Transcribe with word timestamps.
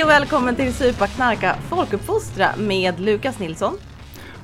Hej 0.00 0.04
och 0.04 0.10
välkommen 0.10 0.56
till 0.56 0.74
Supa 0.74 1.06
Knarka 1.06 1.56
Folkuppfostra 1.68 2.56
med 2.56 3.00
Lukas 3.00 3.38
Nilsson. 3.38 3.78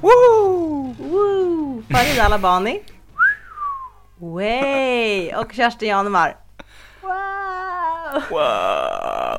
Woo! 0.00 0.94
Woo! 0.98 1.82
Farida 1.90 2.22
Alabani. 2.22 2.82
Way! 4.18 5.34
Och 5.34 5.52
Kerstin 5.52 5.88
Janemar. 5.88 6.36
Wow! 7.02 8.22
Wow. 8.30 9.38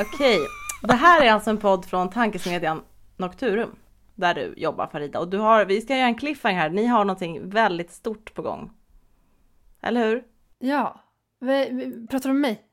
Okej, 0.00 0.38
det 0.82 0.94
här 0.94 1.24
är 1.24 1.32
alltså 1.32 1.50
en 1.50 1.58
podd 1.58 1.84
från 1.84 2.10
tankesmedjan 2.10 2.82
Nocturum. 3.16 3.76
Där 4.14 4.34
du 4.34 4.54
jobbar 4.56 4.86
Farida. 4.86 5.18
Och 5.18 5.28
du 5.28 5.38
har, 5.38 5.64
vi 5.64 5.80
ska 5.80 5.96
göra 5.96 6.06
en 6.06 6.18
cliffhanger 6.18 6.58
här. 6.58 6.70
Ni 6.70 6.86
har 6.86 7.04
någonting 7.04 7.50
väldigt 7.50 7.90
stort 7.90 8.34
på 8.34 8.42
gång. 8.42 8.70
Eller 9.82 10.08
hur? 10.08 10.22
Ja, 10.58 11.00
vi, 11.40 11.70
vi, 11.70 12.06
pratar 12.06 12.28
du 12.28 12.34
om 12.34 12.40
mig? 12.40 12.65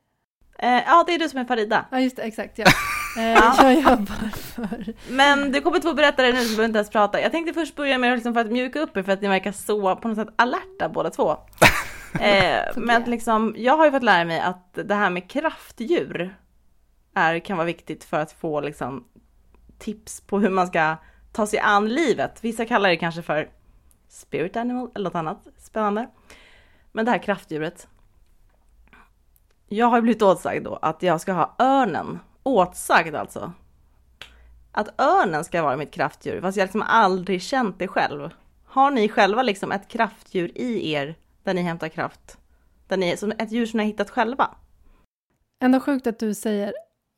Eh, 0.58 0.82
ja, 0.86 1.04
det 1.06 1.14
är 1.14 1.18
du 1.18 1.28
som 1.28 1.40
är 1.40 1.44
Farida. 1.44 1.84
Ja, 1.90 2.00
just 2.00 2.16
det, 2.16 2.22
exakt. 2.22 2.58
Ja. 2.58 2.66
Eh, 3.18 3.54
jag 3.58 3.74
jobbar 3.74 4.36
för... 4.36 4.94
Men 5.10 5.52
du 5.52 5.60
kommer 5.60 5.76
inte 5.76 5.88
få 5.88 5.94
berätta 5.94 6.22
det 6.22 6.32
nu 6.32 6.40
så 6.40 6.48
behöver 6.48 6.64
inte 6.64 6.78
ens 6.78 6.90
prata. 6.90 7.20
Jag 7.20 7.32
tänkte 7.32 7.54
först 7.54 7.76
börja 7.76 7.98
med 7.98 8.14
liksom 8.14 8.34
för 8.34 8.40
att 8.40 8.50
mjuka 8.50 8.80
upp 8.80 8.96
er 8.96 9.02
för 9.02 9.12
att 9.12 9.20
ni 9.22 9.28
verkar 9.28 9.52
så 9.52 9.96
på 9.96 10.08
något 10.08 10.16
sätt 10.16 10.28
alerta 10.36 10.88
båda 10.88 11.10
två. 11.10 11.30
eh, 12.20 12.60
men 12.76 13.02
att 13.02 13.08
liksom, 13.08 13.54
jag 13.58 13.76
har 13.76 13.84
ju 13.84 13.90
fått 13.90 14.02
lära 14.02 14.24
mig 14.24 14.40
att 14.40 14.74
det 14.84 14.94
här 14.94 15.10
med 15.10 15.30
kraftdjur 15.30 16.36
är, 17.14 17.38
kan 17.38 17.56
vara 17.56 17.66
viktigt 17.66 18.04
för 18.04 18.18
att 18.18 18.32
få 18.32 18.60
liksom 18.60 19.04
tips 19.78 20.20
på 20.20 20.38
hur 20.38 20.50
man 20.50 20.66
ska 20.66 20.96
ta 21.32 21.46
sig 21.46 21.58
an 21.58 21.88
livet. 21.88 22.38
Vissa 22.44 22.64
kallar 22.64 22.88
det 22.88 22.96
kanske 22.96 23.22
för 23.22 23.48
spirit 24.08 24.56
animal 24.56 24.90
eller 24.94 25.04
något 25.04 25.14
annat 25.14 25.46
spännande. 25.58 26.08
Men 26.92 27.04
det 27.04 27.10
här 27.10 27.22
kraftdjuret. 27.22 27.88
Jag 29.68 29.86
har 29.86 30.00
blivit 30.00 30.22
åtsagd 30.22 30.64
då 30.64 30.76
att 30.82 31.02
jag 31.02 31.20
ska 31.20 31.32
ha 31.32 31.54
örnen. 31.58 32.18
Åtsagd 32.42 33.14
alltså. 33.14 33.52
Att 34.72 35.00
örnen 35.00 35.44
ska 35.44 35.62
vara 35.62 35.76
mitt 35.76 35.90
kraftdjur, 35.90 36.40
fast 36.40 36.56
jag 36.56 36.64
liksom 36.66 36.82
aldrig 36.82 37.42
känt 37.42 37.78
det 37.78 37.88
själv. 37.88 38.30
Har 38.64 38.90
ni 38.90 39.08
själva 39.08 39.42
liksom 39.42 39.72
ett 39.72 39.88
kraftdjur 39.88 40.58
i 40.58 40.92
er 40.92 41.14
där 41.42 41.54
ni 41.54 41.62
hämtar 41.62 41.88
kraft? 41.88 42.38
Där 42.88 42.96
ni, 42.96 43.16
som 43.16 43.32
ett 43.38 43.52
djur 43.52 43.66
som 43.66 43.78
ni 43.78 43.84
har 43.84 43.86
hittat 43.90 44.10
själva? 44.10 44.50
Ändå 45.64 45.80
sjukt 45.80 46.06
att 46.06 46.18
du 46.18 46.34
säger 46.34 46.72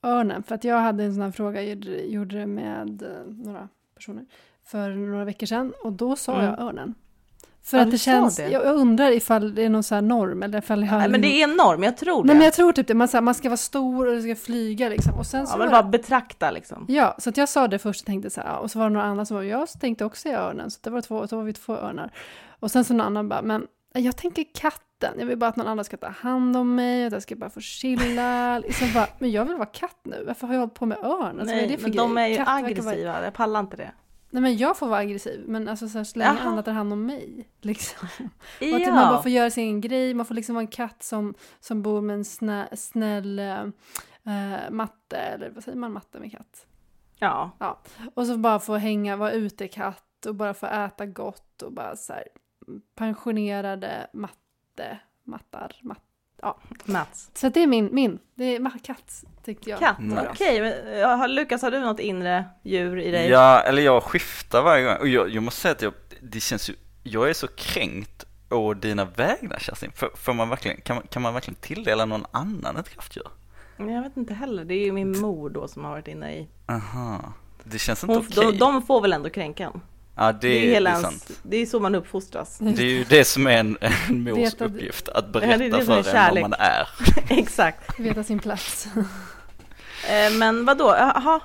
örnen, 0.05 0.43
för 0.43 0.55
att 0.55 0.65
jag 0.65 0.81
hade 0.81 1.05
en 1.05 1.15
sån 1.15 1.23
här 1.23 1.31
fråga, 1.31 1.63
jag 1.63 1.71
gjorde- 1.75 2.03
gjorde 2.07 2.39
det 2.39 2.47
med 2.47 3.03
eh, 3.03 3.27
några 3.27 3.69
personer 3.95 4.27
för 4.65 4.91
några 4.91 5.25
veckor 5.25 5.47
sedan 5.47 5.73
och 5.85 5.93
då 5.93 6.17
sa 6.17 6.35
Mm. 6.35 6.45
jag 6.45 6.61
örnen. 6.61 6.95
För 7.67 7.77
Ja, 7.77 7.83
att 7.85 7.91
det 7.91 7.99
känns, 7.99 8.37
det. 8.37 8.49
Jag, 8.51 8.63
undrar 8.77 9.11
ifall 9.11 9.55
det 9.55 9.63
är 9.65 9.69
någon 9.69 9.83
sån 9.83 9.95
här 9.95 10.03
norm 10.03 10.43
eller 10.43 10.59
ifall 10.59 10.81
jag 10.83 10.89
har... 10.89 10.99
Nej, 10.99 11.09
men 11.09 11.21
det 11.21 11.29
är 11.41 11.45
en 11.45 11.57
norm, 11.57 11.83
jag 11.83 11.97
tror 11.97 12.23
det. 12.23 12.27
Nej 12.27 12.37
men 12.37 12.45
jag 12.45 12.55
tror 12.55 12.73
typ 12.73 12.87
det, 12.87 12.95
man, 12.95 13.09
så 13.09 13.17
här, 13.17 13.23
man 13.23 13.35
ska 13.35 13.49
vara 13.49 13.57
stor 13.57 14.07
och 14.07 14.15
det 14.15 14.23
ska 14.23 14.37
flyga 14.37 14.89
liksom. 14.89 15.15
Och 15.19 15.27
sen 15.27 15.47
så 15.47 15.53
ja, 15.55 15.59
men 15.59 15.67
det- 15.67 15.71
bara 15.73 15.83
betrakta 15.83 16.51
liksom. 16.51 16.85
Ja, 16.89 17.15
så 17.19 17.31
att 17.31 17.37
jag 17.37 17.49
sa 17.49 17.69
det 17.69 17.79
först 17.79 18.01
och 18.01 18.07
tänkte 18.07 18.31
så 18.31 18.41
här, 18.41 18.59
och 18.59 18.71
så 18.71 18.79
var 18.79 18.87
det 18.87 18.93
några 18.93 19.07
andra 19.07 19.25
som 19.25 19.37
var, 19.37 19.43
jag 19.45 19.69
tänkte 19.81 20.05
också 20.05 20.29
i 20.29 20.33
örnen, 20.33 20.71
så 20.71 20.79
det 20.83 20.91
var 20.91 21.01
två, 21.01 21.27
så 21.27 21.37
var 21.37 21.45
vi 21.45 21.53
två 21.53 21.73
örnar. 21.77 22.13
Och 22.61 22.71
sen 22.71 22.85
så 22.85 22.95
någon 22.95 23.07
annan 23.07 23.29
bara, 23.29 23.43
men 23.43 23.67
jag 23.95 24.17
tänker 24.17 24.45
katten, 24.55 25.15
jag 25.19 25.27
vill 25.27 25.39
bara 25.39 25.51
att 25.51 25.57
någon 25.57 25.67
annan 25.67 25.85
ska 25.85 25.97
ta 25.97 26.09
hand 26.09 26.57
om 26.57 26.75
mig, 26.75 27.07
att 27.07 27.13
jag 27.13 27.23
ska 27.23 27.37
bara 27.37 27.51
få 27.51 27.61
chilla. 27.61 28.59
Liksom 28.65 28.89
bara, 28.95 29.07
men 29.19 29.31
jag 29.33 29.45
vill 29.45 29.57
vara 29.57 29.67
katt 29.67 30.01
nu, 30.03 30.25
varför 30.27 30.47
har 30.47 30.55
jag 30.55 30.61
hållit 30.61 30.75
på 30.75 30.87
med 30.87 30.99
örn? 30.99 31.41
Alltså, 31.41 31.55
Nej, 31.57 31.67
det 31.69 31.83
men 31.83 31.97
de 31.97 32.19
är 32.19 32.27
ju 32.27 32.37
Katt 32.37 32.47
verkar 32.49 32.83
vara- 32.83 32.95
aggressiva, 32.95 33.25
jag 33.25 33.35
pallar 33.35 33.61
inte 33.61 33.77
det. 33.77 33.91
Nej 34.37 34.43
men 34.43 34.57
jag 34.57 34.79
får 34.79 34.89
vara 34.89 35.01
aggressiv, 35.01 35.45
men 35.47 35.69
alltså 35.69 35.89
så, 35.89 35.99
här, 35.99 36.05
så 36.05 36.19
länge 36.19 36.39
Jaha. 36.39 36.49
andra 36.49 36.63
tar 36.63 36.73
hand 36.73 36.93
om 36.93 37.07
mig. 37.07 37.49
Liksom. 37.61 38.09
Och 38.61 38.81
att 38.81 38.95
man 38.95 39.13
bara 39.13 39.23
får 39.23 39.31
göra 39.31 39.51
sin 39.51 39.65
egen 39.65 39.81
grej, 39.81 40.15
man 40.15 40.27
får 40.27 40.35
liksom 40.35 40.55
vara 40.55 40.63
en 40.63 40.69
katt 40.69 41.03
som, 41.03 41.35
som 41.61 41.83
bor 41.83 42.01
med 42.01 42.15
en 42.15 42.25
snä, 42.25 42.69
snäll 42.73 43.39
eh, 43.39 43.65
matte, 44.71 45.17
eller 45.17 45.51
vad 45.51 45.65
säger 45.65 45.79
man 45.79 45.93
matte 45.93 46.19
med 46.19 46.33
katt? 46.33 46.67
ja. 47.59 47.83
Och 48.15 48.27
så 48.27 48.37
bara 48.37 48.61
få 48.61 48.77
hänga, 48.77 49.17
vara 49.17 49.33
utekatt 49.33 50.27
och 50.27 50.35
bara 50.35 50.55
få 50.55 50.67
äta 50.67 51.07
gott 51.07 51.63
och 51.63 51.73
bara 51.73 51.97
så 51.97 52.13
här 52.13 52.25
pensionerade 52.95 54.07
matte, 54.13 54.99
mattar, 55.25 55.81
matt. 56.43 56.57
Mats. 56.85 57.31
Så 57.35 57.49
det 57.49 57.63
är 57.63 57.67
min, 57.67 57.89
min, 57.93 58.19
det 58.35 58.57
är 58.57 58.71
katt 58.85 59.25
tyckte 59.45 59.71
jag. 59.71 59.79
Katt, 59.79 59.99
Nice. 59.99 60.29
okej. 60.31 60.61
men, 60.61 60.99
ja, 60.99 61.09
har- 61.09 61.29
Lukas, 61.29 61.63
har 61.63 61.71
du 61.71 61.81
något 61.81 62.01
inre 62.01 62.45
djur 62.63 62.99
i 62.99 63.11
dig? 63.11 63.29
Ja, 63.29 63.61
eller 63.61 63.83
jag 63.83 64.03
skiftar 64.03 64.63
varje 64.63 64.85
gång. 64.85 64.97
Och 64.97 65.09
jag, 65.09 65.31
jag 65.31 65.43
måste 65.43 65.61
säga 65.61 65.73
att 65.73 65.83
jag, 65.83 65.93
det 66.21 66.41
känns 66.41 66.71
ju, 66.71 66.75
jag 67.03 67.31
är 67.31 67.35
så 67.35 67.49
kränkt 67.49 68.25
å 68.51 68.75
dina 68.75 69.05
vägnar 69.05 69.59
Kerstin. 69.59 69.93
Får, 69.95 70.11
får 70.17 70.33
man 70.35 70.49
verkligen, 70.49 70.81
kan, 70.81 70.97
man, 70.97 71.07
kan 71.07 71.23
man 71.23 71.35
verkligen 71.35 71.61
tilldela 71.61 72.05
någon 72.05 72.25
annan 72.31 72.77
ett 72.77 72.89
kraftdjur? 72.89 73.29
Men 73.77 73.89
Jag 73.89 74.03
vet 74.03 74.17
inte 74.17 74.35
heller, 74.35 74.65
det 74.65 74.75
är 74.75 74.85
ju 74.85 74.93
min 74.93 75.19
mor 75.21 75.51
då 75.51 75.69
som 75.69 75.85
har 75.85 75.91
varit 75.91 76.09
inne 76.09 76.33
i... 76.37 76.49
Aha. 76.67 77.33
Det 77.65 77.79
känns 77.79 78.05
inte 78.05 78.17
okej. 78.19 78.53
de, 78.53 78.59
de 78.59 78.83
får 78.83 79.01
väl 79.01 79.13
ändå 79.13 79.31
kränka 79.31 79.65
en? 79.65 79.81
Ja, 80.17 80.33
det, 80.33 80.39
Det 80.49 80.49
är, 80.59 80.61
hela 80.71 80.91
det 80.91 80.97
är 80.97 81.01
ens, 81.01 81.25
sant. 81.27 81.41
det 81.43 81.57
är 81.57 81.67
så 81.67 81.81
man 81.81 81.95
uppfostras. 81.95 82.59
Det 82.59 82.83
är 82.83 82.87
ju 82.87 83.05
det 83.05 83.25
som 83.25 83.47
är 83.47 83.51
en, 83.57 83.79
en 83.81 84.23
mors 84.23 84.39
Vet 84.39 84.55
att- 84.63 84.71
uppgift, 84.71 85.09
att 85.09 85.33
det 85.33 85.39
är 85.39 85.59
berätta 85.59 85.79
det 85.79 85.85
för 85.85 85.93
en 85.93 86.03
vad 86.03 86.05
kärlek. 86.05 86.43
man 86.43 86.53
är. 86.59 86.89
Exakt. 87.39 88.01
Veta 88.01 88.23
sin 88.25 88.39
plats. 88.39 88.89
Eh, 90.11 90.33
men 90.39 90.65
vad 90.65 90.79
då? 90.79 90.85
Jaha. 90.99 91.41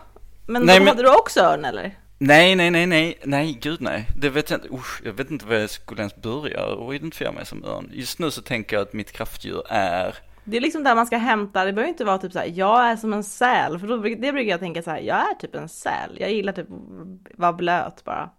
Men 0.48 0.62
Nej, 0.64 0.76
då 0.78 0.84
men- 0.84 0.88
hade 0.88 1.04
du 1.04 1.16
också 1.16 1.40
örn 1.40 1.66
eller? 1.66 1.98
Nej, 2.18 2.56
nej, 2.56 2.72
nej, 2.72 2.86
nej, 2.88 3.20
nej, 3.26 3.58
gud 3.62 3.82
nej. 3.82 4.08
Det 4.18 4.30
vet 4.30 4.50
jag 4.50 4.58
inte, 4.58 4.70
usch, 4.74 5.02
jag 5.06 5.14
vet 5.14 5.32
inte 5.32 5.46
vad 5.46 5.62
jag 5.62 5.70
skulle 5.70 6.00
ens 6.02 6.16
börja 6.16 6.66
och 6.66 6.96
identifiera 6.96 7.32
mig 7.32 7.46
som 7.46 7.64
örn. 7.66 7.90
Just 7.94 8.20
nu 8.20 8.32
så 8.32 8.42
tänker 8.42 8.76
jag 8.76 8.84
att 8.84 8.94
mitt 8.94 9.12
kraftdjur 9.12 9.64
är, 9.70 10.16
Det 10.44 10.58
är 10.58 10.62
liksom 10.62 10.84
där 10.84 10.96
man 10.96 11.06
ska 11.06 11.18
hämta, 11.18 11.66
det 11.66 11.74
behöver 11.74 11.90
inte 11.90 12.06
vara 12.06 12.18
typ 12.18 12.32
så 12.32 12.40
här, 12.40 12.52
jag 12.56 12.86
är 12.86 12.96
som 12.96 13.14
en 13.14 13.24
säl, 13.24 13.80
för 13.80 13.88
då, 13.88 13.98
det 13.98 14.16
brukar 14.34 14.52
jag 14.52 14.60
tänka 14.60 14.82
så 14.84 14.90
här, 14.92 15.00
jag 15.00 15.18
är 15.18 15.36
typ 15.40 15.56
en 15.56 15.70
säl, 15.70 16.18
jag 16.20 16.32
gillar 16.32 16.54
typ 16.54 16.68
att 16.72 17.40
vara 17.40 17.54
blöt 17.54 18.04
bara. 18.04 18.30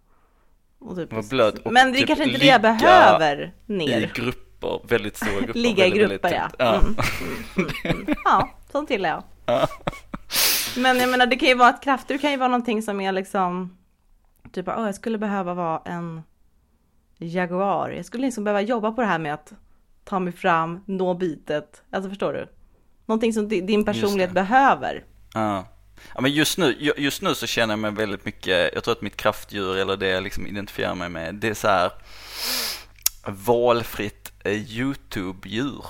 Och 0.85 0.95
typ, 0.95 1.11
Vara 1.13 1.23
blöt 1.29 1.57
och 1.59 1.73
men 1.73 1.91
det 1.91 1.97
är 1.97 1.99
typ 1.99 2.07
kanske 2.07 2.25
inte 2.25 2.39
det 2.39 2.45
jag 2.45 2.61
behöver 2.61 3.53
i 3.67 3.73
ner. 3.73 4.11
grupper, 4.13 4.81
väldigt 4.87 5.17
stora 5.17 5.39
grupper. 5.41 5.59
Ligga 5.59 5.85
i 5.87 5.89
grupper 5.89 6.33
ja. 6.33 6.49
tätt. 6.49 6.61
Mm, 6.61 6.95
mm, 7.57 7.69
mm, 7.85 8.01
mm. 8.07 8.15
Ja, 8.25 8.49
sånt 8.71 8.89
gillar 8.89 9.09
jag. 9.09 9.23
Ja. 9.45 9.67
Men 10.77 10.97
jag 10.97 11.09
menar 11.09 11.25
det 11.25 11.35
kan 11.35 11.47
ju 11.49 11.55
vara 11.55 11.69
ett 11.69 11.83
kraftdjur 11.83 12.17
kan 12.17 12.31
ju 12.31 12.37
vara 12.37 12.47
någonting 12.49 12.81
som 12.81 13.01
är 13.01 13.11
liksom 13.11 13.77
Typ 14.51 14.67
åh 14.67 14.85
jag 14.85 14.95
skulle 14.95 15.17
behöva 15.17 15.53
vara 15.53 15.81
en 15.85 16.21
Jaguar. 17.17 17.89
Jag 17.89 18.05
skulle 18.05 18.25
liksom 18.25 18.43
behöva 18.43 18.61
jobba 18.61 18.91
på 18.91 19.01
det 19.01 19.07
här 19.07 19.19
med 19.19 19.33
att 19.33 19.53
ta 20.03 20.19
mig 20.19 20.33
fram, 20.33 20.83
nå 20.85 21.13
bitet. 21.13 21.83
Alltså 21.91 22.09
förstår 22.09 22.33
du? 22.33 22.47
Någonting 23.05 23.33
som 23.33 23.47
di- 23.47 23.61
din 23.61 23.85
personlighet 23.85 24.31
behöver. 24.31 25.03
Ja. 25.33 25.65
Ja, 26.15 26.21
men 26.21 26.31
just 26.31 26.57
nu, 26.57 26.75
ju- 26.79 26.93
just 26.97 27.21
nu 27.21 27.35
så 27.35 27.47
känner 27.47 27.71
jag 27.73 27.79
mig 27.79 27.91
väldigt 27.91 28.25
mycket, 28.25 28.73
jag 28.73 28.83
tror 28.83 28.91
att 28.91 29.01
mitt 29.01 29.17
kraftdjur 29.17 29.77
eller 29.77 29.97
det 29.97 30.07
jag 30.07 30.23
liksom 30.23 30.47
identifierar 30.47 30.95
mig 30.95 31.09
med, 31.09 31.35
det 31.35 31.47
är 31.49 31.53
så 31.53 31.67
här 31.67 31.91
valfritt 33.25 34.31
eh, 34.43 34.51
YouTube-djur. 34.53 35.85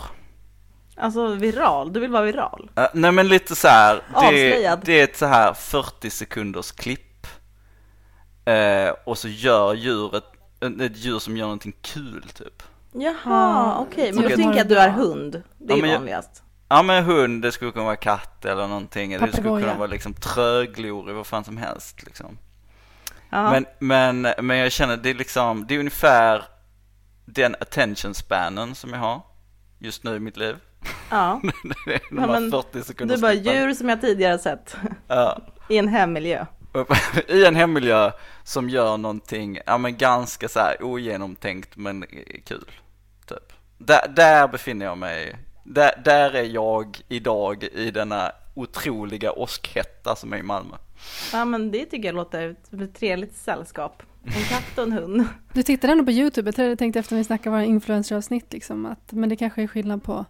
Alltså 0.98 1.28
viral, 1.28 1.94
du 1.94 2.00
vill 2.00 2.12
vara 2.12 2.24
viral. 2.24 2.70
Uh, 2.80 2.86
nej 2.94 3.12
men 3.12 3.28
lite 3.28 3.56
så 3.56 3.68
här, 3.68 4.02
det, 4.32 4.76
det 4.86 5.00
är 5.00 5.04
ett 5.04 5.18
så 5.18 5.26
här 5.26 5.54
40 5.54 6.10
sekunders 6.10 6.72
klipp. 6.72 7.28
Eh, 8.46 8.90
och 9.06 9.18
så 9.18 9.28
gör 9.28 9.74
djuret, 9.74 10.24
ett, 10.82 10.98
djur 10.98 11.20
som 11.20 11.38
gör 11.38 11.46
någonting 11.46 11.74
kul 11.82 12.26
typ. 12.34 12.64
Jaha, 12.94 13.14
Ah, 13.26 13.78
okej. 13.80 14.06
jag 14.06 14.16
Men 14.16 14.24
då 14.24 14.30
tycker 14.30 14.44
tänker 14.44 14.50
att 14.52 14.56
jag 14.56 14.62
att 14.64 14.70
du 14.70 14.78
är 14.78 14.90
hund. 14.90 15.44
Det 15.58 15.74
Ja, 15.74 15.84
är 15.84 15.88
jag- 15.88 15.98
vanligast. 15.98 16.44
Ja 16.74 16.82
men 16.82 17.04
hund, 17.04 17.42
det 17.42 17.52
skulle 17.52 17.72
kunna 17.72 17.86
vara 17.86 17.96
katt 17.96 18.46
eller 18.46 18.68
någonting. 18.68 19.12
Det 19.12 19.32
skulle 19.32 19.62
kunna 19.62 19.76
vara 19.76 19.88
liksom 19.88 20.14
tröglorig, 20.14 21.16
vad 21.16 21.28
fan 21.28 21.44
som 21.44 21.58
helst 21.58 22.04
liksom. 22.04 22.38
Ja. 23.30 23.52
Men, 23.52 23.66
men, 23.80 24.46
men 24.46 24.58
jag 24.58 24.72
känner 24.72 24.98
det 24.98 25.10
är 25.10 25.14
liksom, 25.14 25.68
det 25.68 25.76
är 25.76 25.80
ungefär 25.80 26.44
den 27.26 27.56
attention 27.60 28.14
spanen 28.14 28.76
som 28.76 28.90
jag 28.90 29.00
har 29.00 29.22
just 29.80 30.04
nu 30.04 30.16
i 30.16 30.20
mitt 30.20 30.38
liv. 30.38 30.56
ja. 31.10 31.42
Det 31.86 31.94
är 31.94 32.02
De 32.10 32.22
Ja, 32.22 32.28
men 32.28 32.52
40 32.52 32.68
Du 32.72 32.84
sekunders 32.84 33.22
bara 33.22 33.34
djur 33.34 33.74
som 33.74 33.90
jag 33.90 34.02
tidigare 34.02 34.40
sett. 34.40 34.76
Ja. 35.08 35.42
I 35.70 35.78
en 35.78 35.88
hemmiljö. 35.88 36.46
I 37.28 37.46
en 37.46 37.56
hemmiljö 37.56 38.12
som 38.44 38.70
gör 38.70 38.98
någonting, 38.98 39.60
ja 39.66 39.78
men 39.78 39.98
ganska 39.98 40.50
så 40.50 40.60
här 40.60 40.84
ogenomtänkt 40.84 41.76
men 41.76 42.06
kul. 42.46 42.72
Typ. 43.26 43.54
Där, 43.78 44.08
där 44.16 44.48
befinner 44.48 44.86
jag 44.86 44.98
mig, 44.98 45.36
där, 45.64 46.02
där 46.04 46.34
är 46.36 46.44
jag 46.44 47.02
idag 47.08 47.64
i 47.64 47.92
denna 47.92 48.32
otroliga 48.54 49.32
åskhetta 49.32 50.16
som 50.16 50.34
är 50.34 50.38
i 50.38 50.44
Malmö. 50.44 50.76
Ja 51.34 51.46
men 51.46 51.72
det 51.72 51.86
tycker 51.86 52.08
jag 52.08 52.16
låter 52.16 52.56
som 52.70 52.82
ett 52.82 52.96
trevligt 52.96 53.36
sällskap. 53.36 54.04
En 54.26 54.44
katt 54.44 54.78
och 54.78 54.84
en 54.84 54.92
hund. 54.92 55.28
Du 55.54 55.64
tittade 55.64 55.94
ändå 55.94 56.06
på 56.06 56.12
YouTube, 56.12 56.48
jag 56.48 56.56
tror 56.56 56.68
jag 56.70 56.80
tänkte 56.80 57.00
efter 57.00 57.16
vi 57.16 57.24
snackade 57.24 57.50
våra 57.50 57.66
influenceravsnitt 57.66 58.54
liksom, 58.54 58.86
att, 58.86 59.12
men 59.12 59.30
det 59.30 59.36
kanske 59.36 59.64
är 59.64 59.68
skillnad 59.68 60.04
på, 60.04 60.26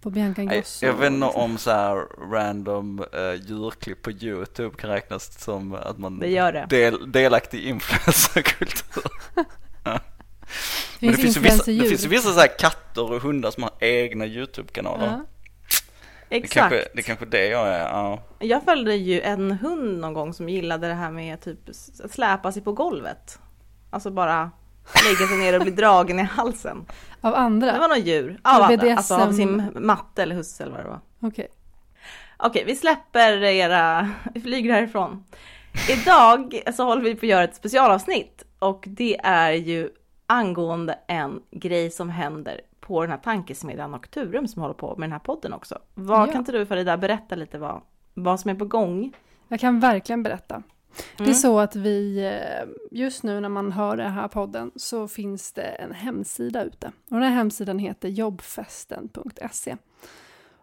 på 0.00 0.10
Bianca 0.10 0.42
Jag, 0.42 0.52
Ingrosso. 0.52 0.86
jag 0.86 0.92
vet 0.92 1.12
inte 1.12 1.26
liksom. 1.26 1.42
om 1.42 1.58
så 1.58 1.70
här 1.70 2.06
random 2.32 2.98
uh, 2.98 3.34
djurklipp 3.34 4.02
på 4.02 4.10
YouTube 4.10 4.76
kan 4.76 4.90
räknas 4.90 5.44
som 5.44 5.74
att 5.74 5.98
man 5.98 6.18
Det 6.18 6.28
gör 6.30 6.52
det. 6.52 6.66
Del, 6.68 7.12
delaktig 7.12 7.58
i 7.58 7.68
influencerkultur. 7.68 9.02
Det 11.00 11.06
Men 11.06 11.14
finns 11.16 11.34
det 11.34 11.40
finns 11.40 11.68
ju 11.68 11.72
vissa, 11.72 11.82
det 11.82 11.88
finns 11.88 12.04
vissa 12.04 12.32
så 12.32 12.40
här 12.40 12.58
katter 12.58 13.12
och 13.12 13.22
hundar 13.22 13.50
som 13.50 13.62
har 13.62 13.72
egna 13.80 14.26
YouTube-kanaler. 14.26 15.06
Ja. 15.06 15.24
Det 16.28 16.36
Exakt. 16.36 16.54
kanske, 16.54 16.88
det 16.94 17.02
kanske 17.02 17.26
det 17.26 17.46
jag 17.46 17.68
är, 17.68 17.78
ja. 17.80 18.22
Jag 18.38 18.62
följde 18.64 18.94
ju 18.94 19.20
en 19.20 19.52
hund 19.52 20.00
någon 20.00 20.14
gång 20.14 20.32
som 20.34 20.48
gillade 20.48 20.88
det 20.88 20.94
här 20.94 21.10
med 21.10 21.40
typ 21.40 21.58
att 22.04 22.10
släpa 22.12 22.52
sig 22.52 22.62
på 22.62 22.72
golvet. 22.72 23.38
Alltså 23.90 24.10
bara 24.10 24.50
lägga 25.04 25.26
sig 25.28 25.36
ner 25.38 25.54
och 25.56 25.62
bli 25.62 25.70
dragen 25.82 26.18
i 26.18 26.22
halsen. 26.22 26.86
Av 27.20 27.32
Det 27.32 27.38
andra? 27.38 27.78
var 27.78 27.88
något 27.88 28.06
djur. 28.06 28.40
Av 28.42 28.62
andra, 28.62 28.76
BDSM. 28.76 28.96
alltså 28.96 29.14
av 29.14 29.32
sin 29.32 29.68
matte 29.74 30.22
eller 30.22 30.34
husse 30.34 30.62
eller 30.62 30.72
vad 30.76 30.84
det 30.84 30.88
var. 30.88 31.00
Okej. 31.20 31.48
Okej, 32.36 32.64
vi 32.66 32.76
släpper 32.76 33.42
era, 33.44 34.10
vi 34.34 34.40
flyger 34.40 34.72
härifrån. 34.72 35.24
Idag 35.88 36.62
så 36.74 36.84
håller 36.84 37.02
vi 37.02 37.14
på 37.14 37.26
att 37.26 37.30
göra 37.30 37.44
ett 37.44 37.56
specialavsnitt 37.56 38.44
och 38.58 38.84
det 38.86 39.16
är 39.24 39.52
ju 39.52 39.90
angående 40.32 40.98
en 41.06 41.42
grej 41.50 41.90
som 41.90 42.10
händer 42.10 42.60
på 42.80 43.00
den 43.00 43.10
här 43.10 43.18
tankesmedjan 43.18 43.90
Nocturum 43.90 44.48
som 44.48 44.62
håller 44.62 44.74
på 44.74 44.96
med 44.96 45.08
den 45.08 45.12
här 45.12 45.18
podden 45.18 45.52
också. 45.52 45.78
Vad 45.94 46.20
Ja. 46.20 46.26
kan 46.32 46.36
inte 46.40 46.52
du 46.52 46.66
Farida 46.66 46.96
berätta 46.96 47.34
lite 47.34 47.58
vad, 47.58 47.80
vad 48.14 48.40
som 48.40 48.50
är 48.50 48.54
på 48.54 48.64
gång? 48.64 49.12
Jag 49.48 49.60
kan 49.60 49.80
verkligen 49.80 50.22
berätta. 50.22 50.62
Det 51.16 51.22
är 51.22 51.26
Mm. 51.26 51.34
så 51.34 51.58
att 51.58 51.76
vi, 51.76 52.24
eh, 52.26 52.68
just 52.98 53.22
nu 53.22 53.40
när 53.40 53.48
man 53.48 53.72
hör 53.72 53.96
den 53.96 54.12
här 54.12 54.28
podden 54.28 54.70
så 54.76 55.08
finns 55.08 55.52
det 55.52 55.62
en 55.62 55.92
hemsida 55.92 56.64
ute. 56.64 56.86
Och 56.86 56.92
den 57.16 57.22
här 57.22 57.30
hemsidan 57.30 57.78
heter 57.78 58.08
jobbfesten.se. 58.08 59.76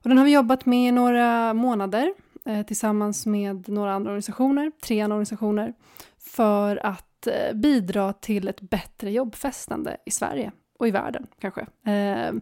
Och 0.03 0.09
den 0.09 0.17
har 0.17 0.25
vi 0.25 0.33
jobbat 0.33 0.65
med 0.65 0.87
i 0.87 0.91
några 0.91 1.53
månader 1.53 2.13
eh, 2.45 2.65
tillsammans 2.65 3.25
med 3.25 3.69
några 3.69 3.93
andra 3.93 4.09
organisationer, 4.11 4.71
tre 4.83 5.03
organisationer, 5.05 5.73
för 6.19 6.85
att 6.85 7.05
Eh, 7.27 7.53
bidra 7.53 8.13
till 8.13 8.47
ett 8.47 8.61
bättre 8.61 9.11
jobbfestande 9.11 9.97
i 10.05 10.11
Sverige 10.11 10.51
och 10.79 10.87
i 10.87 10.91
världen 10.91 11.27
kanske. 11.39 11.67
Ehm, 11.85 12.41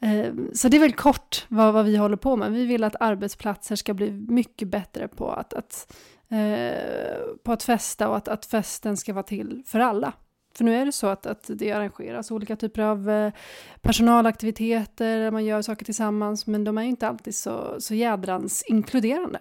ehm, 0.00 0.50
så 0.54 0.68
det 0.68 0.76
är 0.76 0.80
väl 0.80 0.92
kort 0.92 1.46
vad, 1.48 1.74
vad 1.74 1.84
vi 1.84 1.96
håller 1.96 2.16
på 2.16 2.36
med. 2.36 2.52
Vi 2.52 2.66
vill 2.66 2.84
att 2.84 2.96
arbetsplatser 3.00 3.76
ska 3.76 3.94
bli 3.94 4.10
mycket 4.10 4.68
bättre 4.68 5.08
på 5.08 5.30
att, 5.30 5.54
att 5.54 5.96
eh, 6.28 7.18
på 7.42 7.52
att 7.52 7.62
festa 7.62 8.08
och 8.08 8.16
att, 8.16 8.28
att 8.28 8.46
festen 8.46 8.96
ska 8.96 9.12
vara 9.12 9.22
till 9.22 9.62
för 9.66 9.80
alla. 9.80 10.12
För 10.54 10.64
nu 10.64 10.76
är 10.76 10.86
det 10.86 10.92
så 10.92 11.06
att, 11.06 11.26
att 11.26 11.50
det 11.54 11.72
arrangeras 11.72 12.30
olika 12.30 12.56
typer 12.56 12.82
av 12.82 13.10
eh, 13.10 13.32
personalaktiviteter, 13.80 15.18
där 15.18 15.30
man 15.30 15.44
gör 15.44 15.62
saker 15.62 15.84
tillsammans, 15.84 16.46
men 16.46 16.64
de 16.64 16.78
är 16.78 16.82
ju 16.82 16.88
inte 16.88 17.08
alltid 17.08 17.34
så, 17.34 17.76
så 17.78 17.94
jädrans 17.94 18.62
inkluderande. 18.62 19.38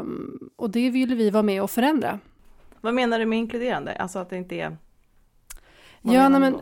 Um, 0.00 0.50
och 0.56 0.70
det 0.70 0.90
vill 0.90 1.14
vi 1.14 1.30
vara 1.30 1.42
med 1.42 1.62
och 1.62 1.70
förändra. 1.70 2.18
Vad 2.82 2.94
menar 2.94 3.18
du 3.18 3.26
med 3.26 3.38
inkluderande? 3.38 3.92
Alltså 3.94 4.18
att 4.18 4.30
det 4.30 4.36
inte 4.36 4.54
är... 4.54 4.76
Vad 6.02 6.14
Ja, 6.14 6.28
nej, 6.28 6.40
men, 6.40 6.60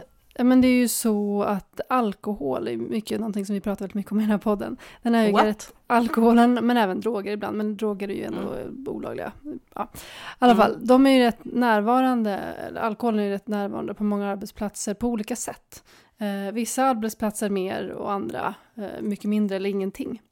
men 0.49 0.61
det 0.61 0.69
är 0.69 0.79
ju 0.79 0.89
så 0.89 1.43
att 1.43 1.81
alkohol 1.89 2.69
är 2.69 2.77
mycket 2.77 3.21
någonting 3.21 3.47
som 3.47 3.55
vi 3.55 3.61
pratar 3.61 3.81
väldigt 3.81 3.95
mycket 3.95 4.13
om 4.13 4.19
i 4.19 4.23
den 4.23 4.31
här 4.31 4.39
podden. 4.39 4.77
Den 5.03 5.15
är 5.15 5.27
ju 5.29 5.55
alkoholen, 5.87 6.55
men 6.55 6.77
även 6.77 7.01
droger 7.01 7.33
ibland, 7.33 7.57
men 7.57 7.77
droger 7.77 8.11
är 8.11 8.15
ju 8.15 8.25
ändå 8.25 8.55
olagliga. 8.91 9.33
Ja. 9.75 9.89
I 9.95 9.99
alla 10.39 10.53
Mm. 10.53 10.63
fall, 10.65 10.87
de 10.87 11.07
är 11.07 11.11
ju 11.11 11.21
rätt 11.23 11.45
närvarande, 11.45 12.41
alkoholen 12.81 13.21
är 13.21 13.25
ju 13.25 13.31
rätt 13.31 13.49
närvarande 13.49 13.95
på 13.95 14.05
många 14.05 14.31
arbetsplatser 14.31 14.95
på 14.95 15.09
olika 15.09 15.37
sätt. 15.37 15.85
Eh, 16.19 16.53
vissa 16.53 16.85
arbetsplatser 16.85 17.51
mer 17.51 17.91
och 17.91 18.13
andra 18.13 18.55
eh, 18.75 19.03
mycket 19.03 19.25
mindre 19.25 19.57
eller 19.57 19.71
ingenting. 19.71 20.23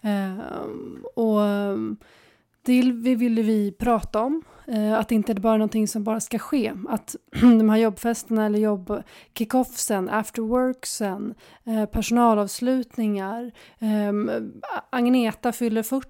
Eh, 0.00 0.38
och 1.14 1.42
ehm, 1.44 1.96
det 2.68 2.92
vi 2.92 3.14
ville 3.14 3.42
vi 3.42 3.72
prata 3.72 4.22
om, 4.22 4.42
eh, 4.66 4.94
att 4.94 5.08
det 5.08 5.14
inte 5.14 5.32
är 5.32 5.40
bara 5.40 5.56
någonting 5.56 5.88
som 5.88 6.04
bara 6.04 6.20
ska 6.20 6.38
ske. 6.38 6.72
Att 6.88 7.16
de 7.40 7.70
här 7.70 7.76
jobbfesterna 7.76 8.46
eller 8.46 8.58
jobb-kickoffsen, 8.58 10.08
afterworksen, 10.08 11.34
eh, 11.66 11.84
personalavslutningar, 11.86 13.52
ehm, 13.78 14.30
Agneta 14.90 15.52
fyller 15.52 15.82
40, 15.82 16.08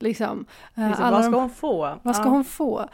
liksom. 0.00 0.46
Eh, 0.76 1.00
alla 1.00 1.10
vad 1.10 1.22
de- 1.22 1.30
ska 1.32 1.40
hon 1.40 1.50
få? 1.50 2.00
vad 2.02 2.16
ska 2.16 2.24
Ja. 2.24 2.30
hon 2.30 2.44
få? 2.44 2.88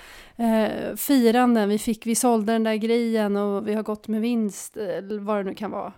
Firanden, 0.97 1.69
vi, 1.69 1.79
fick, 1.79 2.07
vi 2.07 2.15
sålde 2.15 2.53
den 2.53 2.65
där 2.65 2.75
grejen 2.75 3.37
och 3.37 3.69
vi 3.69 3.75
har 3.75 3.83
gått 3.83 4.09
med 4.09 4.21
vinst, 4.21 4.77
vad 5.21 5.37
det 5.37 5.43
nu 5.45 5.55
kan 5.55 5.71
vara. 5.71 5.93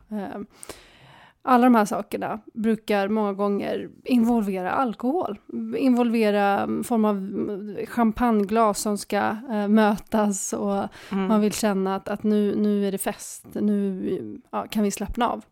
Alla 1.43 1.64
de 1.64 1.75
här 1.75 1.85
sakerna 1.85 2.40
brukar 2.55 3.08
många 3.08 3.32
gånger 3.32 3.88
involvera 4.05 4.70
alkohol. 4.73 5.38
Involvera 5.76 6.61
en 6.61 6.85
form 6.85 7.05
av 7.05 7.17
mm, 7.17 7.87
champagneglas 7.87 8.81
som 8.81 8.99
ska 8.99 9.37
eh, 9.50 9.69
mötas 9.69 10.52
och 10.52 10.85
Mm. 11.12 11.26
man 11.29 11.40
vill 11.40 11.52
känna 11.52 11.96
att, 11.96 12.08
att 12.08 12.23
nu, 12.23 12.55
nu 12.56 12.88
är 12.88 12.93
det 12.93 12.99
fest, 12.99 13.46
nu 13.52 14.40
ja, 14.50 14.67
kan 14.70 14.82
vi 14.82 14.90
slappna 14.90 15.29
av. 15.29 15.44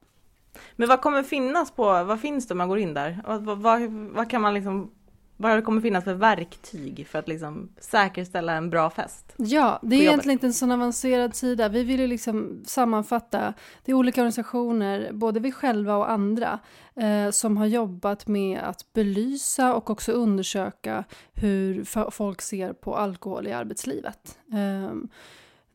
Men 0.76 0.88
vad 0.88 1.00
kommer 1.00 1.22
finnas 1.22 1.70
på, 1.70 1.84
vad 1.84 2.20
finns 2.20 2.48
det 2.48 2.54
om 2.54 2.58
man 2.58 2.68
går 2.68 2.78
in 2.78 2.94
där? 2.94 3.22
Vad, 3.26 3.42
vad, 3.44 3.82
vad 3.90 4.30
kan 4.30 4.42
man 4.42 4.54
liksom, 4.54 4.90
vad 5.36 5.58
det 5.58 5.62
kommer 5.62 5.80
finnas 5.80 6.04
för 6.04 6.14
verktyg 6.14 7.06
för 7.10 7.18
att 7.18 7.28
liksom 7.28 7.68
säkerställa 7.78 8.52
en 8.52 8.70
bra 8.70 8.90
fest? 8.90 9.34
Ja, 9.36 9.78
det 9.82 9.96
är 9.96 10.00
egentligen 10.00 10.32
inte 10.32 10.46
en 10.46 10.54
sån 10.54 10.72
avancerad 10.72 11.34
sida. 11.34 11.68
Vi 11.68 11.84
vill 11.84 12.00
ju 12.00 12.06
liksom 12.06 12.62
sammanfatta, 12.66 13.54
det 13.84 13.92
är 13.92 13.96
olika 13.96 14.20
organisationer, 14.20 15.12
både 15.12 15.40
vi 15.40 15.52
själva 15.52 15.96
och 15.96 16.10
andra, 16.10 16.58
eh, 16.96 17.30
som 17.30 17.56
har 17.56 17.66
jobbat 17.66 18.26
med 18.26 18.60
att 18.60 18.92
belysa 18.92 19.74
och 19.74 19.90
också 19.90 20.12
undersöka 20.12 21.04
hur 21.34 21.84
folk 22.10 22.42
ser 22.42 22.72
på 22.72 22.96
alkohol 22.96 23.46
i 23.46 23.52
arbetslivet. 23.52 24.38
Ehm, 24.52 25.08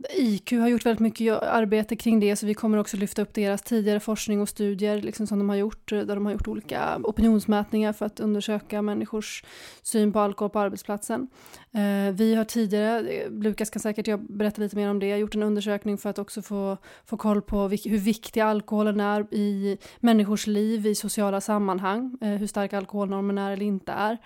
IQ 0.10 0.52
har 0.52 0.68
gjort 0.68 0.86
väldigt 0.86 1.00
mycket 1.00 1.44
arbete 1.44 1.96
kring 1.96 2.20
det, 2.20 2.36
så 2.36 2.46
vi 2.46 2.54
kommer 2.54 2.78
också 2.78 2.98
lyfta 2.98 3.22
upp 3.22 3.34
deras 3.34 3.62
tidigare 3.62 4.00
forskning 4.00 4.42
och 4.42 4.50
studier 4.50 5.02
liksom 5.02 5.28
som 5.28 5.40
de 5.40 5.50
har 5.50 5.56
gjort, 5.56 5.92
eh, 5.92 6.00
där 6.00 6.16
de 6.16 6.26
har 6.26 6.34
gjort 6.34 6.48
olika 6.48 7.00
opinionsmätningar 7.04 7.94
för 7.94 8.06
att 8.06 8.20
undersöka 8.20 8.82
människors 8.82 9.44
syn 9.82 10.14
på 10.14 10.20
alkohol 10.20 10.50
på 10.50 10.60
arbetsplatsen. 10.60 11.28
Eh, 11.74 12.14
vi 12.14 12.36
har 12.36 12.44
tidigare, 12.44 13.10
eh, 13.10 13.32
Lukas 13.32 13.70
kan 13.70 13.80
säkert 13.80 14.08
jag 14.08 14.38
berätta 14.38 14.62
lite 14.62 14.76
mer 14.76 14.90
om 14.90 15.00
det, 15.00 15.18
gjort 15.18 15.36
en 15.36 15.44
undersökning 15.44 15.98
för 15.98 16.10
att 16.10 16.20
också 16.20 16.42
få, 16.42 16.78
få 17.06 17.18
koll 17.18 17.42
på 17.42 17.62
hur 17.68 17.98
viktig 17.98 18.42
alkoholen 18.42 19.00
är 19.00 19.34
i 19.34 19.78
människors 20.00 20.48
liv 20.48 20.88
i 20.88 20.96
sociala 20.96 21.42
sammanhang, 21.42 22.18
hur 22.22 22.48
stark 22.48 22.74
alkoholnormen 22.74 23.38
är 23.38 23.52
eller 23.52 23.66
inte 23.66 23.92
är, 23.92 24.18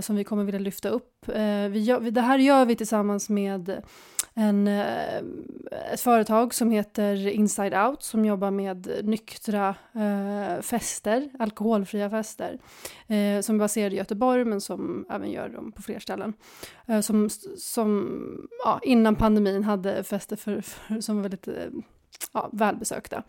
som 0.00 0.16
vi 0.16 0.24
kommer 0.24 0.44
vilja 0.44 0.60
lyfta 0.60 0.88
upp. 0.88 1.26
Vi 1.70 1.80
gör, 1.80 2.10
det 2.10 2.20
här 2.20 2.38
gör 2.38 2.64
vi 2.64 2.76
tillsammans 2.76 3.28
med 3.28 3.82
en, 4.34 4.68
eh, 4.68 5.16
ett 5.92 6.00
företag 6.00 6.54
som 6.54 6.70
heter 6.70 7.28
Inside 7.28 7.74
Out 7.74 8.02
som 8.02 8.24
jobbar 8.24 8.50
med 8.50 9.00
nyktra 9.04 9.74
eh, 9.92 10.62
fester, 10.62 11.30
alkoholfria 11.38 12.10
fester, 12.10 12.58
eh, 13.06 13.40
som 13.40 13.54
är 13.54 13.58
baserade 13.58 13.94
i 13.94 13.98
Göteborg 13.98 14.44
men 14.44 14.60
som 14.60 15.06
även 15.10 15.30
gör 15.30 15.48
dem 15.48 15.72
på 15.72 15.82
fler 15.82 15.98
ställen. 15.98 16.34
Eh, 16.86 17.00
som 17.00 17.28
som 17.56 18.48
ja, 18.64 18.80
innan 18.82 19.16
pandemin 19.16 19.64
hade 19.64 20.04
fester 20.04 20.36
för, 20.36 20.60
för, 20.60 21.00
som 21.00 21.16
var 21.16 21.22
väldigt 21.22 21.48
eh, 21.48 21.54
ja, 22.32 22.50
välbesökta. 22.52 23.22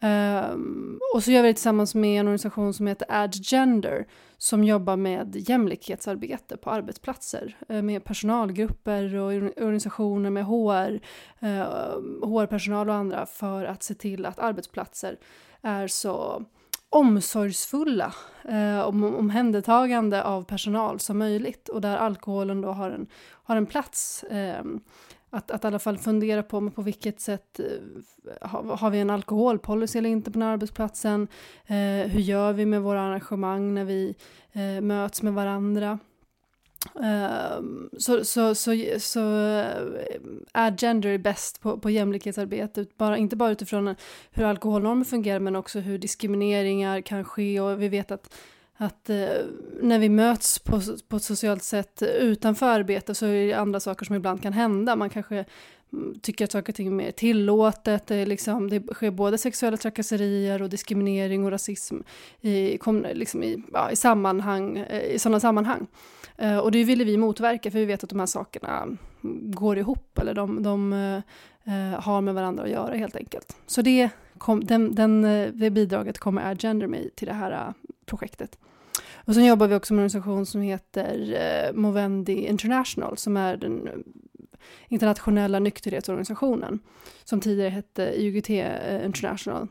Um, 0.00 1.00
och 1.14 1.24
så 1.24 1.30
gör 1.30 1.42
vi 1.42 1.48
det 1.48 1.54
tillsammans 1.54 1.94
med 1.94 2.20
en 2.20 2.26
organisation 2.26 2.74
som 2.74 2.86
heter 2.86 3.06
Add 3.10 3.34
Gender 3.34 4.06
som 4.36 4.64
jobbar 4.64 4.96
med 4.96 5.36
jämlikhetsarbete 5.48 6.56
på 6.56 6.70
arbetsplatser 6.70 7.56
eh, 7.68 7.82
med 7.82 8.04
personalgrupper 8.04 9.14
och 9.14 9.26
organisationer 9.26 10.30
med 10.30 10.44
HR, 10.44 11.00
uh, 11.42 11.60
eh, 11.60 12.28
HR-personal 12.28 12.88
och 12.88 12.94
andra 12.94 13.26
för 13.26 13.64
att 13.64 13.82
se 13.82 13.94
till 13.94 14.26
att 14.26 14.38
arbetsplatser 14.38 15.18
är 15.62 15.86
så 15.86 16.44
omsorgsfulla 16.90 18.14
eh, 18.48 18.80
om 18.80 19.04
omhändertagande 19.04 20.24
av 20.24 20.44
personal 20.44 21.00
som 21.00 21.18
möjligt 21.18 21.68
och 21.68 21.80
där 21.80 21.96
alkoholen 21.96 22.60
då 22.60 22.72
har 22.72 22.90
en, 22.90 23.06
har 23.44 23.56
en 23.56 23.66
plats. 23.66 24.22
Eh, 24.22 24.64
att, 25.30 25.50
att 25.50 25.64
i 25.64 25.66
alla 25.66 25.78
fall 25.78 25.98
fundera 25.98 26.42
på 26.42 26.60
men 26.60 26.72
på 26.72 26.82
vilket 26.82 27.20
sätt 27.20 27.60
eh, 27.60 28.48
har, 28.48 28.76
har 28.76 28.90
vi 28.90 28.98
en 28.98 29.10
alkoholpolicy 29.10 29.98
eller 29.98 30.10
inte 30.10 30.30
på 30.30 30.38
den 30.38 30.42
här 30.42 30.52
arbetsplatsen? 30.52 31.28
Eh, 31.66 32.10
hur 32.10 32.20
gör 32.20 32.52
vi 32.52 32.66
med 32.66 32.82
våra 32.82 33.02
arrangemang 33.02 33.74
när 33.74 33.84
vi 33.84 34.14
eh, 34.52 34.80
möts 34.80 35.22
med 35.22 35.34
varandra? 35.34 35.98
Eh, 36.94 37.62
så, 37.98 38.24
så, 38.24 38.54
så, 38.54 38.76
så 38.98 39.20
eh, 39.20 40.10
är 40.54 40.76
gender 40.76 41.18
bäst 41.18 41.60
på, 41.60 41.78
på 41.78 41.90
jämlikhetsarbete, 41.90 42.86
bara, 42.96 43.16
inte 43.16 43.36
bara 43.36 43.50
utifrån 43.50 43.94
hur 44.30 44.44
alkoholnormer 44.44 45.04
fungerar 45.04 45.40
men 45.40 45.56
också 45.56 45.80
hur 45.80 45.98
diskrimineringar 45.98 47.00
kan 47.00 47.24
ske 47.24 47.60
och 47.60 47.82
vi 47.82 47.88
vet 47.88 48.10
att 48.10 48.34
att 48.80 49.10
eh, 49.10 49.16
när 49.80 49.98
vi 49.98 50.08
möts 50.08 50.58
på, 50.58 50.80
på 51.08 51.16
ett 51.16 51.22
socialt 51.22 51.62
sätt 51.62 52.02
utanför 52.02 52.66
arbete 52.66 53.14
så 53.14 53.26
är 53.26 53.46
det 53.46 53.52
andra 53.52 53.80
saker 53.80 54.06
som 54.06 54.16
ibland 54.16 54.42
kan 54.42 54.52
hända. 54.52 54.96
Man 54.96 55.10
kanske 55.10 55.44
mm, 55.92 56.20
tycker 56.22 56.44
att 56.44 56.52
saker 56.52 56.72
och 56.72 56.76
ting 56.76 56.86
är 56.86 56.92
mer 56.92 57.10
tillåtet. 57.10 58.06
Det, 58.06 58.16
är 58.16 58.26
liksom, 58.26 58.70
det 58.70 58.94
sker 58.94 59.10
både 59.10 59.38
sexuella 59.38 59.76
trakasserier 59.76 60.62
och 60.62 60.68
diskriminering 60.68 61.44
och 61.44 61.50
rasism 61.50 61.96
i, 62.40 62.78
kom, 62.78 63.06
liksom 63.12 63.42
i, 63.42 63.62
ja, 63.72 63.90
i, 63.90 63.96
sammanhang, 63.96 64.78
eh, 64.78 65.14
i 65.14 65.18
sådana 65.18 65.40
sammanhang. 65.40 65.86
Eh, 66.36 66.58
och 66.58 66.72
det 66.72 66.84
ville 66.84 67.04
vi 67.04 67.16
motverka 67.16 67.70
för 67.70 67.78
vi 67.78 67.84
vet 67.84 68.04
att 68.04 68.10
de 68.10 68.18
här 68.18 68.26
sakerna 68.26 68.82
mm, 68.82 68.98
går 69.50 69.78
ihop 69.78 70.18
eller 70.18 70.34
de, 70.34 70.62
de 70.62 70.92
eh, 70.92 71.16
eh, 71.74 72.00
har 72.00 72.20
med 72.20 72.34
varandra 72.34 72.62
att 72.64 72.70
göra 72.70 72.94
helt 72.94 73.16
enkelt. 73.16 73.56
Så 73.66 73.82
det, 73.82 74.10
kom, 74.38 74.64
den, 74.64 74.94
den, 74.94 75.24
eh, 75.24 75.48
det 75.52 75.70
bidraget 75.70 76.18
kommer 76.18 76.42
Air 76.42 76.56
Gender 76.56 76.86
med 76.86 77.10
till 77.14 77.28
det 77.28 77.34
här 77.34 77.74
projektet. 78.06 78.58
Och 79.28 79.34
sen 79.34 79.44
jobbar 79.44 79.68
vi 79.68 79.74
också 79.74 79.94
med 79.94 80.00
en 80.00 80.04
organisation 80.04 80.46
som 80.46 80.60
heter 80.60 81.34
eh, 81.34 81.72
Movendi 81.74 82.32
International 82.32 83.16
som 83.16 83.36
är 83.36 83.56
den 83.56 83.86
eh, 83.86 83.92
internationella 84.88 85.58
nykterhetsorganisationen 85.58 86.78
som 87.24 87.40
tidigare 87.40 87.70
hette 87.70 88.22
IOGT 88.22 88.50
eh, 88.50 89.04
International. 89.04 89.68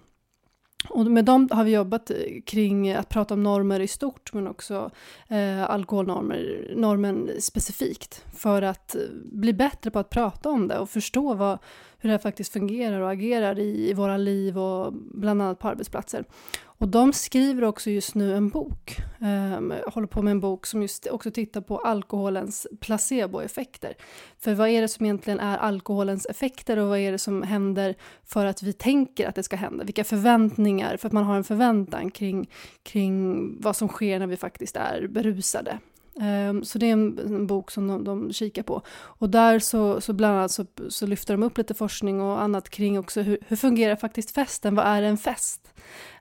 Och 0.89 1.05
med 1.05 1.25
dem 1.25 1.49
har 1.51 1.63
vi 1.63 1.71
jobbat 1.71 2.09
eh, 2.09 2.17
kring 2.45 2.91
att 2.91 3.09
prata 3.09 3.33
om 3.33 3.43
normer 3.43 3.79
i 3.79 3.87
stort 3.87 4.33
men 4.33 4.47
också 4.47 4.91
eh, 5.27 5.69
alkoholnormer, 5.69 6.71
normen 6.75 7.29
specifikt 7.39 8.25
för 8.35 8.61
att 8.61 8.95
bli 9.31 9.53
bättre 9.53 9.91
på 9.91 9.99
att 9.99 10.09
prata 10.09 10.49
om 10.49 10.67
det 10.67 10.79
och 10.79 10.89
förstå 10.89 11.33
vad, 11.33 11.57
hur 11.97 12.09
det 12.09 12.19
faktiskt 12.19 12.53
fungerar 12.53 13.01
och 13.01 13.11
agerar 13.11 13.59
i, 13.59 13.89
i 13.89 13.93
våra 13.93 14.17
liv 14.17 14.59
och 14.59 14.93
bland 14.93 15.41
annat 15.41 15.59
på 15.59 15.67
arbetsplatser. 15.67 16.25
Och 16.79 16.87
de 16.87 17.13
skriver 17.13 17.63
också 17.63 17.89
just 17.89 18.15
nu 18.15 18.35
en 18.35 18.49
bok, 18.49 18.97
um, 19.19 19.73
håller 19.87 20.07
på 20.07 20.21
med 20.21 20.31
en 20.31 20.39
bok 20.39 20.65
som 20.65 20.81
just 20.81 21.07
också 21.07 21.31
tittar 21.31 21.61
på 21.61 21.77
alkoholens 21.77 22.67
placeboeffekter. 22.79 23.93
För 24.39 24.53
vad 24.53 24.69
är 24.69 24.81
det 24.81 24.87
som 24.87 25.05
egentligen 25.05 25.39
är 25.39 25.57
alkoholens 25.57 26.25
effekter 26.25 26.77
och 26.77 26.87
vad 26.87 26.99
är 26.99 27.11
det 27.11 27.17
som 27.17 27.43
händer 27.43 27.95
för 28.25 28.45
att 28.45 28.63
vi 28.63 28.73
tänker 28.73 29.27
att 29.27 29.35
det 29.35 29.43
ska 29.43 29.55
hända? 29.55 29.83
Vilka 29.83 30.03
förväntningar, 30.03 30.97
för 30.97 31.07
att 31.07 31.13
man 31.13 31.23
har 31.23 31.35
en 31.35 31.43
förväntan 31.43 32.11
kring, 32.11 32.49
kring 32.83 33.61
vad 33.61 33.75
som 33.75 33.87
sker 33.87 34.19
när 34.19 34.27
vi 34.27 34.37
faktiskt 34.37 34.75
är 34.75 35.07
berusade. 35.07 35.79
Ehm, 36.21 36.63
så 36.63 36.77
det 36.77 36.85
är 36.85 36.93
en, 36.93 37.47
bok 37.47 37.71
som 37.71 37.87
de, 37.87 38.03
de, 38.03 38.33
kikar 38.33 38.63
på. 38.63 38.81
Och 38.89 39.29
där 39.29 39.59
så, 39.59 40.01
så 40.01 40.13
bland 40.13 40.37
annat 40.37 40.51
så, 40.51 40.65
så, 40.89 41.05
lyfter 41.05 41.33
de 41.33 41.43
upp 41.43 41.57
lite 41.57 41.73
forskning 41.73 42.21
och 42.21 42.41
annat 42.41 42.69
kring 42.69 42.99
också 42.99 43.21
hur, 43.21 43.37
hur 43.47 43.55
fungerar 43.55 43.95
faktiskt 43.95 44.31
festen? 44.31 44.75
Vad 44.75 44.85
är 44.85 45.01
en 45.01 45.17
fest? 45.17 45.73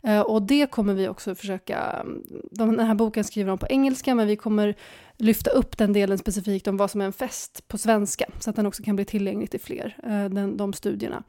Ehm, 0.03 0.23
och 0.23 0.43
det 0.43 0.71
kommer 0.71 0.95
vi 0.95 1.09
också 1.09 1.35
försöka, 1.35 2.07
den 2.50 2.79
här 2.79 2.95
boken 2.95 3.25
skriver 3.25 3.49
de 3.49 3.59
på 3.59 3.67
engelska 3.67 4.15
men 4.15 4.26
vi 4.26 4.37
kommer 4.37 4.75
lyfta 5.19 5.50
upp 5.50 5.79
den 5.79 5.93
delen 5.93 6.19
specifikt 6.19 6.69
om 6.69 6.76
vad 6.76 6.91
som 6.91 7.00
är 7.00 7.05
en 7.05 7.12
fest 7.12 7.69
på 7.69 7.79
svenska 7.79 8.25
så 8.41 8.50
att 8.50 8.57
den 8.57 8.67
också 8.67 8.83
kan 8.83 8.97
bli 8.97 9.05
tillgänglig 9.05 9.50
till 9.50 9.61
fler, 9.61 9.97
eh, 10.03 10.25
den, 10.25 10.57
de 10.57 10.73
studierna. 10.73 11.23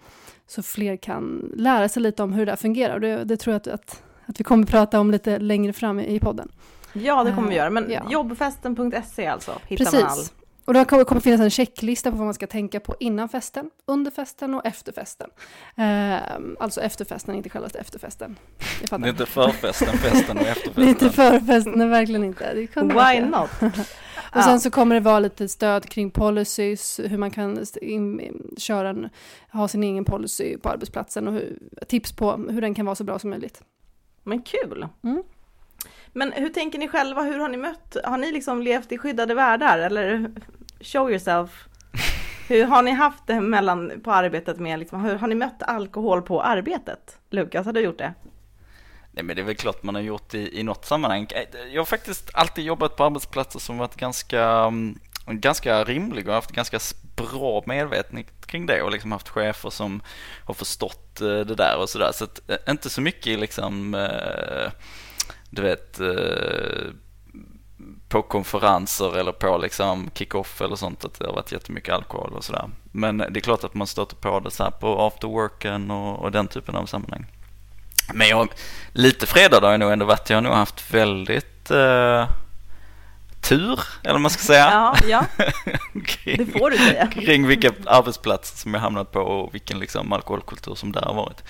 Så 0.47 0.63
fler 0.63 0.97
kan 0.97 1.51
lära 1.55 1.89
sig 1.89 2.03
lite 2.03 2.23
om 2.23 2.33
hur 2.33 2.45
det 2.45 2.51
där 2.51 2.55
fungerar 2.55 2.93
och 2.93 3.01
det, 3.01 3.23
det 3.23 3.37
tror 3.37 3.51
jag 3.51 3.57
att, 3.57 3.67
att, 3.67 4.03
att 4.25 4.39
vi 4.39 4.43
kommer 4.43 4.65
prata 4.65 4.99
om 4.99 5.11
lite 5.11 5.39
längre 5.39 5.73
fram 5.73 5.99
i, 5.99 6.15
i 6.15 6.19
podden. 6.19 6.51
Ja, 7.01 7.23
det 7.23 7.31
kommer 7.31 7.49
vi 7.49 7.55
göra. 7.55 7.69
Men 7.69 7.91
ja. 7.91 8.01
jobbfesten.se 8.09 9.27
alltså, 9.27 9.59
hittar 9.67 9.85
Precis. 9.85 10.01
man 10.01 10.11
all. 10.11 10.25
Och 10.67 10.73
då 10.73 10.85
kommer 10.85 11.13
det 11.13 11.21
finnas 11.21 11.41
en 11.41 11.49
checklista 11.49 12.11
på 12.11 12.17
vad 12.17 12.25
man 12.25 12.33
ska 12.33 12.47
tänka 12.47 12.79
på 12.79 12.95
innan 12.99 13.29
festen, 13.29 13.69
under 13.85 14.11
festen 14.11 14.53
och 14.53 14.65
efter 14.65 14.91
festen. 14.91 15.29
Eh, 15.75 16.17
alltså 16.59 16.81
efterfesten, 16.81 17.35
inte 17.35 17.49
själva 17.49 17.69
efterfesten. 17.73 18.35
Det 18.81 18.93
är 18.93 19.07
inte 19.07 19.25
förfesten, 19.25 19.97
festen 19.97 20.37
och 20.37 20.47
efterfesten. 20.47 20.73
Det 20.75 20.81
är 20.81 20.89
inte 20.89 21.09
förfesten, 21.09 21.73
nej, 21.75 21.87
verkligen 21.87 22.23
inte. 22.23 22.53
Why 22.75 22.93
vara. 22.93 23.19
not? 23.19 23.49
och 24.35 24.43
sen 24.43 24.59
så 24.59 24.71
kommer 24.71 24.95
det 24.95 25.01
vara 25.01 25.19
lite 25.19 25.47
stöd 25.47 25.89
kring 25.89 26.11
policies, 26.11 26.99
hur 27.03 27.17
man 27.17 27.31
kan 27.31 27.65
in, 27.81 28.21
köra 28.57 28.89
en, 28.89 29.09
ha 29.51 29.67
sin 29.67 29.83
egen 29.83 30.05
policy 30.05 30.57
på 30.57 30.69
arbetsplatsen 30.69 31.27
och 31.27 31.33
hur, 31.33 31.57
tips 31.87 32.11
på 32.11 32.31
hur 32.49 32.61
den 32.61 32.73
kan 32.73 32.85
vara 32.85 32.95
så 32.95 33.03
bra 33.03 33.19
som 33.19 33.29
möjligt. 33.29 33.61
Men 34.23 34.41
kul! 34.41 34.87
Mm. 35.03 35.23
Men 36.17 36.31
hur 36.31 36.49
tänker 36.49 36.79
ni 36.79 36.87
själva? 36.87 37.21
Hur 37.21 37.39
har 37.39 37.49
ni 37.49 37.57
mött? 37.57 37.97
Har 38.03 38.17
ni 38.17 38.31
liksom 38.31 38.61
levt 38.61 38.91
i 38.91 38.97
skyddade 38.97 39.33
världar 39.33 39.79
eller 39.79 40.31
show 40.81 41.09
yourself? 41.09 41.65
Hur 42.47 42.65
har 42.65 42.81
ni 42.81 42.91
haft 42.91 43.27
det 43.27 43.41
mellan 43.41 44.01
på 44.03 44.11
arbetet 44.11 44.59
med 44.59 44.79
liksom, 44.79 45.03
hur 45.03 45.15
har 45.15 45.27
ni 45.27 45.35
mött 45.35 45.63
alkohol 45.63 46.21
på 46.21 46.41
arbetet? 46.41 47.19
Lukas, 47.29 47.65
har 47.65 47.73
du 47.73 47.79
gjort 47.79 47.97
det? 47.97 48.13
Nej 49.11 49.23
men 49.23 49.35
det 49.35 49.41
är 49.41 49.43
väl 49.43 49.55
klart 49.55 49.83
man 49.83 49.95
har 49.95 50.01
gjort 50.01 50.33
i, 50.33 50.59
i 50.59 50.63
något 50.63 50.85
sammanhang. 50.85 51.27
Eh, 51.31 51.59
jag 51.73 51.81
har 51.81 51.85
faktiskt 51.85 52.29
alltid 52.33 52.65
jobbat 52.65 52.95
på 52.95 53.03
arbetsplatser 53.03 53.59
som 53.59 53.77
varit 53.77 53.95
ganska, 53.95 54.43
mm, 54.43 54.99
ganska 55.25 55.83
rimliga 55.83 56.27
och 56.27 56.35
haft 56.35 56.51
ganska 56.51 56.79
bra 57.15 57.63
medvetenhet 57.65 58.47
kring 58.47 58.65
det 58.65 58.81
och 58.81 58.91
liksom 58.91 59.11
haft 59.11 59.29
chefer 59.29 59.69
som 59.69 60.01
har 60.45 60.53
förstått 60.53 61.21
eh, 61.21 61.27
det 61.27 61.55
där 61.55 61.77
och 61.77 61.89
sådär. 61.89 62.11
Så 62.13 62.23
att, 62.23 62.49
eh, 62.49 62.57
inte 62.69 62.89
så 62.89 63.01
mycket 63.01 63.39
liksom 63.39 63.93
eh, 63.93 64.71
du 65.49 65.61
vet, 65.61 65.99
eh, 65.99 66.91
på 68.09 68.21
konferenser 68.21 69.17
eller 69.17 69.31
på 69.31 69.57
liksom 69.57 70.09
kick-off 70.13 70.61
eller 70.61 70.75
sånt 70.75 71.05
att 71.05 71.19
det 71.19 71.25
har 71.25 71.33
varit 71.33 71.51
jättemycket 71.51 71.93
alkohol 71.93 72.33
och 72.33 72.43
sådär. 72.43 72.69
Men 72.91 73.17
det 73.17 73.39
är 73.39 73.41
klart 73.41 73.63
att 73.63 73.73
man 73.73 73.87
stöter 73.87 74.15
på 74.15 74.39
det 74.39 74.51
så 74.51 74.63
här 74.63 74.71
på 74.71 75.01
afterworken 75.07 75.91
och, 75.91 76.19
och 76.19 76.31
den 76.31 76.47
typen 76.47 76.75
av 76.75 76.85
sammanhang. 76.85 77.25
Men 78.13 78.27
jag, 78.27 78.49
lite 78.91 79.25
fredad 79.25 79.63
har 79.63 79.71
jag 79.71 79.79
nog 79.79 79.91
ändå 79.91 80.05
varit. 80.05 80.29
Jag 80.29 80.37
har 80.37 80.41
nog 80.41 80.53
haft 80.53 80.93
väldigt 80.93 81.71
eh, 81.71 82.27
tur, 83.41 83.79
eller 84.03 84.13
vad 84.13 84.21
man 84.21 84.31
ska 84.31 84.43
säga. 84.43 84.69
Ja, 84.71 84.95
ja. 85.07 85.25
kring, 86.05 86.37
det 86.37 86.59
får 86.59 86.69
du 86.69 86.77
säga. 86.77 87.07
kring 87.07 87.47
vilka 87.47 87.71
arbetsplatser 87.85 88.57
som 88.57 88.73
jag 88.73 88.81
hamnat 88.81 89.11
på 89.11 89.19
och 89.19 89.55
vilken 89.55 89.79
liksom 89.79 90.13
alkoholkultur 90.13 90.75
som 90.75 90.91
där 90.91 91.01
har 91.01 91.13
varit. 91.13 91.43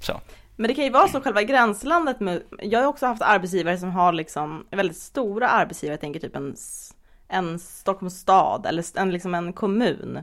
Så. 0.00 0.20
Men 0.56 0.68
det 0.68 0.74
kan 0.74 0.84
ju 0.84 0.90
vara 0.90 1.08
så 1.08 1.20
själva 1.20 1.42
gränslandet 1.42 2.20
med, 2.20 2.42
jag 2.58 2.80
har 2.80 2.86
också 2.86 3.06
haft 3.06 3.22
arbetsgivare 3.22 3.78
som 3.78 3.90
har 3.90 4.12
liksom 4.12 4.66
väldigt 4.70 4.96
stora 4.96 5.48
arbetsgivare, 5.48 5.92
jag 5.92 6.00
tänker 6.00 6.20
typ 6.20 6.36
en, 6.36 6.56
en 7.28 7.58
Stockholms 7.58 8.18
stad 8.18 8.66
eller 8.66 8.98
en, 8.98 9.10
liksom 9.10 9.34
en 9.34 9.52
kommun. 9.52 10.22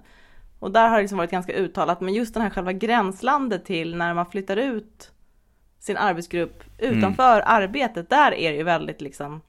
Och 0.60 0.72
där 0.72 0.88
har 0.88 0.96
det 0.96 1.02
liksom 1.02 1.18
varit 1.18 1.32
ganska 1.32 1.54
uttalat, 1.54 2.02
men 2.02 2.14
just 2.14 2.34
den 2.34 2.44
här 2.44 2.50
själva 2.50 2.74
gränslandet 2.74 3.66
till 3.66 3.96
när 3.96 4.14
man 4.14 4.26
flyttar 4.26 4.58
ut 4.58 5.12
sin 5.80 5.98
arbetsgrupp 5.98 6.64
utanför 6.78 7.36
mm. 7.36 7.48
arbetet, 7.48 8.10
där 8.10 8.34
är 8.34 8.52
det 8.52 8.58
ju 8.58 8.64
väldigt 8.64 9.02
liksom 9.02 9.42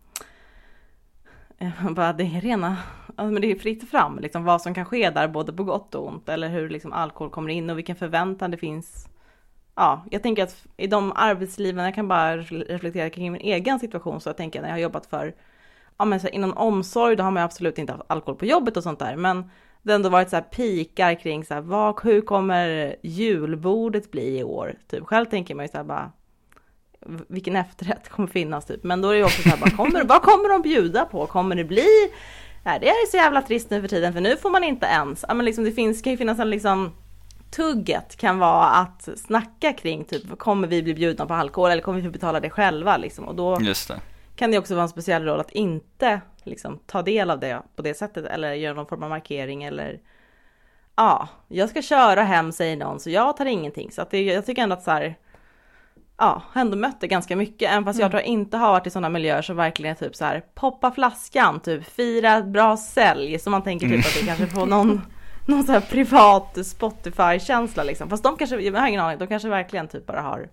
bara 1.91 2.13
det 2.13 2.25
är 2.25 2.41
rena, 2.41 2.77
alltså, 3.07 3.33
men 3.33 3.43
det 3.43 3.51
är 3.51 3.59
fritt 3.59 3.91
fram 3.91 4.19
liksom 4.19 4.45
vad 4.45 4.63
som 4.63 4.75
kan 4.75 4.85
ske 4.85 5.11
där 5.11 5.29
både 5.29 5.53
på 5.53 5.65
gott 5.65 5.95
och 5.95 6.09
ont 6.09 6.29
eller 6.29 6.49
hur 6.49 6.69
liksom 6.69 6.93
alkohol 6.93 7.31
kommer 7.31 7.51
in 7.51 7.71
och 7.71 7.79
vilken 7.79 7.97
förväntan 7.97 8.51
det 8.51 8.57
finns 8.57 9.09
ja, 9.75 10.05
jag 10.11 10.23
tänker 10.23 10.43
att 10.43 10.65
i 10.77 10.87
de 10.87 11.13
arbetsliven, 11.17 11.85
jag 11.85 11.95
kan 11.95 12.09
bara 12.09 12.37
reflektera 12.37 13.11
kring 13.11 13.33
min 13.33 13.41
egen 13.41 13.79
situation, 13.79 14.21
så 14.21 14.29
jag 14.29 14.37
tänker 14.37 14.61
när 14.61 14.69
jag 14.69 14.75
har 14.75 14.81
jobbat 14.81 15.07
för, 15.07 15.35
ja 15.99 16.05
men 16.05 16.21
så 16.21 16.29
inom 16.29 16.57
omsorg, 16.57 17.17
då 17.17 17.25
har 17.25 17.31
man 17.31 17.43
absolut 17.43 17.79
inte 17.79 17.93
haft 17.93 18.05
alkohol 18.07 18.37
på 18.37 18.47
jobbet 18.47 18.77
och 18.77 18.83
sånt 18.83 18.99
där, 18.99 19.17
men 19.17 19.51
det 19.83 19.93
har 19.93 19.95
ändå 19.95 20.09
varit 20.09 20.31
så 20.31 20.37
här 20.37 20.43
pikar 20.43 21.15
kring 21.15 21.45
så 21.45 21.55
här, 21.55 21.61
vad, 21.61 22.03
hur 22.03 22.21
kommer 22.21 22.97
julbordet 23.03 24.11
bli 24.11 24.39
i 24.39 24.45
år? 24.45 24.75
Typ 24.91 25.05
själv 25.05 25.27
tänker 25.27 25.55
man 25.55 25.65
ju 25.65 25.69
så 25.69 25.77
här 25.77 25.85
bara, 25.85 26.13
vilken 27.29 27.57
efterrätt 27.57 28.09
kommer 28.09 28.29
finnas 28.29 28.67
typ, 28.67 28.85
men 28.85 29.03
då 29.03 29.09
är 29.09 29.13
det 29.13 29.19
ju 29.19 29.25
också 29.25 29.43
så 29.43 29.49
här, 29.49 29.59
bara, 29.59 29.71
kommer, 29.71 30.05
vad 30.05 30.23
kommer 30.23 30.49
de 30.49 30.63
bjuda 30.63 31.05
på? 31.05 31.27
Kommer 31.27 31.57
det 31.57 31.65
bli? 31.65 31.89
Nej, 32.65 32.81
det 32.81 32.89
är 32.89 33.11
så 33.11 33.17
jävla 33.17 33.43
trist 33.43 33.71
nu 33.71 33.81
för 33.81 33.89
tiden, 33.89 34.13
för 34.13 34.21
nu 34.21 34.37
får 34.37 34.51
man 34.51 34.65
inte 34.65 34.87
ens, 34.87 35.25
ja 35.29 35.35
men 35.35 35.47
liksom 35.47 35.65
det 35.65 35.73
finns, 35.73 36.03
kan 36.03 36.11
ju 36.11 36.17
finnas 36.17 36.39
en 36.39 36.51
liksom 36.51 36.93
tugget 37.57 38.17
kan 38.17 38.39
vara 38.39 38.67
att 38.67 39.09
snacka 39.17 39.73
kring 39.73 40.05
typ 40.05 40.39
kommer 40.39 40.69
vi 40.69 40.83
bli 40.83 40.95
bjudna 40.95 41.27
på 41.27 41.35
alkohol 41.35 41.71
eller 41.71 41.83
kommer 41.83 42.01
vi 42.01 42.05
få 42.05 42.11
betala 42.11 42.41
det 42.41 42.51
själva 42.51 42.97
liksom 42.97 43.25
och 43.25 43.35
då 43.35 43.57
det. 43.59 44.01
kan 44.37 44.51
det 44.51 44.59
också 44.59 44.75
vara 44.75 44.83
en 44.83 44.89
speciell 44.89 45.25
roll 45.25 45.41
att 45.41 45.51
inte 45.51 46.21
liksom 46.45 46.79
ta 46.87 47.03
del 47.03 47.31
av 47.31 47.41
det 47.41 47.63
på 47.77 47.83
det 47.83 47.95
sättet 47.95 48.25
eller 48.25 48.53
göra 48.53 48.75
någon 48.75 48.87
form 48.87 49.03
av 49.03 49.11
markering 49.11 49.65
eller 49.65 50.01
ja, 50.97 51.29
jag 51.49 51.69
ska 51.69 51.83
köra 51.83 52.23
hem 52.23 52.53
säger 52.53 52.77
någon 52.77 53.01
så 53.01 53.11
jag 53.11 53.37
tar 53.37 53.47
ingenting 53.47 53.91
så 53.91 54.03
att 54.03 54.11
det, 54.11 54.23
jag 54.23 54.47
tycker 54.47 54.63
ändå 54.63 54.75
att 54.75 54.83
så 54.83 54.91
här 54.91 55.17
ja, 56.19 56.43
har 56.53 56.61
ändå 56.61 56.77
mött 56.77 57.01
det 57.01 57.07
ganska 57.07 57.37
mycket, 57.37 57.71
även 57.71 57.85
fast 57.85 57.97
mm. 57.97 58.05
jag 58.05 58.11
tror 58.11 58.21
jag 58.21 58.29
inte 58.29 58.57
har 58.57 58.71
varit 58.71 58.87
i 58.87 58.91
sådana 58.91 59.09
miljöer 59.09 59.43
som 59.43 59.57
verkligen 59.57 59.97
typ 59.97 60.17
så 60.17 60.25
här 60.25 60.43
poppa 60.55 60.91
flaskan, 60.91 61.61
typ 61.61 61.85
fira 61.85 62.43
bra 62.43 62.77
sälj, 62.77 63.39
så 63.39 63.51
man 63.51 63.63
tänker 63.63 63.87
typ 63.87 63.95
mm. 63.95 64.07
att 64.07 64.21
det 64.21 64.27
kanske 64.27 64.47
får 64.47 64.67
någon 64.67 65.01
någon 65.47 65.65
sån 65.65 65.75
här 65.75 65.81
privat 65.81 66.67
Spotify-känsla 66.67 67.85
liksom. 67.85 68.11
Fast 68.11 68.23
de 68.23 68.37
kanske, 68.37 68.61
jag 68.61 68.81
har 68.81 68.89
ingen 68.89 69.01
aning, 69.01 69.19
de 69.19 69.27
kanske 69.27 69.49
verkligen 69.49 69.89
typ 69.89 70.07
bara 70.07 70.21
har 70.21 70.49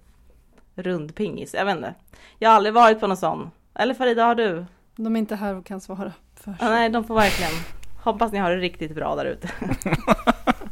rundpingis. 0.76 1.54
Jag 1.54 1.66
vet 1.66 1.76
inte. 1.76 1.94
Jag 2.40 2.50
har 2.50 2.56
aldrig 2.56 2.74
varit 2.74 3.00
på 3.00 3.08
någon 3.08 3.18
sån. 3.18 3.52
Eller 3.76 3.94
Farida, 3.94 4.26
har 4.26 4.36
du? 4.36 4.66
De 4.96 5.16
är 5.16 5.20
inte 5.20 5.36
här 5.36 5.56
och 5.56 5.66
kan 5.66 5.82
svara 5.82 6.14
för 6.36 6.54
sig. 6.54 6.70
nej, 6.70 6.90
de 6.90 7.04
får 7.04 7.16
verkligen. 7.16 7.52
Hoppas 8.04 8.32
ni 8.32 8.40
har 8.40 8.52
det 8.52 8.58
riktigt 8.58 8.96
bra 8.96 9.16
där 9.16 9.26
ute. 9.26 9.50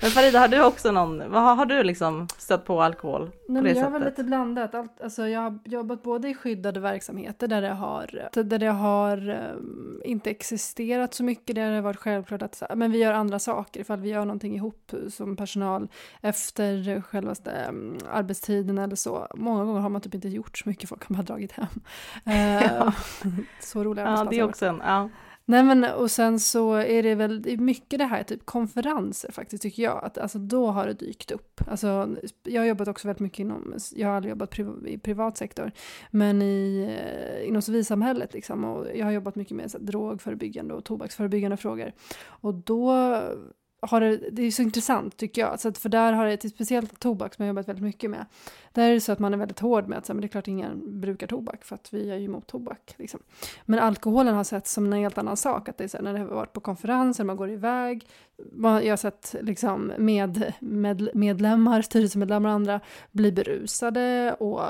Men 0.00 0.10
Farida, 0.10 0.38
har 0.38 0.48
du 0.48 0.64
också 0.64 0.92
någon, 0.92 1.30
vad 1.30 1.42
har, 1.42 1.54
har 1.54 1.66
du 1.66 1.82
liksom 1.82 2.28
stött 2.38 2.64
på 2.64 2.82
alkohol? 2.82 3.30
Nej, 3.48 3.62
på 3.62 3.68
det 3.68 3.74
jag 3.74 3.84
har 3.84 3.90
väl 3.90 4.04
lite 4.04 4.24
blandat. 4.24 4.74
Allt, 4.74 5.00
alltså 5.00 5.28
jag 5.28 5.40
har 5.40 5.58
jobbat 5.64 6.02
både 6.02 6.28
i 6.28 6.34
skyddade 6.34 6.80
verksamheter 6.80 7.48
där 7.48 7.62
det 7.62 7.68
har, 7.68 8.28
där 8.32 8.58
det 8.58 8.66
har 8.66 9.30
um, 9.30 10.02
inte 10.04 10.30
existerat 10.30 11.14
så 11.14 11.24
mycket, 11.24 11.56
där 11.56 11.68
det 11.68 11.74
har 11.74 11.82
varit 11.82 11.96
självklart 11.96 12.42
att 12.42 12.62
men 12.74 12.92
vi 12.92 12.98
gör 12.98 13.12
andra 13.12 13.38
saker 13.38 13.80
ifall 13.80 14.00
vi 14.00 14.08
gör 14.08 14.24
någonting 14.24 14.56
ihop 14.56 14.92
som 15.08 15.36
personal 15.36 15.88
efter 16.20 17.00
själva 17.00 17.34
um, 17.68 17.98
arbetstiden 18.10 18.78
eller 18.78 18.96
så. 18.96 19.26
Många 19.34 19.64
gånger 19.64 19.80
har 19.80 19.88
man 19.88 20.00
typ 20.00 20.14
inte 20.14 20.28
gjort 20.28 20.58
så 20.58 20.68
mycket, 20.68 20.88
folk 20.88 21.08
har 21.08 21.14
bara 21.14 21.22
dragit 21.22 21.52
hem. 21.52 21.66
Uh, 22.26 22.90
så 23.60 23.84
roliga 23.84 24.04
Ja, 24.04 24.26
det 24.30 24.38
är 24.38 24.44
också 24.44 24.66
en, 24.66 24.82
ja. 24.84 25.08
Nej 25.44 25.62
men 25.62 25.84
och 25.84 26.10
sen 26.10 26.40
så 26.40 26.74
är 26.74 27.02
det 27.02 27.14
väl 27.14 27.58
mycket 27.58 27.98
det 27.98 28.04
här 28.04 28.22
typ 28.22 28.46
konferenser 28.46 29.32
faktiskt 29.32 29.62
tycker 29.62 29.82
jag. 29.82 30.04
Att, 30.04 30.18
alltså 30.18 30.38
då 30.38 30.66
har 30.66 30.86
det 30.86 30.94
dykt 30.94 31.30
upp. 31.30 31.60
Alltså, 31.66 32.16
jag 32.42 32.60
har 32.60 32.66
jobbat 32.66 32.88
också 32.88 33.08
väldigt 33.08 33.20
mycket 33.20 33.38
inom, 33.38 33.74
jag 33.94 34.08
har 34.08 34.16
aldrig 34.16 34.30
jobbat 34.30 34.50
priv, 34.50 34.86
i 34.86 34.98
privat 34.98 35.36
sektor. 35.36 35.70
Men 36.10 36.42
i, 36.42 36.88
eh, 36.98 37.48
inom 37.48 37.62
civilsamhället 37.62 38.34
liksom. 38.34 38.64
Och 38.64 38.86
jag 38.94 39.04
har 39.04 39.12
jobbat 39.12 39.36
mycket 39.36 39.56
med 39.56 39.70
så 39.70 39.78
här, 39.78 39.84
drogförebyggande 39.84 40.74
och 40.74 40.84
tobaksförebyggande 40.84 41.56
frågor. 41.56 41.92
Och 42.24 42.54
då 42.54 43.20
har 43.82 44.00
det, 44.00 44.16
det 44.16 44.42
är 44.42 44.50
så 44.50 44.62
intressant 44.62 45.16
tycker 45.16 45.42
jag. 45.42 45.60
Så 45.60 45.68
att 45.68 45.78
för 45.78 45.88
där 45.88 46.12
har 46.12 46.26
det, 46.26 46.48
speciellt 46.48 47.00
tobak 47.00 47.34
som 47.34 47.44
jag 47.44 47.46
har 47.46 47.54
jobbat 47.54 47.68
väldigt 47.68 47.84
mycket 47.84 48.10
med. 48.10 48.26
Där 48.72 48.88
är 48.88 48.94
det 48.94 49.00
så 49.00 49.12
att 49.12 49.18
man 49.18 49.34
är 49.34 49.38
väldigt 49.38 49.60
hård 49.60 49.88
med 49.88 49.98
att 49.98 50.08
men 50.08 50.20
det 50.20 50.26
är 50.26 50.28
klart 50.28 50.48
ingen 50.48 51.00
brukar 51.00 51.26
tobak 51.26 51.64
för 51.64 51.74
att 51.74 51.92
vi 51.92 52.10
är 52.10 52.16
ju 52.16 52.24
emot 52.24 52.46
tobak. 52.46 52.94
Liksom. 52.96 53.20
Men 53.64 53.78
alkoholen 53.78 54.34
har 54.34 54.44
sett 54.44 54.66
som 54.66 54.86
en 54.86 54.92
helt 54.92 55.18
annan 55.18 55.36
sak. 55.36 55.68
Att 55.68 55.78
det 55.78 55.84
är 55.84 55.88
så 55.88 55.96
här, 55.96 56.04
när 56.04 56.12
det 56.12 56.18
har 56.18 56.26
varit 56.26 56.52
på 56.52 56.60
konferenser, 56.60 57.24
man 57.24 57.36
går 57.36 57.50
iväg. 57.50 58.06
Jag 58.62 58.92
har 58.92 58.96
sett 58.96 59.34
liksom 59.40 59.92
med, 59.98 60.52
med 60.60 61.08
medlemmar, 61.14 61.82
styrelsemedlemmar 61.82 62.48
och 62.48 62.54
andra 62.54 62.80
bli 63.10 63.32
berusade 63.32 64.36
och 64.38 64.62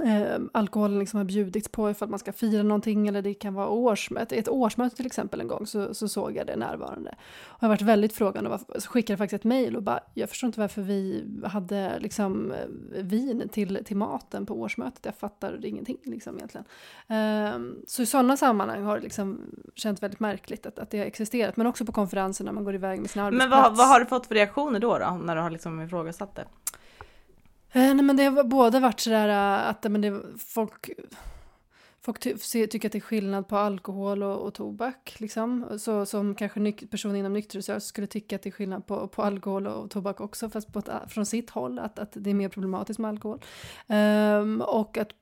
eh, 0.00 0.38
alkoholen 0.52 0.98
liksom 0.98 1.18
har 1.18 1.24
bjudits 1.24 1.68
på 1.68 1.90
ifall 1.90 2.08
man 2.08 2.18
ska 2.18 2.32
fira 2.32 2.62
någonting 2.62 3.08
eller 3.08 3.22
det 3.22 3.34
kan 3.34 3.54
vara 3.54 3.68
årsmöte. 3.68 4.36
Ett 4.36 4.48
årsmöte 4.48 4.96
till 4.96 5.06
exempel 5.06 5.40
en 5.40 5.48
gång 5.48 5.66
så, 5.66 5.94
så 5.94 6.08
såg 6.08 6.36
jag 6.36 6.46
det 6.46 6.56
närvarande. 6.56 7.10
Och 7.44 7.62
jag 7.62 7.68
har 7.68 7.74
varit 7.74 7.82
väldigt 7.82 8.12
frågande 8.12 8.50
och 8.50 8.60
var, 8.68 8.80
så 8.80 8.88
skickade 8.88 9.16
faktiskt 9.16 9.40
ett 9.40 9.44
mejl 9.44 9.76
och 9.76 9.82
bara 9.82 10.00
jag 10.14 10.28
förstår 10.28 10.46
inte 10.46 10.60
varför 10.60 10.82
vi 10.82 11.24
hade 11.44 11.98
liksom 11.98 12.52
eh, 12.52 13.02
vin 13.02 13.48
till, 13.52 13.84
till 13.84 13.96
maten 13.96 14.46
på 14.46 14.60
årsmötet. 14.60 15.04
Jag 15.04 15.16
fattar 15.16 15.66
ingenting 15.66 15.98
liksom 16.02 16.36
egentligen. 16.36 16.66
Eh, 17.08 17.82
så 17.86 18.02
i 18.02 18.06
sådana 18.06 18.36
sammanhang 18.36 18.82
har 18.82 18.96
det 18.96 19.02
liksom 19.02 19.40
känts 19.74 20.02
väldigt 20.02 20.20
märkligt 20.20 20.66
att, 20.66 20.78
att 20.78 20.90
det 20.90 20.98
har 20.98 21.06
existerat. 21.06 21.56
Men 21.56 21.66
också 21.66 21.84
på 21.84 21.92
konferenser 21.92 22.44
när 22.44 22.52
man 22.52 22.64
går 22.64 22.74
iväg 22.74 23.00
med 23.00 23.10
sin 23.10 23.22
arbetsplats. 23.22 23.50
Men 23.50 23.62
vad, 23.62 23.76
vad 23.76 23.88
har 23.88 24.00
du 24.00 24.06
fått 24.06 24.26
för 24.26 24.34
reaktioner 24.34 24.80
då, 24.80 24.98
då 24.98 25.10
när 25.22 25.36
du 25.36 25.42
har 25.42 25.50
liksom 25.50 25.80
ifrågasatt 25.80 26.34
det? 26.34 26.44
Eh, 27.74 27.94
nej 27.94 28.04
men 28.04 28.16
det 28.16 28.24
har 28.24 28.44
både 28.44 28.80
varit 28.80 29.00
sådär 29.00 29.28
eh, 29.28 29.68
att 29.68 29.84
eh, 29.84 29.90
men 29.90 30.00
det, 30.00 30.22
folk, 30.38 30.90
folk 32.00 32.20
ty 32.20 32.36
tycker 32.66 32.88
att 32.88 32.92
det 32.92 32.98
är 32.98 33.00
skillnad 33.00 33.48
på 33.48 33.56
alkohol 33.56 34.22
och, 34.22 34.46
och 34.46 34.54
tobak. 34.54 35.14
Liksom. 35.18 35.78
Så, 35.78 36.06
som 36.06 36.34
kanske 36.34 36.72
personer 36.72 37.14
inom 37.14 37.32
nykterhetsrörelsen 37.32 37.88
skulle 37.88 38.06
tycka 38.06 38.36
att 38.36 38.42
det 38.42 38.48
är 38.48 38.52
skillnad 38.52 38.86
på, 38.86 39.08
på 39.08 39.22
alkohol 39.22 39.66
och 39.66 39.90
tobak 39.90 40.20
också, 40.20 40.50
fast 40.50 40.72
på 40.72 40.78
ett, 40.78 40.88
från 41.08 41.26
sitt 41.26 41.50
håll, 41.50 41.78
att, 41.78 41.98
att 41.98 42.12
det 42.14 42.30
är 42.30 42.34
mer 42.34 42.48
problematiskt 42.48 42.98
med 42.98 43.08
alkohol. 43.08 43.42
Um, 43.86 44.60
och 44.60 44.98
att 44.98 45.12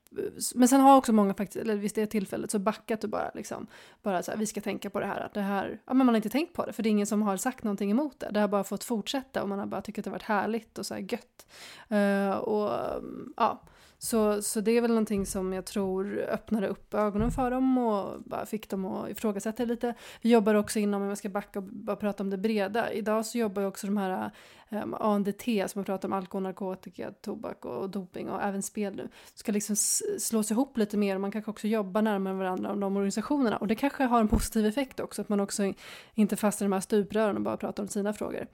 men 0.55 0.67
sen 0.67 0.81
har 0.81 0.97
också 0.97 1.13
många 1.13 1.33
faktiskt, 1.33 1.61
eller 1.61 1.75
visst 1.75 1.95
det 1.95 2.05
tillfället, 2.05 2.51
så 2.51 2.59
backat 2.59 3.03
och 3.03 3.09
bara 3.09 3.31
liksom, 3.33 3.67
bara 4.01 4.23
så 4.23 4.31
här, 4.31 4.37
vi 4.37 4.45
ska 4.45 4.61
tänka 4.61 4.89
på 4.89 4.99
det 4.99 5.05
här, 5.05 5.19
att 5.19 5.33
det 5.33 5.41
här, 5.41 5.81
ja 5.85 5.93
men 5.93 6.05
man 6.05 6.07
har 6.07 6.15
inte 6.15 6.29
tänkt 6.29 6.53
på 6.53 6.65
det, 6.65 6.73
för 6.73 6.83
det 6.83 6.89
är 6.89 6.91
ingen 6.91 7.07
som 7.07 7.21
har 7.21 7.37
sagt 7.37 7.63
någonting 7.63 7.91
emot 7.91 8.19
det. 8.19 8.29
Det 8.31 8.39
har 8.39 8.47
bara 8.47 8.63
fått 8.63 8.83
fortsätta 8.83 9.43
och 9.43 9.49
man 9.49 9.59
har 9.59 9.65
bara 9.65 9.81
tyckt 9.81 9.99
att 9.99 10.03
det 10.03 10.09
har 10.09 10.15
varit 10.15 10.23
härligt 10.23 10.77
och 10.77 10.85
så 10.85 10.93
här 10.93 11.01
gött. 11.01 11.45
Uh, 11.91 12.37
och 12.37 12.97
mm, 12.97 13.33
ja, 13.37 13.61
så, 14.03 14.41
så 14.41 14.61
det 14.61 14.71
är 14.71 14.81
väl 14.81 14.91
någonting 14.91 15.25
som 15.25 15.53
jag 15.53 15.65
tror 15.65 16.17
öppnade 16.17 16.67
upp 16.67 16.93
ögonen 16.93 17.31
för 17.31 17.51
dem 17.51 17.77
och 17.77 18.21
bara 18.25 18.45
fick 18.45 18.69
dem 18.69 18.85
att 18.85 19.09
ifrågasätta 19.09 19.65
lite. 19.65 19.93
Vi 20.21 20.29
jobbar 20.29 20.55
också 20.55 20.79
inom, 20.79 21.01
om 21.01 21.07
jag 21.07 21.17
ska 21.17 21.29
backa 21.29 21.59
och 21.59 21.63
bara 21.63 21.95
prata 21.95 22.23
om 22.23 22.29
det 22.29 22.37
breda, 22.37 22.91
idag 22.91 23.25
så 23.25 23.37
jobbar 23.37 23.61
ju 23.61 23.67
också 23.67 23.87
de 23.87 23.97
här 23.97 24.31
ehm, 24.69 24.83
um, 24.83 24.93
ANDT 24.93 25.43
som 25.43 25.79
har 25.79 25.83
pratar 25.83 26.07
om 26.07 26.13
alkohol, 26.13 26.43
narkotika, 26.43 27.11
tobak 27.11 27.65
och, 27.65 27.77
och 27.77 27.89
doping 27.89 28.29
och 28.29 28.41
även 28.43 28.61
spel 28.61 28.95
nu, 28.95 29.09
ska 29.35 29.51
liksom 29.51 29.75
slås 30.19 30.51
ihop 30.51 30.77
lite 30.77 30.97
mer 30.97 31.15
och 31.15 31.21
man 31.21 31.31
kanske 31.31 31.51
också 31.51 31.67
jobbar 31.67 32.01
närmare 32.01 32.33
varandra 32.33 32.71
om 32.71 32.79
de 32.79 32.97
organisationerna 32.97 33.57
och 33.57 33.67
det 33.67 33.75
kanske 33.75 34.03
har 34.03 34.19
en 34.19 34.27
positiv 34.27 34.65
effekt 34.65 34.99
också, 34.99 35.21
att 35.21 35.29
man 35.29 35.39
också 35.39 35.73
inte 36.13 36.35
fastnar 36.35 36.65
i 36.65 36.69
de 36.69 36.73
här 36.73 36.81
stuprören 36.81 37.35
och 37.35 37.41
bara 37.41 37.57
pratar 37.57 37.83
om 37.83 37.89
sina 37.89 38.13
frågor. 38.13 38.47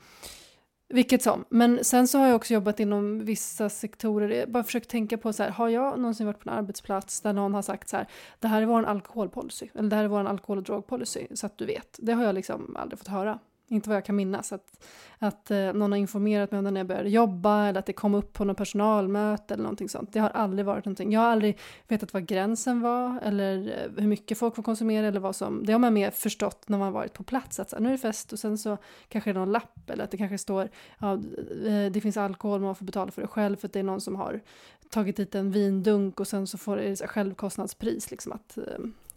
Vilket 0.90 1.22
som. 1.22 1.46
Men 1.50 1.84
sen 1.84 2.08
så 2.08 2.18
har 2.18 2.28
jag 2.28 2.36
också 2.36 2.54
jobbat 2.54 2.80
inom 2.80 3.26
vissa 3.26 3.70
sektorer. 3.70 4.30
Jag 4.30 4.52
bara 4.52 4.64
försökt 4.64 4.90
tänka 4.90 5.18
på 5.18 5.34
så 5.34 5.44
här, 5.44 5.50
har 5.50 5.70
jag 5.70 6.00
någonsin 6.00 6.26
varit 6.26 6.40
på 6.40 6.50
en 6.50 6.56
arbetsplats 6.56 7.22
där 7.22 7.34
någon 7.34 7.54
har 7.54 7.62
sagt 7.62 7.90
så 7.90 7.98
här, 7.98 8.08
det 8.40 8.48
här 8.48 8.62
är 8.62 8.66
vår 8.66 8.84
alkoholpolicy, 8.84 9.68
eller 9.74 9.90
det 9.90 9.96
här 9.96 10.04
är 10.04 10.08
vår 10.08 10.26
alkohol 10.26 10.58
och 10.58 10.64
drogpolicy, 10.64 11.28
så 11.34 11.46
att 11.46 11.58
du 11.58 11.66
vet. 11.66 12.00
Det 12.02 12.14
har 12.14 12.24
jag 12.24 12.36
liksom 12.36 12.76
aldrig 12.80 13.00
fått 13.00 13.08
höra. 13.08 13.40
Inte 13.70 13.90
vad 13.90 13.96
jag 13.96 14.06
kan 14.06 14.16
minnas. 14.16 14.54
Att, 14.54 14.86
att 15.20 15.52
eh, 15.52 15.74
någon 15.74 15.92
har 15.92 16.00
informerat 16.00 16.52
mig 16.52 16.58
om 16.58 16.66
det 16.66 16.72
när 16.72 16.80
jag 16.80 16.88
började 16.88 17.10
jobba 17.10 17.68
eller 17.68 17.80
att 17.80 17.86
det 17.86 17.94
kom 17.94 18.16
upp 18.16 18.34
på 18.34 18.46
något 18.46 18.58
personalmöte 18.58 19.54
eller 19.54 19.64
någonting 19.64 19.90
sånt. 19.90 20.14
Det 20.14 20.20
har 20.20 20.30
aldrig 20.30 20.66
varit 20.66 20.86
någonting. 20.86 21.12
Jag 21.12 21.22
har 21.22 21.28
aldrig 21.28 21.58
vetat 21.88 22.14
vad 22.14 22.26
gränsen 22.26 22.82
var 22.82 23.20
eller 23.24 23.58
eh, 23.58 24.02
hur 24.02 24.08
mycket 24.08 24.38
folk 24.38 24.56
får 24.56 24.64
konsumera 24.64 25.08
eller 25.08 25.20
vad 25.20 25.36
som. 25.36 25.66
Det 25.66 25.72
har 25.72 25.80
man 25.80 25.94
mer 25.94 26.12
förstått 26.12 26.70
när 26.70 26.78
man 26.78 26.94
varit 26.94 27.14
på 27.14 27.24
plats. 27.24 27.60
Att 27.60 27.70
så, 27.70 27.80
nu 27.80 27.88
är 27.88 27.92
det 27.92 27.98
fest 27.98 28.34
och 28.34 28.40
sen 28.40 28.58
så 28.58 28.78
kanske 29.08 29.30
det 29.30 29.40
är 29.40 29.40
någon 29.40 29.52
lapp 29.52 29.90
eller 29.90 30.04
att 30.04 30.12
det 30.12 30.18
kanske 30.18 30.38
står 30.38 30.70
ja, 31.00 31.14
eh, 31.14 31.92
det 31.92 32.02
finns 32.02 32.18
alkohol 32.18 32.62
man 32.62 32.76
får 32.76 32.86
betala 32.86 33.12
för 33.12 33.22
det 33.22 33.28
själv 33.28 33.56
för 33.56 33.68
att 33.68 33.74
det 33.74 33.80
är 33.80 33.84
någon 33.84 34.02
som 34.02 34.16
har 34.16 34.42
tagit 34.90 35.18
dit 35.18 35.36
en 35.36 35.52
vindunk 35.52 36.20
och 36.20 36.28
sen 36.28 36.48
så 36.48 36.58
får 36.58 36.78
det 36.78 37.08
självkostnadspris. 37.08 38.12
Liksom 38.12 38.32
att, 38.32 38.58
eh, 38.58 38.64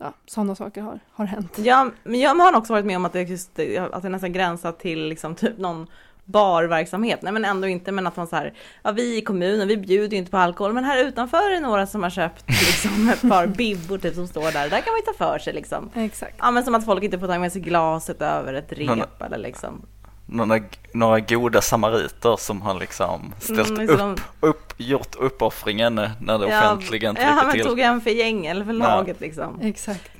ja, 0.00 0.12
sådana 0.26 0.54
saker 0.54 0.82
har, 0.82 0.98
har 1.12 1.24
hänt. 1.24 1.58
Ja, 1.58 1.90
men 2.04 2.20
jag 2.20 2.34
har 2.34 2.56
också 2.56 2.72
varit 2.72 2.86
med 2.86 2.96
om 2.96 3.04
att 3.04 3.12
det, 3.12 3.22
just, 3.22 3.58
att 3.90 4.02
det 4.02 4.08
nästan 4.08 4.32
gränsar 4.32 4.72
till 4.72 5.08
liksom 5.08 5.34
typ 5.34 5.58
någon 5.58 5.86
barverksamhet. 6.24 7.22
Nej 7.22 7.32
men 7.32 7.44
ändå 7.44 7.68
inte, 7.68 7.92
men 7.92 8.06
att 8.06 8.16
man 8.16 8.26
så 8.26 8.36
här, 8.36 8.54
ja 8.82 8.92
vi 8.92 9.16
i 9.16 9.20
kommunen, 9.20 9.68
vi 9.68 9.76
bjuder 9.76 10.10
ju 10.10 10.16
inte 10.16 10.30
på 10.30 10.38
alkohol, 10.38 10.72
men 10.72 10.84
här 10.84 11.04
utanför 11.04 11.50
är 11.50 11.54
det 11.54 11.60
några 11.60 11.86
som 11.86 12.02
har 12.02 12.10
köpt 12.10 12.44
liksom 12.48 13.08
ett 13.08 13.28
par 13.28 13.46
bibbor 13.46 13.98
typ 13.98 14.14
som 14.14 14.26
står 14.26 14.52
där, 14.52 14.70
där 14.70 14.80
kan 14.80 14.92
man 14.92 15.00
ju 15.00 15.12
ta 15.12 15.12
för 15.12 15.38
sig 15.38 15.52
liksom. 15.52 15.90
Exakt. 15.94 16.34
Ja 16.38 16.50
men 16.50 16.64
som 16.64 16.74
att 16.74 16.84
folk 16.84 17.02
inte 17.04 17.18
får 17.18 17.26
ta 17.26 17.38
med 17.38 17.52
sig 17.52 17.62
glaset 17.62 18.22
över 18.22 18.54
ett 18.54 18.72
rep 18.72 19.22
eller 19.22 19.38
liksom 19.38 19.86
några, 20.30 20.60
några 20.92 21.20
goda 21.20 21.60
samariter 21.60 22.36
som 22.36 22.62
har 22.62 22.80
liksom 22.80 23.34
ställt 23.38 23.68
mm, 23.68 23.80
liksom 23.80 24.12
upp, 24.12 24.20
upp, 24.40 24.74
gjort 24.76 25.16
uppoffringen 25.16 25.94
när 25.94 26.38
det 26.38 26.48
ja, 26.48 26.58
offentliga 26.58 27.10
inte 27.10 27.22
ja, 27.22 27.50
till. 27.50 27.60
Ja, 27.60 27.66
tog 27.66 27.80
en 27.80 28.00
för 28.00 28.10
gäng 28.10 28.46
eller 28.46 28.64
för 28.64 28.72
laget 28.72 29.16
ja. 29.20 29.26
liksom. 29.26 29.60
Exakt. 29.62 30.10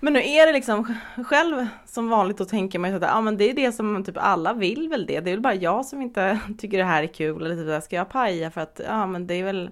Men 0.00 0.12
nu 0.12 0.18
är 0.18 0.46
det 0.46 0.52
liksom 0.52 0.94
själv 1.26 1.66
som 1.86 2.08
vanligt 2.08 2.40
och 2.40 2.48
tänker 2.48 2.78
man 2.78 2.94
att 2.94 3.02
ja, 3.02 3.20
men 3.20 3.36
det 3.36 3.50
är 3.50 3.54
det 3.54 3.72
som 3.72 4.04
typ 4.04 4.16
alla 4.18 4.52
vill 4.52 4.88
väl 4.88 5.06
det. 5.06 5.20
Det 5.20 5.30
är 5.30 5.34
väl 5.34 5.40
bara 5.40 5.54
jag 5.54 5.86
som 5.86 6.02
inte 6.02 6.40
tycker 6.58 6.78
det 6.78 6.84
här 6.84 7.02
är 7.02 7.06
kul 7.06 7.46
eller 7.46 7.74
typ 7.74 7.84
ska 7.84 7.96
jag 7.96 8.08
paja 8.08 8.50
för 8.50 8.60
att 8.60 8.80
ja 8.86 9.06
men 9.06 9.26
det 9.26 9.34
är 9.34 9.44
väl 9.44 9.70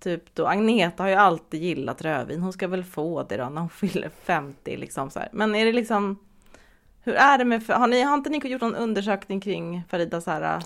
typ 0.00 0.34
då 0.34 0.46
Agneta 0.46 1.02
har 1.02 1.10
ju 1.10 1.16
alltid 1.16 1.62
gillat 1.62 2.02
rödvin. 2.02 2.40
Hon 2.40 2.52
ska 2.52 2.68
väl 2.68 2.84
få 2.84 3.22
det 3.22 3.36
då 3.36 3.48
när 3.48 3.60
hon 3.60 3.70
fyller 3.70 4.10
50 4.24 4.76
liksom 4.76 5.10
så 5.10 5.18
här. 5.18 5.28
Men 5.32 5.54
är 5.54 5.64
det 5.64 5.72
liksom 5.72 6.18
hur 7.02 7.14
är 7.14 7.38
det 7.38 7.44
med, 7.44 7.62
har, 7.68 7.86
ni, 7.86 8.02
har 8.02 8.14
inte 8.14 8.30
ni 8.30 8.38
gjort 8.38 8.60
någon 8.60 8.74
undersökning 8.74 9.40
kring 9.40 9.82
Farida 9.88 10.20
så 10.20 10.30
här, 10.30 10.62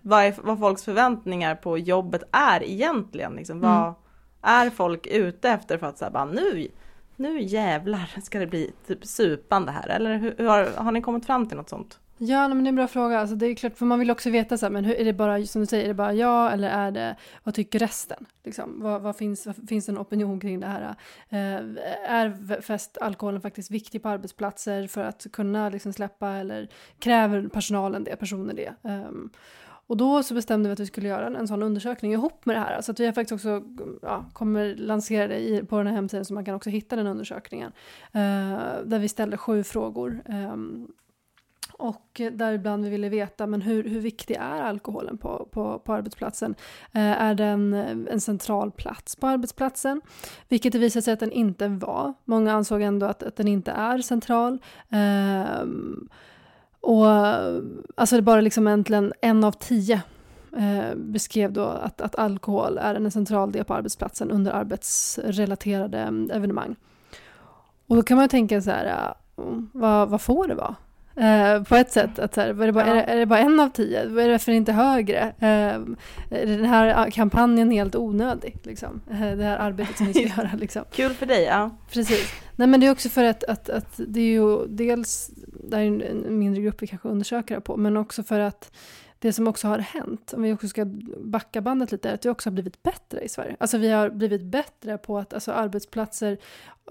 vad, 0.00 0.24
är, 0.24 0.34
vad 0.42 0.58
folks 0.58 0.84
förväntningar 0.84 1.54
på 1.54 1.78
jobbet 1.78 2.22
är 2.32 2.62
egentligen? 2.62 3.32
Liksom, 3.32 3.64
mm. 3.64 3.70
Vad 3.70 3.94
är 4.42 4.70
folk 4.70 5.06
ute 5.06 5.50
efter 5.50 5.78
för 5.78 5.86
att 5.86 5.98
säga 5.98 6.10
bara 6.10 6.24
nu, 6.24 6.68
nu 7.16 7.42
jävlar 7.42 8.20
ska 8.22 8.38
det 8.38 8.46
bli 8.46 8.72
typ 8.86 9.06
supande 9.06 9.72
här? 9.72 9.88
Eller 9.88 10.16
hur, 10.16 10.34
hur 10.38 10.48
har, 10.48 10.64
har 10.76 10.92
ni 10.92 11.02
kommit 11.02 11.26
fram 11.26 11.48
till 11.48 11.56
något 11.56 11.68
sånt? 11.68 11.98
Ja, 12.22 12.48
men 12.48 12.64
det 12.64 12.66
är 12.66 12.68
en 12.68 12.76
bra 12.76 12.88
fråga. 12.88 13.20
Alltså, 13.20 13.36
det 13.36 13.46
är 13.46 13.54
klart, 13.54 13.76
för 13.76 13.86
man 13.86 13.98
vill 13.98 14.10
också 14.10 14.30
veta 14.30 14.58
så 14.58 14.66
här, 14.66 14.70
men 14.70 14.84
hur, 14.84 14.94
är 14.94 15.04
det 15.04 15.12
bara, 15.12 15.46
som 15.46 15.60
du 15.60 15.66
säger, 15.66 15.84
är 15.84 15.88
det 15.88 15.94
bara 15.94 16.14
jag 16.14 16.52
eller 16.52 16.68
är 16.68 16.90
det, 16.90 17.16
vad 17.44 17.54
tycker 17.54 17.78
resten? 17.78 18.26
Liksom, 18.44 18.82
vad, 18.82 19.02
vad 19.02 19.16
finns, 19.16 19.46
vad, 19.46 19.68
finns 19.68 19.86
det 19.86 19.92
en 19.92 19.98
opinion 19.98 20.40
kring 20.40 20.60
det 20.60 20.66
här? 20.66 20.94
Eh, 21.28 21.62
är 22.10 22.60
fest, 22.60 22.98
alkoholen 23.00 23.40
faktiskt 23.40 23.70
viktig 23.70 24.02
på 24.02 24.08
arbetsplatser 24.08 24.86
för 24.86 25.04
att 25.04 25.26
kunna 25.32 25.68
liksom, 25.68 25.92
släppa 25.92 26.30
eller 26.30 26.68
kräver 26.98 27.48
personalen 27.48 28.04
det, 28.04 28.16
personer 28.16 28.54
det? 28.54 28.74
Eh, 28.90 29.10
och 29.86 29.96
då 29.96 30.22
så 30.22 30.34
bestämde 30.34 30.68
vi 30.68 30.72
att 30.72 30.80
vi 30.80 30.86
skulle 30.86 31.08
göra 31.08 31.26
en, 31.26 31.36
en 31.36 31.48
sån 31.48 31.62
undersökning 31.62 32.12
ihop 32.12 32.46
med 32.46 32.56
det 32.56 32.60
här. 32.60 32.80
Så 32.80 32.92
att 32.92 33.00
vi 33.00 33.06
har 33.06 33.12
faktiskt 33.12 33.32
också, 33.32 33.62
ja, 34.02 34.24
kommer 34.32 34.74
lansera 34.74 35.28
det 35.28 35.38
i, 35.38 35.64
på 35.64 35.78
den 35.78 35.86
här 35.86 35.94
hemsidan 35.94 36.24
så 36.24 36.34
man 36.34 36.44
kan 36.44 36.54
också 36.54 36.70
hitta 36.70 36.96
den 36.96 37.06
undersökningen. 37.06 37.72
Eh, 38.12 38.58
där 38.84 38.98
vi 38.98 39.08
ställde 39.08 39.36
sju 39.36 39.64
frågor. 39.64 40.22
Ehm, 40.26 40.88
och 41.80 42.20
däribland 42.32 42.84
vi 42.84 42.90
ville 42.90 43.08
veta 43.08 43.46
men 43.46 43.62
hur, 43.62 43.84
hur 43.84 44.00
viktig 44.00 44.36
är 44.40 44.62
alkoholen 44.62 45.18
på, 45.18 45.48
på, 45.50 45.78
på 45.78 45.92
arbetsplatsen? 45.92 46.54
Eh, 46.92 47.22
är 47.22 47.34
den 47.34 47.74
eh, 47.74 48.12
en 48.12 48.20
central 48.20 48.70
plats 48.70 49.16
på 49.16 49.26
arbetsplatsen? 49.26 50.00
Vilket 50.48 50.72
det 50.72 50.78
visade 50.78 51.02
sig 51.02 51.14
att 51.14 51.20
den 51.20 51.32
inte 51.32 51.68
var. 51.68 52.14
Många 52.24 52.52
ansåg 52.52 52.82
ändå 52.82 53.06
att, 53.06 53.22
att 53.22 53.36
den 53.36 53.48
inte 53.48 53.70
är 53.70 53.98
central. 53.98 54.58
Eh, 54.88 55.64
och 56.80 57.06
alltså 57.94 58.16
det 58.16 58.20
är 58.20 58.22
bara 58.22 58.40
liksom 58.40 58.68
egentligen 58.68 59.12
en 59.22 59.44
av 59.44 59.52
tio 59.52 60.02
eh, 60.56 60.94
beskrev 60.96 61.52
då 61.52 61.64
att, 61.64 62.00
att 62.00 62.16
alkohol 62.16 62.78
är 62.78 62.94
en 62.94 63.10
central 63.10 63.52
del 63.52 63.64
på 63.64 63.74
arbetsplatsen 63.74 64.30
under 64.30 64.52
arbetsrelaterade 64.52 65.98
evenemang. 66.32 66.76
Och 67.86 67.96
då 67.96 68.02
kan 68.02 68.16
man 68.16 68.24
ju 68.24 68.28
tänka 68.28 68.62
så 68.62 68.70
här, 68.70 68.86
eh, 68.86 69.44
vad, 69.72 70.08
vad 70.08 70.20
får 70.20 70.46
det 70.46 70.54
vara? 70.54 70.76
Uh, 71.20 71.62
på 71.62 71.76
ett 71.76 71.92
sätt, 71.92 72.18
att 72.18 72.34
så 72.34 72.40
här, 72.40 72.48
är, 72.48 72.66
det 72.66 72.72
bara, 72.72 72.86
ja. 72.86 72.92
är, 72.92 73.06
det, 73.06 73.12
är, 73.12 73.16
det 73.16 73.26
bara, 73.26 73.38
en 73.38 73.60
av 73.60 73.68
tio? 73.68 74.06
Vad 74.06 74.24
är 74.24 74.28
det 74.28 74.38
för 74.38 74.52
inte 74.52 74.72
högre? 74.72 75.34
Uh, 75.38 75.96
är 76.30 76.46
den 76.46 76.64
här 76.64 77.10
kampanjen 77.10 77.70
helt 77.70 77.96
onödig? 77.96 78.56
Liksom? 78.62 79.00
Uh, 79.10 79.36
det 79.36 79.44
här 79.44 79.56
arbetet 79.58 79.96
som 79.96 80.06
vi 80.06 80.12
ska 80.12 80.22
göra. 80.42 80.50
Liksom. 80.58 80.84
Kul 80.90 81.14
för 81.14 81.26
dig, 81.26 81.44
ja. 81.44 81.70
Precis. 81.92 82.32
Nej 82.56 82.68
men 82.68 82.80
det 82.80 82.86
är 82.86 82.90
också 82.90 83.08
för 83.08 83.24
att, 83.24 83.44
att, 83.44 83.68
att 83.68 84.00
det 84.08 84.20
är 84.20 84.24
ju 84.24 84.66
dels, 84.66 85.30
det 85.70 85.76
är 85.76 85.80
en, 85.80 86.38
mindre 86.38 86.62
grupp 86.62 86.82
vi 86.82 86.86
kanske 86.86 87.08
undersöker 87.08 87.60
på, 87.60 87.76
men 87.76 87.96
också 87.96 88.22
för 88.22 88.40
att 88.40 88.72
det 89.20 89.32
som 89.32 89.48
också 89.48 89.68
har 89.68 89.78
hänt, 89.78 90.32
om 90.36 90.42
vi 90.42 90.52
också 90.52 90.68
ska 90.68 90.84
backa 91.24 91.60
bandet 91.60 91.92
lite, 91.92 92.10
är 92.10 92.14
att 92.14 92.26
vi 92.26 92.30
också 92.30 92.48
har 92.48 92.52
blivit 92.52 92.82
bättre 92.82 93.20
i 93.20 93.28
Sverige. 93.28 93.56
Alltså 93.60 93.78
vi 93.78 93.90
har 93.90 94.10
blivit 94.10 94.42
bättre 94.42 94.98
på 94.98 95.18
att 95.18 95.34
alltså 95.34 95.52
arbetsplatser 95.52 96.38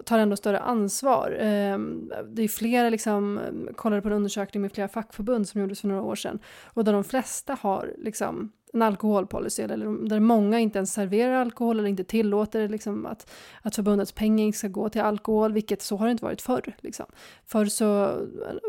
tar 0.06 0.20
ändå 0.20 0.36
större 0.36 0.60
ansvar. 0.60 1.38
Ehm, 1.39 2.12
det 2.28 2.44
är 2.44 2.48
flera, 2.48 2.89
liksom, 2.89 3.39
kollade 3.76 4.02
på 4.02 4.08
en 4.08 4.13
undersökning 4.13 4.62
med 4.62 4.72
flera 4.72 4.88
fackförbund 4.88 5.48
som 5.48 5.62
gjordes 5.62 5.82
för 5.82 5.88
några 5.88 6.02
år 6.02 6.15
sedan, 6.15 6.39
och 6.65 6.84
där 6.86 6.94
de 6.94 7.04
flesta 7.04 7.58
har 7.62 7.94
liksom 7.98 8.52
en 8.73 8.82
alkoholpolicy, 8.82 9.63
eller 9.63 10.10
där 10.10 10.19
många 10.19 10.60
inte 10.60 10.79
ens 10.79 10.93
serverar 10.93 11.34
alkohol 11.34 11.79
eller 11.79 11.89
inte 11.89 12.03
tillåter 12.03 12.67
liksom 12.67 13.05
att, 13.05 13.32
att 13.62 13.75
förbundets 13.75 14.12
pengar 14.12 14.51
ska 14.51 14.67
gå 14.67 14.89
till 14.89 15.01
alkohol, 15.01 15.53
vilket 15.53 15.82
så 15.82 15.97
har 15.97 16.05
det 16.05 16.12
inte 16.12 16.23
varit 16.23 16.41
förr. 16.41 16.75
Liksom. 16.79 17.05
För 17.45 17.65
så, 17.65 17.88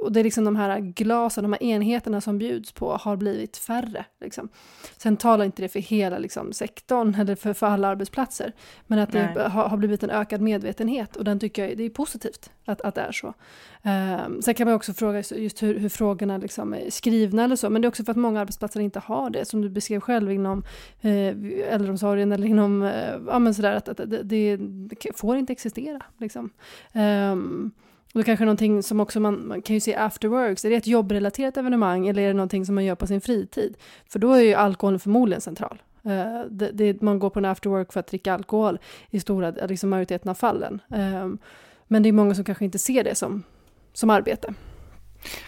och 0.02 0.12
det 0.12 0.20
är 0.20 0.24
liksom 0.24 0.44
de 0.44 0.56
här 0.56 0.80
glasen, 0.80 1.44
de 1.44 1.52
här 1.52 1.62
enheterna 1.62 2.20
som 2.20 2.38
bjuds 2.38 2.72
på 2.72 2.92
har 2.92 3.16
blivit 3.16 3.56
färre. 3.56 4.04
Liksom. 4.20 4.48
Sen 4.96 5.16
talar 5.16 5.44
inte 5.44 5.62
det 5.62 5.68
för 5.68 5.80
hela 5.80 6.18
liksom, 6.18 6.52
sektorn 6.52 7.14
eller 7.14 7.34
för, 7.34 7.52
för 7.52 7.66
alla 7.66 7.88
arbetsplatser, 7.88 8.52
men 8.86 8.98
att 8.98 9.12
Nej. 9.12 9.32
det 9.34 9.42
har, 9.42 9.68
har, 9.68 9.76
blivit 9.76 10.02
en 10.02 10.10
ökad 10.10 10.40
medvetenhet 10.40 11.16
och 11.16 11.24
den 11.24 11.40
tycker 11.40 11.68
jag 11.68 11.78
det 11.78 11.84
är 11.84 11.90
positivt 11.90 12.50
att, 12.64 12.80
att 12.80 12.94
det 12.94 13.00
är 13.00 13.12
så. 13.12 13.34
Um, 13.82 14.42
sen 14.42 14.54
kan 14.54 14.66
man 14.66 14.74
också 14.74 14.92
fråga 14.92 15.22
just 15.30 15.62
hur, 15.62 15.78
hur 15.78 15.88
frågorna 15.88 16.38
liksom 16.38 16.74
är 16.74 16.90
skrivna 16.90 17.44
eller 17.44 17.56
så, 17.56 17.70
men 17.70 17.82
det 17.82 17.86
är 17.86 17.88
också 17.88 18.04
för 18.04 18.10
att 18.10 18.16
många 18.16 18.40
arbetsplatser 18.40 18.80
inte 18.80 18.98
har 18.98 19.30
det, 19.30 19.44
som 19.44 19.62
du 19.62 19.68
beskrev 19.68 20.00
själv 20.00 20.32
inom 20.32 20.64
eh, 21.00 21.28
äldreomsorgen 21.74 22.32
eller 22.32 22.46
inom, 22.46 22.82
eh, 22.82 23.14
ja 23.26 23.38
men 23.38 23.54
sådär, 23.54 23.72
att, 23.72 23.88
att 23.88 23.96
det, 23.96 24.22
det, 24.22 24.56
det, 24.56 25.16
får 25.16 25.36
inte 25.36 25.52
existera 25.52 26.00
liksom. 26.18 26.50
Um, 26.94 27.70
och 28.14 28.20
det 28.20 28.24
kanske 28.24 28.44
är 28.44 28.46
någonting 28.46 28.82
som 28.82 29.00
också 29.00 29.20
man, 29.20 29.48
man 29.48 29.62
kan 29.62 29.74
ju 29.74 29.80
se 29.80 29.94
afterworks, 29.94 30.64
är 30.64 30.70
det 30.70 30.76
ett 30.76 30.86
jobbrelaterat 30.86 31.56
evenemang 31.56 32.08
eller 32.08 32.22
är 32.22 32.26
det 32.26 32.34
någonting 32.34 32.66
som 32.66 32.74
man 32.74 32.84
gör 32.84 32.94
på 32.94 33.06
sin 33.06 33.20
fritid? 33.20 33.76
För 34.08 34.18
då 34.18 34.32
är 34.32 34.40
ju 34.40 34.54
alkoholen 34.54 35.00
förmodligen 35.00 35.40
central. 35.40 35.82
Uh, 36.06 36.44
det, 36.50 36.70
det, 36.72 37.02
man 37.02 37.18
går 37.18 37.30
på 37.30 37.38
en 37.38 37.44
afterwork 37.44 37.92
för 37.92 38.00
att 38.00 38.06
dricka 38.06 38.34
alkohol 38.34 38.78
i 39.10 39.20
stora, 39.20 39.50
liksom 39.50 39.90
majoriteten 39.90 40.30
av 40.30 40.34
fallen. 40.34 40.82
Um, 40.88 41.38
men 41.86 42.02
det 42.02 42.08
är 42.08 42.12
många 42.12 42.34
som 42.34 42.44
kanske 42.44 42.64
inte 42.64 42.78
ser 42.78 43.04
det 43.04 43.14
som, 43.14 43.42
som 43.92 44.10
arbete. 44.10 44.54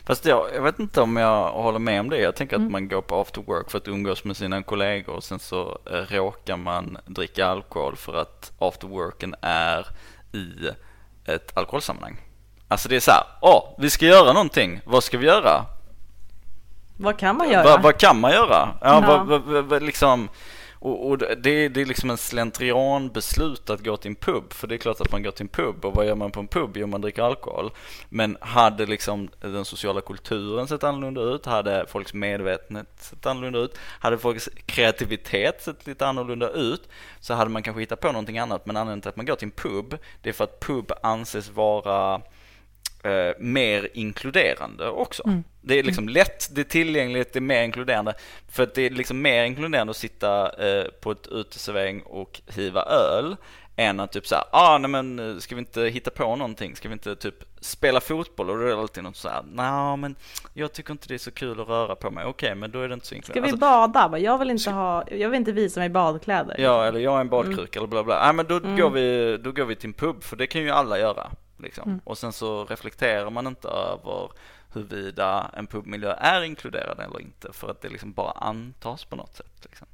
Fast 0.04 0.24
jag, 0.24 0.46
jag 0.54 0.62
vet 0.62 0.78
inte 0.78 1.00
om 1.00 1.16
jag 1.16 1.52
håller 1.52 1.78
med 1.78 2.00
om 2.00 2.10
det. 2.10 2.18
Jag 2.18 2.36
tänker 2.36 2.56
mm. 2.56 2.66
att 2.66 2.72
man 2.72 2.88
går 2.88 3.02
på 3.02 3.20
after 3.20 3.42
work 3.42 3.70
för 3.70 3.78
att 3.78 3.88
umgås 3.88 4.24
med 4.24 4.36
sina 4.36 4.62
kollegor 4.62 5.14
och 5.14 5.24
sen 5.24 5.38
så 5.38 5.78
eh, 5.90 6.14
råkar 6.14 6.56
man 6.56 6.98
dricka 7.06 7.46
alkohol 7.46 7.96
för 7.96 8.14
att 8.14 8.52
after 8.58 8.88
worken 8.88 9.34
är 9.40 9.86
i 10.32 10.68
ett 11.24 11.56
alkoholsammanhang. 11.56 12.20
Alltså 12.68 12.88
det 12.88 12.96
är 12.96 13.00
så 13.00 13.10
här, 13.10 13.24
åh, 13.40 13.74
vi 13.78 13.90
ska 13.90 14.06
göra 14.06 14.32
någonting, 14.32 14.80
vad 14.84 15.04
ska 15.04 15.18
vi 15.18 15.26
göra? 15.26 15.66
Vad 16.96 17.18
kan 17.18 17.36
man 17.36 17.50
göra? 17.50 17.64
Va, 17.64 17.80
vad 17.82 17.98
kan 17.98 18.20
man 18.20 18.30
göra? 18.30 18.68
Ja, 18.80 19.02
ja. 19.02 19.24
Va, 19.24 19.38
va, 19.38 19.62
va, 19.62 19.78
liksom 19.78 20.28
och, 20.82 21.08
och 21.08 21.18
det, 21.18 21.68
det, 21.68 21.80
är 21.80 21.84
liksom 21.84 22.10
en 22.10 22.16
slentrianbeslut 22.16 23.70
att 23.70 23.84
gå 23.84 23.96
till 23.96 24.08
en 24.08 24.14
pub, 24.14 24.52
för 24.52 24.66
det 24.66 24.74
är 24.74 24.78
klart 24.78 25.00
att 25.00 25.12
man 25.12 25.22
går 25.22 25.30
till 25.30 25.44
en 25.44 25.48
pub 25.48 25.84
och 25.84 25.94
vad 25.94 26.06
gör 26.06 26.14
man 26.14 26.30
på 26.30 26.40
en 26.40 26.48
pub? 26.48 26.76
Jo, 26.76 26.86
man 26.86 27.00
dricker 27.00 27.22
alkohol. 27.22 27.70
Men 28.08 28.36
hade 28.40 28.86
liksom 28.86 29.28
den 29.40 29.64
sociala 29.64 30.00
kulturen 30.00 30.68
sett 30.68 30.84
annorlunda 30.84 31.20
ut? 31.20 31.46
Hade 31.46 31.86
folks 31.88 32.14
medvetenhet 32.14 32.88
sett 32.96 33.26
annorlunda 33.26 33.58
ut? 33.58 33.78
Hade 33.78 34.18
folks 34.18 34.48
kreativitet 34.66 35.62
sett 35.62 35.86
lite 35.86 36.06
annorlunda 36.06 36.50
ut? 36.50 36.88
Så 37.20 37.34
hade 37.34 37.50
man 37.50 37.62
kanske 37.62 37.80
hittat 37.80 38.00
på 38.00 38.12
någonting 38.12 38.38
annat, 38.38 38.66
men 38.66 38.76
anledningen 38.76 39.00
till 39.00 39.08
att 39.08 39.16
man 39.16 39.26
går 39.26 39.36
till 39.36 39.46
en 39.46 39.50
pub, 39.50 39.98
det 40.22 40.28
är 40.28 40.32
för 40.32 40.44
att 40.44 40.60
pub 40.60 40.92
anses 41.02 41.50
vara 41.50 42.22
eh, 43.02 43.32
mer 43.38 43.88
inkluderande 43.94 44.88
också. 44.88 45.22
Mm. 45.26 45.44
Det 45.60 45.78
är 45.78 45.82
liksom 45.82 46.08
lätt, 46.08 46.54
det 46.54 46.60
är 46.60 46.64
tillgängligt, 46.64 47.32
det 47.32 47.38
är 47.38 47.40
mer 47.40 47.62
inkluderande. 47.62 48.14
För 48.48 48.62
att 48.62 48.74
det 48.74 48.82
är 48.82 48.90
liksom 48.90 49.22
mer 49.22 49.44
inkluderande 49.44 49.90
att 49.90 49.96
sitta 49.96 50.52
eh, 50.68 50.84
på 51.00 51.10
ett 51.10 51.26
uteservering 51.26 52.02
och 52.02 52.40
hiva 52.46 52.82
öl 52.82 53.36
än 53.76 54.00
att 54.00 54.12
typ 54.12 54.26
såhär, 54.26 54.44
ah 54.50 54.78
nej 54.78 54.90
men 54.90 55.18
eh, 55.18 55.38
ska 55.38 55.54
vi 55.54 55.58
inte 55.58 55.82
hitta 55.82 56.10
på 56.10 56.36
någonting? 56.36 56.76
Ska 56.76 56.88
vi 56.88 56.92
inte 56.92 57.16
typ 57.16 57.34
spela 57.60 58.00
fotboll? 58.00 58.50
Och 58.50 58.58
då 58.58 58.62
är 58.62 58.68
det 58.68 58.80
alltid 58.80 59.04
något 59.04 59.16
såhär, 59.16 59.42
nej 59.52 59.96
men 59.96 60.16
jag 60.54 60.72
tycker 60.72 60.92
inte 60.92 61.08
det 61.08 61.14
är 61.14 61.18
så 61.18 61.30
kul 61.30 61.60
att 61.60 61.68
röra 61.68 61.96
på 61.96 62.10
mig. 62.10 62.24
Okej, 62.24 62.48
okay, 62.48 62.54
men 62.54 62.70
då 62.70 62.80
är 62.80 62.88
det 62.88 62.94
inte 62.94 63.06
så 63.06 63.14
inkluderande. 63.14 63.48
Ska 63.48 63.66
vi 63.66 63.72
alltså, 63.74 63.98
bada? 63.98 64.18
Jag 64.18 64.38
vill 64.38 64.50
inte 64.50 64.70
ha, 64.70 65.04
jag 65.10 65.28
vill 65.28 65.38
inte 65.38 65.52
visa 65.52 65.80
mig 65.80 65.88
badkläder. 65.88 66.56
Ja, 66.58 66.84
eller 66.84 67.00
jag 67.00 67.16
är 67.16 67.20
en 67.20 67.28
badkruka 67.28 67.78
mm. 67.78 67.78
eller 67.78 67.86
bla 67.86 68.04
bla. 68.04 68.24
Nej 68.24 68.34
men 68.34 68.46
då, 68.46 68.56
mm. 68.56 68.76
går 68.76 68.90
vi, 68.90 69.38
då 69.44 69.52
går 69.52 69.64
vi 69.64 69.76
till 69.76 69.88
en 69.88 69.92
pub, 69.92 70.22
för 70.22 70.36
det 70.36 70.46
kan 70.46 70.62
ju 70.62 70.70
alla 70.70 70.98
göra. 70.98 71.30
Liksom. 71.62 71.88
Mm. 71.88 72.00
Och 72.04 72.18
sen 72.18 72.32
så 72.32 72.64
reflekterar 72.64 73.30
man 73.30 73.46
inte 73.46 73.68
över 73.68 74.30
huruvida 74.72 75.50
en 75.56 75.66
pubmiljö 75.66 76.12
är 76.12 76.42
inkluderad 76.42 77.00
eller 77.00 77.20
inte 77.20 77.52
för 77.52 77.70
att 77.70 77.80
det 77.80 77.88
liksom 77.88 78.12
bara 78.12 78.30
antas 78.30 79.04
på 79.04 79.16
något 79.16 79.36
sätt. 79.36 79.64
Liksom. 79.64 79.86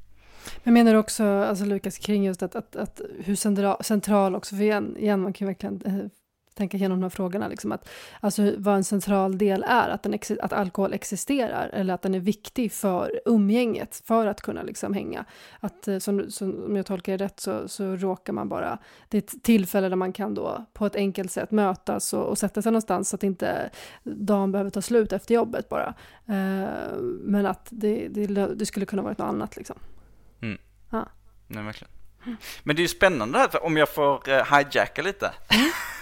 Jag 0.62 0.72
menar 0.72 0.94
också, 0.94 1.24
alltså 1.24 1.64
Lukas, 1.64 1.98
kring 1.98 2.24
just 2.24 2.42
att, 2.42 2.54
att, 2.54 2.76
att 2.76 3.00
hur 3.18 3.36
central, 3.36 3.84
central 3.84 4.36
också, 4.36 4.56
för 4.56 4.62
igen, 4.62 4.96
igen 4.96 5.20
man 5.20 5.32
kan 5.32 5.46
ju 5.46 5.48
verkligen 5.48 5.82
eh, 5.84 6.10
tänka 6.58 6.76
igenom 6.76 7.00
de 7.00 7.02
här 7.02 7.10
frågorna, 7.10 7.48
liksom 7.48 7.72
att, 7.72 7.88
alltså 8.20 8.52
vad 8.58 8.74
en 8.74 8.84
central 8.84 9.38
del 9.38 9.64
är, 9.68 9.88
att, 9.88 10.02
den, 10.02 10.18
att 10.40 10.52
alkohol 10.52 10.92
existerar 10.92 11.68
eller 11.72 11.94
att 11.94 12.02
den 12.02 12.14
är 12.14 12.20
viktig 12.20 12.72
för 12.72 13.20
umgänget, 13.24 14.02
för 14.04 14.26
att 14.26 14.40
kunna 14.40 14.62
liksom 14.62 14.94
hänga. 14.94 15.24
Att 15.60 15.88
eh, 15.88 15.98
som, 15.98 16.30
som, 16.30 16.64
om 16.64 16.76
jag 16.76 16.86
tolkar 16.86 17.18
det 17.18 17.24
rätt 17.24 17.40
så, 17.40 17.68
så 17.68 17.96
råkar 17.96 18.32
man 18.32 18.48
bara, 18.48 18.78
det 19.08 19.16
är 19.16 19.22
ett 19.22 19.42
tillfälle 19.42 19.88
där 19.88 19.96
man 19.96 20.12
kan 20.12 20.34
då 20.34 20.64
på 20.72 20.86
ett 20.86 20.96
enkelt 20.96 21.32
sätt 21.32 21.50
mötas 21.50 22.12
och, 22.12 22.24
och 22.24 22.38
sätta 22.38 22.62
sig 22.62 22.72
någonstans 22.72 23.08
så 23.08 23.16
att 23.16 23.22
inte 23.22 23.70
dagen 24.04 24.52
behöver 24.52 24.70
ta 24.70 24.82
slut 24.82 25.12
efter 25.12 25.34
jobbet 25.34 25.68
bara. 25.68 25.94
Eh, 26.26 26.98
men 27.22 27.46
att 27.46 27.68
det, 27.70 28.08
det, 28.08 28.26
det, 28.54 28.66
skulle 28.66 28.86
kunna 28.86 29.02
vara 29.02 29.12
något 29.12 29.20
annat 29.20 29.56
liksom. 29.56 29.76
Mm. 30.42 30.58
Ja. 30.90 31.08
Nej, 31.46 31.64
verkligen. 31.64 31.92
Men 32.62 32.76
det 32.76 32.80
är 32.80 32.82
ju 32.82 32.88
spännande 32.88 33.38
här, 33.38 33.64
om 33.64 33.76
jag 33.76 33.88
får 33.88 34.28
uh, 34.28 34.56
hijacka 34.56 35.02
lite. 35.02 35.32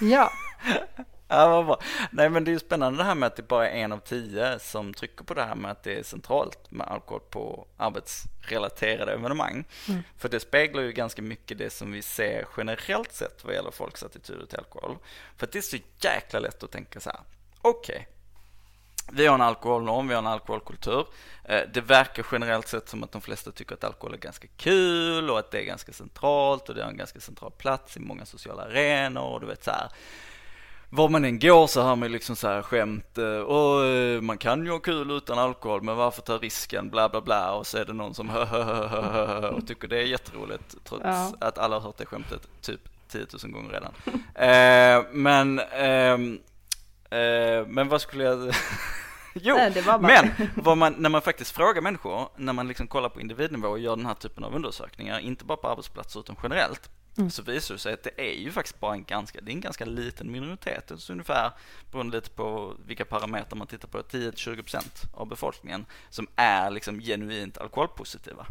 ja. 0.01 0.31
Ja, 1.29 1.49
vad 1.49 1.67
bra. 1.67 1.81
Nej, 2.11 2.31
men 2.31 2.45
det 2.45 2.51
är 2.51 2.53
ju 2.53 2.59
spännande 2.59 2.99
det 2.99 3.05
här 3.05 3.15
med 3.15 3.27
att 3.27 3.37
det 3.37 3.43
bara 3.43 3.71
är 3.71 3.77
en 3.77 3.93
av 3.93 3.99
tio 3.99 4.59
som 4.59 4.95
trycker 4.95 5.25
på 5.25 5.35
det 5.35 5.45
här 5.45 5.55
med 5.55 5.71
att 5.71 5.83
det 5.83 5.99
är 5.99 6.03
centralt 6.03 6.71
med 6.71 6.87
alkohol 6.87 7.21
på 7.31 7.67
arbetsrelaterade 7.77 9.13
evenemang. 9.13 9.65
Mm. 9.89 10.03
För 10.19 10.29
det 10.29 10.41
speglar 10.41 10.83
ju 10.83 10.93
ganska 10.93 11.23
mycket 11.23 11.59
det 11.59 11.71
som 11.71 11.93
vi 11.93 12.03
ser 12.03 12.47
generellt 12.57 13.13
sett 13.13 13.45
vad 13.45 13.55
gäller 13.55 13.71
folks 13.71 14.03
attityder 14.03 14.47
till 14.47 14.59
alkohol. 14.59 14.99
För 15.37 15.49
det 15.53 15.59
är 15.59 15.63
så 15.63 15.77
jäkla 16.01 16.41
lätt 16.41 16.63
att 16.63 16.71
tänka 16.71 17.01
så 17.01 17.11
här, 17.11 17.21
okej, 17.63 17.97
okay, 17.97 18.07
vi 19.13 19.27
har 19.27 19.35
en 19.35 19.43
alkoholnorm, 19.43 20.09
vi 20.09 20.15
har 20.15 20.23
en 20.23 20.27
alkoholkultur. 20.27 21.07
Eh, 21.45 21.61
det 21.75 21.81
verkar 21.81 22.27
generellt 22.33 22.69
sett 22.69 22.89
som 22.89 23.03
att 23.03 23.13
de 23.13 23.21
flesta 23.21 23.53
tycker 23.53 23.75
att 23.75 23.85
alkohol 23.85 24.15
är 24.15 24.19
ganska 24.19 24.49
kul 24.57 25.31
och 25.31 25.39
att 25.39 25.51
det 25.51 25.61
är 25.61 25.65
ganska 25.65 25.93
centralt 25.93 26.69
och 26.69 26.75
det 26.75 26.83
har 26.83 26.91
en 26.91 26.97
ganska 26.97 27.21
central 27.21 27.51
plats 27.51 27.97
i 27.97 28.01
många 28.01 28.27
sociala 28.27 28.63
arenor 28.63 29.33
och 29.33 29.41
du 29.41 29.47
vet 29.47 29.65
så 29.65 29.71
här. 29.71 29.89
Var 30.97 31.09
man 31.09 31.25
än 31.25 31.39
går 31.39 31.67
så 31.67 31.83
hör 31.83 31.97
man 31.97 32.13
liksom 32.13 32.37
så 32.37 32.49
här 32.49 32.63
skämt 32.63 33.19
och 33.47 33.85
eh, 33.85 34.21
man 34.21 34.39
kan 34.39 34.65
ju 34.65 34.71
ha 34.71 34.79
kul 34.79 35.11
utan 35.11 35.39
alkohol 35.39 35.83
men 35.83 35.97
varför 35.97 36.23
ta 36.23 36.39
risken 36.39 36.91
bla 36.91 37.09
bla 37.09 37.21
bla 37.21 37.53
och 37.53 37.67
så 37.67 37.79
är 37.79 37.85
det 37.85 37.93
någon 37.93 38.15
som 38.15 38.31
och 39.55 39.67
tycker 39.67 39.89
det 39.89 39.99
är 39.99 40.07
jätteroligt 40.07 40.77
trots 40.85 41.05
ja. 41.05 41.33
att 41.41 41.59
alla 41.59 41.77
har 41.77 41.81
hört 41.81 41.99
det 41.99 42.07
skämtet 42.07 42.49
typ 42.61 42.81
10 43.09 43.27
000 43.45 43.53
gånger 43.53 43.71
redan. 43.71 43.93
eh, 44.35 45.05
men 45.13 45.59
eh, 45.59 46.39
Eh, 47.11 47.67
men 47.67 47.89
vad 47.89 48.01
skulle 48.01 48.25
jag... 48.25 48.39
jo, 49.35 49.55
Nej, 49.57 49.83
men 50.55 50.79
man, 50.79 50.95
när 50.99 51.09
man 51.09 51.23
faktiskt 51.23 51.51
frågar 51.51 51.83
människor, 51.83 52.29
när 52.37 52.53
man 52.53 52.69
liksom 52.69 52.87
kollar 52.87 53.09
på 53.09 53.21
individnivå 53.21 53.69
och 53.69 53.79
gör 53.79 53.97
den 53.97 54.07
här 54.07 54.15
typen 54.15 54.45
av 54.45 54.55
undersökningar, 54.55 55.19
inte 55.19 55.45
bara 55.45 55.57
på 55.57 55.69
arbetsplatser 55.69 56.21
utan 56.21 56.37
generellt, 56.43 56.91
mm. 57.19 57.31
så 57.31 57.43
visar 57.43 57.75
det 57.75 57.79
sig 57.79 57.95
att 57.95 58.03
det 58.03 58.31
är 58.31 58.35
ju 58.35 58.51
faktiskt 58.53 58.81
bara 58.81 58.93
en 58.93 59.05
ganska, 59.05 59.41
det 59.41 59.51
är 59.51 59.55
en 59.55 59.61
ganska 59.61 59.85
liten 59.85 60.33
minoritet, 60.33 60.93
så 60.97 61.13
ungefär 61.13 61.51
beroende 61.91 62.17
lite 62.17 62.31
på 62.31 62.75
vilka 62.87 63.05
parametrar 63.05 63.57
man 63.57 63.67
tittar 63.67 63.89
på, 63.89 63.99
10-20% 63.99 64.83
av 65.15 65.29
befolkningen 65.29 65.87
som 66.11 66.27
är 66.37 66.71
liksom 66.71 67.01
genuint 67.01 67.59
alkoholpositiva. 67.59 68.47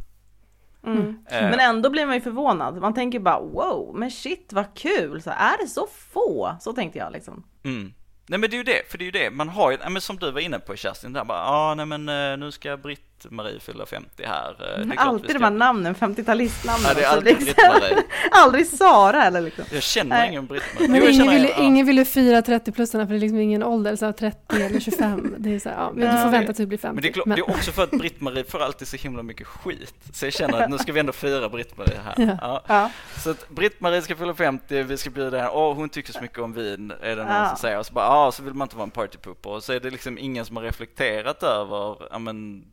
Mm. 0.83 0.99
mm. 0.99 1.17
Men 1.27 1.59
ändå 1.59 1.89
blir 1.89 2.05
man 2.05 2.15
ju 2.15 2.21
förvånad. 2.21 2.81
Man 2.81 2.93
tänker 2.93 3.19
bara 3.19 3.39
wow, 3.39 3.95
men 3.95 4.11
shit 4.11 4.53
vad 4.53 4.73
kul, 4.73 5.21
så 5.21 5.29
är 5.29 5.63
det 5.63 5.67
så 5.67 5.87
få? 5.87 6.55
Så 6.61 6.73
tänkte 6.73 6.99
jag 6.99 7.11
liksom. 7.11 7.43
Mm. 7.63 7.93
Nej 8.27 8.39
men 8.39 8.49
det 8.49 8.55
är 8.55 8.57
ju 8.57 8.63
det, 8.63 8.91
för 8.91 8.97
det 8.97 9.03
är 9.03 9.05
ju 9.05 9.11
det, 9.11 9.31
man 9.31 9.49
har 9.49 9.71
ju, 9.71 9.77
men 9.89 10.01
som 10.01 10.17
du 10.17 10.31
var 10.31 10.39
inne 10.39 10.59
på 10.59 10.75
Kerstin, 10.75 11.13
där 11.13 11.25
bara, 11.25 11.37
ja 11.37 11.71
ah, 11.71 11.75
nej 11.75 11.85
men 11.85 12.09
eh, 12.09 12.37
nu 12.37 12.51
ska 12.51 12.77
Britt 12.77 13.14
Britt-Marie 13.21 13.59
fyller 13.59 13.85
50 13.85 14.23
här. 14.25 14.79
Eh, 14.79 14.85
det 14.85 14.95
Alltid 14.97 15.35
de 15.35 15.43
här 15.43 15.51
namnen, 15.51 15.95
50-talistnamnen. 15.95 16.87
Ja, 16.87 16.93
det 16.93 17.03
är 17.03 17.07
alltid 17.09 17.25
liksom- 17.25 17.45
Britt-Marie. 17.45 18.03
Aldrig 18.31 18.67
Sara 18.67 19.23
eller 19.23 19.41
liksom. 19.41 19.65
Jag 19.71 19.83
känner 19.83 20.15
Nej. 20.17 20.29
ingen 20.29 20.45
Britt-Marie. 20.47 20.89
Men 20.89 21.09
ingen 21.09 21.29
vill, 21.29 21.43
ja. 21.43 21.63
ingen 21.63 21.85
vill 21.85 21.97
ju 21.97 22.05
fira 22.05 22.41
30-plussarna 22.41 23.05
för 23.05 23.13
det 23.13 23.17
är 23.17 23.19
liksom 23.19 23.39
ingen 23.39 23.63
ålder, 23.63 23.95
så 23.95 24.05
här 24.05 24.11
30 24.11 24.61
eller 24.61 24.79
25. 24.79 25.35
Det 25.37 25.55
är 25.55 25.59
så 25.59 25.69
här, 25.69 25.75
ja, 25.77 25.91
men 25.95 26.15
du 26.15 26.21
får 26.23 26.29
vänta 26.29 26.45
tills 26.47 26.57
du 26.57 26.65
blir 26.65 26.77
50. 26.77 26.93
Men 26.95 27.01
det 27.01 27.07
är, 27.09 27.13
klart, 27.13 27.25
det 27.25 27.41
är 27.41 27.49
också 27.49 27.71
för 27.71 27.83
att 27.83 27.91
Britt-Marie 27.91 28.43
får 28.43 28.59
alltid 28.59 28.87
så 28.87 28.97
himla 28.97 29.23
mycket 29.23 29.47
skit. 29.47 29.93
Så 30.13 30.25
jag 30.25 30.33
känner 30.33 30.61
att 30.61 30.69
nu 30.69 30.77
ska 30.77 30.93
vi 30.93 30.99
ändå 30.99 31.11
fira 31.13 31.49
Britt-Marie 31.49 31.99
här. 32.05 32.13
Ja. 32.17 32.37
Ja. 32.41 32.61
Ja. 32.67 32.89
Så 33.23 33.29
att 33.29 33.49
Britt-Marie 33.49 34.01
ska 34.01 34.15
fylla 34.15 34.33
50, 34.33 34.83
vi 34.83 34.97
ska 34.97 35.09
bjuda 35.09 35.37
henne, 35.37 35.49
åh 35.49 35.73
hon 35.75 35.89
tycker 35.89 36.13
så 36.13 36.21
mycket 36.21 36.39
om 36.39 36.53
vin, 36.53 36.93
är 37.01 37.15
det 37.15 37.23
någon 37.23 37.33
Ja. 37.35 37.47
som 37.49 37.57
säger. 37.57 37.79
Och 37.79 37.85
så 37.85 37.93
bara, 37.93 38.05
ja 38.05 38.31
så 38.31 38.43
vill 38.43 38.53
man 38.53 38.65
inte 38.65 38.75
vara 38.75 38.83
en 38.83 38.91
partypooper. 38.91 39.49
Och 39.49 39.63
så 39.63 39.73
är 39.73 39.79
det 39.79 39.89
liksom 39.89 40.17
ingen 40.17 40.45
som 40.45 40.55
har 40.55 40.63
reflekterat 40.63 41.43
över, 41.43 41.97
ja 42.11 42.19
men 42.19 42.63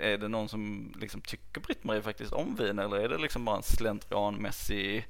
är 0.00 0.18
det 0.18 0.28
någon 0.28 0.48
som 0.48 0.92
liksom 1.00 1.20
tycker 1.20 1.60
Britt-Marie 1.60 2.02
faktiskt 2.02 2.32
om 2.32 2.56
vin 2.56 2.78
eller 2.78 2.96
är 2.96 3.08
det 3.08 3.18
liksom 3.18 3.44
bara 3.44 3.56
en 3.56 3.62
slentrianmässig, 3.62 5.08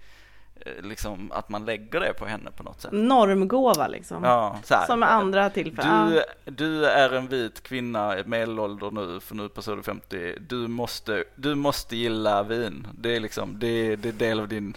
eh, 0.61 0.83
liksom 0.83 1.33
att 1.33 1.49
man 1.49 1.65
lägger 1.65 2.01
det 2.01 2.13
på 2.19 2.27
henne 2.27 2.51
på 2.51 2.63
något 2.63 2.81
sätt? 2.81 2.93
Normgåva 2.93 3.87
liksom. 3.87 4.25
Ja, 4.25 4.59
här. 4.71 4.87
Som 4.87 5.01
med 5.01 5.13
andra 5.13 5.51
tillfällen. 5.51 6.11
Du, 6.11 6.23
du 6.51 6.87
är 6.87 7.11
en 7.11 7.29
vit 7.29 7.63
kvinna, 7.63 8.17
medelålder 8.27 8.91
nu, 8.91 9.21
för 9.21 9.35
nu 9.35 9.49
passerar 9.49 9.77
du 9.77 9.83
50. 9.83 10.35
Du 10.41 10.69
måste, 10.69 11.25
du 11.37 11.55
måste 11.55 11.97
gilla 11.97 12.43
vin. 12.43 12.87
Det 12.99 13.17
är 13.17 13.21
liksom, 13.21 13.59
det, 13.59 13.97
det 13.97 14.09
är 14.09 14.13
del 14.13 14.41
av 14.41 14.49
din 14.49 14.77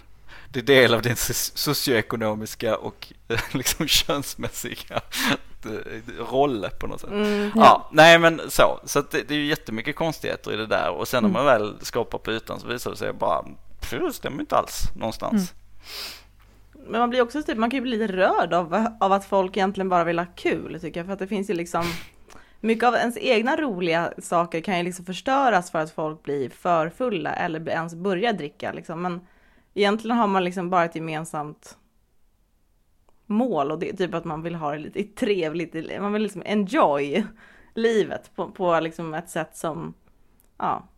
det 0.52 0.58
är 0.58 0.62
del 0.62 0.94
av 0.94 1.02
din 1.02 1.14
so- 1.14 1.56
socioekonomiska 1.56 2.76
och 2.76 3.12
liksom 3.52 3.86
könsmässiga 3.86 5.00
roll 6.30 6.66
på 6.80 6.86
något 6.86 7.00
sätt. 7.00 7.10
Mm. 7.10 7.50
Ja, 7.54 7.88
nej 7.92 8.18
men 8.18 8.40
så. 8.48 8.80
Så 8.84 8.98
att 8.98 9.10
det, 9.10 9.22
det 9.28 9.34
är 9.34 9.38
ju 9.38 9.46
jättemycket 9.46 9.96
konstigheter 9.96 10.52
i 10.52 10.56
det 10.56 10.66
där 10.66 10.90
och 10.90 11.08
sen 11.08 11.22
när 11.22 11.28
Mm. 11.30 11.44
man 11.44 11.60
väl 11.60 11.74
skapar 11.80 12.18
på 12.18 12.32
ytan 12.32 12.60
så 12.60 12.66
visar 12.66 12.90
det 12.90 12.96
sig 12.96 13.12
bara, 13.12 13.44
det 13.90 14.12
stämmer 14.12 14.40
inte 14.40 14.56
alls 14.56 14.82
någonstans. 14.96 15.52
Mm. 16.74 16.90
Men 16.90 17.00
man 17.00 17.10
blir 17.10 17.22
också 17.22 17.42
typ, 17.42 17.58
man 17.58 17.70
kan 17.70 17.76
ju 17.76 17.80
bli 17.82 17.96
lite 17.96 18.12
rörd 18.16 18.52
av, 18.52 18.86
av 19.00 19.12
att 19.12 19.24
folk 19.24 19.56
egentligen 19.56 19.88
bara 19.88 20.04
vill 20.04 20.18
ha 20.18 20.26
kul 20.36 20.78
tycker 20.80 21.00
jag. 21.00 21.06
För 21.06 21.12
att 21.12 21.18
det 21.18 21.26
finns 21.26 21.50
ju 21.50 21.54
liksom 21.54 21.84
mycket 22.60 22.84
av 22.84 22.94
ens 22.94 23.16
egna 23.16 23.56
roliga 23.56 24.12
saker 24.18 24.60
kan 24.60 24.78
ju 24.78 24.82
liksom 24.84 25.04
förstöras 25.04 25.70
för 25.70 25.78
att 25.78 25.90
folk 25.90 26.22
blir 26.22 26.50
för 26.50 26.88
fulla 26.90 27.32
eller 27.34 27.68
ens 27.68 27.94
börjar 27.94 28.32
dricka 28.32 28.72
liksom. 28.72 29.02
Men 29.02 29.20
egentligen 29.74 30.16
har 30.16 30.26
man 30.26 30.44
liksom 30.44 30.70
bara 30.70 30.84
ett 30.84 30.94
gemensamt 30.94 31.76
mål 33.32 33.70
och 33.70 33.78
det 33.78 33.88
är 33.88 33.96
typ 33.96 34.14
att 34.14 34.24
man 34.24 34.42
vill 34.42 34.54
ha 34.54 34.72
det 34.72 34.78
lite 34.78 35.02
trevligt. 35.02 36.00
Man 36.00 36.12
vill 36.12 36.22
liksom 36.22 36.42
enjoy 36.46 37.26
livet 37.74 38.30
på, 38.34 38.50
på 38.50 38.80
liksom 38.80 39.14
ett 39.14 39.30
sätt 39.30 39.56
som, 39.56 39.94
ja, 40.58 40.88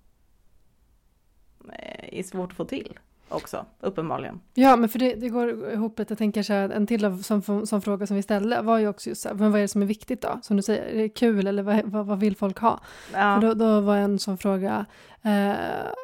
är 2.03 2.23
svårt 2.23 2.51
att 2.51 2.57
få 2.57 2.65
till 2.65 2.99
också, 3.29 3.67
uppenbarligen. 3.81 4.41
Ja, 4.55 4.77
men 4.77 4.89
för 4.89 4.99
det, 4.99 5.15
det 5.15 5.29
går 5.29 5.73
ihop 5.73 5.99
lite. 5.99 6.13
Jag 6.13 6.19
tänker 6.19 6.43
så 6.43 6.53
här, 6.53 6.69
en 6.71 6.87
till 6.87 7.05
av, 7.05 7.23
som, 7.23 7.67
som 7.67 7.83
fråga 7.83 8.07
som 8.07 8.17
vi 8.17 8.23
ställde 8.23 8.63
var 8.63 8.79
ju 8.79 8.89
också 8.89 9.09
just 9.09 9.23
så 9.23 9.29
här, 9.29 9.37
men 9.37 9.51
vad 9.51 9.61
är 9.61 9.63
det 9.63 9.69
som 9.69 9.83
är 9.83 9.87
viktigt 9.87 10.23
då? 10.23 10.39
Som 10.43 10.57
du 10.57 10.63
säger, 10.63 10.83
är 10.83 10.99
det 10.99 11.09
kul 11.09 11.47
eller 11.47 11.63
vad, 11.63 11.83
vad, 11.85 12.07
vad 12.07 12.21
vill 12.21 12.37
folk 12.37 12.59
ha? 12.59 12.81
Ja. 13.13 13.35
Och 13.35 13.41
då, 13.41 13.55
då 13.55 13.81
var 13.81 13.97
en 13.97 14.19
sån 14.19 14.39
fråga, 14.39 14.87
eh, 15.23 15.55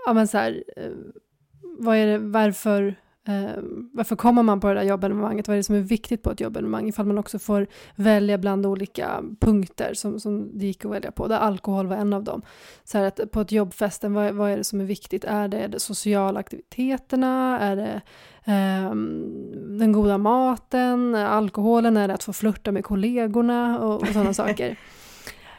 ja 0.07 0.13
men 0.15 0.29
så 0.29 0.39
här, 0.39 0.65
eh, 0.77 0.91
vad 1.79 1.97
är 1.97 2.07
det, 2.07 2.19
varför, 2.19 2.83
eh, 2.89 2.95
varför 3.93 4.17
kommer 4.17 4.43
man 4.43 4.61
på 4.61 4.69
det 4.69 4.75
där 4.75 4.83
jobbevenemanget? 4.83 5.49
Vad 5.49 5.55
är 5.55 5.59
det 5.59 5.65
som 5.65 5.75
är 5.75 5.81
viktigt 5.81 6.23
på 6.23 6.31
ett 6.31 6.41
jobbevenemang? 6.41 6.89
Ifall 6.89 7.07
man 7.07 7.19
också 7.19 7.39
får 7.39 7.67
välja 7.95 8.39
bland 8.39 8.67
olika 8.67 9.23
punkter 9.41 9.95
som, 9.95 10.21
som 10.21 10.59
det 10.59 10.67
gick 10.67 10.85
att 10.85 10.91
välja 10.91 11.13
på, 11.13 11.29
där 11.29 11.39
alkohol 11.39 11.87
var 11.87 11.97
en 11.97 12.13
av 12.13 12.25
dem. 12.25 12.43
Så 12.85 12.99
här 12.99 13.05
att 13.05 13.31
på 13.31 13.41
ett 13.41 13.53
jobbfesten, 13.53 14.15
vad, 14.15 14.35
vad 14.35 14.51
är 14.51 14.57
det 14.57 14.65
som 14.65 14.81
är 14.81 14.85
viktigt? 14.85 15.25
Är 15.25 15.49
det 15.49 15.67
de 15.67 15.79
sociala 15.79 16.41
aktiviteterna? 16.41 17.59
Är 17.61 17.77
det 17.77 18.01
ehm, 18.45 19.79
den 19.79 19.93
goda 19.93 20.19
maten? 20.19 21.15
Alkoholen? 21.15 21.97
Är 21.97 22.09
det 22.09 22.15
att 22.15 22.25
få 22.25 22.33
flirta 22.33 22.73
med 22.73 22.85
kollegorna 22.85 23.79
och, 23.79 24.03
och 24.03 24.09
sådana 24.09 24.35
saker? 24.35 24.77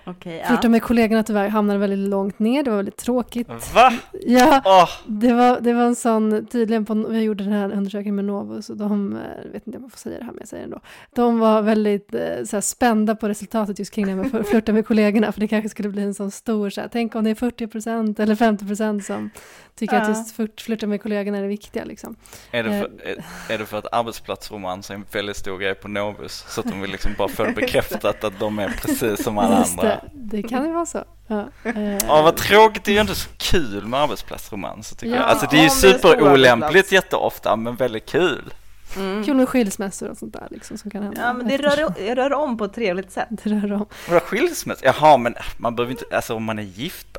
Okej, 0.05 0.43
Flirta 0.47 0.59
ja. 0.63 0.69
med 0.69 0.83
kollegorna 0.83 1.23
tyvärr 1.23 1.47
hamnade 1.49 1.79
väldigt 1.79 2.09
långt 2.09 2.39
ner, 2.39 2.63
det 2.63 2.69
var 2.69 2.77
väldigt 2.77 2.97
tråkigt. 2.97 3.47
Va? 3.75 3.93
Ja, 4.21 4.61
Åh, 4.65 4.89
det 5.07 5.33
var, 5.33 5.59
det 5.61 5.73
var 5.73 5.83
en 5.83 5.95
sån, 5.95 6.45
tydligen 6.47 6.85
på, 6.85 6.93
vi 6.93 7.21
gjorde 7.21 7.43
den 7.43 7.53
här 7.53 7.71
undersökningen 7.71 8.15
med 8.15 8.25
Novus 8.25 8.69
och 8.69 8.77
de, 8.77 9.15
eh, 9.15 9.21
jag 9.45 9.51
vet 9.51 9.67
inte 9.67 9.77
om 9.77 9.83
jag 9.83 9.91
får 9.91 9.97
säga 9.99 10.17
det 10.19 10.23
här 10.25 10.31
men 10.31 10.39
jag 10.39 10.47
säger 10.47 10.61
det 10.63 10.65
ändå. 10.65 10.79
De 11.15 11.39
var 11.39 11.61
väldigt 11.61 12.13
eh, 12.15 12.21
så 12.45 12.55
här, 12.55 12.61
spända 12.61 13.15
på 13.15 13.27
resultatet 13.29 13.79
just 13.79 13.93
kring 13.93 14.05
det 14.05 14.11
här 14.11 14.17
med 14.23 14.35
att 14.35 14.47
flirta 14.47 14.73
med 14.73 14.87
kollegorna 14.87 15.31
för 15.31 15.39
det 15.39 15.47
kanske 15.47 15.69
skulle 15.69 15.89
bli 15.89 16.01
en 16.03 16.13
sån 16.13 16.31
stor, 16.31 16.69
så 16.69 16.81
här, 16.81 16.89
tänk 16.91 17.15
om 17.15 17.23
det 17.23 17.29
är 17.29 17.35
40% 17.35 18.21
eller 18.21 18.35
50% 18.35 18.99
som 19.01 19.29
tycker 19.75 19.95
att 19.97 20.03
Ja. 20.03 20.09
just 20.09 20.35
flirt- 20.35 20.61
flirta 20.61 20.87
med 20.87 21.01
kollegorna 21.01 21.37
är 21.37 21.41
det 21.41 21.47
viktiga 21.47 21.83
liksom. 21.85 22.15
Är 22.51 22.63
det, 22.63 22.69
Eh. 22.69 22.79
för, 22.81 22.89
är, 23.03 23.23
är 23.53 23.57
det 23.57 23.65
för 23.65 23.77
att 23.77 23.93
arbetsplatsromans 23.93 24.89
är 24.89 24.93
en 24.95 25.05
väldigt 25.11 25.37
stor 25.37 25.57
grej 25.57 25.75
på 25.75 25.87
Novus? 25.87 26.45
Så 26.47 26.61
att 26.61 26.67
de 26.67 26.81
vill 26.81 26.91
liksom 26.91 27.11
bara 27.17 27.27
få 27.27 27.43
bekräftat 27.55 28.23
att 28.23 28.39
de 28.39 28.59
är 28.59 28.67
precis 28.67 29.23
som 29.23 29.37
alla 29.37 29.57
Just 29.59 29.79
andra? 29.79 29.90
Det, 30.13 30.37
det 30.41 30.43
kan 30.43 30.65
ju 30.65 30.71
vara 30.71 30.85
så. 30.85 31.03
Ja, 31.27 31.49
eh, 31.63 31.97
Ja 32.07 32.21
vad 32.21 32.37
tråkigt, 32.37 32.83
det 32.83 32.91
är 32.91 32.95
ju 32.95 33.01
inte 33.01 33.15
så 33.15 33.29
kul 33.37 33.87
med 33.87 33.99
arbetsplatsromans 33.99 34.89
tycker 34.89 35.15
Ja, 35.15 35.21
jag. 35.21 35.25
Alltså 35.29 35.47
det 35.51 35.57
är 35.59 35.63
ju 35.63 35.69
superolämpligt 35.69 36.91
jätteofta 36.91 37.55
men 37.55 37.75
väldigt 37.75 38.05
kul. 38.05 38.53
Mm. 38.95 39.23
Kul 39.23 39.35
med 39.35 39.49
skilsmässor 39.49 40.09
och 40.09 40.17
sånt 40.17 40.33
där 40.33 40.47
liksom 40.51 40.77
som 40.77 40.91
kan 40.91 41.03
hända. 41.03 41.21
Ja, 41.21 41.33
men 41.33 41.47
det 41.47 41.57
rör, 41.57 42.15
rör 42.15 42.33
om 42.33 42.57
på 42.57 42.65
ett 42.65 42.73
trevligt 42.73 43.11
sätt. 43.11 43.27
det 43.29 43.49
rör 43.49 43.73
om. 43.73 43.85
Vadå 44.09 44.19
skilsmässa? 44.25 44.81
Jaha 44.85 45.17
men 45.17 45.35
man 45.57 45.75
behöver 45.75 45.91
inte, 45.91 46.05
alltså 46.11 46.35
om 46.35 46.43
man 46.43 46.59
är 46.59 46.63
gift. 46.63 47.17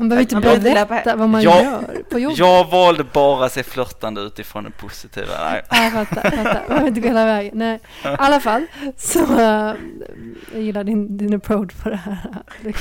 Man 0.00 0.08
behöver 0.08 0.22
inte 0.22 0.34
Man 0.34 0.62
berätta 0.62 1.16
vad 1.16 1.28
man 1.28 1.42
Jag- 1.42 1.64
gör 1.64 2.02
på 2.10 2.18
jobbet. 2.18 2.38
Jag 2.38 2.70
valde 2.70 3.04
bara 3.04 3.46
att 3.46 3.52
se 3.52 3.62
flörtande 3.62 4.20
utifrån 4.20 4.64
det 4.64 4.70
positiva. 4.70 5.26
Nej. 5.50 5.62
Ja, 5.70 5.82
jag 5.82 5.92
fattar, 5.92 6.30
fattar. 6.30 6.54
Man 6.54 6.68
behöver 6.68 6.88
inte 6.88 7.00
gå 7.00 7.08
hela 7.08 7.24
vägen. 7.24 7.58
Nej, 7.58 7.80
i 8.04 8.08
alla 8.18 8.40
fall. 8.40 8.66
Så 8.96 9.18
äh, 9.38 9.74
jag 10.52 10.62
gillar 10.62 10.84
din, 10.84 11.16
din 11.16 11.34
approach 11.34 11.74
på 11.82 11.88
det 11.90 11.96
här. 11.96 12.18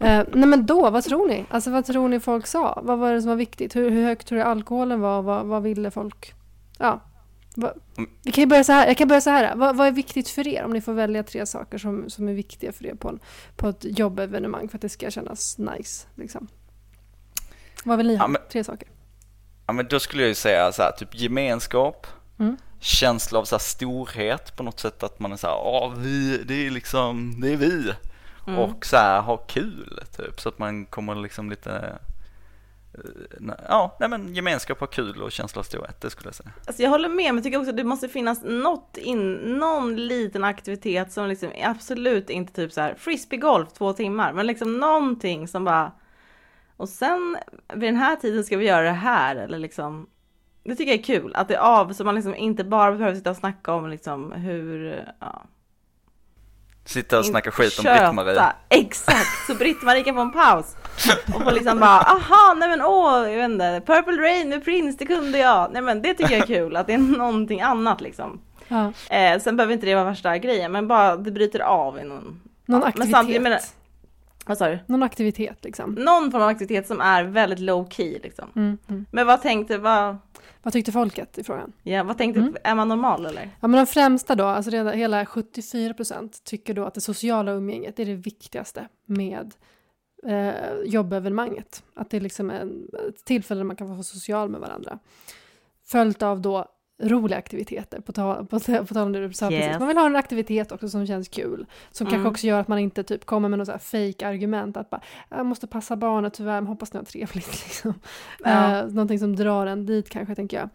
Eh, 0.00 0.24
nej 0.32 0.48
men 0.48 0.66
då, 0.66 0.90
vad 0.90 1.04
tror 1.04 1.28
ni? 1.28 1.44
Alltså 1.50 1.70
vad 1.70 1.86
tror 1.86 2.08
ni 2.08 2.20
folk 2.20 2.46
sa? 2.46 2.80
Vad 2.82 2.98
var 2.98 3.12
det 3.12 3.20
som 3.22 3.28
var 3.28 3.36
viktigt? 3.36 3.76
Hur, 3.76 3.90
hur 3.90 4.04
högt 4.04 4.26
tror 4.28 4.38
du 4.38 4.44
alkoholen 4.44 5.00
var? 5.00 5.22
Vad, 5.22 5.46
vad 5.46 5.62
ville 5.62 5.90
folk? 5.90 6.34
Ja. 6.78 7.00
Vi 8.22 8.32
kan 8.32 8.48
börja 8.48 8.64
så 8.64 8.72
här. 8.72 8.86
Jag 8.86 8.96
kan 8.96 9.08
börja 9.08 9.20
så 9.20 9.30
här. 9.30 9.56
Vad, 9.56 9.76
vad 9.76 9.86
är 9.86 9.92
viktigt 9.92 10.28
för 10.28 10.48
er? 10.48 10.64
Om 10.64 10.70
ni 10.72 10.80
får 10.80 10.92
välja 10.92 11.22
tre 11.22 11.46
saker 11.46 11.78
som, 11.78 12.10
som 12.10 12.28
är 12.28 12.32
viktiga 12.32 12.72
för 12.72 12.86
er 12.86 12.94
på, 12.94 13.08
en, 13.08 13.18
på 13.56 13.68
ett 13.68 13.84
jobbevenemang 13.98 14.68
för 14.68 14.78
att 14.78 14.82
det 14.82 14.88
ska 14.88 15.10
kännas 15.10 15.58
nice. 15.58 16.06
Liksom. 16.14 16.48
Vad 17.84 17.98
vill 17.98 18.06
ni 18.06 18.16
ha? 18.16 18.24
Ja, 18.24 18.28
men- 18.28 18.42
Tre 18.52 18.64
saker. 18.64 18.88
Ja 19.66 19.72
men 19.72 19.86
då 19.86 20.00
skulle 20.00 20.22
jag 20.22 20.28
ju 20.28 20.34
säga 20.34 20.72
så 20.72 20.82
här, 20.82 20.92
typ 20.92 21.14
gemenskap, 21.20 22.06
Mm. 22.38 22.56
känsla 22.80 23.38
av 23.38 23.44
så 23.44 23.58
storhet 23.58 24.56
på 24.56 24.62
något 24.62 24.80
sätt 24.80 25.02
att 25.02 25.20
man 25.20 25.32
är 25.32 25.36
så 25.36 25.46
här, 25.46 25.56
åh 25.62 25.94
vi, 25.96 26.42
det 26.44 26.66
är 26.66 26.70
liksom, 26.70 27.40
det 27.40 27.52
är 27.52 27.56
vi. 27.56 27.92
Mm. 28.46 28.58
Och 28.58 28.86
så 28.86 28.96
här 28.96 29.20
ha 29.20 29.36
kul 29.36 30.00
typ 30.16 30.40
så 30.40 30.48
att 30.48 30.58
man 30.58 30.86
kommer 30.86 31.14
liksom 31.14 31.50
lite, 31.50 31.98
Eh, 32.98 33.54
ja 33.68 33.96
nej 34.00 34.08
men 34.08 34.34
gemenskap, 34.34 34.80
ha 34.80 34.86
kul 34.86 35.22
och 35.22 35.32
känsla 35.32 35.60
av 35.60 35.62
storhet, 35.62 36.00
det 36.00 36.10
skulle 36.10 36.28
jag 36.28 36.34
säga. 36.34 36.50
Alltså 36.66 36.82
jag 36.82 36.90
håller 36.90 37.08
med, 37.08 37.16
men 37.16 37.34
jag 37.34 37.44
tycker 37.44 37.58
också 37.58 37.70
att 37.70 37.76
det 37.76 37.84
måste 37.84 38.08
finnas 38.08 38.42
något 38.44 38.96
in, 38.96 39.32
någon 39.32 39.96
liten 39.96 40.44
aktivitet 40.44 41.12
som 41.12 41.28
liksom 41.28 41.50
absolut 41.62 42.30
inte 42.30 42.52
typ 42.52 42.72
så 42.72 42.80
här 42.80 42.94
frisbeegolf 42.94 43.72
två 43.72 43.92
timmar, 43.92 44.32
men 44.32 44.46
liksom 44.46 44.78
någonting 44.78 45.48
som 45.48 45.64
bara 45.64 45.92
och 46.76 46.88
sen 46.88 47.36
vid 47.74 47.88
den 47.88 47.96
här 47.96 48.16
tiden 48.16 48.44
ska 48.44 48.56
vi 48.56 48.66
göra 48.66 48.82
det 48.82 48.90
här 48.90 49.36
eller 49.36 49.58
liksom 49.58 50.06
det 50.64 50.76
tycker 50.76 50.92
jag 50.92 51.00
är 51.00 51.04
kul 51.04 51.34
att 51.34 51.48
det 51.48 51.54
är 51.54 51.60
av 51.60 51.92
så 51.92 52.04
man 52.04 52.14
liksom 52.14 52.34
inte 52.34 52.64
bara 52.64 52.92
behöver 52.92 53.16
sitta 53.16 53.30
och 53.30 53.36
snacka 53.36 53.72
om 53.72 53.88
liksom 53.88 54.32
hur 54.32 55.04
ja, 55.20 55.44
sitta 56.86 57.18
och 57.18 57.26
snacka 57.26 57.50
skit 57.50 57.78
om. 57.78 57.84
Britt-Marie. 57.84 58.42
Exakt, 58.68 59.46
så 59.46 59.54
Britt-Marie 59.54 60.02
kan 60.04 60.14
få 60.14 60.20
en 60.20 60.32
paus. 60.32 60.76
Och 61.34 61.42
få 61.42 61.50
liksom 61.50 61.80
bara, 61.80 62.00
aha, 62.00 62.54
nej 62.56 62.68
men 62.68 62.82
åh, 62.82 63.30
jag 63.30 63.36
vet 63.36 63.50
inte, 63.50 63.82
Purple 63.86 64.22
Rain 64.22 64.48
med 64.48 64.64
Prince, 64.64 64.96
det 64.98 65.06
kunde 65.06 65.38
jag. 65.38 65.72
Nej 65.72 65.82
men 65.82 66.02
det 66.02 66.14
tycker 66.14 66.32
jag 66.32 66.42
är 66.42 66.46
kul, 66.46 66.76
att 66.76 66.86
det 66.86 66.94
är 66.94 66.98
någonting 66.98 67.60
annat 67.60 68.00
liksom. 68.00 68.40
Ja. 68.68 68.92
Eh, 69.16 69.38
sen 69.40 69.56
behöver 69.56 69.74
inte 69.74 69.86
det 69.86 69.94
vara 69.94 70.04
värsta 70.04 70.38
grejen, 70.38 70.72
men 70.72 70.88
bara 70.88 71.16
det 71.16 71.30
bryter 71.30 71.60
av 71.60 71.98
i 71.98 72.04
någon, 72.04 72.24
Någon 72.24 72.40
Ja, 72.66 72.78
men 72.78 72.82
aktivitet. 72.84 73.12
samtidigt 73.16 73.42
menar- 73.42 73.60
vad 74.46 74.58
sa 74.58 74.68
du? 74.68 74.78
Någon 74.86 75.02
aktivitet 75.02 75.58
liksom. 75.64 75.90
Någon 75.92 76.30
form 76.30 76.42
av 76.42 76.48
aktivitet 76.48 76.86
som 76.86 77.00
är 77.00 77.22
väldigt 77.24 77.58
low 77.58 77.88
key 77.90 78.18
liksom. 78.22 78.44
Mm, 78.56 78.78
mm. 78.88 79.06
Men 79.10 79.26
vad 79.26 79.42
tänkte, 79.42 79.78
vad, 79.78 80.16
Vad 80.66 80.72
tyckte 80.72 80.92
folket 80.92 81.38
i 81.38 81.44
frågan? 81.44 81.72
ja, 81.82 82.02
vad 82.04 82.18
tänkte, 82.18 82.40
Mm. 82.40 82.56
är 82.64 82.74
man 82.74 82.88
normal 82.88 83.26
eller? 83.26 83.50
Ja, 83.60 83.68
men 83.68 83.78
de 83.78 83.86
främsta 83.86 84.34
då, 84.34 84.44
alltså 84.44 84.70
redan, 84.70 84.98
hela 84.98 85.26
74 85.26 85.94
procent 85.94 86.44
tycker 86.44 86.74
då 86.74 86.84
att 86.84 86.94
det 86.94 87.00
sociala 87.00 87.52
umgänget 87.52 87.98
är 87.98 88.04
det 88.04 88.14
viktigaste 88.14 88.88
med 89.04 89.54
eh, 90.26 90.54
jobbevenemanget. 90.84 91.82
Att 91.94 92.10
det 92.10 92.16
är 92.16 92.20
liksom 92.20 92.50
en, 92.50 92.88
ett 93.08 93.24
tillfälle 93.24 93.58
där 93.58 93.64
man 93.64 93.76
kan 93.76 93.86
få 93.86 93.92
vara 93.92 94.02
social 94.02 94.48
med 94.48 94.60
varandra. 94.60 94.98
Följt 95.84 96.22
av 96.22 96.40
då 96.40 96.66
roliga 97.02 97.38
aktiviteter, 97.38 98.00
på 98.00 98.12
tal, 98.12 98.46
på, 98.46 98.60
på 98.86 98.94
tal 98.94 99.02
om 99.02 99.12
det 99.12 99.26
du 99.28 99.32
sa 99.32 99.50
Yes. 99.50 99.64
precis. 99.64 99.78
Man 99.78 99.88
vill 99.88 99.96
ha 99.96 100.06
en 100.06 100.16
aktivitet 100.16 100.72
också 100.72 100.88
som 100.88 101.06
känns 101.06 101.28
kul. 101.28 101.66
Som 101.90 102.04
kanske 102.06 102.16
Mm. 102.20 102.30
också 102.30 102.46
gör 102.46 102.60
att 102.60 102.68
man 102.68 102.78
inte 102.78 103.02
typ 103.02 103.24
kommer 103.24 103.48
med 103.48 103.58
något 103.58 103.82
fake 103.82 104.26
argument 104.28 104.76
att 104.76 104.90
bara, 104.90 105.00
jag 105.28 105.46
måste 105.46 105.66
passa 105.66 105.96
barnet 105.96 106.34
tyvärr, 106.34 106.60
men 106.60 106.66
hoppas 106.66 106.92
ni 106.92 106.98
har 106.98 107.04
trevligt 107.04 107.34
liksom. 107.66 107.94
Ja. 108.44 108.78
Eh, 108.78 108.86
någonting 108.86 109.18
som 109.18 109.36
drar 109.36 109.66
en 109.66 109.86
dit 109.86 110.08
kanske, 110.10 110.34
tänker 110.34 110.56
jag. 110.56 110.68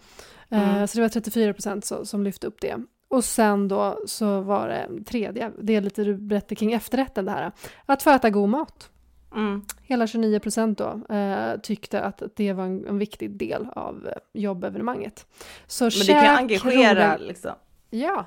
Mm. 0.62 0.88
Så 0.88 0.98
det 0.98 1.02
var 1.02 1.10
34 1.10 1.54
procent 1.54 1.92
som 2.04 2.24
lyfte 2.24 2.48
upp 2.48 2.62
det. 2.62 2.76
Och 3.08 3.24
sen 3.24 3.68
då 3.68 4.00
så 4.06 4.42
var 4.42 4.68
det 4.68 5.04
tredje, 5.06 5.52
det 5.62 5.76
är 5.76 5.82
lite 5.82 6.04
du 6.04 6.16
berättade 6.18 6.56
kring 6.56 6.74
efterrätten 6.74 7.26
det 7.26 7.32
här, 7.32 7.52
att 7.86 8.04
få 8.04 8.10
äta 8.10 8.30
god 8.30 8.50
mat. 8.50 8.90
Mm. 9.36 9.62
Hela 9.82 10.08
29 10.08 10.40
procent 10.40 10.78
då 10.78 11.16
eh, 11.16 11.60
tyckte 11.64 12.02
att 12.02 12.22
det 12.36 12.54
var 12.54 12.64
en, 12.64 12.86
en 12.88 12.98
viktig 12.98 13.32
del 13.32 13.68
av 13.76 14.08
eh, 14.08 14.14
jobbevenemanget. 14.42 15.26
Så 15.68 15.84
Men 15.84 15.90
det 15.92 16.06
kan 16.14 16.22
käk, 16.24 16.38
engagera 16.38 17.16
rolig- 17.18 17.28
liksom. 17.28 17.52
Ja, 17.90 18.26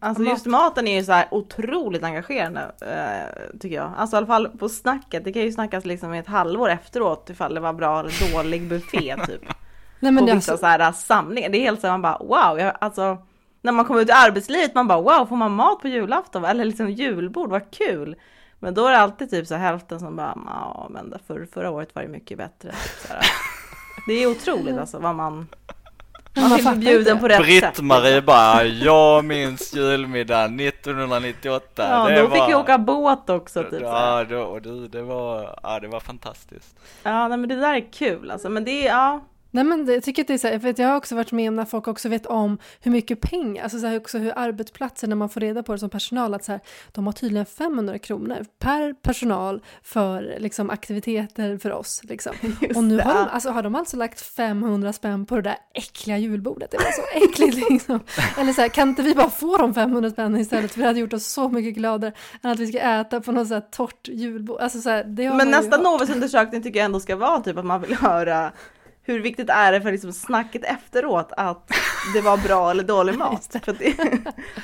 Alltså 0.00 0.22
Mat. 0.22 0.30
just 0.32 0.46
maten 0.46 0.88
är 0.88 0.96
ju 0.96 1.04
så 1.04 1.12
här 1.12 1.28
otroligt 1.30 2.02
engagerande 2.02 2.60
eh, 2.80 3.58
tycker 3.60 3.76
jag. 3.76 3.92
Alltså 3.96 4.16
i 4.16 4.18
alla 4.18 4.26
fall 4.26 4.48
på 4.48 4.68
snacket. 4.68 5.24
Det 5.24 5.32
kan 5.32 5.42
ju 5.42 5.52
snackas 5.52 5.84
liksom 5.84 6.12
ett 6.12 6.26
halvår 6.26 6.68
efteråt 6.70 7.30
ifall 7.30 7.54
det 7.54 7.60
var 7.60 7.72
bra 7.72 8.00
eller 8.00 8.32
dålig 8.34 8.68
buffé 8.68 9.16
typ. 9.26 9.42
nej 10.00 10.12
men 10.12 10.16
på 10.18 10.24
vissa 10.24 10.34
alltså, 10.52 10.56
så 10.56 10.66
här 10.66 10.92
samlingar. 10.92 11.48
Det 11.50 11.58
är 11.58 11.62
helt 11.62 11.80
så 11.80 11.86
här, 11.86 11.98
man 11.98 12.02
bara 12.02 12.18
wow, 12.18 12.58
jag, 12.60 12.76
alltså 12.80 13.18
när 13.62 13.72
man 13.72 13.84
kommer 13.84 14.00
ut 14.00 14.08
i 14.08 14.12
arbetslivet 14.12 14.74
man 14.74 14.88
bara 14.88 15.00
wow, 15.00 15.26
får 15.26 15.36
man 15.36 15.52
mat 15.52 15.80
på 15.80 15.88
julafton? 15.88 16.44
Eller 16.44 16.64
liksom 16.64 16.90
julbord, 16.90 17.50
vad 17.50 17.70
kul! 17.70 18.16
Men 18.62 18.74
då 18.74 18.86
är 18.86 18.90
det 18.90 18.98
alltid 18.98 19.30
typ 19.30 19.46
så 19.46 19.54
hälften 19.54 20.00
som 20.00 20.16
bara 20.16 20.38
ja 20.46 20.86
men 20.90 21.14
för, 21.26 21.46
förra 21.52 21.70
året 21.70 21.94
var 21.94 22.02
det 22.02 22.08
mycket 22.08 22.38
bättre. 22.38 22.72
Så 23.06 23.12
här. 23.12 23.24
Det 24.06 24.12
är 24.12 24.26
otroligt 24.26 24.78
alltså 24.78 24.98
vad 24.98 25.14
man 25.14 25.46
man 26.34 26.48
man 26.48 26.50
blir 26.54 26.64
fattar 26.64 26.80
bjuden 26.80 27.16
inte. 27.16 27.20
på 27.20 27.28
rätt 27.28 27.36
sätt. 27.36 27.74
Britt-Marie 27.74 28.20
bara, 28.22 28.64
jag 28.64 29.24
minns 29.24 29.74
julmiddagen 29.74 30.60
1998. 30.60 31.66
Ja, 31.76 32.08
det 32.08 32.22
då 32.22 32.30
fick 32.30 32.38
var... 32.38 32.48
vi 32.48 32.54
åka 32.54 32.78
båt 32.78 33.30
också 33.30 33.62
typ. 33.62 33.80
Ja, 33.82 34.24
då, 34.24 34.40
och 34.40 34.62
du, 34.62 34.88
det 34.88 35.02
var, 35.02 35.58
ja, 35.62 35.80
det 35.80 35.88
var 35.88 36.00
fantastiskt. 36.00 36.76
Ja, 37.02 37.28
nej, 37.28 37.38
men 37.38 37.48
det 37.48 37.56
där 37.56 37.74
är 37.74 37.92
kul 37.92 38.30
alltså. 38.30 38.48
Men 38.48 38.64
det 38.64 38.86
är, 38.86 38.88
ja. 38.88 39.20
Nej 39.50 39.64
men 39.64 39.86
det, 39.86 39.94
jag 39.94 40.02
tycker 40.02 40.22
att 40.22 40.28
det 40.28 40.34
är 40.34 40.38
så 40.38 40.48
här, 40.48 40.58
för 40.58 40.68
att 40.68 40.78
jag 40.78 40.88
har 40.88 40.96
också 40.96 41.14
varit 41.16 41.32
med 41.32 41.48
om 41.48 41.56
när 41.56 41.64
folk 41.64 41.88
också 41.88 42.08
vet 42.08 42.26
om 42.26 42.58
hur 42.80 42.90
mycket 42.90 43.20
pengar, 43.20 43.62
alltså 43.62 43.78
så 43.78 43.86
här 43.86 43.96
också 43.96 44.18
hur 44.18 44.32
arbetsplatser 44.36 45.08
när 45.08 45.16
man 45.16 45.28
får 45.28 45.40
reda 45.40 45.62
på 45.62 45.72
det 45.72 45.78
som 45.78 45.90
personal 45.90 46.34
att 46.34 46.44
så 46.44 46.52
här, 46.52 46.60
de 46.92 47.06
har 47.06 47.12
tydligen 47.12 47.46
500 47.46 47.98
kronor 47.98 48.44
per 48.58 48.92
personal 48.92 49.62
för 49.82 50.36
liksom 50.38 50.70
aktiviteter 50.70 51.58
för 51.58 51.72
oss 51.72 52.00
liksom. 52.04 52.32
Just 52.60 52.76
Och 52.76 52.84
nu 52.84 52.96
det. 52.96 53.02
har 53.02 53.14
de, 53.14 53.28
alltså, 53.28 53.50
har 53.50 53.62
de 53.62 53.74
alltså 53.74 53.96
lagt 53.96 54.20
500 54.20 54.92
spänn 54.92 55.26
på 55.26 55.36
det 55.36 55.42
där 55.42 55.56
äckliga 55.74 56.18
julbordet. 56.18 56.70
Det 56.70 56.76
var 56.76 56.92
så 56.92 57.26
äckligt 57.26 57.70
liksom. 57.70 58.00
Eller 58.38 58.52
så 58.52 58.60
här, 58.60 58.68
kan 58.68 58.88
inte 58.88 59.02
vi 59.02 59.14
bara 59.14 59.30
få 59.30 59.56
de 59.56 59.74
500 59.74 60.10
spänn 60.10 60.36
istället? 60.36 60.72
För 60.72 60.80
det 60.80 60.86
hade 60.86 61.00
gjort 61.00 61.12
oss 61.12 61.26
så 61.26 61.48
mycket 61.48 61.74
gladare 61.74 62.12
än 62.42 62.50
att 62.50 62.58
vi 62.58 62.66
ska 62.66 62.78
äta 62.78 63.20
på 63.20 63.32
något 63.32 63.48
så 63.48 63.54
här 63.54 63.60
torrt 63.70 64.08
julbord. 64.08 64.60
Alltså, 64.60 64.80
så 64.80 64.90
här, 64.90 65.04
Men 65.36 65.50
nästa. 65.50 65.76
Novusundersökning 65.76 66.62
tycker 66.62 66.78
jag 66.78 66.84
ändå 66.84 67.00
ska 67.00 67.16
vara 67.16 67.40
typ 67.40 67.56
att 67.56 67.64
man 67.66 67.80
vill 67.80 67.94
höra 67.94 68.52
hur 69.02 69.20
viktigt 69.20 69.50
är 69.50 69.72
det 69.72 69.80
för 69.80 69.92
liksom 69.92 70.12
snacket 70.12 70.64
efteråt 70.64 71.32
att 71.36 71.70
det 72.14 72.20
var 72.20 72.36
bra 72.36 72.70
eller 72.70 72.84
dålig 72.84 73.14
mat? 73.18 73.56
För 73.64 73.72
det, 73.72 73.96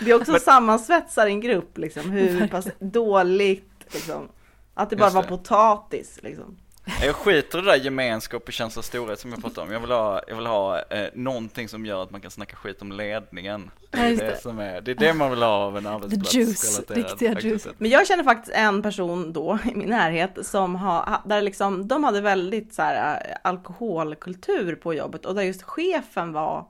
det 0.05 0.11
är 0.11 0.14
också 0.14 0.38
sammansvetsar 0.38 1.27
en 1.27 1.40
grupp 1.40 1.79
liksom, 1.79 2.11
hur 2.11 2.49
pass 2.49 2.68
dåligt 2.79 3.87
liksom. 3.92 4.29
Att 4.75 4.90
det 4.90 4.96
bara 4.96 5.11
var 5.11 5.22
det. 5.22 5.29
potatis 5.29 6.18
liksom. 6.22 6.57
Jag 7.03 7.14
skiter 7.14 7.59
i 7.59 7.62
det 7.62 7.70
där 7.70 7.77
gemenskap 7.77 8.42
och 8.46 8.53
känsla 8.53 8.81
av 8.81 8.83
storhet 8.83 9.20
som 9.20 9.31
jag 9.31 9.42
pratade 9.42 9.66
om. 9.66 9.72
Jag 9.72 9.81
vill 9.81 9.90
ha, 9.90 10.20
jag 10.29 10.37
vill 10.37 10.46
ha 10.46 10.83
eh, 10.83 11.09
någonting 11.14 11.68
som 11.68 11.87
gör 11.87 12.03
att 12.03 12.11
man 12.11 12.20
kan 12.20 12.31
snacka 12.31 12.57
skit 12.57 12.83
om 12.83 12.92
ledningen. 12.92 13.70
Det 13.90 13.99
är 13.99 14.16
det, 14.16 14.40
som 14.42 14.59
är, 14.59 14.81
det 14.81 14.90
är 14.90 14.94
det 14.94 15.14
man 15.14 15.31
vill 15.31 15.42
ha 15.42 15.49
av 15.49 15.77
en 15.77 15.87
arbetsplats. 15.87 16.35
juice, 16.35 16.79
relaterad 16.79 17.09
riktiga 17.09 17.40
juice. 17.40 17.68
Men 17.79 17.90
jag 17.90 18.07
känner 18.07 18.25
faktiskt 18.25 18.57
en 18.57 18.83
person 18.83 19.33
då 19.33 19.59
i 19.64 19.75
min 19.75 19.90
närhet 19.90 20.46
som 20.46 20.75
har, 20.75 21.20
där 21.25 21.42
liksom, 21.42 21.88
de 21.88 22.05
hade 22.05 22.20
väldigt 22.20 22.75
så 22.75 22.83
här 22.83 23.14
eh, 23.14 23.37
alkoholkultur 23.42 24.75
på 24.75 24.94
jobbet 24.94 25.27
och 25.27 25.35
där 25.35 25.42
just 25.42 25.62
chefen 25.62 26.33
var 26.33 26.66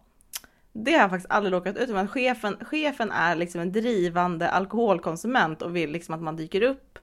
det 0.84 0.92
har 0.92 1.00
jag 1.00 1.10
faktiskt 1.10 1.30
aldrig 1.30 1.54
råkat 1.54 1.76
ut 1.76 1.86
för, 1.86 1.94
men 1.94 2.08
chefen, 2.08 2.56
chefen 2.60 3.10
är 3.10 3.36
liksom 3.36 3.60
en 3.60 3.72
drivande 3.72 4.48
alkoholkonsument 4.48 5.62
och 5.62 5.76
vill 5.76 5.90
liksom 5.90 6.14
att 6.14 6.22
man 6.22 6.36
dyker 6.36 6.62
upp. 6.62 6.98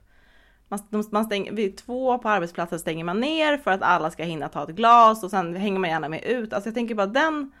Man, 0.68 0.80
man 1.10 1.24
stänger, 1.24 1.52
vid 1.52 1.76
två 1.76 2.18
på 2.18 2.28
arbetsplatsen 2.28 2.78
stänger 2.78 3.04
man 3.04 3.20
ner 3.20 3.56
för 3.56 3.70
att 3.70 3.82
alla 3.82 4.10
ska 4.10 4.24
hinna 4.24 4.48
ta 4.48 4.62
ett 4.62 4.76
glas 4.76 5.24
och 5.24 5.30
sen 5.30 5.56
hänger 5.56 5.78
man 5.78 5.90
gärna 5.90 6.08
med 6.08 6.24
ut. 6.24 6.52
Alltså 6.52 6.68
jag 6.68 6.74
tänker 6.74 6.94
bara 6.94 7.06
den, 7.06 7.52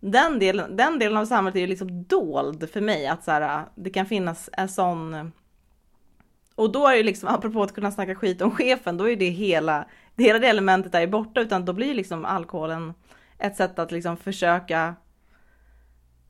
den, 0.00 0.38
delen, 0.38 0.76
den 0.76 0.98
delen 0.98 1.16
av 1.16 1.26
samhället 1.26 1.56
är 1.56 1.60
ju 1.60 1.66
liksom 1.66 2.04
dold 2.04 2.70
för 2.70 2.80
mig. 2.80 3.06
Att 3.06 3.24
så 3.24 3.30
här, 3.30 3.64
det 3.74 3.90
kan 3.90 4.06
finnas 4.06 4.50
en 4.52 4.68
sån 4.68 5.32
och 6.54 6.72
då 6.72 6.86
är 6.88 6.96
det 6.96 7.02
liksom, 7.02 7.28
apropå 7.34 7.62
att 7.62 7.74
kunna 7.74 7.90
snacka 7.90 8.14
skit 8.14 8.42
om 8.42 8.50
chefen, 8.50 8.96
då 8.96 9.10
är 9.10 9.16
det 9.16 9.28
hela, 9.28 9.86
det 10.14 10.24
hela 10.24 10.38
det 10.38 10.46
elementet 10.46 10.94
är 10.94 11.06
borta, 11.06 11.40
utan 11.40 11.64
då 11.64 11.72
blir 11.72 11.94
liksom 11.94 12.24
alkoholen 12.24 12.94
ett 13.38 13.56
sätt 13.56 13.78
att 13.78 13.92
liksom 13.92 14.16
försöka 14.16 14.94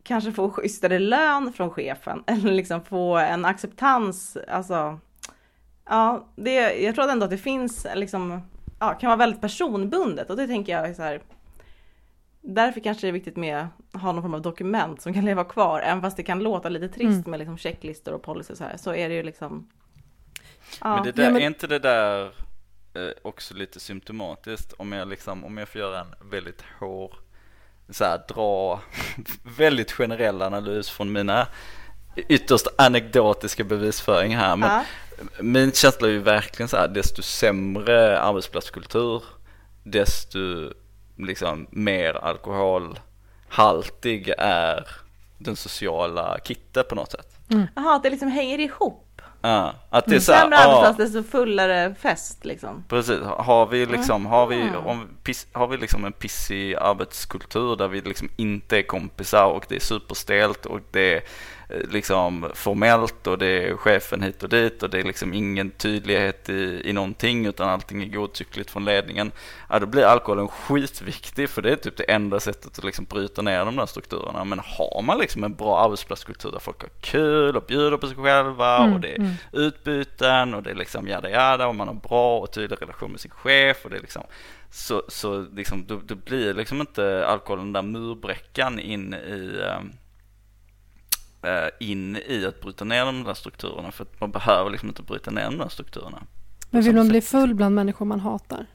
kanske 0.03 0.33
få 0.33 0.51
schysstare 0.51 0.99
lön 0.99 1.53
från 1.53 1.71
chefen, 1.71 2.25
eller 2.27 2.53
liksom 2.53 2.85
få 2.85 3.17
en 3.17 3.45
acceptans, 3.45 4.37
alltså, 4.49 4.99
ja, 5.89 6.29
det, 6.37 6.55
jag 6.83 6.95
tror 6.95 7.09
ändå 7.11 7.25
att 7.25 7.31
det 7.31 7.39
finns 7.39 7.87
liksom, 7.95 8.41
ja, 8.81 8.95
kan 8.95 9.09
vara 9.09 9.17
väldigt 9.17 9.41
personbundet 9.41 10.31
och 10.31 10.37
det 10.37 10.47
tänker 10.47 10.73
jag 10.73 10.89
är 10.89 10.95
så 10.95 11.03
här, 11.03 11.21
Därför 12.45 12.81
kanske 12.81 13.07
det 13.07 13.09
är 13.11 13.13
viktigt 13.13 13.37
med 13.37 13.67
att 13.93 14.03
ha 14.03 14.13
någon 14.13 14.23
form 14.23 14.35
av 14.35 14.43
dokument 14.43 15.03
som 15.03 15.15
kan 15.15 15.25
leva 15.31 15.45
kvar, 15.45 15.81
även 15.81 16.01
fast 16.03 16.17
det 16.17 16.23
kan 16.23 16.39
låta 16.43 16.69
lite 16.69 16.89
trist 16.89 17.03
Mm. 17.19 17.31
med 17.31 17.39
liksom 17.39 17.59
checklistor 17.59 18.13
och 18.15 18.23
policy 18.23 18.53
och 18.53 18.59
så 18.59 18.65
här, 18.65 18.77
så 18.77 18.95
är 18.95 19.09
det 19.09 19.15
ju 19.15 19.23
liksom 19.23 19.69
Ja. 20.81 20.95
Men 20.95 21.05
det 21.05 21.13
där, 21.13 21.25
Ja, 21.25 21.31
men- 21.31 21.43
är 21.43 21.47
inte 21.47 21.67
det 21.67 21.79
där 21.79 22.25
eh, 22.95 23.09
också 23.23 23.55
lite 23.55 23.81
symptomatiskt 23.81 24.73
om 24.73 24.93
jag 24.93 25.09
liksom, 25.09 25.45
om 25.45 25.59
jag 25.59 25.69
får 25.69 25.81
göra 25.81 26.01
en 26.01 26.31
väldigt 26.31 26.65
hård, 26.81 27.15
så 27.91 28.05
här, 28.05 28.21
dra 28.29 28.81
väldigt 29.59 29.93
generell 29.93 30.43
analys 30.43 30.91
från 30.91 31.13
mina 31.13 31.47
ytterst 32.17 32.67
anekdotiska 32.79 33.65
bevisföring 33.65 34.37
här. 34.37 34.57
Men 34.57 34.71
Ja. 34.71 34.85
Min 35.41 35.73
känsla 35.73 36.09
är 36.09 36.13
ju 36.13 36.19
verkligen 36.19 36.69
så 36.69 36.77
här, 36.77 36.89
desto 36.89 37.23
sämre 37.23 38.21
arbetsplatskultur, 38.21 39.23
desto 39.83 40.39
liksom 41.17 41.67
mer 41.71 42.15
alkoholhaltig 42.15 44.35
är 44.39 44.89
den 45.39 45.57
sociala 45.57 46.39
kittet 46.45 46.89
på 46.89 46.95
något 46.95 47.13
sätt. 47.13 47.39
Jaha, 47.75 47.97
att 47.97 48.03
det 48.03 48.11
liksom 48.11 48.29
hänger 48.29 48.59
ihop. 48.59 49.09
Ja, 49.45 49.75
att 49.91 50.05
det 50.05 50.11
är 50.11 50.15
Ju 50.15 50.21
så 50.21 50.33
här, 50.33 50.41
sämre 50.41 50.59
ja, 50.59 50.65
arbetsplats 50.65 51.13
desto 51.13 51.31
fullare 51.31 51.95
fest 51.95 52.45
liksom. 52.45 52.85
Precis, 52.89 53.21
har 53.21 53.67
vi 53.67 53.87
liksom, 53.87 54.27
har 54.27 54.47
vi, 54.47 54.71
om, 54.85 55.09
piss, 55.23 55.47
har 55.53 55.67
vi 55.67 55.77
liksom 55.77 56.05
en 56.05 56.13
pissig 56.13 56.75
arbetskultur 56.75 57.77
där 57.77 57.89
vi 57.89 58.01
liksom 58.01 58.29
inte 58.37 58.79
är 58.79 58.83
kompisar 58.83 59.47
och 59.47 59.65
det 59.69 59.77
är 59.77 59.81
superstelt 59.81 60.67
och 60.67 60.81
det 60.91 61.15
är 61.15 61.23
liksom 61.91 62.51
formellt 62.55 63.27
och 63.27 63.39
det 63.39 63.47
är 63.47 63.77
chefen 63.77 64.23
hit 64.23 64.43
och 64.43 64.49
dit 64.49 64.83
och 64.83 64.91
det 64.91 64.99
är 64.99 65.05
liksom 65.05 65.35
ingen 65.35 65.71
tydlighet 65.71 66.49
i, 66.49 66.83
i 66.85 66.93
någonting 66.93 67.47
utan 67.47 67.69
allting 67.69 68.03
är 68.03 68.07
godtyckligt 68.07 68.71
från 68.71 68.85
ledningen. 68.85 69.33
Ja, 69.71 69.79
då 69.79 69.87
blir 69.87 70.05
alkoholen 70.05 70.49
skitviktig 70.49 71.51
för 71.51 71.63
det 71.63 71.73
är 71.73 71.77
typ 71.77 71.97
det 71.97 72.05
enda 72.05 72.41
sättet 72.41 72.79
att 72.79 72.85
liksom 72.85 73.05
bryta 73.05 73.43
ner 73.43 73.65
de 73.65 73.77
där 73.77 73.87
strukturerna. 73.87 74.45
Men 74.45 74.59
har 74.59 75.03
man 75.03 75.19
liksom 75.19 75.45
en 75.45 75.55
bra 75.55 75.79
arbetsplatskultur 75.85 76.53
där 76.53 76.59
folk 76.59 76.83
har 76.83 76.91
kul 77.01 77.57
och 77.57 77.65
bjuder 77.67 77.97
på 77.97 78.07
sig 78.07 78.17
själva 78.17 78.83
Mm, 78.83 78.95
och 78.95 79.01
det 79.01 79.13
är 79.13 79.19
mm. 79.19 79.33
utbyten 79.53 80.55
och 80.55 80.63
det 80.63 80.71
är 80.71 80.75
liksom 80.75 81.09
jada 81.09 81.31
jada 81.31 81.67
och 81.67 81.75
man 81.75 81.89
har 81.89 81.95
bra 81.95 82.39
och 82.39 82.53
tydlig 82.53 82.83
relation 82.83 83.11
med 83.11 83.21
sin 83.21 83.31
chef 83.31 83.85
och 83.85 83.91
det 83.91 83.97
är 83.97 84.01
liksom 84.01 84.23
så, 84.71 85.03
så 85.09 85.47
liksom, 85.53 85.87
då, 85.87 86.01
då 86.05 86.15
blir 86.15 86.55
liksom 86.55 86.81
inte 86.81 87.27
alkoholen 87.27 87.73
den 87.73 87.93
där 87.93 88.01
murbräckan 88.01 88.81
in 88.81 89.15
i 89.15 89.61
eh, 89.65 89.81
in 91.81 92.17
i 92.27 92.47
att 92.47 92.61
bryta 92.61 92.85
ner 92.85 93.05
de 93.05 93.25
där 93.25 93.35
strukturerna 93.35 93.91
för 93.93 94.05
att 94.05 94.21
man 94.21 94.31
behöver 94.31 94.71
liksom 94.71 94.89
inte 94.89 95.03
bryta 95.03 95.31
ner 95.31 95.45
de 95.45 95.59
där 95.59 95.69
strukturerna. 95.69 96.23
Men 96.71 96.83
vill 96.83 96.95
man 96.97 97.09
bli 97.09 97.21
full 97.21 97.55
bland 97.55 97.75
människor 97.75 98.07
man 98.07 98.21
hatar? 98.21 98.67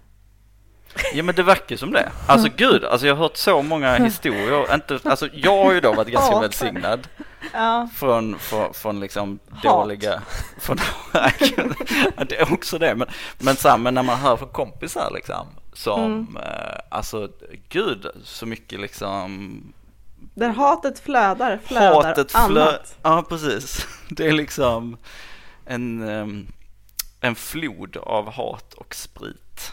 Ja 1.14 1.24
men 1.24 1.36
det 1.36 1.44
verkar 1.44 1.76
som 1.78 1.92
det. 1.92 2.12
Alltså 2.28 2.50
gud, 2.58 2.84
alltså 2.86 3.08
jag 3.08 3.16
har 3.16 3.24
hört 3.24 3.38
så 3.38 3.62
många 3.62 3.96
historier. 3.96 4.74
Inte, 4.74 5.00
alltså 5.04 5.28
jag 5.34 5.64
har 5.66 5.74
ju 5.74 5.80
då 5.82 5.94
varit 5.94 6.08
ganska 6.08 6.40
välsignad 6.42 7.08
Ja, 7.54 7.90
från, 7.96 8.40
från, 8.40 8.74
från 8.74 9.00
liksom 9.00 9.40
Hat. 9.50 9.64
dåliga, 9.64 10.22
från, 10.60 10.78
det 12.30 12.36
är 12.40 12.54
också 12.54 12.78
det, 12.78 12.96
men, 12.96 13.08
men, 13.40 13.56
så 13.56 13.78
men 13.78 13.94
när 13.94 14.04
man 14.04 14.18
hör 14.20 14.38
från 14.38 14.50
kompisar 14.50 15.12
liksom 15.16 15.48
som, 15.74 16.02
Mm. 16.06 16.38
eh, 16.38 16.80
alltså 16.90 17.30
gud 17.70 18.08
så 18.24 18.46
mycket 18.46 18.80
liksom 18.80 19.62
där 20.38 20.50
hatet 20.50 21.00
flödar, 21.00 21.60
flödar 21.64 22.04
hatet 22.04 22.32
flö, 22.32 22.40
annat. 22.40 22.98
ja 23.04 23.26
precis, 23.30 23.88
det 24.10 24.28
är 24.28 24.32
liksom 24.32 24.98
en, 25.66 26.10
ehm, 26.10 26.48
en 27.22 27.36
flod 27.36 27.98
av 27.98 28.32
hat 28.32 28.74
och 28.74 28.96
sprit. 28.96 29.72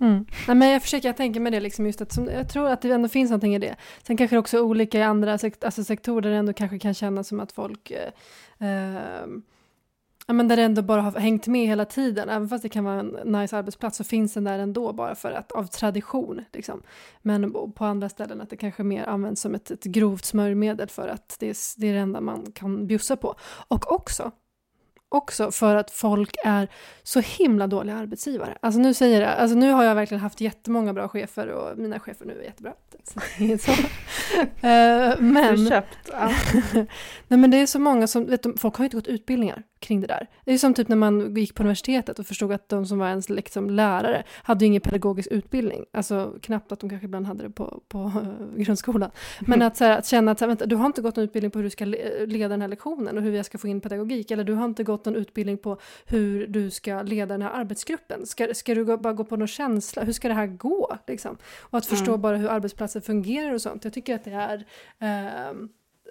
Mm. 0.00 0.26
Nej, 0.46 0.56
men 0.56 0.68
jag 0.68 0.82
försöker 0.82 1.08
jag 1.08 1.16
tänka 1.16 1.40
med 1.40 1.52
det, 1.52 1.60
liksom 1.60 1.86
just 1.86 2.00
att 2.00 2.12
som, 2.12 2.28
jag 2.28 2.48
tror 2.48 2.68
att 2.68 2.82
det 2.82 2.90
ändå 2.90 3.08
finns 3.08 3.30
någonting 3.30 3.54
i 3.54 3.58
det. 3.58 3.76
Sen 4.02 4.16
kanske 4.16 4.36
det 4.36 4.40
också 4.40 4.56
är 4.56 4.60
olika 4.60 4.98
i 4.98 5.02
andra 5.02 5.38
sekt 5.38 5.64
alltså 5.64 5.84
sektorer 5.84 6.22
där 6.22 6.30
det 6.30 6.36
ändå 6.36 6.52
kanske 6.52 6.78
kan 6.78 6.94
kännas 6.94 7.28
som 7.28 7.40
att 7.40 7.52
folk 7.52 7.90
eh, 7.90 8.68
eh, 8.68 9.26
Ja, 10.30 10.34
men 10.34 10.48
där 10.48 10.56
det 10.56 10.62
ändå 10.62 10.82
bara 10.82 11.00
har 11.00 11.12
hängt 11.12 11.46
med 11.46 11.66
hela 11.66 11.84
tiden. 11.84 12.28
Även 12.28 12.48
fast 12.48 12.62
det 12.62 12.68
kan 12.68 12.84
vara 12.84 13.00
en 13.00 13.06
nice 13.06 13.56
arbetsplats 13.56 13.96
så 13.96 14.04
finns 14.04 14.34
den 14.34 14.44
där 14.44 14.58
ändå 14.58 14.92
bara 14.92 15.14
för 15.14 15.32
att 15.32 15.52
av 15.52 15.64
tradition. 15.64 16.44
Liksom. 16.52 16.82
Men 17.22 17.52
på 17.72 17.84
andra 17.84 18.08
ställen 18.08 18.40
att 18.40 18.50
det 18.50 18.56
kanske 18.56 18.82
mer 18.82 19.04
används 19.04 19.42
som 19.42 19.54
ett, 19.54 19.70
ett 19.70 19.84
grovt 19.84 20.24
smörjmedel 20.24 20.88
för 20.88 21.08
att 21.08 21.36
det 21.38 21.50
är, 21.50 21.56
det 21.80 21.88
är 21.88 21.92
det 21.92 21.98
enda 21.98 22.20
man 22.20 22.52
kan 22.52 22.86
bjussa 22.86 23.16
på. 23.16 23.34
Och 23.68 23.92
också 23.92 24.30
också 25.08 25.50
för 25.50 25.76
att 25.76 25.90
folk 25.90 26.36
är 26.44 26.68
så 27.02 27.20
himla 27.20 27.66
dåliga 27.66 27.96
arbetsgivare. 27.96 28.58
Alltså 28.62 28.80
nu 28.80 28.94
säger 28.94 29.20
jag, 29.20 29.30
alltså 29.30 29.56
nu 29.56 29.70
har 29.72 29.84
jag 29.84 29.94
verkligen 29.94 30.20
haft 30.20 30.40
jättemånga 30.40 30.92
bra 30.92 31.08
chefer 31.08 31.46
och 31.48 31.78
mina 31.78 32.00
chefer 32.00 32.26
nu 32.26 32.40
är 32.40 32.44
jättebra. 32.44 32.72
Så, 33.04 33.20
uh, 33.40 35.20
men, 35.20 35.56
du 35.56 35.68
köpt. 35.68 36.10
Ja. 36.12 36.32
nej 37.28 37.38
men 37.38 37.50
det 37.50 37.56
är 37.56 37.66
så 37.66 37.78
många 37.78 38.06
som, 38.06 38.26
vet 38.26 38.42
du, 38.42 38.54
folk 38.58 38.76
har 38.76 38.82
ju 38.82 38.86
inte 38.86 38.96
gått 38.96 39.08
utbildningar 39.08 39.62
kring 39.80 40.00
det 40.00 40.06
där. 40.06 40.28
Det 40.44 40.52
är 40.52 40.58
som 40.58 40.74
typ 40.74 40.88
när 40.88 40.96
man 40.96 41.34
gick 41.34 41.54
på 41.54 41.62
universitetet 41.62 42.18
och 42.18 42.26
förstod 42.26 42.52
att 42.52 42.68
de 42.68 42.86
som 42.86 42.98
var 42.98 43.08
ens 43.08 43.28
liksom 43.28 43.70
lärare 43.70 44.24
hade 44.42 44.64
ju 44.64 44.66
ingen 44.66 44.80
pedagogisk 44.80 45.28
utbildning. 45.30 45.84
Alltså 45.92 46.34
knappt 46.42 46.72
att 46.72 46.80
de 46.80 46.90
kanske 46.90 47.04
ibland 47.04 47.26
hade 47.26 47.42
det 47.42 47.50
på, 47.50 47.82
på 47.88 48.12
grundskolan. 48.56 49.10
Men 49.40 49.62
att, 49.62 49.80
här, 49.80 49.98
att 49.98 50.06
känna 50.06 50.32
att 50.32 50.40
här, 50.40 50.46
vänta, 50.46 50.66
du 50.66 50.76
har 50.76 50.86
inte 50.86 51.02
gått 51.02 51.16
någon 51.16 51.24
utbildning 51.24 51.50
på 51.50 51.58
hur 51.58 51.64
du 51.64 51.70
ska 51.70 51.84
leda 51.84 52.48
den 52.48 52.60
här 52.60 52.68
lektionen 52.68 53.16
och 53.16 53.22
hur 53.22 53.32
jag 53.32 53.46
ska 53.46 53.58
få 53.58 53.68
in 53.68 53.80
pedagogik. 53.80 54.30
Eller 54.30 54.44
du 54.44 54.52
har 54.54 54.64
inte 54.64 54.84
gått 54.84 55.04
någon 55.04 55.16
utbildning 55.16 55.58
på 55.58 55.78
hur 56.06 56.46
du 56.46 56.70
ska 56.70 57.02
leda 57.02 57.34
den 57.34 57.42
här 57.42 57.50
arbetsgruppen. 57.50 58.26
Ska, 58.26 58.54
ska 58.54 58.74
du 58.74 58.84
bara 58.96 59.12
gå 59.12 59.24
på 59.24 59.36
någon 59.36 59.48
känsla? 59.48 60.04
Hur 60.04 60.12
ska 60.12 60.28
det 60.28 60.34
här 60.34 60.46
gå? 60.46 60.96
Liksom? 61.06 61.38
Och 61.60 61.78
att 61.78 61.86
förstå 61.86 62.10
mm. 62.10 62.20
bara 62.20 62.36
hur 62.36 62.48
arbetsplatser 62.48 63.00
fungerar 63.00 63.52
och 63.52 63.62
sånt. 63.62 63.84
Jag 63.84 63.92
tycker 63.92 64.14
att 64.14 64.24
det 64.24 64.30
är 64.30 64.66
eh, 64.98 65.54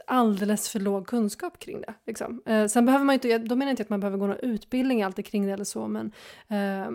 alldeles 0.10 0.70
för 0.70 0.80
låg 0.80 1.08
kunskap 1.08 1.60
kring 1.60 1.82
det. 1.82 1.94
Liksom. 2.06 2.42
Eh, 2.46 2.68
sen 2.68 2.86
behöver 2.86 3.06
man 3.06 3.14
inte, 3.14 3.38
då 3.38 3.56
menar 3.56 3.70
jag 3.70 3.74
inte 3.74 3.84
att 3.84 3.90
man 3.90 4.00
behöver 4.00 4.18
gå 4.18 4.28
någon 4.28 4.40
utbildning 4.40 5.04
alltid 5.04 5.26
kring 5.26 5.46
det 5.46 5.52
eller 5.52 5.64
så, 5.64 5.88
men 5.88 6.12
eh, 6.48 6.92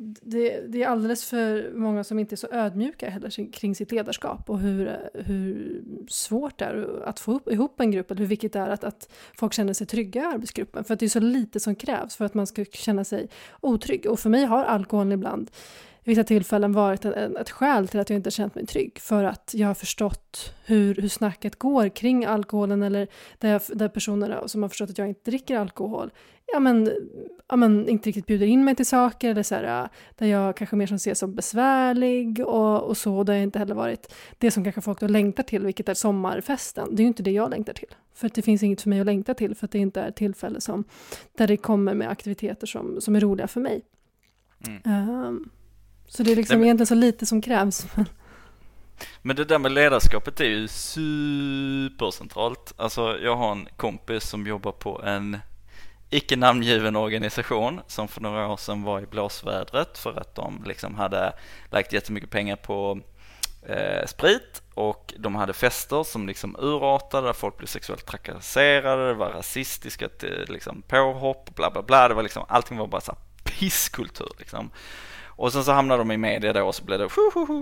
det, 0.00 0.60
det, 0.68 0.82
är 0.82 0.88
alldeles 0.88 1.24
för 1.24 1.72
många 1.74 2.04
som 2.04 2.18
inte 2.18 2.34
är 2.34 2.36
så 2.36 2.48
ödmjuka 2.50 3.10
heller 3.10 3.52
kring 3.52 3.74
sitt 3.74 3.92
ledarskap 3.92 4.50
och 4.50 4.58
hur, 4.58 5.10
hur 5.14 5.82
svårt 6.08 6.58
det 6.58 6.64
är 6.64 7.02
att 7.04 7.20
få 7.20 7.32
upp, 7.32 7.52
ihop 7.52 7.80
en 7.80 7.90
grupp 7.90 8.10
eller 8.10 8.20
hur 8.20 8.26
viktigt 8.26 8.52
det 8.52 8.58
är 8.58 8.68
att, 8.68 8.84
att 8.84 9.12
folk 9.38 9.52
känner 9.52 9.72
sig 9.72 9.86
trygga 9.86 10.22
i 10.22 10.24
arbetsgruppen. 10.24 10.84
För 10.84 10.94
att 10.94 11.00
det 11.00 11.06
är 11.06 11.10
så 11.10 11.20
lite 11.20 11.60
som 11.60 11.74
krävs 11.74 12.16
för 12.16 12.24
att 12.24 12.34
man 12.34 12.46
ska 12.46 12.64
känna 12.64 13.04
sig 13.04 13.28
otrygg. 13.60 14.06
Och 14.06 14.20
för 14.20 14.30
mig 14.30 14.44
har 14.44 14.64
alkoholen 14.64 15.12
ibland 15.12 15.50
vissa 16.08 16.24
tillfällen 16.24 16.72
varit 16.72 17.04
ett, 17.04 17.36
ett 17.36 17.50
skäl 17.50 17.88
till 17.88 18.00
att 18.00 18.10
jag 18.10 18.16
inte 18.16 18.30
känt 18.30 18.54
mig 18.54 18.66
trygg. 18.66 18.98
För 18.98 19.24
att 19.24 19.50
jag 19.54 19.66
har 19.66 19.74
förstått 19.74 20.54
hur, 20.64 20.94
hur 20.94 21.08
snacket 21.08 21.56
går 21.56 21.88
kring 21.88 22.24
alkoholen 22.24 22.82
eller 22.82 23.08
där, 23.38 23.48
jag, 23.48 23.62
där 23.74 23.88
personerna 23.88 24.48
som 24.48 24.62
har 24.62 24.68
förstått 24.68 24.90
att 24.90 24.98
jag 24.98 25.08
inte 25.08 25.30
dricker 25.30 25.56
alkohol 25.56 26.10
ja 26.52 26.60
men, 26.60 26.92
ja 27.48 27.56
men 27.56 27.88
inte 27.88 28.08
riktigt 28.08 28.26
bjuder 28.26 28.46
in 28.46 28.64
mig 28.64 28.74
till 28.74 28.86
saker 28.86 29.30
eller 29.30 29.42
så 29.42 29.54
här, 29.54 29.88
där 30.16 30.26
jag 30.26 30.56
kanske 30.56 30.76
mer 30.76 30.86
som 30.86 30.96
ses 30.96 31.18
som 31.18 31.34
besvärlig 31.34 32.46
och, 32.46 32.82
och 32.82 32.96
så. 32.96 33.24
Där 33.24 33.34
jag 33.34 33.42
inte 33.42 33.58
heller 33.58 33.74
varit 33.74 34.14
det 34.38 34.50
som 34.50 34.64
kanske 34.64 34.80
folk 34.80 35.00
då 35.00 35.06
längtar 35.06 35.42
till, 35.42 35.64
vilket 35.64 35.88
är 35.88 35.94
sommarfesten. 35.94 36.88
Det 36.94 37.00
är 37.00 37.04
ju 37.04 37.08
inte 37.08 37.22
det 37.22 37.30
jag 37.30 37.50
längtar 37.50 37.72
till. 37.72 37.94
För 38.14 38.26
att 38.26 38.34
det 38.34 38.42
finns 38.42 38.62
inget 38.62 38.82
för 38.82 38.88
mig 38.88 39.00
att 39.00 39.06
längta 39.06 39.34
till 39.34 39.54
för 39.54 39.64
att 39.64 39.70
det 39.70 39.78
inte 39.78 40.00
är 40.00 40.08
ett 40.08 40.16
tillfälle 40.16 40.60
som, 40.60 40.84
där 41.36 41.46
det 41.46 41.56
kommer 41.56 41.94
med 41.94 42.10
aktiviteter 42.10 42.66
som, 42.66 43.00
som 43.00 43.16
är 43.16 43.20
roliga 43.20 43.46
för 43.46 43.60
mig. 43.60 43.82
Mm. 44.66 45.08
Um, 45.26 45.50
så 46.08 46.22
det 46.22 46.32
är 46.32 46.36
liksom 46.36 46.54
Nej, 46.54 46.58
men... 46.58 46.66
egentligen 46.66 46.86
så 46.86 46.94
lite 46.94 47.26
som 47.26 47.42
krävs. 47.42 47.86
Men 49.22 49.36
det 49.36 49.44
där 49.44 49.58
med 49.58 49.72
ledarskapet 49.72 50.40
är 50.40 50.44
ju 50.44 50.68
supercentralt. 50.68 52.72
Alltså 52.76 53.18
jag 53.18 53.36
har 53.36 53.52
en 53.52 53.68
kompis 53.76 54.24
som 54.24 54.46
jobbar 54.46 54.72
på 54.72 55.02
en 55.02 55.38
icke 56.10 56.36
namngiven 56.36 56.96
organisation 56.96 57.80
som 57.86 58.08
för 58.08 58.20
några 58.20 58.48
år 58.48 58.56
sedan 58.56 58.82
var 58.82 59.00
i 59.00 59.06
blåsvädret 59.06 59.98
för 59.98 60.20
att 60.20 60.34
de 60.34 60.62
liksom 60.66 60.94
hade 60.94 61.32
lagt 61.70 61.92
jättemycket 61.92 62.30
pengar 62.30 62.56
på 62.56 63.00
eh, 63.66 64.06
sprit 64.06 64.62
och 64.74 65.14
de 65.18 65.34
hade 65.34 65.52
fester 65.52 66.02
som 66.02 66.26
liksom 66.26 66.56
urartade 66.58 67.26
där 67.26 67.32
folk 67.32 67.56
blev 67.56 67.66
sexuellt 67.66 68.06
trakasserade, 68.06 69.08
det 69.08 69.14
var 69.14 69.30
rasistiska 69.30 70.08
liksom, 70.48 70.82
påhopp, 70.82 71.54
bla 71.54 71.70
bla 71.70 71.82
bla. 71.82 72.08
Det 72.08 72.14
var 72.14 72.22
liksom, 72.22 72.44
allting 72.48 72.78
var 72.78 72.86
bara 72.86 73.00
så 73.00 73.16
pisskultur 73.44 74.30
liksom. 74.38 74.70
Och 75.38 75.52
sen 75.52 75.64
så 75.64 75.72
hamnade 75.72 76.00
de 76.00 76.12
i 76.12 76.16
media 76.16 76.52
då 76.52 76.66
och 76.66 76.74
så 76.74 76.84
blev 76.84 76.98
det 76.98 77.08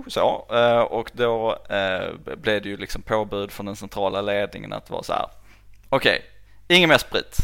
så. 0.07 0.45
Eh, 0.51 0.79
och 0.79 1.11
då 1.13 1.59
eh, 1.69 2.35
blev 2.37 2.61
det 2.61 2.69
ju 2.69 2.77
liksom 2.77 3.01
påbud 3.01 3.51
från 3.51 3.65
den 3.65 3.75
centrala 3.75 4.21
ledningen 4.21 4.73
att 4.73 4.89
vara 4.89 5.03
så 5.03 5.13
här. 5.13 5.25
Okej, 5.89 6.25
okay, 6.67 6.77
ingen 6.77 6.89
mer 6.89 6.97
sprit. 6.97 7.37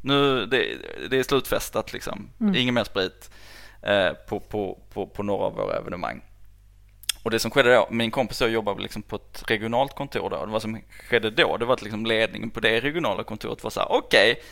Nu, 0.00 0.46
det, 0.46 0.76
det 1.10 1.18
är 1.18 1.22
slutfestat 1.22 1.92
liksom. 1.92 2.30
Mm. 2.40 2.54
Ingen 2.54 2.74
mer 2.74 2.84
sprit 2.84 3.30
eh, 3.82 4.12
på, 4.12 4.40
på, 4.40 4.78
på, 4.92 5.06
på 5.06 5.22
några 5.22 5.44
av 5.44 5.54
våra 5.54 5.76
evenemang. 5.76 6.22
Och 7.22 7.30
det 7.30 7.38
som 7.38 7.50
skedde 7.50 7.74
då, 7.74 7.88
min 7.90 8.10
kompis 8.10 8.40
och 8.40 8.46
jag 8.46 8.54
jobbade 8.54 8.82
liksom 8.82 9.02
på 9.02 9.16
ett 9.16 9.42
regionalt 9.46 9.94
kontor 9.94 10.30
då. 10.30 10.46
Det 10.46 10.52
vad 10.52 10.62
som 10.62 10.80
skedde 11.08 11.30
då, 11.30 11.56
det 11.56 11.64
var 11.64 11.74
att 11.74 11.82
liksom 11.82 12.06
ledningen 12.06 12.50
på 12.50 12.60
det 12.60 12.80
regionala 12.80 13.22
kontoret 13.22 13.62
var 13.62 13.70
så 13.70 13.80
här, 13.80 13.92
okej, 13.92 14.32
okay, 14.32 14.42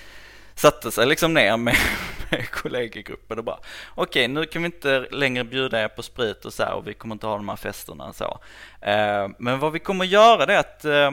satte 0.59 0.91
sig 0.91 1.07
liksom 1.07 1.35
ner 1.35 1.57
med, 1.57 1.77
med 2.31 2.51
kollegegruppen 2.51 3.39
och 3.39 3.45
bara 3.45 3.59
okej 3.95 4.25
okay, 4.25 4.29
nu 4.29 4.47
kan 4.47 4.63
vi 4.63 4.67
inte 4.67 5.07
längre 5.11 5.45
bjuda 5.45 5.83
er 5.83 5.89
på 5.89 6.03
sprit 6.03 6.45
och 6.45 6.53
så 6.53 6.63
här, 6.63 6.73
och 6.73 6.89
vi 6.89 6.95
kommer 6.95 7.15
inte 7.15 7.27
ha 7.27 7.37
de 7.37 7.49
här 7.49 7.57
festerna 7.57 8.05
och 8.05 8.17
så. 8.17 8.39
Eh, 8.81 9.29
men 9.39 9.59
vad 9.59 9.73
vi 9.73 9.79
kommer 9.79 10.05
göra 10.05 10.47
det 10.47 10.55
är 10.55 10.59
att 10.59 10.85
eh, 10.85 11.11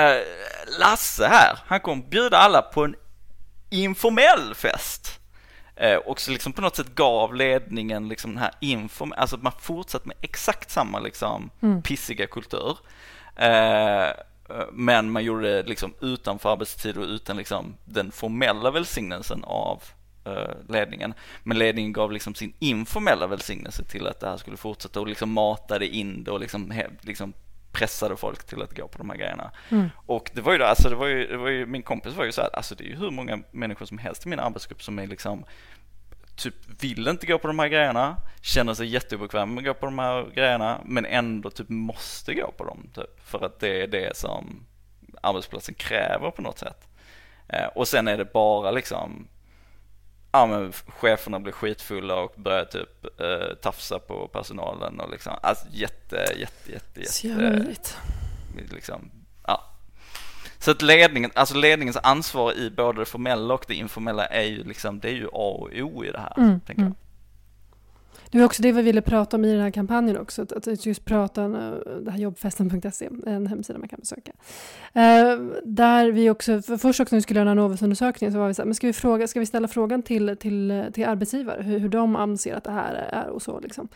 eh, 0.00 0.22
Lasse 0.80 1.26
här, 1.26 1.58
han 1.66 1.80
kommer 1.80 2.02
bjuda 2.02 2.36
alla 2.36 2.62
på 2.62 2.84
en 2.84 2.94
informell 3.70 4.54
fest. 4.54 5.20
Eh, 5.76 5.96
och 5.96 6.20
så 6.20 6.30
liksom 6.30 6.52
på 6.52 6.62
något 6.62 6.76
sätt 6.76 6.94
gav 6.94 7.34
ledningen 7.34 8.08
liksom 8.08 8.30
den 8.30 8.42
här 8.42 8.52
inform, 8.60 9.12
alltså 9.16 9.36
att 9.36 9.42
man 9.42 9.52
fortsatte 9.60 10.08
med 10.08 10.16
exakt 10.20 10.70
samma 10.70 10.98
liksom 10.98 11.50
mm. 11.62 11.82
pissiga 11.82 12.26
kultur. 12.26 12.78
Eh, 13.36 14.10
men 14.72 15.10
man 15.10 15.24
gjorde 15.24 15.56
det 15.56 15.68
liksom 15.68 15.94
utanför 16.00 16.52
arbetstid 16.52 16.96
och 16.96 17.04
utan 17.04 17.36
liksom 17.36 17.76
den 17.84 18.12
formella 18.12 18.70
välsignelsen 18.70 19.44
av 19.44 19.82
uh, 20.26 20.54
ledningen. 20.68 21.14
Men 21.42 21.58
ledningen 21.58 21.92
gav 21.92 22.12
liksom 22.12 22.34
sin 22.34 22.52
informella 22.58 23.26
välsignelse 23.26 23.84
till 23.84 24.06
att 24.06 24.20
det 24.20 24.28
här 24.28 24.36
skulle 24.36 24.56
fortsätta 24.56 25.00
och 25.00 25.06
liksom 25.06 25.32
matade 25.32 25.86
in 25.86 26.24
det 26.24 26.30
och 26.30 26.40
liksom, 26.40 26.72
liksom 27.00 27.32
pressade 27.72 28.16
folk 28.16 28.46
till 28.46 28.62
att 28.62 28.76
gå 28.76 28.88
på 28.88 28.98
de 28.98 29.10
här 29.10 29.16
grejerna. 29.16 29.50
Mm. 29.68 29.88
Och 30.06 30.30
det 30.34 30.40
var 30.40 30.52
ju 30.52 30.58
då, 30.58 30.64
alltså 30.64 30.88
det 30.88 30.96
var 30.96 31.06
ju, 31.06 31.26
det 31.26 31.36
var 31.36 31.48
ju, 31.48 31.66
min 31.66 31.82
kompis 31.82 32.14
var 32.14 32.24
ju 32.24 32.32
så 32.32 32.40
här, 32.40 32.56
alltså 32.56 32.74
det 32.74 32.84
är 32.84 32.88
ju 32.88 32.96
hur 32.96 33.10
många 33.10 33.38
människor 33.50 33.86
som 33.86 33.98
helst 33.98 34.26
i 34.26 34.28
min 34.28 34.38
arbetsgrupp 34.38 34.82
som 34.82 34.98
är 34.98 35.06
liksom 35.06 35.44
typ 36.40 36.82
vill 36.82 37.08
inte 37.08 37.26
gå 37.26 37.38
på 37.38 37.46
de 37.46 37.58
här 37.58 37.68
grejerna, 37.68 38.16
känner 38.40 38.74
sig 38.74 38.86
jätteobekväm 38.86 39.54
med 39.54 39.58
att 39.58 39.64
gå 39.64 39.74
på 39.74 39.86
de 39.86 39.98
här 39.98 40.30
grejerna, 40.34 40.80
men 40.84 41.06
ändå 41.06 41.50
typ 41.50 41.68
måste 41.68 42.34
gå 42.34 42.52
på 42.56 42.64
dem 42.64 42.90
typ, 42.94 43.20
för 43.24 43.44
att 43.44 43.60
det 43.60 43.82
är 43.82 43.86
det 43.86 44.16
som 44.16 44.66
arbetsplatsen 45.20 45.74
kräver 45.74 46.30
på 46.30 46.42
något 46.42 46.58
sätt. 46.58 46.88
Eh, 47.48 47.66
och 47.66 47.88
sen 47.88 48.08
är 48.08 48.18
det 48.18 48.32
bara 48.32 48.70
liksom, 48.70 49.28
ja 50.32 50.46
men 50.46 50.72
cheferna 50.72 51.40
blir 51.40 51.52
skitfulla 51.52 52.14
och 52.14 52.34
börjar 52.36 52.64
typ 52.64 53.20
eh, 53.20 53.54
tafsa 53.62 53.98
på 53.98 54.28
personalen 54.28 55.00
och 55.00 55.10
liksom, 55.10 55.32
alltså 55.42 55.66
jätte, 55.70 56.16
jätte, 56.16 56.72
jätte, 56.72 57.00
jätte, 57.00 57.10
jätte 58.56 58.74
liksom 58.74 59.10
så 60.60 60.70
att 60.70 60.82
ledningen, 60.82 61.30
alltså 61.34 61.56
ledningens 61.56 61.96
ansvar 62.02 62.52
i 62.52 62.70
både 62.70 63.00
det 63.00 63.04
formella 63.04 63.54
och 63.54 63.64
det 63.68 63.74
informella 63.74 64.26
är 64.26 64.44
ju 64.44 64.64
liksom, 64.64 65.00
det 65.00 65.08
är 65.08 65.12
ju 65.12 65.26
A 65.26 65.50
och 65.60 65.70
O 65.74 66.04
i 66.04 66.10
det 66.10 66.18
här. 66.18 66.34
Mm, 66.38 66.60
tänker 66.60 66.82
mm. 66.82 66.94
Det 68.30 68.38
var 68.38 68.44
också 68.44 68.62
det 68.62 68.72
vi 68.72 68.82
ville 68.82 69.02
prata 69.02 69.36
om 69.36 69.44
i 69.44 69.52
den 69.52 69.60
här 69.60 69.70
kampanjen 69.70 70.18
också, 70.18 70.42
att 70.42 70.86
just 70.86 71.04
prata 71.04 71.44
om 71.44 71.54
eh, 71.54 71.70
det 72.00 72.10
här 72.10 72.18
jobbfesten.se, 72.18 73.08
en 73.26 73.46
hemsida 73.46 73.78
man 73.78 73.88
kan 73.88 74.00
besöka. 74.00 74.32
Uh, 74.96 75.52
där 75.64 76.10
vi 76.12 76.30
också, 76.30 76.62
för 76.62 76.76
först 76.76 77.00
också 77.00 77.14
när 77.14 77.18
vi 77.18 77.22
skulle 77.22 77.40
göra 77.40 77.50
en 77.50 77.56
Novus-undersökning 77.56 78.32
så 78.32 78.38
var 78.38 78.48
vi 78.48 78.54
så 78.54 78.62
här, 78.62 78.66
men 78.66 78.74
ska 78.74 78.86
vi, 78.86 78.92
fråga, 78.92 79.26
ska 79.26 79.40
vi 79.40 79.46
ställa 79.46 79.68
frågan 79.68 80.02
till, 80.02 80.36
till, 80.36 80.84
till 80.92 81.04
arbetsgivare 81.04 81.62
hur, 81.62 81.78
hur 81.78 81.88
de 81.88 82.16
anser 82.16 82.54
att 82.54 82.64
det 82.64 82.72
här 82.72 82.94
är 82.94 83.28
och 83.28 83.42
så 83.42 83.60
liksom. 83.60 83.88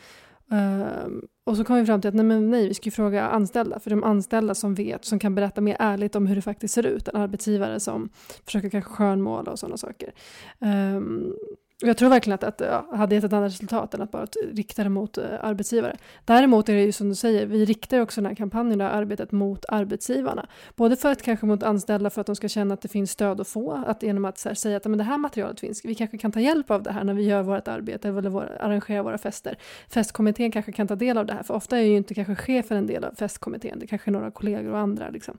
Ehm, 0.55 1.23
och 1.47 1.57
så 1.57 1.65
kom 1.65 1.77
vi 1.77 1.87
fram 1.87 2.01
till 2.01 2.09
att 2.09 2.15
nej, 2.15 2.25
men 2.25 2.51
nej, 2.51 2.69
vi 2.69 2.75
ska 2.75 2.91
fråga 2.91 3.29
anställda, 3.29 3.79
för 3.79 3.91
de 3.91 4.05
anställda 4.05 4.55
som 4.55 4.75
vet, 4.75 5.05
som 5.05 5.19
kan 5.19 5.35
berätta 5.35 5.61
mer 5.61 5.77
ärligt 5.79 6.17
om 6.17 6.27
hur 6.27 6.37
det 6.37 6.43
faktiskt 6.43 6.75
ser 6.75 6.87
ut, 6.87 7.09
en 7.09 7.17
arbetsgivare 7.17 7.81
som 7.81 8.09
försöker 8.45 8.71
kanske 8.71 8.91
skönmåla 8.91 9.53
och 9.53 9.59
sådana 9.59 9.77
saker. 9.77 10.13
Um, 10.59 11.35
jag 11.83 11.97
tror 11.97 12.09
verkligen 12.09 12.39
att 12.43 12.59
det 12.59 12.67
ja, 12.67 12.97
hade 12.97 13.15
gett 13.15 13.25
ett 13.25 13.33
annat 13.33 13.53
resultat 13.53 13.95
än 13.95 14.03
att 14.03 14.11
bara 14.11 14.27
rikta 14.53 14.83
det 14.83 14.89
mot 14.89 15.19
eh, 15.19 15.25
arbetsgivare. 15.41 15.97
Däremot 16.25 16.69
är 16.69 16.75
det 16.75 16.83
ju 16.83 16.93
som 16.93 17.09
du 17.09 17.15
säger, 17.15 17.47
vi 17.47 17.65
riktar 17.65 18.01
också 18.01 18.21
den 18.21 18.29
här 18.29 18.35
kampanjen, 18.35 18.79
det 18.79 18.85
här 18.85 18.91
arbetet 18.91 19.33
mot 19.33 19.65
arbetsgivarna. 19.69 20.47
Både 20.77 20.97
för 20.97 21.13
att 21.13 21.23
kanske 21.23 21.47
mot 21.47 21.63
anställda 21.63 22.11
för 22.11 22.21
att 22.21 22.27
de 22.27 22.37
ska 22.37 22.49
känna 22.49 22.75
att 22.75 22.81
det 22.81 22.89
finns 22.89 23.11
stöd 23.11 23.41
att 23.41 23.49
få, 23.49 23.85
att 23.87 24.03
genom 24.03 24.25
att 24.25 24.45
här, 24.45 24.55
säga 24.55 24.77
att 24.77 24.85
men 24.85 24.99
det 24.99 25.05
här 25.05 25.19
materialet 25.19 25.61
finns, 25.61 25.85
vi 25.85 25.95
kanske 25.95 26.19
kan 26.19 26.33
ta 26.33 26.41
hjälp 26.41 26.71
av 26.71 26.83
det 26.83 26.93
här 26.93 27.05
när 27.05 27.15
vi 27.15 27.23
gör 27.23 27.43
vårt 27.43 27.69
arbete 27.69 28.09
eller 28.09 28.31
vår, 28.31 28.57
arrangerar 28.61 29.03
våra 29.03 29.19
fester. 29.19 29.59
Festkommittén 29.89 30.51
kanske 30.51 30.73
kan 30.73 30.89
ta 30.89 30.97
del 30.97 31.19
av 31.19 31.27
det 31.27 31.33
här, 31.33 31.43
för 31.43 31.55
ofta 31.55 31.79
är 31.79 31.83
ju 31.83 31.97
inte 31.97 32.15
kanske 32.15 32.35
chefen 32.35 32.77
en 32.77 32.87
del 32.87 33.05
av 33.05 33.15
festkommittén, 33.15 33.79
det 33.79 33.87
kanske 33.87 34.11
är 34.11 34.13
några 34.13 34.31
kollegor 34.31 34.73
och 34.73 34.79
andra. 34.79 35.11
Liksom. 35.11 35.39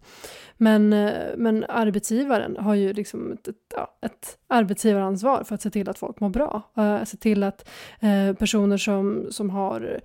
Men, 0.58 0.94
eh, 0.94 1.14
men 1.38 1.66
arbetsgivaren 1.70 2.58
har 2.58 2.76
ju 2.76 2.94
liksom 2.94 3.32
ett, 3.32 3.48
ett, 3.48 3.56
ja, 3.76 3.98
ett 4.02 4.38
arbetsgivaransvar 4.48 5.44
för 5.44 5.56
att 5.56 5.62
se 5.62 5.70
till 5.70 5.90
att 5.90 5.98
folk 5.98 6.20
mår 6.20 6.30
bra. 6.36 6.62
Uh, 6.78 7.04
se 7.04 7.18
till 7.18 7.44
att 7.44 7.70
uh, 8.04 8.36
personer 8.36 8.78
som, 8.78 9.28
som 9.32 9.50
har 9.50 10.02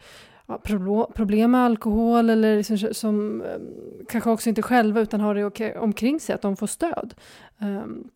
problem 1.14 1.50
med 1.50 1.60
alkohol 1.60 2.30
eller 2.30 2.56
liksom, 2.56 2.78
som 2.92 3.42
ehm, 3.42 3.62
kanske 4.08 4.30
också 4.30 4.48
inte 4.48 4.62
själva 4.62 5.00
utan 5.00 5.20
har 5.20 5.34
det 5.34 5.44
okay, 5.44 5.74
omkring 5.74 6.20
sig, 6.20 6.34
att 6.34 6.42
de 6.42 6.56
får 6.56 6.66
stöd. 6.66 7.14
Um, 7.58 8.10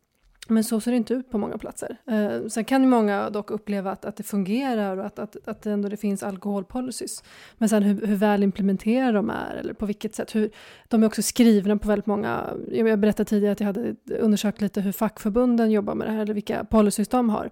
men 0.49 0.65
så 0.65 0.81
ser 0.81 0.91
det 0.91 0.97
inte 0.97 1.15
ut 1.15 1.31
på 1.31 1.39
många 1.39 1.59
platser. 1.59 1.97
Eh, 2.07 2.49
sen 2.49 2.65
kan 2.65 2.83
ju 2.83 2.89
många 2.89 3.31
dock 3.31 3.51
uppleva 3.51 3.91
att, 3.91 4.05
att 4.05 4.17
det 4.17 4.23
fungerar 4.23 4.97
och 4.97 5.07
att, 5.07 5.19
att, 5.19 5.37
att 5.45 5.67
ändå 5.67 5.89
det 5.89 5.97
finns 5.97 6.23
alkoholpolicys. 6.23 7.25
Men 7.59 7.69
sen 7.69 7.83
hur, 7.83 8.07
hur 8.07 8.17
väl 8.17 8.43
implementerade 8.43 9.12
de 9.12 9.31
är 9.31 9.55
eller 9.55 9.75
på 9.75 9.87
vilket 9.87 10.15
sätt. 10.15 10.35
Hur, 10.35 10.51
de 10.89 11.03
är 11.03 11.07
också 11.07 11.23
skrivna 11.23 11.77
på 11.77 11.89
väldigt 11.89 12.07
många, 12.07 12.45
jag 12.73 12.99
berättade 12.99 13.29
tidigare 13.29 13.53
att 13.53 13.61
jag 13.61 13.67
hade 13.67 13.95
undersökt 14.21 14.61
lite 14.61 14.81
hur 14.81 14.93
fackförbunden 14.93 15.71
jobbar 15.71 15.95
med 15.95 16.07
det 16.07 16.12
här 16.12 16.23
eller 16.23 16.35
vilka 16.35 16.65
policies 16.65 17.09
de 17.09 17.31
har. 17.31 17.51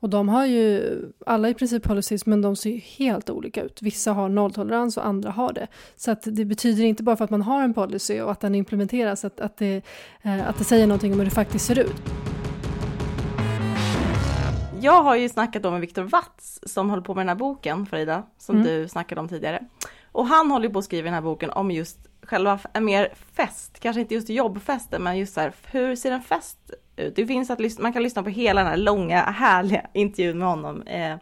Och 0.00 0.10
de 0.10 0.28
har 0.28 0.46
ju 0.46 0.98
alla 1.26 1.48
i 1.48 1.54
princip 1.54 1.82
policies 1.82 2.26
men 2.26 2.42
de 2.42 2.56
ser 2.56 2.70
ju 2.70 2.78
helt 2.78 3.30
olika 3.30 3.62
ut. 3.62 3.82
Vissa 3.82 4.12
har 4.12 4.28
nolltolerans 4.28 4.96
och 4.96 5.06
andra 5.06 5.30
har 5.30 5.52
det. 5.52 5.66
Så 5.96 6.10
att 6.10 6.22
det 6.22 6.44
betyder 6.44 6.84
inte 6.84 7.02
bara 7.02 7.16
för 7.16 7.24
att 7.24 7.30
man 7.30 7.42
har 7.42 7.62
en 7.62 7.74
policy 7.74 8.20
och 8.20 8.30
att 8.30 8.40
den 8.40 8.54
implementeras 8.54 9.24
att, 9.24 9.40
att, 9.40 9.56
det, 9.56 9.82
eh, 10.22 10.48
att 10.48 10.58
det 10.58 10.64
säger 10.64 10.86
någonting 10.86 11.12
om 11.12 11.18
hur 11.18 11.24
det 11.24 11.30
faktiskt 11.30 11.66
ser 11.66 11.78
ut. 11.78 12.02
Jag 14.80 15.02
har 15.02 15.16
ju 15.16 15.28
snackat 15.28 15.64
om 15.64 15.72
med 15.72 15.80
Viktor 15.80 16.02
Watz 16.02 16.60
som 16.62 16.90
håller 16.90 17.02
på 17.02 17.14
med 17.14 17.22
den 17.22 17.28
här 17.28 17.36
boken 17.36 17.86
Frida, 17.86 18.22
som 18.38 18.56
mm. 18.56 18.66
du 18.66 18.88
snackade 18.88 19.20
om 19.20 19.28
tidigare. 19.28 19.64
Och 20.12 20.26
han 20.26 20.50
håller 20.50 20.68
på 20.68 20.78
att 20.78 20.84
skriva 20.84 21.04
den 21.04 21.14
här 21.14 21.20
boken 21.20 21.50
om 21.50 21.70
just 21.70 21.98
själva 22.22 22.60
en 22.72 22.84
mer 22.84 23.12
fest, 23.34 23.80
kanske 23.80 24.00
inte 24.00 24.14
just 24.14 24.28
jobbfesten, 24.28 25.02
men 25.02 25.18
just 25.18 25.34
så 25.34 25.40
här, 25.40 25.52
hur 25.64 25.96
ser 25.96 26.12
en 26.12 26.22
fest 26.22 26.58
ut? 27.00 27.16
Det 27.16 27.26
finns 27.26 27.50
att 27.50 27.78
man 27.78 27.92
kan 27.92 28.02
lyssna 28.02 28.22
på 28.22 28.28
hela 28.28 28.60
den 28.60 28.70
här 28.70 28.76
långa, 28.76 29.20
härliga 29.20 29.86
intervjun 29.92 30.38
med 30.38 30.48
honom, 30.48 30.82
eh, 30.82 31.16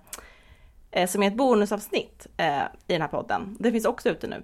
eh, 0.91 1.09
som 1.09 1.23
är 1.23 1.27
ett 1.27 1.37
bonusavsnitt 1.37 2.27
eh, 2.37 2.63
i 2.87 2.93
den 2.93 3.01
här 3.01 3.09
podden. 3.09 3.57
Det 3.61 3.73
finns 3.73 3.85
också 3.85 4.09
ute 4.09 4.27
nu. 4.27 4.43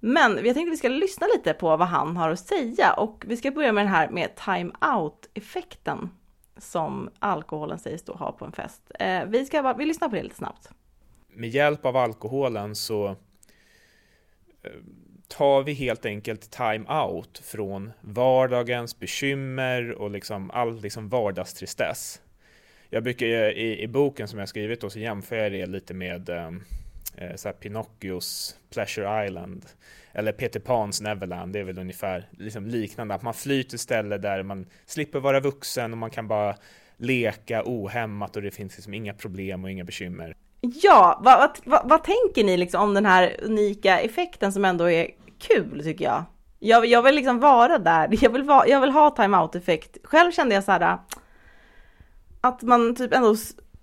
Men 0.00 0.32
jag 0.32 0.44
tänkte 0.44 0.60
att 0.60 0.72
vi 0.72 0.76
ska 0.76 0.88
lyssna 0.88 1.26
lite 1.36 1.52
på 1.52 1.76
vad 1.76 1.88
han 1.88 2.16
har 2.16 2.30
att 2.30 2.38
säga 2.38 2.92
och 2.92 3.24
vi 3.26 3.36
ska 3.36 3.50
börja 3.50 3.72
med 3.72 3.84
den 3.84 3.92
här 3.92 4.08
med 4.08 4.36
time-out-effekten 4.36 6.10
som 6.56 7.10
alkoholen 7.18 7.78
sägs 7.78 8.02
då 8.02 8.12
ha 8.12 8.32
på 8.32 8.44
en 8.44 8.52
fest. 8.52 8.92
Eh, 9.00 9.24
vi, 9.24 9.46
ska, 9.46 9.72
vi 9.72 9.86
lyssnar 9.86 10.08
på 10.08 10.14
det 10.14 10.22
lite 10.22 10.34
snabbt. 10.34 10.70
Med 11.28 11.48
hjälp 11.48 11.86
av 11.86 11.96
alkoholen 11.96 12.76
så 12.76 13.08
eh, 13.08 14.70
tar 15.30 15.62
vi 15.62 15.72
helt 15.72 16.06
enkelt 16.06 16.50
time-out 16.50 17.42
från 17.44 17.92
vardagens 18.00 18.98
bekymmer 18.98 19.90
och 19.90 20.10
liksom 20.10 20.50
all 20.50 20.80
liksom 20.80 21.08
vardagstristess. 21.08 22.20
Jag 22.88 23.02
brukar 23.02 23.26
eh, 23.26 23.48
i, 23.48 23.82
i 23.82 23.88
boken 23.88 24.28
som 24.28 24.38
jag 24.38 24.48
skrivit 24.48 24.80
då 24.80 24.90
så 24.90 24.98
jämför 24.98 25.36
jag 25.36 25.52
det 25.52 25.66
lite 25.66 25.94
med 25.94 26.28
ehm, 26.28 26.62
eh, 27.16 27.36
så 27.36 27.52
Pinocchios 27.52 28.56
Pleasure 28.70 29.26
Island 29.26 29.66
eller 30.12 30.32
Peter 30.32 30.60
Pans 30.60 31.00
Neverland. 31.00 31.52
Det 31.52 31.58
är 31.58 31.64
väl 31.64 31.78
ungefär 31.78 32.28
liksom 32.30 32.66
liknande, 32.66 33.14
att 33.14 33.22
man 33.22 33.34
flyr 33.34 33.62
till 33.62 33.78
ställe 33.78 34.18
där 34.18 34.42
man 34.42 34.66
slipper 34.86 35.20
vara 35.20 35.40
vuxen 35.40 35.92
och 35.92 35.98
man 35.98 36.10
kan 36.10 36.28
bara 36.28 36.56
leka 36.96 37.62
ohämmat 37.64 38.36
och 38.36 38.42
det 38.42 38.50
finns 38.50 38.76
liksom 38.76 38.94
inga 38.94 39.14
problem 39.14 39.64
och 39.64 39.70
inga 39.70 39.84
bekymmer. 39.84 40.36
Ja, 40.60 41.20
vad, 41.24 41.50
vad, 41.64 41.88
vad, 41.88 42.04
tänker 42.04 42.44
ni 42.44 42.56
liksom 42.56 42.82
om 42.82 42.94
den 42.94 43.06
här 43.06 43.36
unika 43.42 44.00
effekten 44.00 44.52
som 44.52 44.64
ändå 44.64 44.90
är 44.90 45.10
kul 45.38 45.82
tycker 45.84 46.04
jag? 46.04 46.24
Jag, 46.58 46.86
jag 46.86 47.02
vill 47.02 47.14
liksom 47.14 47.40
vara 47.40 47.78
där, 47.78 48.08
jag 48.22 48.30
vill, 48.30 48.42
va, 48.42 48.64
jag 48.66 48.80
vill 48.80 48.90
ha 48.90 49.10
time-out 49.10 49.54
effekt. 49.54 49.96
Själv 50.04 50.32
kände 50.32 50.54
jag 50.54 50.64
så 50.64 50.72
här 50.72 50.98
att 52.40 52.62
man 52.62 52.94
typ 52.94 53.14
ändå 53.14 53.34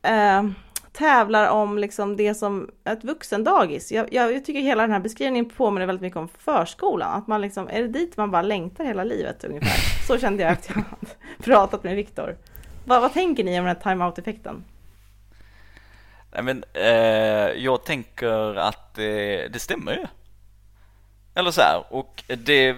äh, 0.02 0.44
tävlar 0.92 1.50
om 1.50 1.78
liksom 1.78 2.18
det 2.18 2.34
som 2.34 2.70
ett 2.84 3.04
vuxendagis. 3.04 3.92
Jag, 3.92 4.14
jag, 4.14 4.34
jag, 4.34 4.46
tycker 4.46 4.60
hela 4.60 4.82
den 4.82 4.92
här 4.92 5.00
beskrivningen 5.00 5.50
påminner 5.50 5.86
väldigt 5.86 6.02
mycket 6.02 6.18
om 6.18 6.28
förskolan. 6.28 7.14
Att 7.14 7.28
man 7.28 7.42
liksom, 7.42 7.68
är 7.68 7.82
det 7.82 7.88
dit 7.88 8.18
man 8.18 8.32
bara 8.32 8.42
längtar 8.42 8.84
hela 8.84 9.04
livet 9.04 9.44
ungefär? 9.44 10.08
Så 10.08 10.18
kände 10.18 10.44
jag 10.44 10.52
efter 10.52 10.74
jag 10.76 10.82
hade 10.82 11.14
pratat 11.44 11.84
med 11.84 11.96
Viktor. 11.96 12.38
Vad, 12.86 13.02
vad 13.02 13.14
tänker 13.14 13.44
ni 13.44 13.60
om 13.60 13.66
den 13.66 13.76
här 13.76 13.84
time-out-effekten? 13.84 14.64
Nej, 16.38 16.44
men, 16.44 16.64
eh, 16.74 17.64
jag 17.64 17.84
tänker 17.86 18.56
att 18.56 18.94
det, 18.94 19.48
det 19.48 19.60
stämmer 19.60 19.92
ju. 19.92 20.06
Eller 21.34 21.52
så 21.52 21.62
här, 21.62 21.84
och 21.90 22.24
det 22.28 22.76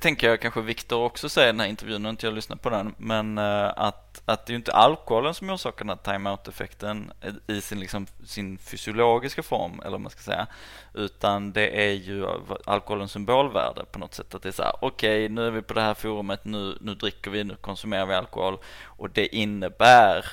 tänker 0.00 0.28
jag 0.28 0.40
kanske 0.40 0.60
Viktor 0.60 1.04
också 1.04 1.28
säger 1.28 1.48
i 1.48 1.52
den 1.52 1.60
här 1.60 1.66
intervjun, 1.66 2.02
när 2.02 2.10
inte 2.10 2.26
jag 2.26 2.34
lyssnat 2.34 2.62
på 2.62 2.70
den, 2.70 2.94
men 2.98 3.38
eh, 3.38 3.72
att, 3.76 4.22
att 4.24 4.46
det 4.46 4.50
är 4.50 4.52
ju 4.52 4.56
inte 4.56 4.72
alkoholen 4.72 5.34
som 5.34 5.50
orsakar 5.50 5.84
den 5.84 5.98
här 6.04 6.12
time-out-effekten 6.12 7.12
i 7.46 7.60
sin, 7.60 7.80
liksom, 7.80 8.06
sin 8.24 8.58
fysiologiska 8.58 9.42
form, 9.42 9.80
eller 9.80 9.90
vad 9.90 10.00
man 10.00 10.10
ska 10.10 10.20
säga, 10.20 10.46
utan 10.94 11.52
det 11.52 11.86
är 11.88 11.92
ju 11.92 12.26
alkoholens 12.64 13.12
symbolvärde 13.12 13.84
på 13.84 13.98
något 13.98 14.14
sätt. 14.14 14.34
Att 14.34 14.42
det 14.42 14.48
är 14.48 14.52
så 14.52 14.62
här, 14.62 14.76
okej, 14.80 15.24
okay, 15.24 15.34
nu 15.34 15.46
är 15.46 15.50
vi 15.50 15.62
på 15.62 15.74
det 15.74 15.82
här 15.82 15.94
forumet, 15.94 16.44
nu, 16.44 16.78
nu 16.80 16.94
dricker 16.94 17.30
vi, 17.30 17.44
nu 17.44 17.56
konsumerar 17.56 18.06
vi 18.06 18.14
alkohol 18.14 18.58
och 18.84 19.10
det 19.10 19.36
innebär 19.36 20.24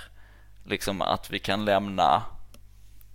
liksom 0.65 1.01
att 1.01 1.30
vi 1.30 1.39
kan 1.39 1.65
lämna 1.65 2.23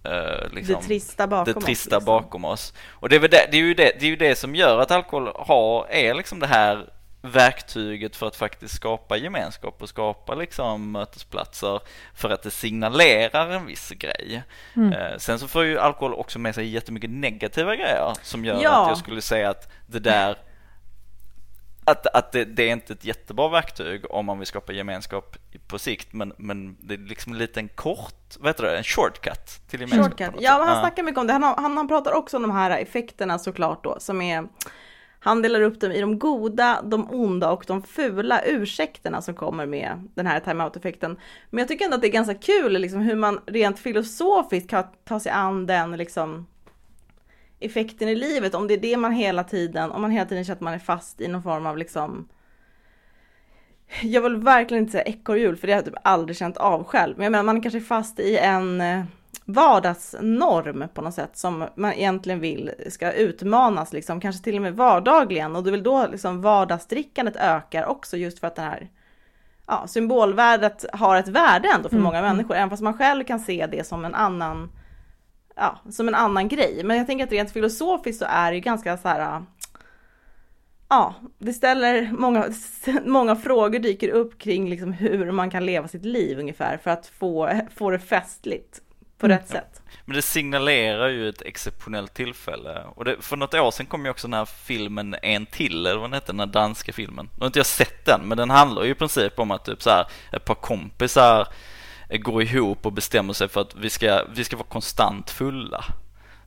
Uh, 0.09 0.55
liksom, 0.55 0.75
det 0.75 0.83
trista 0.83 1.27
bakom 1.27 1.55
det 1.55 1.61
trista 1.61 1.97
oss. 1.97 2.01
Liksom. 2.01 2.05
Bakom 2.05 2.45
oss. 2.45 2.75
Och 2.91 3.09
det 3.09 3.17
är, 3.17 3.21
det, 3.21 3.29
det, 3.29 3.57
är 3.57 3.63
ju 3.63 3.75
det, 3.75 3.93
det 4.01 4.07
är 4.07 4.11
ju 4.11 4.17
det 4.17 4.37
som 4.37 4.55
gör 4.55 4.79
att 4.79 4.91
alkohol 4.91 5.33
har, 5.37 5.87
är 5.91 6.15
liksom 6.15 6.41
det 6.41 6.47
här 6.47 6.89
verktyget 7.23 8.17
för 8.17 8.27
att 8.27 8.37
faktiskt 8.37 8.75
skapa 8.75 9.17
gemenskap 9.17 9.83
och 9.83 9.89
skapa 9.89 10.35
liksom 10.35 10.93
mötesplatser 10.93 11.81
för 12.15 12.31
att 12.31 12.43
det 12.43 12.51
signalerar 12.51 13.51
en 13.51 13.67
viss 13.67 13.91
grej. 13.91 14.43
Mm. 14.77 14.93
Uh, 14.93 15.19
sen 15.19 15.39
så 15.39 15.49
får 15.49 15.65
ju 15.65 15.79
alkohol 15.79 16.15
också 16.15 16.39
med 16.39 16.55
sig 16.55 16.67
jättemycket 16.67 17.11
negativa 17.11 17.77
grejer 17.77 18.13
som 18.23 18.45
gör 18.45 18.63
ja. 18.63 18.83
att 18.83 18.89
jag 18.89 18.99
skulle 18.99 19.23
säga 19.23 19.51
att 19.51 19.73
det 19.87 19.99
där 19.99 20.37
att, 21.85 22.07
att 22.07 22.33
det, 22.33 22.45
det, 22.45 22.69
är 22.69 22.73
inte 22.73 22.93
ett 22.93 23.05
jättebra 23.05 23.49
verktyg 23.49 24.11
om 24.11 24.27
man 24.27 24.39
vill 24.39 24.47
skapa 24.47 24.73
gemenskap 24.73 25.37
på 25.67 25.79
sikt 25.79 26.13
men, 26.13 26.33
men 26.37 26.77
det 26.81 26.95
är 26.95 26.99
liksom 26.99 27.33
en 27.33 27.39
liten 27.39 27.69
kort, 27.69 28.37
vad 28.39 28.49
heter 28.49 28.65
det, 28.65 28.77
en 28.77 28.85
shortcut 28.85 29.69
till 29.69 29.81
gemenskap. 29.81 30.19
Shortcut. 30.19 30.43
Ja, 30.43 30.65
han 30.67 30.81
snackar 30.81 31.03
mycket 31.03 31.19
om 31.19 31.27
det. 31.27 31.33
Han, 31.33 31.43
han, 31.43 31.77
han 31.77 31.89
pratar 31.89 32.13
också 32.13 32.37
om 32.37 32.43
de 32.43 32.51
här 32.51 32.71
effekterna 32.71 33.39
såklart 33.39 33.85
då 33.85 33.97
som 34.01 34.23
är 34.23 34.49
han 35.25 35.43
delar 35.43 35.61
upp 35.61 35.81
dem 35.81 35.93
i 35.93 36.01
de 36.01 36.19
goda, 36.19 36.83
de 36.85 37.11
onda 37.11 37.51
och 37.51 37.65
de 37.67 37.83
fula 37.83 38.43
ursäkterna 38.45 39.23
som 39.23 39.35
kommer 39.35 39.67
med 39.67 40.09
den 40.15 40.27
här 40.27 40.41
timeout-effekten. 40.41 41.17
Men 41.51 41.59
jag 41.59 41.69
tycker 41.69 41.85
ändå 41.85 41.95
att 41.95 42.01
det 42.01 42.09
är 42.09 42.13
ganska 42.13 42.35
kul 42.35 42.73
liksom, 42.73 43.01
hur 43.01 43.17
man 43.17 43.41
rent 43.47 43.79
filosofiskt 43.79 44.71
kan 44.71 44.85
ta 45.05 45.21
sig 45.21 45.33
an 45.33 45.67
den 45.67 45.93
liksom, 45.93 46.47
effekten 47.65 48.09
i 48.09 48.15
livet, 48.15 48.55
om 48.55 48.69
det 48.69 48.75
är 48.75 48.79
det 48.79 48.97
man 48.97 49.13
hela 49.13 49.45
tiden, 49.45 49.91
om 49.91 50.03
man 50.03 50.11
hela 50.11 50.27
tiden 50.27 50.45
känner 50.45 50.57
att 50.57 50.61
man 50.61 50.75
är 50.75 50.79
fast 50.79 51.21
i 51.21 51.29
någon 51.29 51.43
form 51.43 51.67
av 51.67 51.79
liksom 51.79 52.29
jag 54.03 54.23
vill 54.23 54.37
verkligen 54.37 54.83
inte 54.83 54.93
säga 54.93 55.05
ekorrhjul 55.05 55.57
för 55.57 55.67
det 55.67 55.73
har 55.73 55.79
jag 55.79 55.85
typ 55.85 55.95
aldrig 56.03 56.37
känt 56.37 56.57
av 56.57 56.85
själv. 56.85 57.15
Men 57.17 57.25
jag 57.25 57.31
menar 57.31 57.45
man 57.45 57.61
kanske 57.61 57.79
är 57.79 57.81
fast 57.81 58.21
i 58.21 58.37
en 58.37 58.81
eh, 58.81 59.05
vardagsnorm 59.45 60.89
på 60.95 61.03
något 61.03 61.15
sätt 61.15 61.37
som 61.37 61.69
man 61.75 61.93
egentligen 61.93 62.41
vill 62.41 62.71
ska 62.89 63.13
utmanas 63.13 63.93
liksom, 63.93 64.21
kanske 64.21 64.45
till 64.45 64.57
och 64.57 64.63
med 64.63 64.77
vardagligen 64.77 65.57
och 65.57 65.65
det 65.65 65.71
vill 65.71 65.83
då 65.83 66.07
liksom 66.07 66.43
vardagsdrickandet 66.43 67.37
ökar 67.37 67.87
också 67.87 68.17
just 68.17 68.39
för 68.39 68.47
att 68.47 68.57
det 68.57 68.63
här 68.63 68.89
ja, 69.67 69.87
symbolvärdet 69.87 70.85
har 70.93 71.17
ett 71.17 71.29
värde 71.29 71.69
ändå 71.75 71.89
för 71.89 71.97
mm. 71.97 72.05
många 72.05 72.19
mm. 72.19 72.37
människor, 72.37 72.55
även 72.55 72.71
fast 72.71 72.83
man 72.83 72.99
själv 72.99 73.25
kan 73.25 73.41
se 73.41 73.67
det 73.67 73.87
som 73.87 74.05
en 74.05 74.15
annan 74.15 74.71
ja, 75.57 75.81
som 75.91 76.09
en 76.09 76.15
annan 76.15 76.49
grej. 76.49 76.85
Men 76.85 76.97
jag 76.97 77.07
tänker 77.07 77.25
att 77.25 77.33
rent 77.33 77.53
filosofiskt 77.53 78.19
så 78.19 78.27
är 78.29 78.51
det 78.51 78.55
ju 78.55 78.61
ganska 78.61 78.97
så 78.97 79.09
här 79.09 79.43
ja, 80.93 81.15
det 81.39 81.53
ställer 81.53 82.13
många, 82.13 82.51
många 83.05 83.37
frågor 83.37 83.79
dyker 83.79 84.09
upp 84.09 84.39
kring 84.39 84.71
liksom 84.71 84.93
hur 84.93 85.31
man 85.31 85.51
kan 85.51 85.67
leva 85.67 85.89
sitt 85.89 86.05
liv 86.05 86.39
ungefär 86.39 86.77
för 86.77 86.91
att 86.91 87.07
få, 87.07 87.61
få 87.77 87.91
det 87.91 87.99
festligt 87.99 88.81
på 89.19 89.27
mm. 89.27 89.39
rätt 89.39 89.49
sätt. 89.49 89.83
Men 90.05 90.17
det 90.17 90.23
signalerar 90.23 91.09
ju 91.09 91.29
ett 91.29 91.43
exceptionellt 91.43 92.15
tillfälle. 92.15 92.85
Och 92.95 93.05
det, 93.05 93.17
för 93.21 93.37
något 93.37 93.55
år 93.55 93.71
sedan 93.71 93.87
kom 93.87 94.05
ju 94.05 94.11
också 94.11 94.29
den 94.29 94.39
här 94.39 94.45
filmen 94.45 95.17
En 95.23 95.47
till, 95.47 95.87
eller 95.87 95.97
vad 95.97 96.05
den 96.05 96.13
hette, 96.13 96.33
den 96.33 96.41
här 96.41 96.47
danska 96.47 96.93
filmen. 96.93 97.29
Nu 97.33 97.41
har 97.41 97.47
inte 97.47 97.59
jag 97.59 97.67
sett 97.67 98.05
den, 98.07 98.21
men 98.25 98.39
den 98.39 98.51
handlar 98.51 98.85
ju 98.85 98.91
i 98.91 98.95
princip 98.95 99.39
om 99.39 99.51
att 99.51 99.65
typ 99.65 99.83
så 99.83 99.91
här, 99.91 100.07
ett 100.33 100.45
par 100.45 100.55
kompisar 100.55 101.49
går 102.19 102.43
ihop 102.43 102.87
och 102.87 102.93
bestämmer 102.93 103.33
sig 103.33 103.49
för 103.49 103.61
att 103.61 103.75
vi 103.77 103.91
ska, 103.91 104.25
vi 104.35 104.45
ska 104.45 104.57
vara 104.57 104.67
konstant 104.69 105.31
fulla. 105.31 105.85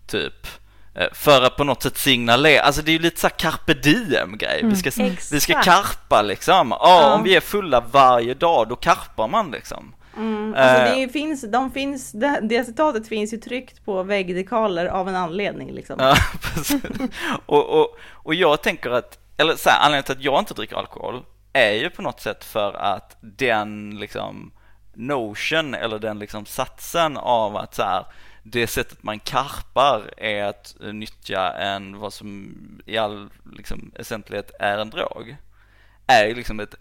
Typ. 0.07 0.47
Eh, 0.95 1.07
För 1.13 1.41
att 1.41 1.55
på 1.57 1.63
något 1.63 1.83
sätt 1.83 1.97
signalera, 1.97 2.61
alltså 2.61 2.81
det 2.81 2.91
är 2.91 2.93
ju 2.93 2.99
lite 2.99 3.19
så 3.19 3.27
här 3.27 3.35
carpe 3.37 3.73
diem 3.73 4.37
grej. 4.37 4.61
Vi, 4.63 4.75
ska, 4.75 4.91
vi 5.31 5.39
ska 5.39 5.53
Exakt. 5.57 5.65
karpa 5.65 6.21
liksom. 6.21 6.71
Ja, 6.71 6.79
Ja. 7.01 7.13
om 7.15 7.23
vi 7.23 7.35
är 7.35 7.41
fulla 7.41 7.79
varje 7.91 8.33
dag, 8.33 8.67
då 8.69 8.75
karpar 8.75 9.27
man 9.27 9.51
liksom. 9.51 9.95
Mm, 10.17 10.55
alltså 10.57 10.81
Eh. 10.81 10.95
det 10.99 11.09
finns, 11.09 11.51
de 11.51 11.71
finns, 11.71 12.11
det, 12.11 12.39
det 12.43 12.63
citatet 12.65 13.07
finns 13.07 13.33
ju 13.33 13.37
tryckt 13.37 13.85
på 13.85 14.03
väggdekaler 14.03 14.85
av 14.85 15.09
en 15.09 15.15
anledning 15.15 15.71
liksom. 15.71 15.95
Ja, 15.99 16.15
precis. 16.41 16.81
och, 17.45 17.79
och, 17.79 17.97
och 18.11 18.35
jag 18.35 18.61
tänker 18.61 18.89
att, 18.89 19.19
eller 19.37 19.55
så 19.55 19.69
här, 19.69 19.79
anledningen 19.79 20.03
till 20.03 20.13
att 20.15 20.23
jag 20.23 20.39
inte 20.41 20.53
dricker 20.53 20.75
alkohol 20.75 21.23
är 21.53 21.71
ju 21.71 21.89
på 21.89 22.01
något 22.01 22.21
sätt 22.21 22.43
för 22.43 22.73
att 22.73 23.17
den 23.21 23.89
liksom 23.99 24.51
notion 24.95 25.73
eller 25.73 25.99
den 25.99 26.19
liksom 26.19 26.45
satsen 26.45 27.17
av 27.17 27.57
att 27.57 27.75
så 27.75 27.83
här, 27.83 28.05
det 28.43 28.67
sättet 28.67 29.03
man 29.03 29.19
karpar 29.19 30.13
är 30.17 30.43
att 30.43 30.75
nyttja 30.79 31.51
en, 31.53 31.99
vad 31.99 32.13
som 32.13 32.55
i 32.85 32.97
all 32.97 33.29
liksom 33.53 33.91
essentlighet 33.95 34.51
är 34.59 34.77
en 34.77 34.89
drog, 34.89 35.35
är 36.07 36.35
liksom 36.35 36.59
ett 36.59 36.75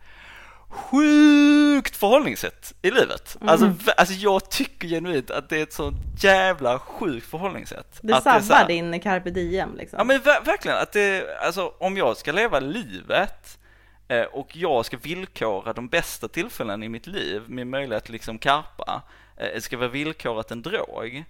sjukt 0.68 1.96
förhållningssätt 1.96 2.74
i 2.82 2.90
livet. 2.90 3.36
Alltså, 3.40 3.66
Mm. 3.66 3.78
v- 3.86 3.92
alltså 3.96 4.14
jag 4.14 4.50
tycker 4.50 4.88
genuint 4.88 5.30
att 5.30 5.48
det 5.48 5.58
är 5.58 5.62
ett 5.62 5.72
sånt 5.72 5.96
jävla 6.18 6.78
sjukt 6.78 7.26
förhållningssätt. 7.26 7.98
Det 8.02 8.14
att 8.16 8.22
sabbar 8.24 8.56
här- 8.56 8.66
din 8.66 9.00
carpe 9.00 9.30
diem 9.30 9.76
liksom. 9.76 9.96
Ja 9.98 10.04
men 10.04 10.20
ver- 10.20 10.44
verkligen 10.44 10.78
att 10.78 10.92
det, 10.92 11.38
alltså 11.46 11.72
om 11.78 11.96
jag 11.96 12.16
ska 12.16 12.32
leva 12.32 12.60
livet 12.60 13.58
och 14.32 14.56
jag 14.56 14.86
ska 14.86 14.96
villkora 14.96 15.72
de 15.72 15.88
bästa 15.88 16.28
tillfällen 16.28 16.82
i 16.82 16.88
mitt 16.88 17.06
liv, 17.06 17.42
min 17.48 17.70
möjlighet 17.70 18.02
att 18.02 18.08
liksom 18.08 18.38
karpa, 18.38 19.02
eh, 19.36 19.60
ska 19.60 19.76
vara 19.76 19.88
villkorat 19.88 20.50
en 20.50 20.62
drog. 20.62 21.24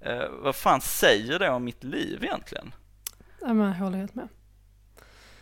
Eh, 0.00 0.28
vad 0.30 0.56
fan 0.56 0.80
säger 0.80 1.38
det 1.38 1.50
om 1.50 1.64
mitt 1.64 1.84
liv 1.84 2.24
egentligen? 2.24 2.74
Ja, 3.40 3.52
men 3.54 3.66
jag 3.66 3.74
håller 3.74 3.98
helt 3.98 4.14
med. 4.14 4.28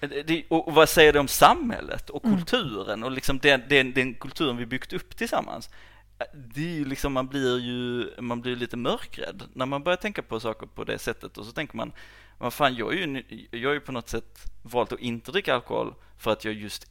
Eh, 0.00 0.08
Det, 0.26 0.44
och 0.48 0.74
vad 0.74 0.88
säger 0.88 1.12
det 1.12 1.20
om 1.20 1.28
samhället 1.28 2.10
och 2.10 2.22
kulturen 2.22 3.04
och 3.04 3.10
liksom 3.10 3.38
den, 3.38 3.62
den, 3.68 3.92
den 3.92 4.14
kulturen 4.14 4.56
vi 4.56 4.66
byggt 4.66 4.92
upp 4.92 5.16
tillsammans? 5.16 5.70
Eh, 6.18 6.26
Det 6.34 6.60
är 6.60 6.74
ju 6.74 6.84
liksom, 6.84 7.12
man 7.12 7.26
blir 7.28 7.58
ju, 7.58 8.10
man 8.20 8.40
blir 8.40 8.56
lite 8.56 8.76
mörkrädd 8.76 9.42
när 9.54 9.66
man 9.66 9.82
börjar 9.82 9.96
tänka 9.96 10.22
på 10.22 10.40
saker 10.40 10.66
på 10.66 10.84
det 10.84 10.98
sättet 10.98 11.38
och 11.38 11.46
så 11.46 11.52
tänker 11.52 11.76
man, 11.76 11.92
vad 12.38 12.52
fan 12.52 12.74
jag 12.74 12.92
är 12.92 12.96
ju, 12.98 13.06
ny- 13.06 13.48
jag 13.50 13.70
är 13.70 13.74
ju 13.74 13.80
på 13.80 13.92
något 13.92 14.08
sätt 14.08 14.38
valt 14.62 14.92
att 14.92 15.00
inte 15.00 15.32
dricka 15.32 15.54
alkohol 15.54 15.94
för 16.18 16.32
att 16.32 16.44
jag 16.44 16.54
just 16.54 16.86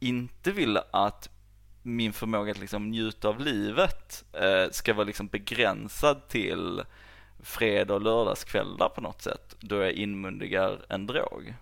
inte 0.00 0.52
vill 0.52 0.78
att 0.90 1.28
min 1.82 2.12
förmåga 2.12 2.52
att 2.52 2.58
liksom 2.58 2.90
njuta 2.90 3.28
av 3.28 3.40
livet 3.40 4.24
eh, 4.32 4.70
ska 4.70 4.94
vara 4.94 5.06
liksom 5.06 5.26
begränsad 5.26 6.28
till 6.28 6.82
fredag 7.42 7.94
och 7.94 8.02
lördagskvällar 8.02 8.88
på 8.88 9.00
något 9.00 9.22
sätt 9.22 9.56
då 9.60 9.76
jag 9.76 9.92
inmundigar 9.92 10.78
en 10.88 11.06
drog. 11.06 11.54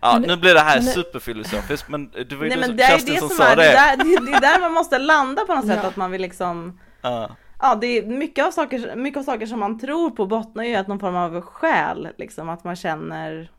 Ja, 0.00 0.12
Men 0.12 0.22
nu 0.22 0.36
blir 0.36 0.54
det 0.54 0.60
här 0.60 0.82
men 0.82 0.92
superfilosofiskt 0.92 1.88
men 1.88 2.10
det 2.10 2.32
var 2.32 2.44
ju 2.44 2.48
Nej 2.48 2.58
du 2.58 2.64
som, 2.64 2.76
det 2.76 2.82
är 2.82 2.90
Kerstin 2.98 3.18
som 3.18 3.28
som 3.28 3.36
sa 3.36 3.44
är, 3.44 3.56
det, 3.56 3.62
det. 3.62 3.72
där, 3.72 3.96
det, 4.26 4.32
är 4.32 4.40
där 4.40 4.60
man 4.60 4.72
måste 4.72 4.98
landa 4.98 5.44
på 5.46 5.54
något 5.54 5.66
sätt, 5.66 5.78
Ja. 5.82 5.88
att 5.88 5.96
man 5.96 6.10
vill 6.10 6.22
liksom 6.22 6.80
Ja. 7.02 7.36
Ja, 7.62 7.74
det 7.74 7.86
är 7.86 8.06
mycket 8.06 8.46
av 8.46 8.50
saker, 8.50 8.96
mycket 8.96 9.18
av 9.20 9.24
saker 9.24 9.46
som 9.46 9.60
man 9.60 9.78
tror 9.78 10.10
på 10.10 10.26
bottnar 10.26 10.64
ju 10.64 10.74
att 10.74 10.86
någon 10.88 10.98
form 11.00 11.16
av 11.16 11.40
själ, 11.40 12.08
liksom 12.18 12.48
att 12.48 12.64
man 12.64 12.76
känner 12.76 13.50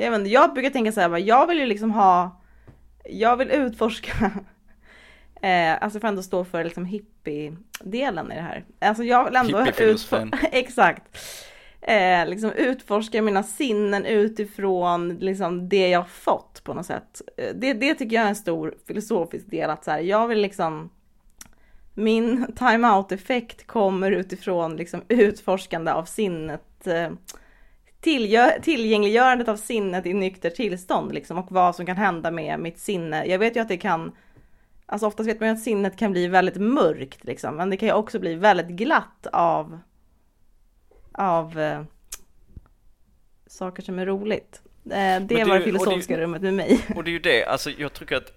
Jag 0.00 0.10
vet 0.10 0.18
inte, 0.18 0.30
jag 0.30 0.52
brukar 0.54 0.70
tänka 0.70 0.92
så 0.92 1.00
här, 1.00 1.18
jag 1.18 1.46
vill 1.46 1.58
ju 1.58 1.66
liksom 1.66 1.90
ha 1.90 2.40
Jag 3.04 3.36
vill 3.36 3.50
utforska 3.50 4.12
eh, 5.42 5.82
Alltså 5.82 6.00
för 6.00 6.08
att 6.08 6.12
ändå 6.12 6.22
stå 6.22 6.44
för 6.44 6.64
liksom 6.64 6.84
hippie-delen 6.84 8.32
i 8.32 8.34
det 8.34 8.40
här. 8.40 8.64
Alltså 8.78 9.04
jag 9.04 9.24
vill 9.24 9.36
ändå 9.36 9.58
Hippiefilosofin. 9.58 10.30
utfor- 10.32 10.48
Exakt. 10.52 11.18
Eh, 11.80 12.26
Liksom 12.26 12.52
utforska 12.52 13.22
mina 13.22 13.42
sinnen 13.42 14.04
utifrån 14.06 15.08
liksom 15.20 15.68
det 15.68 15.88
jag 15.88 16.08
fått 16.08 16.60
på 16.64 16.74
något 16.74 16.86
sätt. 16.86 17.22
Eh, 17.36 17.54
det, 17.54 17.72
det 17.72 17.94
tycker 17.94 18.16
jag 18.16 18.24
är 18.24 18.28
en 18.28 18.36
stor 18.36 18.74
filosofisk 18.86 19.50
del 19.50 19.70
att 19.70 19.84
så 19.84 19.90
här, 19.90 19.98
jag 20.00 20.26
vill 20.28 20.40
liksom 20.40 20.90
min 21.94 22.52
time-out-effekt 22.56 23.66
kommer 23.66 24.10
utifrån 24.12 24.76
liksom 24.76 25.02
utforskande 25.08 25.90
av 25.92 26.04
sinnet, 26.04 26.86
eh, 26.86 27.10
tillgängliggörandet 28.00 29.48
av 29.48 29.56
sinnet 29.56 30.06
i 30.06 30.14
nykter 30.14 30.50
tillstånd 30.50 31.14
liksom, 31.14 31.38
och 31.38 31.52
vad 31.52 31.76
som 31.76 31.86
kan 31.86 31.96
hända 31.96 32.30
med 32.30 32.60
mitt 32.60 32.78
sinne. 32.78 33.24
Jag 33.26 33.38
vet 33.38 33.56
ju 33.56 33.60
att 33.60 33.68
det 33.68 33.76
kan, 33.76 34.12
alltså 34.86 35.06
oftast 35.06 35.28
vet 35.28 35.40
man 35.40 35.48
ju 35.48 35.54
att 35.54 35.60
sinnet 35.62 35.98
kan 35.98 36.12
bli 36.12 36.26
väldigt 36.26 36.56
mörkt 36.56 37.24
liksom, 37.24 37.56
men 37.56 37.70
det 37.70 37.76
kan 37.76 37.88
ju 37.88 37.94
också 37.94 38.18
bli 38.18 38.34
väldigt 38.34 38.66
glatt 38.68 39.26
av, 39.32 39.78
av 41.12 41.60
eh, 41.60 41.82
saker 43.46 43.82
som 43.82 43.98
är 43.98 44.06
roligt. 44.06 44.62
Eh, 44.84 44.90
det 44.90 45.20
var 45.20 45.44
det 45.44 45.44
och 45.44 45.58
det- 45.58 45.64
filosofiska 45.64 46.18
rummet 46.18 46.42
med 46.42 46.54
mig. 46.54 46.80
Och 46.96 47.04
det 47.04 47.10
är 47.10 47.12
ju 47.12 47.18
det, 47.18 47.44
alltså 47.44 47.70
jag 47.70 47.92
tycker 47.92 48.16
att 48.16 48.32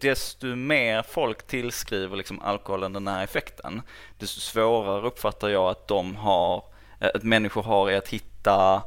desto 0.00 0.46
mer 0.46 1.02
folk 1.02 1.46
tillskriver 1.46 2.16
liksom 2.16 2.40
alkoholen 2.40 2.92
den 2.92 3.08
här 3.08 3.24
effekten, 3.24 3.82
desto 4.18 4.40
svårare 4.40 5.06
uppfattar 5.06 5.48
jag 5.48 5.70
att 5.70 5.88
de 5.88 6.16
har, 6.16 6.64
eh, 7.00 7.10
att 7.14 7.22
människor 7.22 7.62
har 7.62 7.90
i 7.90 7.96
att 7.96 8.08
hitta 8.08 8.82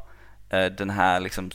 den 0.49 0.89
här 0.89 1.19
liksom, 1.19 1.51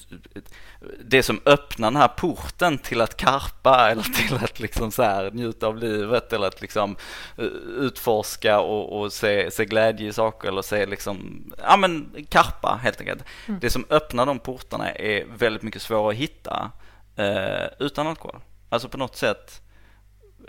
det 1.04 1.22
som 1.22 1.40
öppnar 1.44 1.90
den 1.90 2.00
här 2.00 2.08
porten 2.08 2.78
till 2.78 3.00
att 3.00 3.16
karpa 3.16 3.90
eller 3.90 4.02
till 4.02 4.34
att 4.34 4.60
liksom 4.60 4.90
så 4.90 5.02
här 5.02 5.30
njuta 5.30 5.66
av 5.66 5.76
livet 5.76 6.32
eller 6.32 6.46
att 6.46 6.60
liksom 6.60 6.96
eh, 7.38 7.44
utforska 7.78 8.60
och, 8.60 9.00
och 9.00 9.12
se, 9.12 9.50
se 9.50 9.64
glädje 9.64 10.08
i 10.08 10.12
saker 10.12 10.48
eller 10.48 10.62
se 10.62 10.86
liksom, 10.86 11.44
ja 11.58 11.76
men 11.76 12.26
karpa 12.28 12.78
helt 12.82 13.00
enkelt. 13.00 13.24
Det 13.46 13.70
som 13.70 13.86
öppnar 13.90 14.26
de 14.26 14.38
portarna 14.38 14.90
är 14.90 15.24
väldigt 15.36 15.62
mycket 15.62 15.82
svårare 15.82 16.10
att 16.10 16.16
hitta 16.16 16.70
eh, 17.16 17.66
utan 17.78 18.06
alkohol. 18.06 18.40
Alltså 18.68 18.88
på 18.88 18.98
något 18.98 19.16
sätt, 19.16 19.62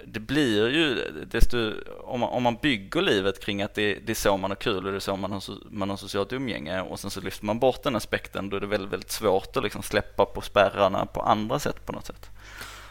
det 0.05 0.19
blir 0.19 0.69
ju 0.69 0.95
desto, 1.31 1.71
om 2.03 2.19
man, 2.19 2.29
om 2.29 2.43
man 2.43 2.57
bygger 2.61 3.01
livet 3.01 3.45
kring 3.45 3.61
att 3.61 3.73
det, 3.73 3.99
det 4.05 4.11
är 4.11 4.15
så 4.15 4.37
man 4.37 4.51
har 4.51 4.55
kul 4.55 4.85
och 4.85 4.91
det 4.91 4.97
är 4.97 4.99
så 4.99 5.15
man 5.15 5.31
har, 5.31 5.43
man 5.71 5.89
har 5.89 5.97
socialt 5.97 6.33
umgänge 6.33 6.81
och 6.81 6.99
sen 6.99 7.11
så 7.11 7.21
lyfter 7.21 7.45
man 7.45 7.59
bort 7.59 7.83
den 7.83 7.95
aspekten 7.95 8.49
då 8.49 8.57
är 8.57 8.61
det 8.61 8.67
väldigt, 8.67 8.93
väldigt 8.93 9.11
svårt 9.11 9.57
att 9.57 9.63
liksom 9.63 9.83
släppa 9.83 10.25
på 10.25 10.41
spärrarna 10.41 11.05
på 11.05 11.21
andra 11.21 11.59
sätt 11.59 11.85
på 11.85 11.91
något 11.91 12.05
sätt. 12.05 12.29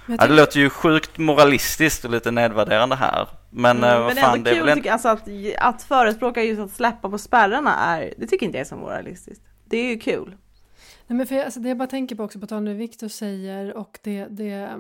Ja, 0.07 0.27
det 0.27 0.35
låter 0.35 0.61
ju 0.61 0.71
sjukt 0.71 1.19
moralistiskt 1.19 2.05
och 2.05 2.11
lite 2.11 2.31
nedvärderande 2.31 2.97
här. 2.97 3.29
Men, 3.51 3.85
eh, 3.85 3.91
Mm, 3.91 4.03
vad 4.03 4.15
men 4.15 4.25
fan, 4.25 4.35
ändå 4.35 4.45
det 4.45 4.51
är 4.51 4.55
kul 4.55 4.67
väl 4.67 4.79
en... 4.79 4.93
alltså 4.93 5.09
att, 5.09 5.29
att 5.59 5.83
förespråka 5.83 6.43
just 6.43 6.61
att 6.61 6.71
släppa 6.71 7.11
på 7.11 7.19
spärrarna 7.19 7.77
är, 7.77 8.15
det 8.17 8.27
tycker 8.27 8.47
inte 8.47 8.59
jag 8.59 8.65
är 8.65 8.69
så 8.69 8.77
moralistiskt. 8.77 9.43
Det 9.65 9.77
är 9.77 9.89
ju 9.89 9.99
kul. 9.99 10.37
Nej, 11.07 11.17
men 11.17 11.27
för 11.27 11.35
jag, 11.35 11.45
alltså 11.45 11.61
det 11.61 11.69
jag 11.69 11.79
bara 11.79 11.89
tänker 11.89 12.17
på 12.17 12.25
också, 12.25 12.39
på 12.39 12.47
tal 12.47 12.59
om 12.59 12.65
det 12.65 12.75
Viktor 12.75 13.09
säger 13.09 13.77
och 13.77 13.99
det, 14.03 14.27
det, 14.31 14.71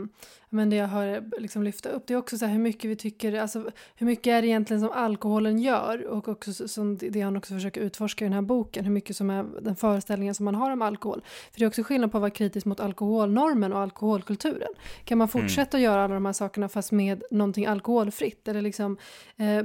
men 0.52 0.70
det 0.70 0.76
jag 0.76 0.86
hör 0.88 1.24
liksom 1.38 1.62
lyfta 1.62 1.88
upp, 1.88 2.06
det 2.06 2.14
är 2.14 2.18
också 2.18 2.38
så 2.38 2.46
hur 2.46 2.58
mycket 2.58 2.90
vi 2.90 2.96
tycker, 2.96 3.40
alltså 3.40 3.70
hur 3.96 4.06
mycket 4.06 4.26
är 4.26 4.42
det 4.42 4.48
egentligen 4.48 4.80
som 4.80 4.90
alkoholen 4.90 5.58
gör 5.58 6.06
och 6.06 6.28
också 6.28 6.52
så- 6.52 6.68
som 6.68 6.96
det 6.98 7.20
han 7.20 7.36
också 7.36 7.54
försöker 7.54 7.80
utforska 7.80 8.24
i 8.24 8.28
den 8.28 8.32
här 8.34 8.42
boken, 8.42 8.84
hur 8.84 8.92
mycket 8.92 9.16
som 9.16 9.30
är 9.30 9.44
den 9.60 9.76
föreställningen 9.76 10.34
som 10.34 10.44
man 10.44 10.54
har 10.54 10.70
om 10.70 10.82
alkohol. 10.82 11.22
För 11.52 11.58
det 11.60 11.64
är 11.64 11.68
också 11.68 11.82
skillnad 11.82 12.12
på 12.12 12.18
att 12.18 12.20
vara 12.20 12.30
kritisk 12.30 12.66
mot 12.66 12.80
alkoholnormen 12.80 13.72
och 13.72 13.78
alkoholkulturen. 13.80 14.68
Kan 15.04 15.18
man 15.18 15.28
fortsätta 15.28 15.76
att 15.76 15.82
göra 15.82 16.04
alla 16.04 16.14
de 16.14 16.26
här 16.26 16.32
sakerna 16.32 16.68
fast 16.68 16.92
med 16.92 17.22
någonting 17.30 17.66
alkoholfritt? 17.66 18.48
Eller 18.48 18.62
liksom, 18.62 18.96
eh, 19.36 19.64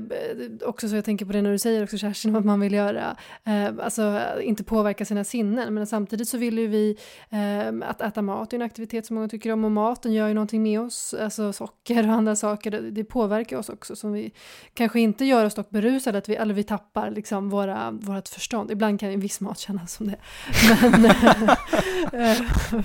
också 0.65 0.89
så 0.89 0.95
jag 0.95 1.05
tänker 1.05 1.25
på 1.25 1.31
det 1.31 1.41
när 1.41 1.51
du 1.51 1.59
säger 1.59 1.83
också 1.83 1.97
Kerstin, 1.97 2.33
vad 2.33 2.45
man 2.45 2.59
vill 2.59 2.73
göra, 2.73 3.17
eh, 3.45 3.69
alltså 3.83 4.19
inte 4.41 4.63
påverka 4.63 5.05
sina 5.05 5.23
sinnen, 5.23 5.73
men 5.73 5.87
samtidigt 5.87 6.27
så 6.29 6.37
vill 6.37 6.57
ju 6.57 6.67
vi 6.67 6.97
eh, 7.29 7.89
att 7.89 8.01
äta 8.01 8.21
mat 8.21 8.53
är 8.53 8.57
en 8.57 8.61
aktivitet 8.61 9.05
som 9.05 9.15
många 9.15 9.27
tycker 9.29 9.51
om 9.51 9.65
och 9.65 9.71
maten 9.71 10.13
gör 10.13 10.27
ju 10.27 10.33
någonting 10.33 10.63
med 10.63 10.76
oss, 10.79 11.13
alltså 11.13 11.53
socker 11.53 12.07
och 12.07 12.13
andra 12.13 12.35
saker, 12.35 12.71
det, 12.71 13.03
påverkar 13.03 13.57
oss 13.57 13.69
också 13.69 13.95
som 13.95 14.13
vi 14.13 14.31
kanske 14.73 14.99
inte 14.99 15.25
gör 15.25 15.45
oss 15.45 15.55
dock 15.55 15.69
berusade, 15.69 16.17
att 16.17 16.29
vi, 16.29 16.35
eller 16.35 16.53
vi 16.53 16.63
tappar 16.63 17.11
liksom 17.11 17.49
våra, 17.49 17.91
vårt 17.91 18.27
förstånd. 18.27 18.71
Ibland 18.71 18.99
kan 18.99 19.11
ju 19.11 19.17
viss 19.17 19.39
mat 19.39 19.59
kännas 19.59 19.93
som 19.93 20.07
det. 20.07 20.17
Men, 20.81 21.05
eh, 22.21 22.41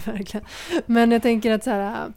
verkligen. 0.06 0.46
Men 0.86 1.12
jag 1.12 1.22
tänker 1.22 1.50
att 1.50 1.64
så 1.64 1.70
här, 1.70 2.12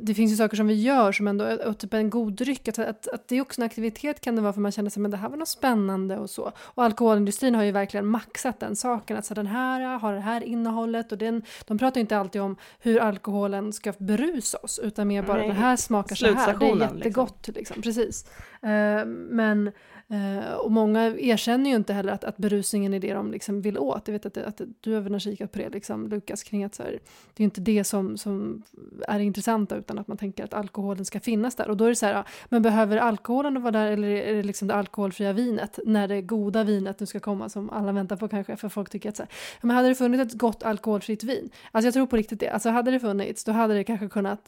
det 0.00 0.14
finns 0.14 0.32
ju 0.32 0.36
saker 0.36 0.56
som 0.56 0.66
vi 0.66 0.74
gör 0.74 1.12
som 1.12 1.28
ändå 1.28 1.44
är 1.44 1.72
typ 1.72 1.94
en 1.94 2.10
god 2.10 2.32
dryck. 2.32 2.68
Att, 2.68 2.78
att, 2.78 3.08
att 3.08 3.28
det 3.28 3.36
är 3.36 3.40
också 3.40 3.60
en 3.60 3.66
aktivitet 3.66 4.20
kan 4.20 4.36
det 4.36 4.42
vara 4.42 4.52
för 4.52 4.60
man 4.60 4.72
känner 4.72 4.90
sig 4.90 5.02
men 5.02 5.10
det 5.10 5.16
här 5.16 5.28
var 5.28 5.36
något 5.36 5.48
spännande 5.48 6.18
och 6.18 6.30
så. 6.30 6.52
Och 6.58 6.84
alkoholindustrin 6.84 7.54
har 7.54 7.62
ju 7.62 7.72
verkligen 7.72 8.06
maxat 8.06 8.60
den 8.60 8.76
saken. 8.76 9.16
Att 9.16 9.26
så 9.26 9.34
den 9.34 9.46
här 9.46 9.98
har 9.98 10.14
det 10.14 10.20
här 10.20 10.44
innehållet 10.44 11.12
och 11.12 11.18
den, 11.18 11.42
de 11.66 11.78
pratar 11.78 11.96
ju 11.96 12.00
inte 12.00 12.18
alltid 12.18 12.42
om 12.42 12.56
hur 12.80 13.00
alkoholen 13.00 13.72
ska 13.72 13.92
berusa 13.98 14.58
oss 14.58 14.78
utan 14.78 15.08
mer 15.08 15.22
bara 15.22 15.38
Nej, 15.38 15.48
den 15.48 15.56
här 15.56 15.76
smakar 15.76 16.16
så 16.16 16.26
här. 16.26 16.32
Det 16.32 16.40
är 16.40 16.44
slutstationen, 16.44 16.96
jättegott 16.96 17.48
liksom. 17.48 17.82
Precis. 17.82 18.26
Eh, 18.62 19.04
men 19.06 19.72
Eh, 20.10 20.52
och 20.52 20.70
många 20.70 21.06
erkänner 21.06 21.70
ju 21.70 21.76
inte 21.76 21.92
heller 21.92 22.12
att, 22.12 22.24
att 22.24 22.36
berusningen 22.36 22.94
är 22.94 23.00
det 23.00 23.14
de 23.14 23.30
liksom 23.30 23.60
vill 23.60 23.78
åt. 23.78 24.08
Jag 24.08 24.12
vet 24.12 24.26
att, 24.26 24.36
att 24.36 24.60
du 24.80 24.96
även 24.96 25.12
har 25.12 25.20
kikat 25.20 25.52
på 25.52 25.58
det, 25.58 25.68
liksom, 25.68 26.08
Lukas, 26.08 26.42
kring 26.42 26.64
att 26.64 26.74
så 26.74 26.82
här, 26.82 26.98
det 27.34 27.42
är 27.42 27.44
inte 27.44 27.60
det 27.60 27.84
som, 27.84 28.16
som 28.16 28.62
är 29.08 29.20
intressanta 29.20 29.76
utan 29.76 29.98
att 29.98 30.08
man 30.08 30.16
tänker 30.16 30.44
att 30.44 30.54
alkoholen 30.54 31.04
ska 31.04 31.20
finnas 31.20 31.54
där. 31.54 31.68
Och 31.68 31.76
då 31.76 31.84
är 31.84 31.88
det 31.88 31.96
så 31.96 32.06
här, 32.06 32.12
ja, 32.12 32.24
men 32.48 32.62
behöver 32.62 32.96
alkoholen 32.96 33.62
vara 33.62 33.72
där 33.72 33.86
eller 33.86 34.08
är 34.08 34.34
det 34.34 34.42
liksom 34.42 34.68
det 34.68 34.74
alkoholfria 34.74 35.32
vinet 35.32 35.78
när 35.86 36.08
det 36.08 36.22
goda 36.22 36.64
vinet 36.64 37.00
nu 37.00 37.06
ska 37.06 37.20
komma 37.20 37.48
som 37.48 37.70
alla 37.70 37.92
väntar 37.92 38.16
på 38.16 38.28
kanske 38.28 38.56
för 38.56 38.68
folk 38.68 38.90
tycker 38.90 39.08
att 39.08 39.16
så 39.16 39.22
här, 39.22 39.30
men 39.62 39.76
hade 39.76 39.88
det 39.88 39.94
funnits 39.94 40.34
ett 40.34 40.40
gott 40.40 40.62
alkoholfritt 40.62 41.24
vin, 41.24 41.50
alltså 41.72 41.86
jag 41.86 41.94
tror 41.94 42.06
på 42.06 42.16
riktigt 42.16 42.40
det, 42.40 42.48
alltså 42.48 42.70
hade 42.70 42.90
det 42.90 43.00
funnits 43.00 43.44
då 43.44 43.52
hade 43.52 43.74
det 43.74 43.84
kanske 43.84 44.08
kunnat 44.08 44.40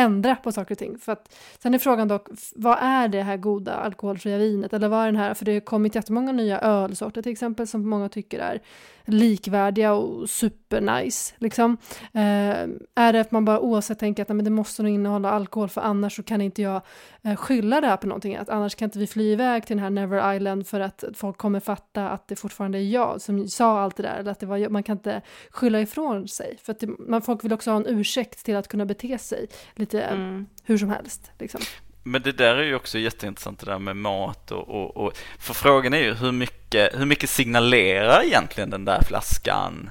ändra 0.00 0.36
på 0.36 0.52
saker 0.52 0.74
och 0.74 0.78
ting. 0.78 0.98
För 0.98 1.12
att, 1.12 1.36
sen 1.58 1.74
är 1.74 1.78
frågan 1.78 2.08
dock, 2.08 2.28
vad 2.54 2.78
är 2.80 3.08
det 3.08 3.22
här 3.22 3.36
goda 3.36 3.74
alkoholfria 3.74 4.38
vinet? 4.38 4.72
Eller 4.72 4.88
vad 4.88 5.00
är 5.00 5.06
den 5.06 5.16
här, 5.16 5.34
för 5.34 5.44
det 5.44 5.52
har 5.52 5.60
kommit 5.60 5.94
jättemånga 5.94 6.32
nya 6.32 6.60
ölsorter 6.60 7.22
till 7.22 7.32
exempel 7.32 7.66
som 7.66 7.88
många 7.88 8.08
tycker 8.08 8.38
är 8.38 8.60
likvärdiga 9.04 9.92
och 9.92 10.30
supernice. 10.30 11.34
Liksom. 11.38 11.76
Eh, 12.12 12.68
är 12.94 13.12
det 13.12 13.20
att 13.20 13.30
man 13.30 13.44
bara 13.44 13.60
oavsett 13.60 13.98
tänker 13.98 14.22
att 14.22 14.28
nej, 14.28 14.36
men 14.36 14.44
det 14.44 14.50
måste 14.50 14.82
nog 14.82 14.92
innehålla 14.92 15.30
alkohol 15.30 15.68
för 15.68 15.80
annars 15.80 16.16
så 16.16 16.22
kan 16.22 16.40
inte 16.40 16.62
jag 16.62 16.82
eh, 17.22 17.36
skylla 17.36 17.80
det 17.80 17.86
här 17.86 17.96
på 17.96 18.06
någonting. 18.06 18.36
Att 18.36 18.48
annars 18.48 18.74
kan 18.74 18.86
inte 18.86 18.98
vi 18.98 19.06
fly 19.06 19.32
iväg 19.32 19.66
till 19.66 19.76
den 19.76 19.82
här 19.82 19.90
Never 19.90 20.34
Island 20.34 20.66
för 20.66 20.80
att 20.80 21.04
folk 21.14 21.36
kommer 21.36 21.60
fatta 21.60 22.08
att 22.08 22.28
det 22.28 22.36
fortfarande 22.36 22.78
är 22.78 22.82
jag 22.82 23.20
som 23.20 23.48
sa 23.48 23.80
allt 23.80 23.96
det 23.96 24.02
där. 24.02 24.18
Eller 24.18 24.30
att 24.30 24.40
det 24.40 24.46
var, 24.46 24.68
man 24.68 24.82
kan 24.82 24.96
inte 24.96 25.22
skylla 25.50 25.80
ifrån 25.80 26.28
sig. 26.28 26.58
För 26.62 26.72
att 26.72 26.80
det, 26.80 26.86
man, 26.86 27.22
folk 27.22 27.44
vill 27.44 27.52
också 27.52 27.70
ha 27.70 27.76
en 27.76 27.86
ursäkt 27.86 28.44
till 28.44 28.56
att 28.56 28.68
kunna 28.68 28.86
bete 28.86 29.18
sig 29.18 29.46
lite 29.74 30.02
mm. 30.02 30.46
hur 30.64 30.78
som 30.78 30.90
helst. 30.90 31.30
Liksom. 31.38 31.60
Men 32.02 32.22
det 32.22 32.32
där 32.32 32.56
är 32.56 32.62
ju 32.62 32.74
också 32.74 32.98
jätteintressant 32.98 33.60
det 33.60 33.66
där 33.66 33.78
med 33.78 33.96
mat 33.96 34.50
och, 34.50 34.68
och, 34.68 34.96
och, 34.96 35.12
för 35.38 35.54
frågan 35.54 35.94
är 35.94 36.02
ju 36.02 36.14
hur 36.14 36.32
mycket, 36.32 37.00
hur 37.00 37.06
mycket 37.06 37.30
signalerar 37.30 38.22
egentligen 38.24 38.70
den 38.70 38.84
där 38.84 39.02
flaskan 39.02 39.90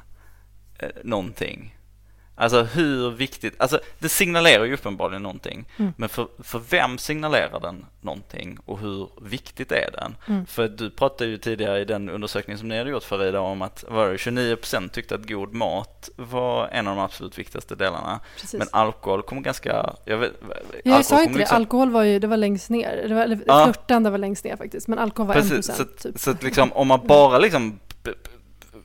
eh, 0.79 0.89
någonting? 1.03 1.75
Alltså 2.39 2.63
hur 2.63 3.11
viktigt, 3.11 3.53
alltså 3.57 3.79
det 3.99 4.09
signalerar 4.09 4.65
ju 4.65 4.73
uppenbarligen 4.73 5.23
någonting. 5.23 5.65
Mm. 5.77 5.93
Men 5.97 6.09
för, 6.09 6.27
för 6.39 6.61
vem 6.69 6.97
signalerar 6.97 7.59
den 7.59 7.85
någonting 8.01 8.57
och 8.65 8.79
hur 8.79 9.09
viktigt 9.21 9.71
är 9.71 9.91
den? 9.93 10.15
Mm. 10.27 10.45
För 10.45 10.67
du 10.67 10.89
pratade 10.89 11.29
ju 11.29 11.37
tidigare 11.37 11.79
i 11.79 11.85
den 11.85 12.09
undersökningen 12.09 12.59
som 12.59 12.67
ni 12.67 12.77
hade 12.77 12.89
gjort 12.89 13.03
för 13.03 13.25
idag 13.25 13.45
om 13.45 13.61
att 13.61 13.83
var 13.87 14.09
det 14.09 14.15
29% 14.15 14.89
tyckte 14.89 15.15
att 15.15 15.29
god 15.29 15.53
mat 15.53 16.09
var 16.15 16.67
en 16.67 16.87
av 16.87 16.95
de 16.95 17.01
absolut 17.01 17.39
viktigaste 17.39 17.75
delarna. 17.75 18.19
Precis. 18.35 18.59
Men 18.59 18.67
alkohol 18.71 19.21
kom 19.21 19.41
ganska, 19.41 19.93
jag 20.05 20.17
vet, 20.17 20.31
Jag 20.83 21.05
sa 21.05 21.21
inte 21.21 21.33
det, 21.33 21.39
liksom... 21.39 21.57
alkohol 21.57 21.89
var 21.89 22.03
ju, 22.03 22.19
det 22.19 22.27
var 22.27 22.37
längst 22.37 22.69
ner. 22.69 23.05
Det 23.07 23.13
var, 23.13 23.23
eller 23.23 23.39
ja. 23.47 23.63
flörtande 23.63 24.09
var 24.09 24.17
längst 24.17 24.43
ner 24.43 24.55
faktiskt, 24.55 24.87
men 24.87 24.99
alkohol 24.99 25.27
var 25.27 25.35
Precis, 25.35 25.69
1% 25.69 25.73
så, 25.73 25.85
typ. 25.85 26.19
Så 26.19 26.31
att 26.31 26.43
liksom 26.43 26.73
om 26.73 26.87
man 26.87 27.07
bara 27.07 27.37
liksom 27.37 27.79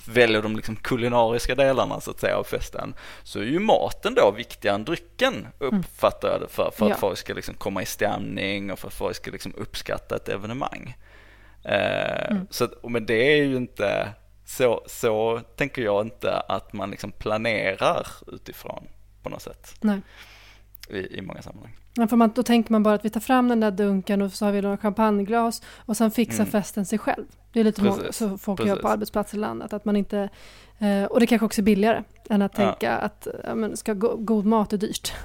väljer 0.06 0.42
de 0.42 0.56
liksom 0.56 0.76
kulinariska 0.76 1.54
delarna 1.54 2.00
så 2.00 2.10
att 2.10 2.20
säga 2.20 2.36
av 2.36 2.44
festen 2.44 2.94
så 3.22 3.38
är 3.38 3.44
ju 3.44 3.58
maten 3.58 4.14
då 4.14 4.30
viktigare 4.36 4.74
än 4.74 4.84
drycken 4.84 5.48
uppfattar 5.58 6.28
jag 6.28 6.40
det 6.40 6.48
för, 6.48 6.70
för 6.76 6.84
att 6.84 6.90
ja. 6.90 6.96
folk 6.96 7.18
ska 7.18 7.34
liksom 7.34 7.54
komma 7.54 7.82
i 7.82 7.86
stämning 7.86 8.72
och 8.72 8.78
för 8.78 8.88
att 8.88 8.94
folk 8.94 9.16
ska 9.16 9.30
liksom 9.30 9.54
uppskatta 9.56 10.16
ett 10.16 10.28
evenemang. 10.28 10.96
Eh, 11.64 12.30
mm. 12.30 12.46
så, 12.50 12.68
men 12.82 13.06
det 13.06 13.32
är 13.32 13.44
ju 13.44 13.56
inte, 13.56 14.08
så, 14.44 14.84
så 14.86 15.40
tänker 15.56 15.82
jag 15.82 16.06
inte 16.06 16.36
att 16.48 16.72
man 16.72 16.90
liksom 16.90 17.12
planerar 17.12 18.06
utifrån 18.26 18.88
på 19.22 19.28
något 19.28 19.42
sätt. 19.42 19.74
Nej. 19.80 20.00
I, 20.88 21.18
i 21.18 21.22
många 21.22 21.42
sammanhang. 21.42 21.76
Ja, 21.96 22.06
för 22.06 22.16
man, 22.16 22.32
då 22.34 22.42
tänker 22.42 22.72
man 22.72 22.82
bara 22.82 22.94
att 22.94 23.04
vi 23.04 23.10
tar 23.10 23.20
fram 23.20 23.48
den 23.48 23.60
där 23.60 23.70
dunken 23.70 24.22
och 24.22 24.32
så 24.32 24.44
har 24.44 24.52
vi 24.52 24.60
några 24.60 24.76
champagneglas 24.76 25.62
och 25.76 25.96
sen 25.96 26.10
fixar 26.10 26.42
mm. 26.42 26.50
festen 26.50 26.86
sig 26.86 26.98
själv. 26.98 27.24
Det 27.52 27.60
är 27.60 27.64
lite 27.64 27.82
Precis. 27.82 28.16
så 28.16 28.38
folk 28.38 28.58
Precis. 28.58 28.68
gör 28.68 28.82
på 28.82 28.88
arbetsplatser 28.88 29.36
i 29.36 29.40
landet. 29.40 29.72
Att 29.72 29.84
man 29.84 29.96
inte, 29.96 30.28
eh, 30.78 31.04
och 31.04 31.20
det 31.20 31.26
kanske 31.26 31.46
också 31.46 31.60
är 31.60 31.64
billigare 31.64 32.02
än 32.30 32.42
att 32.42 32.58
ja. 32.58 32.64
tänka 32.64 32.96
att 32.96 33.26
ja, 33.44 33.54
men 33.54 33.76
ska 33.76 33.94
go, 33.94 34.16
god 34.16 34.46
mat 34.46 34.72
är 34.72 34.76
dyrt. 34.76 35.12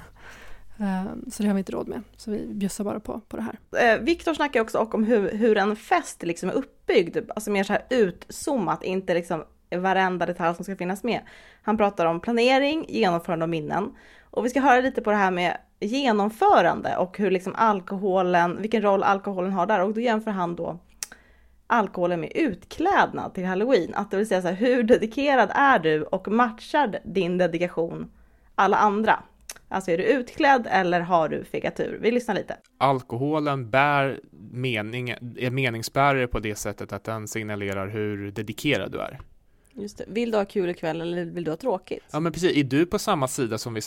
Eh, 0.80 1.04
så 1.30 1.42
det 1.42 1.48
har 1.48 1.54
vi 1.54 1.58
inte 1.58 1.72
råd 1.72 1.88
med. 1.88 2.02
Så 2.16 2.30
vi 2.30 2.46
bjussar 2.46 2.84
bara 2.84 3.00
på, 3.00 3.20
på 3.28 3.36
det 3.36 3.42
här. 3.42 3.94
Eh, 3.94 4.00
Viktor 4.00 4.34
snackar 4.34 4.60
också 4.60 4.78
om 4.78 5.04
hur, 5.04 5.32
hur 5.32 5.56
en 5.56 5.76
fest 5.76 6.22
liksom 6.22 6.48
är 6.48 6.52
uppbyggd. 6.52 7.18
Alltså 7.28 7.50
mer 7.50 7.64
så 7.64 7.72
här 7.72 7.82
utzoomat, 7.90 8.84
inte 8.84 9.14
liksom 9.14 9.44
varenda 9.76 10.26
detalj 10.26 10.56
som 10.56 10.64
ska 10.64 10.76
finnas 10.76 11.02
med. 11.02 11.20
Han 11.62 11.76
pratar 11.76 12.06
om 12.06 12.20
planering, 12.20 12.86
genomförande 12.88 13.42
och 13.42 13.48
minnen. 13.48 13.96
Och 14.20 14.44
vi 14.44 14.50
ska 14.50 14.60
höra 14.60 14.80
lite 14.80 15.02
på 15.02 15.10
det 15.10 15.16
här 15.16 15.30
med 15.30 15.56
genomförande 15.80 16.96
och 16.96 17.18
hur 17.18 17.30
liksom 17.30 17.54
alkoholen, 17.56 18.62
vilken 18.62 18.82
roll 18.82 19.02
alkoholen 19.02 19.52
har 19.52 19.66
där. 19.66 19.82
Och 19.82 19.94
då 19.94 20.00
jämför 20.00 20.30
han 20.30 20.56
då 20.56 20.78
alkoholen 21.66 22.20
med 22.20 22.32
utklädnad 22.34 23.34
till 23.34 23.46
halloween. 23.46 23.94
Att 23.94 24.10
det 24.10 24.16
vill 24.16 24.28
säga 24.28 24.42
så 24.42 24.48
här, 24.48 24.54
hur 24.54 24.82
dedikerad 24.82 25.50
är 25.54 25.78
du 25.78 26.02
och 26.02 26.28
matchar 26.28 26.98
din 27.04 27.38
dedikation 27.38 28.10
alla 28.54 28.76
andra? 28.76 29.22
Alltså 29.68 29.90
är 29.90 29.98
du 29.98 30.04
utklädd 30.04 30.66
eller 30.70 31.00
har 31.00 31.28
du 31.28 31.44
fegatur? 31.44 31.98
Vi 32.02 32.10
lyssnar 32.10 32.34
lite. 32.34 32.56
Alkoholen 32.78 33.70
bär 33.70 34.20
mening, 34.52 35.10
är 35.36 35.50
meningsbärare 35.50 36.26
på 36.26 36.38
det 36.38 36.54
sättet 36.54 36.92
att 36.92 37.04
den 37.04 37.28
signalerar 37.28 37.88
hur 37.88 38.30
dedikerad 38.30 38.92
du 38.92 39.00
är. 39.00 39.20
Just 39.74 39.98
det. 39.98 40.04
Vill 40.08 40.30
du 40.30 40.38
ha 40.38 40.44
kul 40.44 40.70
ikväll 40.70 41.00
eller 41.00 41.24
vill 41.24 41.44
du 41.44 41.50
ha 41.50 41.56
tråkigt? 41.56 42.04
Ja 42.10 42.20
men 42.20 42.32
precis, 42.32 42.56
är 42.56 42.64
du 42.64 42.86
på 42.86 42.98
samma 42.98 43.28
sida 43.28 43.58
som, 43.58 43.74
vi 43.74 43.80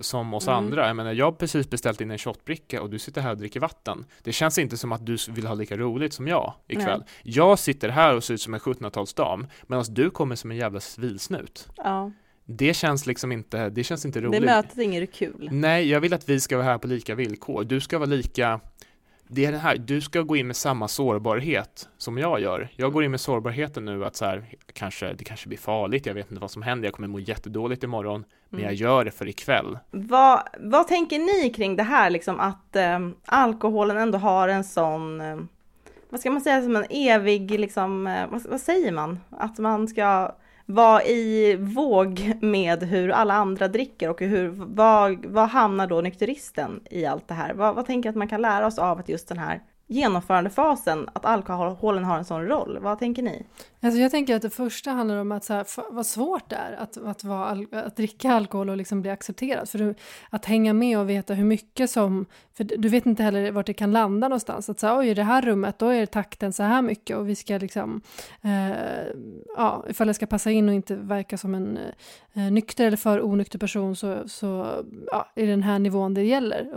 som 0.00 0.34
oss 0.34 0.46
mm. 0.46 0.56
andra? 0.56 0.86
Jag 0.86 0.96
menar, 0.96 1.12
jag 1.12 1.24
har 1.24 1.32
precis 1.32 1.70
beställt 1.70 2.00
in 2.00 2.10
en 2.10 2.18
shotbricka 2.18 2.82
och 2.82 2.90
du 2.90 2.98
sitter 2.98 3.20
här 3.20 3.30
och 3.30 3.38
dricker 3.38 3.60
vatten. 3.60 4.04
Det 4.22 4.32
känns 4.32 4.58
inte 4.58 4.76
som 4.76 4.92
att 4.92 5.06
du 5.06 5.16
vill 5.28 5.46
ha 5.46 5.54
lika 5.54 5.76
roligt 5.76 6.12
som 6.12 6.28
jag 6.28 6.54
ikväll. 6.68 6.98
Nej. 6.98 7.34
Jag 7.34 7.58
sitter 7.58 7.88
här 7.88 8.16
och 8.16 8.24
ser 8.24 8.34
ut 8.34 8.40
som 8.40 8.54
en 8.54 8.60
1700-talsdam 8.60 9.46
medan 9.66 9.84
du 9.88 10.10
kommer 10.10 10.36
som 10.36 10.50
en 10.50 10.56
jävla 10.56 10.80
vilsnut. 10.98 11.68
Ja. 11.76 12.12
Det 12.44 12.74
känns 12.74 13.06
liksom 13.06 13.32
inte, 13.32 13.70
det 13.70 13.84
känns 13.84 14.04
inte 14.04 14.20
roligt. 14.20 14.40
Det 14.40 14.46
mötet 14.46 14.78
är 14.78 14.82
inget 14.82 15.12
kul. 15.12 15.48
Nej, 15.52 15.88
jag 15.88 16.00
vill 16.00 16.14
att 16.14 16.28
vi 16.28 16.40
ska 16.40 16.56
vara 16.56 16.66
här 16.66 16.78
på 16.78 16.86
lika 16.86 17.14
villkor. 17.14 17.64
Du 17.64 17.80
ska 17.80 17.98
vara 17.98 18.08
lika 18.08 18.60
det 19.34 19.44
är 19.44 19.52
det 19.52 19.58
här, 19.58 19.76
du 19.76 20.00
ska 20.00 20.22
gå 20.22 20.36
in 20.36 20.46
med 20.46 20.56
samma 20.56 20.88
sårbarhet 20.88 21.88
som 21.98 22.18
jag 22.18 22.40
gör. 22.40 22.68
Jag 22.76 22.92
går 22.92 23.04
in 23.04 23.10
med 23.10 23.20
sårbarheten 23.20 23.84
nu 23.84 24.04
att 24.04 24.16
så 24.16 24.24
här, 24.24 24.44
kanske, 24.72 25.12
det 25.12 25.24
kanske 25.24 25.48
blir 25.48 25.58
farligt, 25.58 26.06
jag 26.06 26.14
vet 26.14 26.30
inte 26.30 26.40
vad 26.40 26.50
som 26.50 26.62
händer, 26.62 26.86
jag 26.86 26.94
kommer 26.94 27.08
må 27.08 27.18
jättedåligt 27.18 27.84
imorgon, 27.84 28.24
men 28.48 28.60
jag 28.60 28.68
mm. 28.68 28.80
gör 28.80 29.04
det 29.04 29.10
för 29.10 29.28
ikväll. 29.28 29.78
Vad, 29.90 30.42
vad 30.60 30.88
tänker 30.88 31.18
ni 31.18 31.50
kring 31.50 31.76
det 31.76 31.82
här, 31.82 32.10
liksom 32.10 32.40
att 32.40 32.76
eh, 32.76 32.98
alkoholen 33.24 33.96
ändå 33.96 34.18
har 34.18 34.48
en 34.48 34.64
sån, 34.64 35.20
eh, 35.20 35.36
vad 36.10 36.20
ska 36.20 36.30
man 36.30 36.40
säga, 36.40 36.62
som 36.62 36.76
en 36.76 36.86
evig, 36.90 37.50
liksom, 37.50 38.06
eh, 38.06 38.26
vad, 38.30 38.42
vad 38.42 38.60
säger 38.60 38.92
man? 38.92 39.20
Att 39.30 39.58
man 39.58 39.88
ska 39.88 40.34
vara 40.66 41.02
i 41.02 41.56
våg 41.56 42.32
med 42.40 42.82
hur 42.82 43.10
alla 43.10 43.34
andra 43.34 43.68
dricker 43.68 44.10
och 44.10 44.20
hur, 44.20 44.48
vad, 44.48 45.26
vad 45.26 45.48
hamnar 45.48 45.86
då 45.86 46.00
nykteristen 46.00 46.80
i 46.90 47.06
allt 47.06 47.28
det 47.28 47.34
här? 47.34 47.54
Vad, 47.54 47.74
vad 47.74 47.86
tänker 47.86 48.10
att 48.10 48.16
man 48.16 48.28
kan 48.28 48.42
lära 48.42 48.66
oss 48.66 48.78
av 48.78 48.98
att 48.98 49.08
just 49.08 49.28
den 49.28 49.38
här 49.38 49.62
genomförandefasen, 49.86 51.08
att 51.12 51.24
alkoholen 51.24 52.04
har 52.04 52.18
en 52.18 52.24
sån 52.24 52.46
roll? 52.46 52.78
Vad 52.82 52.98
tänker 52.98 53.22
ni? 53.22 53.46
Alltså 53.84 54.00
jag 54.00 54.10
tänker 54.10 54.36
att 54.36 54.42
det 54.42 54.50
första 54.50 54.90
handlar 54.90 55.16
om 55.16 55.32
att 55.32 55.44
så 55.44 55.54
här, 55.54 55.66
vad 55.90 56.06
svårt 56.06 56.50
det 56.50 56.56
är 56.56 56.72
att, 56.72 56.96
att, 56.96 57.24
vara, 57.24 57.66
att 57.72 57.96
dricka 57.96 58.32
alkohol 58.32 58.70
och 58.70 58.76
liksom 58.76 59.02
bli 59.02 59.10
accepterad. 59.10 59.68
För 59.68 59.78
du, 59.78 59.94
att 60.30 60.44
hänga 60.44 60.72
med 60.72 60.98
och 60.98 61.10
veta 61.10 61.34
hur 61.34 61.44
mycket 61.44 61.90
som... 61.90 62.26
För 62.54 62.64
du 62.64 62.88
vet 62.88 63.06
inte 63.06 63.22
heller 63.22 63.50
vart 63.50 63.66
det 63.66 63.74
kan 63.74 63.92
landa 63.92 64.28
någonstans. 64.28 64.68
Att 64.68 64.80
säga, 64.80 64.98
oj, 64.98 65.08
i 65.08 65.14
det 65.14 65.22
här 65.22 65.42
rummet 65.42 65.78
då 65.78 65.88
är 65.88 66.06
takten 66.06 66.52
så 66.52 66.62
här 66.62 66.82
mycket 66.82 67.16
och 67.16 67.28
vi 67.28 67.34
ska 67.34 67.58
liksom... 67.58 68.00
Eh, 68.42 69.06
ja, 69.56 69.84
ifall 69.88 70.06
jag 70.06 70.16
ska 70.16 70.26
passa 70.26 70.50
in 70.50 70.68
och 70.68 70.74
inte 70.74 70.94
verka 70.94 71.38
som 71.38 71.54
en 71.54 71.78
eh, 72.32 72.50
nykter 72.50 72.86
eller 72.86 72.96
för 72.96 73.24
onykter 73.24 73.58
person 73.58 73.96
så, 73.96 74.28
så 74.28 74.82
ja, 75.06 75.32
är 75.34 75.46
det 75.46 75.52
den 75.52 75.62
här 75.62 75.78
nivån 75.78 76.14
det 76.14 76.22
gäller 76.22 76.70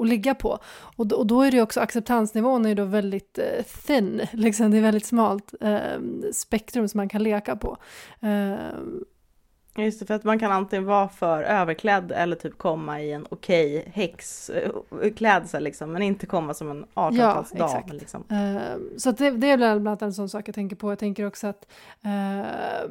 att 0.00 0.08
ligga 0.08 0.34
på. 0.34 0.58
Och, 0.96 1.12
och 1.12 1.26
då 1.26 1.42
är 1.42 1.50
det 1.50 1.62
också 1.62 1.80
acceptansnivån 1.80 2.66
är 2.66 2.74
då 2.74 2.84
väldigt 2.84 3.38
eh, 3.38 3.64
thin, 3.86 4.22
liksom, 4.32 4.70
det 4.70 4.76
är 4.76 4.82
väldigt 4.82 5.06
smalt. 5.06 5.54
Eh, 5.60 5.80
spektrum 6.32 6.88
som 6.88 6.98
man 6.98 7.08
kan 7.08 7.22
leka 7.22 7.56
på. 7.56 7.76
Uh, 8.22 9.00
Just 9.84 10.00
det, 10.00 10.06
för 10.06 10.14
att 10.14 10.24
man 10.24 10.38
kan 10.38 10.52
antingen 10.52 10.84
vara 10.84 11.08
för 11.08 11.42
överklädd 11.42 12.12
eller 12.12 12.36
typ 12.36 12.58
komma 12.58 13.00
i 13.00 13.12
en 13.12 13.26
okej 13.30 13.78
okay 13.78 13.92
häxklädsel 13.92 15.64
liksom, 15.64 15.92
men 15.92 16.02
inte 16.02 16.26
komma 16.26 16.54
som 16.54 16.70
en 16.70 16.84
18-talsdam. 16.94 17.82
Ja, 17.86 17.92
liksom. 17.92 18.24
uh, 18.32 18.96
så 18.98 19.12
det, 19.12 19.30
det 19.30 19.50
är 19.50 19.56
bland 19.56 19.88
annat 19.88 20.02
en 20.02 20.14
sån 20.14 20.28
sak 20.28 20.48
jag 20.48 20.54
tänker 20.54 20.76
på. 20.76 20.92
Jag 20.92 20.98
tänker 20.98 21.26
också 21.26 21.46
att, 21.46 21.66
uh, 22.04 22.90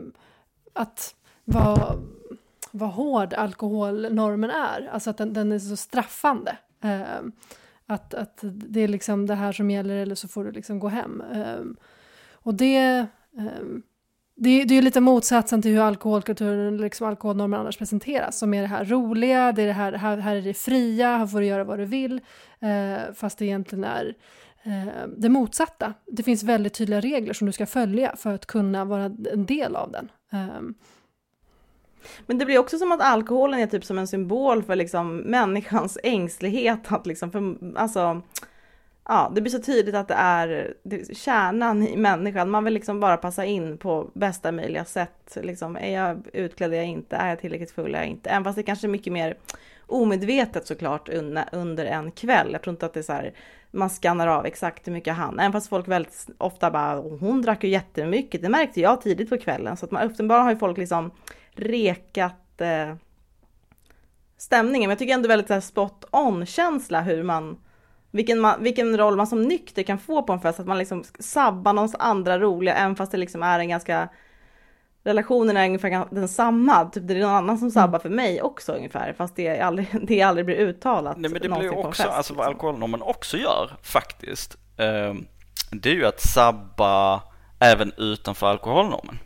att 0.73 1.15
vara 1.43 1.95
vad 2.71 2.89
hård 2.89 3.33
alkoholnormen 3.33 4.49
är, 4.49 4.89
alltså 4.91 5.09
att 5.09 5.17
den, 5.17 5.33
den 5.33 5.51
är 5.51 5.59
så 5.59 5.75
straffande. 5.75 6.57
Uh, 6.85 7.29
att, 7.85 8.13
att 8.13 8.39
det 8.43 8.81
är 8.81 8.88
liksom 8.88 9.27
det 9.27 9.35
här 9.35 9.51
som 9.51 9.71
gäller 9.71 9.95
eller 9.95 10.15
så 10.15 10.27
får 10.27 10.43
du 10.43 10.51
liksom 10.51 10.79
gå 10.79 10.88
hem. 10.88 11.23
Och 12.31 12.53
det, 12.53 13.07
um, 13.38 13.83
det, 14.35 14.63
det 14.63 14.77
är 14.77 14.81
lite 14.81 15.01
motsatsen 15.01 15.61
till 15.61 15.71
hur 15.71 15.81
alkoholkulturen, 15.81 16.77
liksom 16.77 17.07
alkoholnormer 17.07 17.57
annars 17.57 17.77
presenteras, 17.77 18.39
som 18.39 18.53
är 18.53 18.61
det 18.61 18.67
här 18.67 18.85
roliga, 18.85 19.51
det 19.51 19.61
är 19.61 19.67
det 19.67 19.73
här, 19.73 19.93
här, 19.93 20.17
här 20.17 20.35
är 20.35 20.41
det 20.41 20.53
fria, 20.53 21.17
här 21.17 21.27
får 21.27 21.39
du 21.39 21.45
göra 21.45 21.63
vad 21.63 21.79
du 21.79 21.85
vill, 21.85 22.13
uh, 22.63 23.13
fast 23.13 23.38
det 23.38 23.45
egentligen 23.45 23.83
är 23.83 24.15
eh, 24.67 25.07
det 25.17 25.29
motsatta. 25.29 25.93
Det 26.05 26.23
finns 26.23 26.43
väldigt 26.43 26.73
tydliga 26.73 27.01
regler 27.01 27.33
som 27.33 27.47
du 27.47 27.53
ska 27.53 27.65
följa 27.65 28.15
för 28.15 28.33
att 28.33 28.45
kunna 28.45 28.85
vara 28.85 29.03
en 29.33 29.45
del 29.45 29.75
av 29.75 29.91
den. 29.91 30.11
Eh, 30.31 30.61
Men 32.25 32.38
det 32.38 32.45
blir 32.45 32.57
också 32.57 32.77
som 32.77 32.91
att 32.91 33.01
alkoholen 33.01 33.59
är 33.59 33.67
typ 33.67 33.85
som 33.85 33.97
en 33.97 34.07
symbol 34.07 34.63
för 34.63 34.75
liksom 34.75 35.17
människans 35.17 35.97
ängslighet 36.03 36.91
att 36.91 37.07
liksom, 37.07 37.31
för, 37.31 37.57
alltså, 37.75 38.21
ja, 39.07 39.31
det 39.35 39.41
blir 39.41 39.51
så 39.51 39.61
tydligt 39.61 39.95
att 39.95 40.07
det 40.07 40.13
är, 40.13 40.73
det 40.83 41.17
kärnan 41.17 41.87
i 41.87 41.97
människan. 41.97 42.49
Man 42.49 42.63
vill 42.63 42.73
liksom 42.73 42.99
bara 42.99 43.17
passa 43.17 43.45
in 43.45 43.77
på 43.77 44.09
bästa 44.13 44.51
möjliga 44.51 44.85
sätt. 44.85 45.37
Liksom, 45.41 45.75
är 45.75 45.93
jag 45.93 46.27
utklädd, 46.33 46.73
är 46.73 46.77
jag 46.77 46.85
inte? 46.85 47.15
Är 47.15 47.29
jag 47.29 47.39
tillräckligt 47.39 47.71
full, 47.71 47.95
är 47.95 47.99
jag 47.99 48.07
inte? 48.07 48.29
Även 48.29 48.43
fast 48.43 48.55
det 48.55 48.63
kanske 48.63 48.87
är 48.87 48.89
mycket 48.89 49.13
mer 49.13 49.37
omedvetet 49.85 50.67
såklart 50.67 51.09
under, 51.09 51.45
under 51.51 51.85
en 51.85 52.11
kväll. 52.11 52.49
Jag 52.51 52.61
tror 52.61 52.71
inte 52.71 52.85
att 52.85 52.93
det 52.93 52.99
är 52.99 53.03
så 53.03 53.13
här, 53.13 53.33
man 53.71 53.89
skannar 53.89 54.27
av 54.27 54.45
exakt 54.45 54.87
hur 54.87 54.91
mycket 54.91 55.15
han, 55.15 55.39
även 55.39 55.51
fast 55.51 55.69
folk 55.69 55.87
väldigt 55.87 56.27
ofta 56.37 56.71
bara, 56.71 56.95
hon 56.95 57.41
drack 57.41 57.63
ju 57.63 57.69
jättemycket, 57.69 58.41
det 58.41 58.49
märkte 58.49 58.81
jag 58.81 59.01
tidigt 59.01 59.29
på 59.29 59.37
kvällen. 59.37 59.77
Så 59.77 59.85
att 59.85 59.91
man 59.91 60.11
uppenbarligen 60.11 60.45
har 60.45 60.51
ju 60.51 60.59
folk 60.59 60.77
liksom 60.77 61.11
rekat 61.51 62.61
eh, 62.61 62.95
stämningen. 64.37 64.87
Men 64.87 64.89
jag 64.89 64.99
tycker 64.99 65.13
ändå 65.13 65.27
väldigt 65.27 65.47
så 65.47 65.53
här, 65.53 65.61
spot 65.61 66.05
on 66.11 66.45
känsla 66.45 67.01
hur 67.01 67.23
man 67.23 67.57
vilken, 68.18 68.39
man, 68.39 68.63
vilken 68.63 68.97
roll 68.97 69.15
man 69.15 69.28
som 69.28 69.43
nykter 69.43 69.84
kan 69.84 69.97
få 69.97 70.24
på 70.24 70.34
en 70.34 70.39
fest, 70.39 70.59
att 70.59 70.68
man 70.68 70.78
liksom 70.78 71.03
sabbar 71.20 71.74
någons 71.74 71.95
andra 71.99 72.39
roliga, 72.39 72.76
även 72.76 72.95
fast 72.95 73.11
det 73.11 73.18
liksom 73.18 73.43
är 73.43 73.59
en 73.59 73.70
ganska 73.70 74.09
relationen 75.03 75.57
är 75.57 75.65
ungefär 75.65 76.15
densamma, 76.15 76.86
typ 76.86 77.07
det 77.07 77.13
är 77.13 77.20
någon 77.20 77.32
annan 77.32 77.57
som 77.57 77.72
sabbar 77.72 77.99
för 77.99 78.09
mig 78.09 78.41
också 78.41 78.74
ungefär, 78.74 79.13
fast 79.13 79.36
det 79.36 79.59
aldrig, 79.59 79.88
det 80.07 80.22
aldrig 80.22 80.45
blir 80.45 80.55
uttalat. 80.55 81.18
Nej 81.18 81.32
men 81.32 81.41
det 81.41 81.49
blir 81.49 81.78
också, 81.78 82.03
fest, 82.03 82.15
alltså 82.15 82.34
vad 82.34 82.45
liksom. 82.45 82.53
alkoholnormen 82.53 83.01
också 83.01 83.38
gör 83.38 83.78
faktiskt, 83.82 84.57
eh, 84.78 85.13
det 85.72 85.89
är 85.89 85.93
ju 85.93 86.05
att 86.05 86.22
sabba 86.22 87.22
även 87.59 87.91
utanför 87.97 88.47
alkoholnormen. 88.47 89.20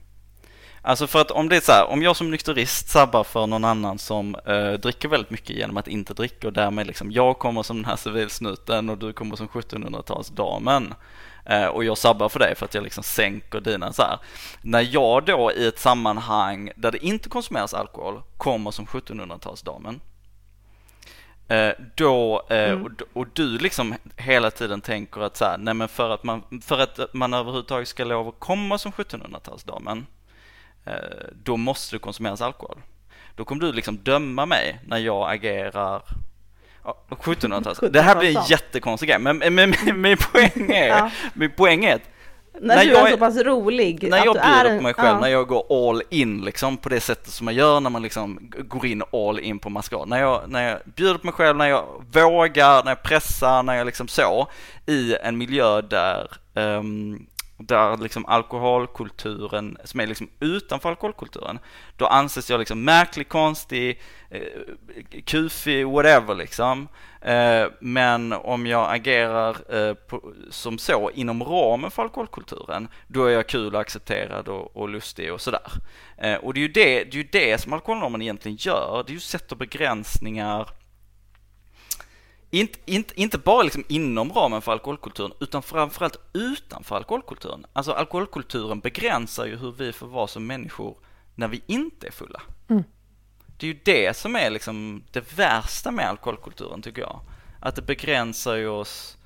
Alltså 0.84 1.08
för 1.08 1.22
att 1.22 1.32
om 1.32 1.50
det 1.50 1.56
är 1.56 1.62
så 1.62 1.72
här, 1.72 1.86
om 1.86 2.02
jag 2.02 2.16
som 2.16 2.32
nykterist 2.32 2.90
sabbar 2.90 3.24
för 3.24 3.48
någon 3.48 3.66
annan 3.66 4.00
som 4.00 4.36
eh, 4.36 4.72
dricker 4.72 5.08
väldigt 5.08 5.30
mycket 5.30 5.56
genom 5.56 5.78
att 5.78 5.88
inte 5.88 6.14
dricka 6.14 6.48
och 6.48 6.54
därmed 6.54 6.88
liksom 6.88 7.12
jag 7.12 7.40
kommer 7.40 7.64
som 7.64 7.78
den 7.78 7.86
här 7.86 7.96
civilsnuten 7.96 8.90
och 8.90 8.98
du 8.98 9.14
kommer 9.14 9.36
som 9.36 9.48
1700-talsdamen 9.48 10.94
eh, 11.46 11.66
och 11.66 11.84
jag 11.84 11.98
sabbar 11.98 12.30
för 12.30 12.40
dig 12.40 12.56
för 12.56 12.66
att 12.66 12.74
jag 12.74 12.84
liksom 12.84 13.04
sänker 13.04 13.60
dina 13.60 13.94
så 13.94 14.02
här. 14.02 14.20
När 14.62 14.88
jag 14.94 15.26
då 15.26 15.52
i 15.52 15.68
ett 15.68 15.80
sammanhang 15.80 16.72
där 16.76 16.92
det 16.92 17.06
inte 17.06 17.30
konsumeras 17.30 17.74
alkohol 17.74 18.22
kommer 18.38 18.72
som 18.72 18.86
1700-talsdamen 18.86 20.00
Eh, 21.48 21.74
då, 21.96 22.46
eh, 22.50 22.72
Mm. 22.72 22.84
och, 22.86 22.92
och 23.14 23.28
du 23.34 23.58
liksom 23.58 23.96
hela 24.18 24.52
tiden 24.52 24.82
tänker 24.82 25.22
att 25.22 25.38
så 25.38 25.46
här, 25.46 25.58
nej 25.58 25.74
men 25.74 25.88
för 25.88 26.10
att 26.10 26.24
man, 26.24 26.44
för 26.62 26.80
att 26.80 27.14
man 27.14 27.34
överhuvudtaget 27.34 27.88
ska 27.88 28.04
lov 28.04 28.28
att 28.28 28.40
komma 28.40 28.78
som 28.78 28.92
1700-talsdamen, 28.92 29.98
eh, 29.98 30.04
då 31.44 31.58
måste 31.58 31.96
det 31.96 32.00
konsumeras 32.00 32.42
alkohol. 32.42 32.78
Då 33.36 33.46
kommer 33.46 33.62
du 33.62 33.74
liksom 33.74 33.98
döma 33.98 34.46
mig 34.46 34.80
när 34.88 34.98
jag 34.98 35.32
agerar 35.34 36.02
ja, 36.84 36.98
1700-tals. 37.10 37.80
Det 37.92 38.02
här 38.02 38.16
blir 38.20 38.30
en 38.30 38.36
1700-talsdam. 38.36 38.52
jättekonstig 38.52 39.10
grej, 39.10 39.20
men, 39.20 39.38
men, 39.38 39.56
men 39.56 40.02
min 40.02 40.18
poäng 40.18 40.72
är, 40.72 40.88
Ja. 40.88 41.12
min 41.34 41.52
poäng 41.52 41.86
är 41.86 41.96
att 41.96 42.02
När, 42.62 42.76
när 42.76 42.86
du 42.86 42.92
jag 42.92 43.08
är 43.08 43.12
så 43.12 43.18
pass 43.18 43.38
rolig. 43.38 44.10
när 44.10 44.26
jag 44.26 44.34
bjuder 44.36 44.78
på 44.78 44.84
mig 44.84 44.94
själv, 44.94 45.08
ja. 45.16 45.20
när 45.20 45.28
jag 45.28 45.48
går 45.48 45.90
all 45.90 46.04
in 46.10 46.42
liksom 46.42 46.78
på 46.78 46.90
det 46.90 47.00
sättet 47.00 47.28
som 47.28 47.46
man 47.46 47.56
gör 47.56 47.80
när 47.80 47.90
man 47.90 48.02
liksom 48.02 48.40
går 48.52 48.86
in 48.86 49.04
all 49.14 49.40
in 49.40 49.60
på 49.60 49.70
maskerad. 49.70 50.08
När 50.08 50.20
jag, 50.20 50.50
när 50.50 50.70
jag 50.70 50.80
bjuder 50.96 51.18
på 51.18 51.26
mig 51.28 51.34
själv, 51.34 51.58
när 51.58 51.68
jag 51.68 51.86
vågar, 52.14 52.84
när 52.84 52.92
jag 52.92 53.04
pressar, 53.04 53.64
när 53.64 53.76
jag 53.76 53.86
liksom 53.86 54.08
så 54.08 54.48
i 54.86 55.16
en 55.24 55.38
miljö 55.38 55.82
där 55.82 56.32
ehm, 56.56 57.26
där 57.66 57.98
liksom 57.98 58.26
alkoholkulturen, 58.26 59.78
som 59.84 60.00
är 60.00 60.08
liksom 60.08 60.30
utanför 60.40 60.90
alkoholkulturen, 60.90 61.60
då 61.98 62.06
anses 62.06 62.50
jag 62.50 62.60
liksom 62.60 62.84
märklig, 62.84 63.30
konstig, 63.30 64.02
eh, 64.30 64.42
kufig, 65.26 65.88
whatever 65.88 66.36
liksom. 66.36 66.88
Eh, 67.22 67.66
men 67.80 68.34
om 68.34 68.68
jag 68.68 68.94
agerar 68.94 69.76
eh, 69.76 69.94
på, 69.94 70.34
som 70.50 70.78
så 70.78 71.12
inom 71.12 71.44
ramen 71.44 71.92
för 71.92 72.04
alkoholkulturen, 72.04 72.88
då 73.08 73.26
är 73.26 73.32
jag 73.32 73.48
kul 73.48 73.76
och 73.76 73.82
accepterad 73.82 74.48
och, 74.48 74.78
och 74.78 74.90
lustig 74.90 75.34
och 75.34 75.42
sådär. 75.42 75.72
Eh, 76.18 76.36
och 76.36 76.54
det 76.54 76.60
är, 76.60 76.62
ju 76.62 76.68
det, 76.68 77.04
det 77.04 77.14
är 77.14 77.24
ju 77.24 77.30
det 77.32 77.62
som 77.62 77.74
alkoholnormen 77.74 78.22
egentligen 78.22 78.58
gör, 78.62 79.04
det 79.08 79.12
är 79.12 79.14
ju 79.14 79.20
sätter 79.20 79.56
begränsningar 79.56 80.68
inte, 82.52 82.80
inte, 82.86 83.22
inte 83.22 83.38
bara 83.38 83.64
liksom 83.64 83.84
inom 83.88 84.32
ramen 84.32 84.62
för 84.62 84.72
alkoholkulturen, 84.72 85.34
utan 85.40 85.64
framförallt 85.64 86.18
utanför 86.34 86.96
alkoholkulturen. 86.96 87.66
Alltså 87.74 87.92
alkoholkulturen 87.92 88.80
begränsar 88.80 89.46
ju 89.46 89.58
hur 89.58 89.72
vi 89.72 89.94
får 89.94 90.08
vara 90.08 90.28
som 90.28 90.48
människor 90.48 90.98
när 91.36 91.48
vi 91.48 91.62
inte 91.68 92.08
är 92.08 92.12
fulla. 92.12 92.42
Mm. 92.68 92.84
Det 93.58 93.66
är 93.66 93.74
ju 93.74 93.80
det 93.84 94.18
som 94.18 94.36
är 94.36 94.50
liksom 94.50 95.04
det 95.12 95.34
värsta 95.38 95.92
med 95.92 96.10
alkoholkulturen 96.10 96.82
tycker 96.82 97.02
jag. 97.02 97.22
Att 97.60 97.76
det 97.76 97.82
begränsar 97.82 98.56
ju 98.56 98.68
oss 98.68 99.18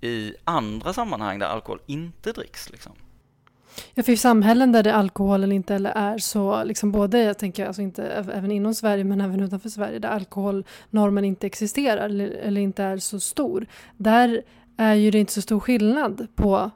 i 0.00 0.34
andra 0.44 0.92
sammanhang 0.92 1.38
där 1.38 1.46
alkohol 1.46 1.80
inte 1.86 2.32
dricks 2.32 2.70
liksom. 2.70 2.92
Ja, 3.94 4.02
för 4.02 4.12
i 4.12 4.16
samhällen 4.16 4.72
där 4.72 4.82
det 4.82 4.94
alkoholen 4.94 5.52
inte 5.52 5.74
eller 5.74 5.90
är 5.90 6.18
så, 6.18 6.64
liksom 6.64 6.92
både, 6.92 7.22
jag 7.22 7.38
tänker 7.38 7.66
alltså 7.66 7.82
inte 7.82 8.04
även 8.06 8.52
inom 8.52 8.74
Sverige 8.74 9.04
men 9.04 9.20
även 9.20 9.40
utanför 9.40 9.68
Sverige, 9.68 9.98
där 9.98 10.08
alkoholnormen 10.08 11.24
inte 11.24 11.46
existerar 11.46 12.04
eller, 12.04 12.28
eller 12.28 12.60
inte 12.60 12.82
är 12.82 12.96
så 12.96 13.20
stor, 13.20 13.66
där 13.96 14.42
är 14.76 14.94
ju 14.94 15.10
det 15.10 15.18
inte 15.18 15.32
så 15.32 15.42
stor 15.42 15.60
skillnad 15.60 16.26
på 16.34 16.70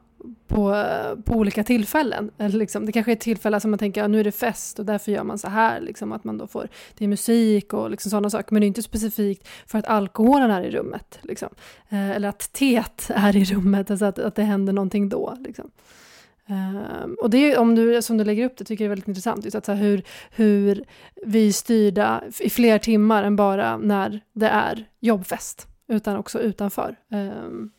på, 0.47 0.85
på 1.25 1.35
olika 1.35 1.65
tillfällen. 1.65 2.31
Eller 2.39 2.59
liksom, 2.59 2.87
det 2.87 2.93
kanske 2.93 3.13
är 3.13 3.17
tillfällen 3.17 3.61
som 3.61 3.71
man 3.71 3.79
tänker, 3.79 4.01
ja, 4.01 4.09
nu 4.09 4.21
är 4.21 4.25
det 4.25 4.33
fest 4.33 4.79
och 4.79 4.85
därför 4.87 5.13
gör 5.13 5.25
man 5.25 5.39
så 5.39 5.49
här, 5.49 5.81
liksom, 5.81 6.13
att 6.13 6.25
man 6.25 6.39
då 6.39 6.47
får, 6.47 6.69
det 6.99 7.05
är 7.05 7.09
musik 7.09 7.73
och 7.73 7.91
liksom 7.91 8.11
sådana 8.11 8.31
saker, 8.31 8.55
men 8.55 8.61
det 8.61 8.65
är 8.65 8.69
inte 8.69 8.83
specifikt 8.83 9.49
för 9.67 9.79
att 9.79 9.87
alkoholen 9.87 10.51
är 10.51 10.63
i 10.63 10.71
rummet, 10.71 11.19
liksom. 11.23 11.49
eh, 11.89 12.11
eller 12.11 12.29
att 12.29 12.53
teet 12.53 13.11
är 13.15 13.37
i 13.37 13.45
rummet, 13.45 13.91
alltså 13.91 14.05
att, 14.05 14.19
att 14.19 14.35
det 14.35 14.43
händer 14.43 14.73
någonting 14.73 15.09
då. 15.09 15.37
Liksom. 15.41 15.71
Um, 16.49 17.17
och 17.21 17.31
det 17.31 17.39
är 17.39 17.51
ju, 17.51 17.57
om 17.57 17.75
du, 17.75 18.03
som 18.03 18.17
du 18.19 18.25
lägger 18.25 18.47
upp 18.47 18.57
det, 18.57 18.65
tycker 18.65 18.85
jag 18.85 18.87
är 18.87 18.91
väldigt 18.91 19.09
intressant, 19.09 19.45
just 19.45 19.57
att 19.57 19.65
så 19.65 19.73
här, 19.73 19.83
hur, 19.83 20.03
hur 20.31 20.85
vi 21.27 21.49
är 21.49 21.53
styrda 21.53 22.23
i 22.41 22.51
fler 22.51 22.79
timmar 22.79 23.25
än 23.25 23.37
bara 23.37 23.77
när 23.77 24.21
det 24.33 24.49
är 24.49 24.85
jobbfest, 25.01 25.69
utan 25.89 26.17
också 26.17 26.41
utanför. 26.41 26.97
Um, 27.11 27.71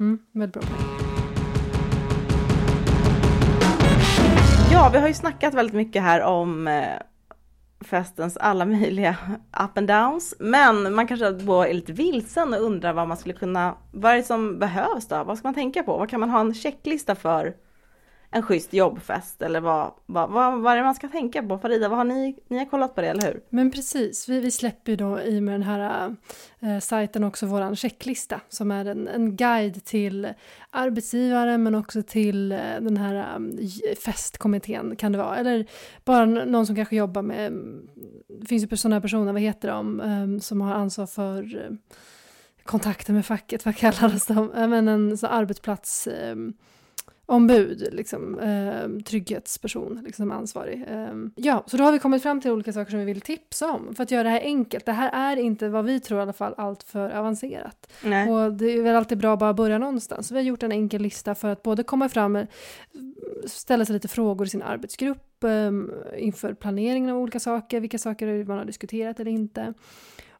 mm, 0.00 0.18
väldigt 0.32 0.62
bra. 0.62 0.76
Ja, 4.72 4.90
vi 4.92 4.98
har 4.98 5.08
ju 5.08 5.14
snackat 5.14 5.54
väldigt 5.54 5.74
mycket 5.74 6.02
här 6.02 6.22
om 6.22 6.68
eh, 6.68 6.98
festens 7.84 8.36
alla 8.36 8.64
möjliga 8.64 9.16
up 9.62 9.78
and 9.78 9.88
downs. 9.88 10.34
Men 10.38 10.94
man 10.94 11.06
kanske 11.06 11.30
då 11.30 11.62
är 11.62 11.74
lite 11.74 11.92
vilsen 11.92 12.54
och 12.54 12.62
undrar 12.62 12.92
vad 12.92 13.08
man 13.08 13.16
skulle 13.16 13.34
kunna, 13.34 13.74
vad 13.92 14.12
är 14.12 14.16
det 14.16 14.22
som 14.22 14.58
behövs 14.58 15.08
då? 15.08 15.24
Vad 15.24 15.38
ska 15.38 15.48
man 15.48 15.54
tänka 15.54 15.82
på? 15.82 15.98
Vad 15.98 16.10
kan 16.10 16.20
man 16.20 16.30
ha 16.30 16.40
en 16.40 16.54
checklista 16.54 17.14
för 17.14 17.54
en 18.34 18.42
schysst 18.42 18.72
jobbfest? 18.72 19.42
Eller 19.42 19.60
vad, 19.60 19.92
vad, 20.06 20.30
vad, 20.30 20.60
vad 20.60 20.72
är 20.72 20.76
det 20.76 20.82
man 20.82 20.94
ska 20.94 21.08
tänka 21.08 21.42
på? 21.42 21.58
Farida, 21.58 21.88
vad 21.88 21.98
har 21.98 22.04
ni, 22.04 22.36
ni 22.48 22.58
har 22.58 22.64
kollat 22.64 22.94
på 22.94 23.00
det, 23.00 23.08
eller 23.08 23.22
hur? 23.22 23.42
Men 23.48 23.70
precis, 23.70 24.28
vi, 24.28 24.40
vi 24.40 24.50
släpper 24.50 24.92
ju 24.92 24.96
då 24.96 25.20
i 25.20 25.40
med 25.40 25.54
den 25.54 25.62
här 25.62 26.16
eh, 26.60 26.78
sajten 26.78 27.24
också 27.24 27.46
våran 27.46 27.76
checklista 27.76 28.40
som 28.48 28.70
är 28.70 28.84
en, 28.84 29.08
en 29.08 29.36
guide 29.36 29.84
till 29.84 30.28
arbetsgivare 30.70 31.58
men 31.58 31.74
också 31.74 32.02
till 32.02 32.52
eh, 32.52 32.58
den 32.80 32.96
här 32.96 33.36
um, 33.36 33.58
festkommittén 34.04 34.96
kan 34.96 35.12
det 35.12 35.18
vara. 35.18 35.36
Eller 35.36 35.66
bara 36.04 36.24
någon 36.24 36.66
som 36.66 36.76
kanske 36.76 36.96
jobbar 36.96 37.22
med, 37.22 37.46
mm, 37.46 37.88
det 38.40 38.46
finns 38.46 38.72
ju 38.72 38.76
sådana 38.76 39.00
personer, 39.00 39.32
vad 39.32 39.42
heter 39.42 39.68
de, 39.68 40.00
um, 40.00 40.40
som 40.40 40.60
har 40.60 40.74
ansvar 40.74 41.06
för 41.06 41.64
eh, 41.64 41.70
kontakter 42.64 43.12
med 43.12 43.26
facket, 43.26 43.64
vad 43.64 43.76
kallades 43.76 44.26
de? 44.26 44.52
Ja, 44.54 44.66
men 44.66 44.88
en 44.88 45.18
så 45.18 45.26
arbetsplats 45.26 46.06
ehm, 46.06 46.54
ombud, 47.26 47.88
liksom, 47.92 48.38
eh, 48.38 49.02
trygghetsperson, 49.04 50.02
liksom 50.04 50.32
ansvarig. 50.32 50.84
Eh, 50.88 51.14
ja, 51.34 51.64
så 51.66 51.76
då 51.76 51.84
har 51.84 51.92
vi 51.92 51.98
kommit 51.98 52.22
fram 52.22 52.40
till 52.40 52.50
olika 52.50 52.72
saker 52.72 52.90
som 52.90 53.00
vi 53.00 53.06
vill 53.06 53.20
tipsa 53.20 53.72
om 53.72 53.94
för 53.94 54.02
att 54.02 54.10
göra 54.10 54.22
det 54.22 54.28
här 54.28 54.40
enkelt. 54.40 54.86
Det 54.86 54.92
här 54.92 55.10
är 55.32 55.40
inte 55.40 55.68
vad 55.68 55.84
vi 55.84 56.00
tror 56.00 56.18
i 56.18 56.22
alla 56.22 56.32
fall 56.32 56.54
allt 56.56 56.82
för 56.82 57.10
avancerat. 57.10 57.92
Nej. 58.04 58.30
Och 58.30 58.52
det 58.52 58.66
är 58.66 58.82
väl 58.82 58.96
alltid 58.96 59.18
bra 59.18 59.32
att 59.32 59.38
bara 59.38 59.54
börja 59.54 59.78
någonstans. 59.78 60.28
Så 60.28 60.34
vi 60.34 60.40
har 60.40 60.44
gjort 60.44 60.62
en 60.62 60.72
enkel 60.72 61.02
lista 61.02 61.34
för 61.34 61.48
att 61.48 61.62
både 61.62 61.82
komma 61.82 62.08
fram 62.08 62.32
med, 62.32 62.46
ställa 63.46 63.84
sig 63.84 63.92
lite 63.92 64.08
frågor 64.08 64.46
i 64.46 64.50
sin 64.50 64.62
arbetsgrupp 64.62 65.44
eh, 65.44 65.70
inför 66.24 66.54
planeringen 66.54 67.10
av 67.10 67.18
olika 67.18 67.40
saker, 67.40 67.80
vilka 67.80 67.98
saker 67.98 68.44
man 68.44 68.58
har 68.58 68.64
diskuterat 68.64 69.20
eller 69.20 69.30
inte. 69.30 69.74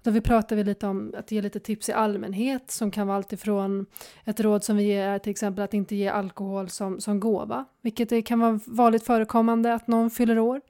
Då 0.02 0.10
vi 0.10 0.20
pratar 0.20 0.56
vi 0.56 0.64
lite 0.64 0.86
om 0.86 1.14
att 1.16 1.32
ge 1.32 1.42
lite 1.42 1.60
tips 1.60 1.88
i 1.88 1.92
allmänhet 1.92 2.70
som 2.70 2.90
kan 2.90 3.06
vara 3.06 3.16
alltifrån 3.16 3.86
ett 4.24 4.40
råd 4.40 4.64
som 4.64 4.76
vi 4.76 4.82
ger 4.82 5.08
är 5.08 5.18
till 5.18 5.30
exempel 5.30 5.64
att 5.64 5.74
inte 5.74 5.96
ge 5.96 6.08
alkohol 6.08 6.68
som, 6.68 7.00
som 7.00 7.20
gåva, 7.20 7.64
vilket 7.82 8.26
kan 8.26 8.40
vara 8.40 8.60
vanligt 8.66 9.04
förekommande 9.04 9.74
att 9.74 9.86
någon 9.86 10.10
fyller 10.10 10.38
år. 10.38 10.60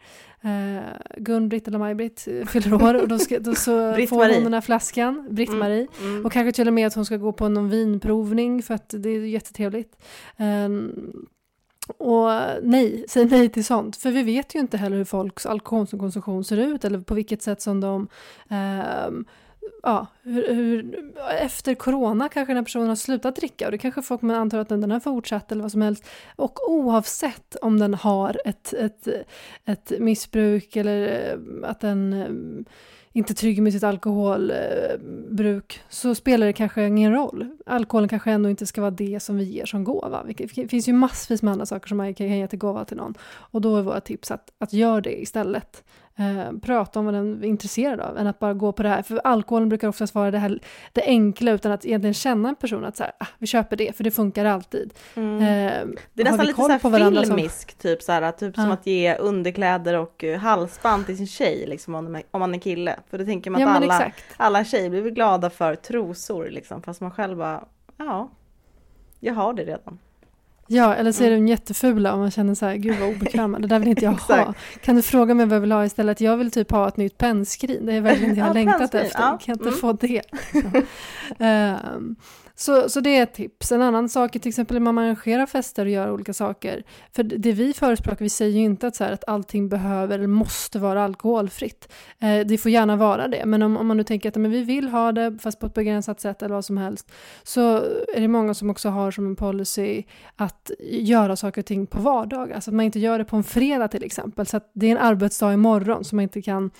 Eh, 0.41 0.83
Gun-Britt 1.17 1.69
eller 1.69 1.79
Maj-Britt 1.79 2.29
eh, 2.29 2.47
fyller 2.47 2.75
år 2.75 3.03
och 3.03 3.09
då, 3.09 3.19
ska, 3.19 3.39
då 3.39 3.55
så 3.55 3.95
får 4.09 4.35
hon 4.35 4.45
den 4.45 4.55
här 4.55 4.61
flaskan, 4.61 5.29
Britt-Marie, 5.31 5.87
mm, 6.01 6.13
mm. 6.13 6.27
och 6.27 6.33
kanske 6.33 6.53
till 6.53 6.69
och 6.69 6.75
med 6.75 6.87
att 6.87 6.95
hon 6.95 7.05
ska 7.05 7.17
gå 7.17 7.33
på 7.33 7.49
någon 7.49 7.69
vinprovning 7.69 8.63
för 8.63 8.75
att 8.75 8.95
det 8.99 9.09
är 9.09 9.21
jättetrevligt. 9.21 9.97
Eh, 10.37 10.69
och 11.87 12.29
nej, 12.63 13.05
säg 13.09 13.25
nej 13.25 13.49
till 13.49 13.65
sånt. 13.65 13.97
För 13.97 14.11
vi 14.11 14.23
vet 14.23 14.55
ju 14.55 14.59
inte 14.59 14.77
heller 14.77 14.97
hur 14.97 15.05
folks 15.05 15.47
alkoholkonsumtion 15.47 16.45
ser 16.45 16.57
ut 16.57 16.85
eller 16.85 17.01
på 17.01 17.15
vilket 17.15 17.43
sätt 17.43 17.63
som 17.63 17.81
de 17.81 18.09
eh, 18.51 19.11
Ja, 19.83 20.07
hur, 20.23 20.55
hur, 20.55 21.13
efter 21.41 21.75
corona 21.75 22.29
kanske 22.29 22.51
den 22.51 22.57
här 22.57 22.65
personen 22.65 22.89
har 22.89 22.97
slutat 22.97 23.37
dricka 23.37 23.67
och 23.67 23.73
det 23.73 23.79
kanske 23.79 24.03
folk 24.03 24.23
man 24.23 24.37
antar 24.37 24.59
att 24.59 24.69
den 24.69 24.91
har 24.91 25.01
fortsatt 25.01 25.53
eller 25.53 25.63
vad 25.63 25.73
som 25.73 25.83
helst. 25.83 26.05
Och 26.37 26.71
oavsett 26.71 27.57
om 27.63 27.79
den 27.79 27.95
har 27.95 28.41
ett, 28.45 28.73
ett, 28.73 29.09
ett 29.65 29.93
missbruk 29.99 30.77
eller 30.77 31.31
eh, 31.33 31.71
att 31.71 31.81
den 31.81 32.13
eh, 32.13 32.65
inte 33.13 33.35
trygg 33.35 33.63
med 33.63 33.73
sitt 33.73 33.83
alkoholbruk 33.83 35.81
så 35.89 36.15
spelar 36.15 36.47
det 36.47 36.53
kanske 36.53 36.87
ingen 36.87 37.13
roll. 37.13 37.51
Alkoholen 37.67 38.09
kanske 38.09 38.31
ändå 38.31 38.51
inte 38.51 38.67
ska 38.67 38.81
vara 38.81 38.91
det 38.91 39.23
som 39.23 39.37
vi 39.37 39.45
ger 39.45 39.67
som 39.67 39.85
gåva. 39.85 40.25
Det 40.37 40.69
finns 40.69 40.89
ju 40.89 40.93
massvis 40.93 41.43
med 41.43 41.53
andra 41.53 41.67
saker 41.67 41.89
som 41.89 41.97
man 41.97 42.15
kan 42.15 42.29
ge 42.29 42.47
till 42.47 42.59
gåva 42.59 42.85
till 42.85 42.97
någon. 42.97 43.15
Och 43.25 43.61
då 43.61 43.77
är 43.77 43.83
våra 43.83 44.01
tips 44.01 44.31
att, 44.31 44.53
att 44.59 44.73
göra 44.73 45.01
det 45.01 45.23
istället 45.23 45.85
eh, 46.17 46.53
prata 46.63 46.99
om 46.99 47.05
vad 47.05 47.15
den 47.15 47.45
är 47.45 47.49
intresserad 47.49 48.01
av 48.01 48.19
än 48.19 48.27
att 48.27 48.39
bara 48.39 48.55
gå 48.55 48.73
på 48.73 48.83
det 48.83 48.89
här. 48.89 49.03
För 49.03 49.21
alkoholen 49.25 49.69
brukar 49.69 49.89
oftast 49.89 50.15
vara 50.15 50.31
det 50.31 50.39
här 50.39 50.61
det 50.93 51.03
enkla 51.03 51.53
utan 51.53 51.73
att 51.73 51.87
egentligen 51.87 52.15
känna 52.15 52.49
en 52.49 52.57
person 52.57 52.85
att 52.85 52.97
så 52.97 53.03
här, 53.03 53.13
ah, 53.19 53.27
vi 53.39 53.47
köper 53.47 53.77
det 53.77 53.97
för 53.97 54.05
det 54.05 54.11
funkar 54.11 54.45
alltid. 54.45 54.95
Mm. 55.15 55.37
Eh, 55.37 55.97
det 56.13 56.23
är 56.23 56.25
nästan 56.25 56.47
lite 56.47 56.63
så 56.63 56.69
här 56.69 57.25
filmisk, 57.25 57.71
som... 57.71 57.79
typ, 57.79 58.03
så 58.03 58.13
här, 58.13 58.33
typ 58.33 58.55
ja. 58.57 58.63
som 58.63 58.73
att 58.73 58.87
ge 58.87 59.17
underkläder 59.17 59.95
och 59.95 60.25
uh, 60.25 60.37
halsband 60.37 61.07
till 61.07 61.17
sin 61.17 61.27
tjej 61.27 61.67
liksom, 61.67 61.95
om, 61.95 62.23
om 62.31 62.41
man 62.41 62.55
är 62.55 62.59
kille. 62.59 62.97
För 63.11 63.19
då 63.19 63.25
tänker 63.25 63.51
man 63.51 63.63
att 63.63 63.69
ja, 63.69 63.95
alla, 63.95 64.13
alla 64.37 64.65
tjejer 64.65 64.91
blir 64.91 65.11
glada 65.11 65.51
för 65.51 65.75
trosor 65.75 66.51
liksom, 66.51 66.83
fast 66.83 67.01
man 67.01 67.11
själv 67.11 67.37
bara, 67.37 67.65
ja, 67.97 68.31
jag 69.21 69.35
har 69.35 69.53
det 69.53 69.65
redan. 69.65 69.99
Ja, 70.67 70.95
eller 70.95 71.13
så 71.13 71.25
är 71.25 71.29
mm. 71.29 71.41
de 71.41 71.51
jättefula 71.51 72.13
och 72.13 72.19
man 72.19 72.31
känner 72.31 72.55
så 72.55 72.67
här, 72.67 72.77
gud 72.77 72.99
vad 73.01 73.09
obekväma, 73.09 73.59
det 73.59 73.67
där 73.67 73.79
vill 73.79 73.89
inte 73.89 74.05
jag 74.05 74.13
ha. 74.29 74.55
Kan 74.81 74.97
du 74.97 75.03
fråga 75.03 75.35
mig 75.35 75.47
vad 75.47 75.57
jag 75.57 75.61
vill 75.61 75.73
ha 75.73 75.85
istället? 75.85 76.21
Jag 76.21 76.37
vill 76.37 76.51
typ 76.51 76.71
ha 76.71 76.89
ett 76.89 76.97
nytt 76.97 77.19
pennskrin, 77.19 77.87
det 77.87 77.93
är 77.93 78.01
verkligen 78.01 78.35
det 78.35 78.39
jag 78.39 78.45
har 78.45 78.51
ja, 78.51 78.65
längtat 78.65 78.95
efter. 78.95 79.21
Ja. 79.21 79.29
Kan 79.29 79.39
jag 79.47 79.55
inte 79.55 79.69
mm. 79.69 79.81
få 79.81 79.93
det? 79.93 80.23
um, 81.39 82.17
Så, 82.63 82.89
så 82.89 83.01
det 83.01 83.17
är 83.17 83.23
ett 83.23 83.35
tips. 83.35 83.73
En 83.73 83.83
annan 83.83 84.09
sak 84.09 84.37
är 84.37 84.41
till 84.41 84.49
exempel 84.49 84.75
när 84.75 84.93
man 84.93 84.99
arrangerar 84.99 85.47
fester 85.47 85.85
och 85.85 85.91
gör 85.91 86.11
olika 86.11 86.33
saker. 86.33 86.83
För 87.13 87.23
det 87.23 87.53
vi 87.53 87.73
förespråkar, 87.73 88.25
vi 88.25 88.29
säger 88.29 88.59
ju 88.59 88.65
inte 88.65 88.87
att, 88.87 88.97
så 88.97 89.05
här, 89.05 89.13
att 89.13 89.29
allting 89.29 89.69
behöver 89.69 90.15
eller 90.15 90.27
måste 90.27 90.79
vara 90.79 91.05
alkoholfritt. 91.05 91.93
Eh, 92.19 92.47
det 92.47 92.59
får 92.59 92.71
gärna 92.71 92.97
vara 92.97 93.29
det, 93.29 93.47
men 93.47 93.63
om, 93.63 93.77
om 93.77 93.87
man 93.87 93.97
nu 93.97 94.05
tänker 94.05 94.29
att 94.29 94.37
men 94.37 94.51
vi 94.51 94.63
vill 94.63 94.89
ha 94.89 95.13
det 95.13 95.39
fast 95.43 95.61
på 95.61 95.67
ett 95.67 95.75
begränsat 95.75 96.21
sätt 96.21 96.43
eller 96.43 96.55
vad 96.55 96.65
som 96.65 96.77
helst 96.77 97.13
så 97.43 97.77
är 98.15 98.21
det 98.21 98.29
många 98.29 98.55
som 98.55 98.71
också 98.71 98.89
har 98.89 99.11
som 99.11 99.27
en 99.27 99.37
policy 99.37 100.03
att 100.37 100.71
göra 100.81 101.37
saker 101.37 101.63
och 101.63 101.67
ting 101.67 101.87
på 101.87 102.01
vardagar. 102.01 102.55
Alltså 102.55 102.71
att 102.71 102.75
man 102.75 102.85
inte 102.85 102.99
gör 102.99 103.19
det 103.19 103.25
på 103.25 103.37
en 103.37 103.45
fredag 103.45 103.89
till 103.89 104.05
exempel. 104.05 104.47
Så 104.47 104.57
att 104.57 104.71
det 104.73 104.87
är 104.87 104.91
en 104.91 104.99
arbetsdag 104.99 105.53
imorgon 105.53 106.05
som 106.05 106.17
man 106.17 106.23
inte 106.23 106.43
kan 106.43 106.71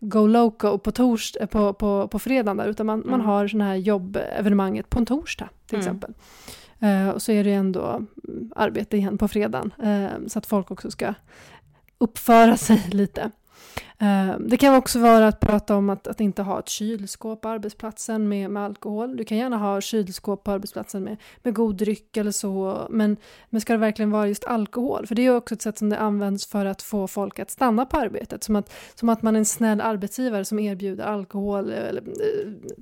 go 0.00 0.26
loco 0.26 0.78
på, 0.78 0.92
tors, 0.92 1.32
på, 1.50 1.72
på, 1.72 2.08
på 2.08 2.18
fredagen 2.18 2.56
där, 2.56 2.68
utan 2.68 2.86
man, 2.86 2.98
mm. 2.98 3.10
man 3.10 3.20
har 3.20 3.48
sådana 3.48 3.64
här 3.64 3.76
jobbevenemanget 3.76 4.90
på 4.90 4.98
en 4.98 5.06
torsdag 5.06 5.31
torsdag 5.32 5.48
till 5.66 5.78
mm. 5.78 5.80
exempel. 5.80 6.14
Uh, 6.82 7.08
och 7.08 7.22
så 7.22 7.32
är 7.32 7.44
det 7.44 7.52
ändå 7.52 8.06
mm, 8.28 8.52
arbete 8.56 8.96
igen 8.96 9.18
på 9.18 9.28
fredagen, 9.28 9.72
uh, 9.84 10.26
så 10.26 10.38
att 10.38 10.46
folk 10.46 10.70
också 10.70 10.90
ska 10.90 11.14
uppföra 11.98 12.56
sig 12.56 12.82
lite. 12.90 13.30
Uh, 14.02 14.38
det 14.38 14.56
kan 14.56 14.74
också 14.74 14.98
vara 14.98 15.28
att 15.28 15.40
prata 15.40 15.76
om 15.76 15.90
att, 15.90 16.06
att 16.06 16.20
inte 16.20 16.42
ha 16.42 16.58
ett 16.58 16.68
kylskåp 16.68 17.40
på 17.40 17.48
arbetsplatsen 17.48 18.28
med, 18.28 18.50
med 18.50 18.62
alkohol. 18.62 19.16
Du 19.16 19.24
kan 19.24 19.38
gärna 19.38 19.58
ha 19.58 19.80
kylskåp 19.80 20.44
på 20.44 20.50
arbetsplatsen 20.50 21.04
med, 21.04 21.16
med 21.42 21.54
god 21.54 21.76
dryck 21.76 22.16
eller 22.16 22.30
så, 22.30 22.86
men, 22.90 23.16
men 23.50 23.60
ska 23.60 23.72
det 23.72 23.78
verkligen 23.78 24.10
vara 24.10 24.28
just 24.28 24.44
alkohol? 24.44 25.06
För 25.06 25.14
det 25.14 25.26
är 25.26 25.36
också 25.36 25.54
ett 25.54 25.62
sätt 25.62 25.78
som 25.78 25.88
det 25.88 25.98
används 25.98 26.46
för 26.46 26.66
att 26.66 26.82
få 26.82 27.08
folk 27.08 27.38
att 27.38 27.50
stanna 27.50 27.86
på 27.86 27.96
arbetet. 27.96 28.44
Som 28.44 28.56
att, 28.56 28.72
som 28.94 29.08
att 29.08 29.22
man 29.22 29.36
är 29.36 29.38
en 29.38 29.44
snäll 29.44 29.80
arbetsgivare 29.80 30.44
som 30.44 30.58
erbjuder 30.58 31.04
alkohol. 31.04 31.70
Eller, 31.70 32.02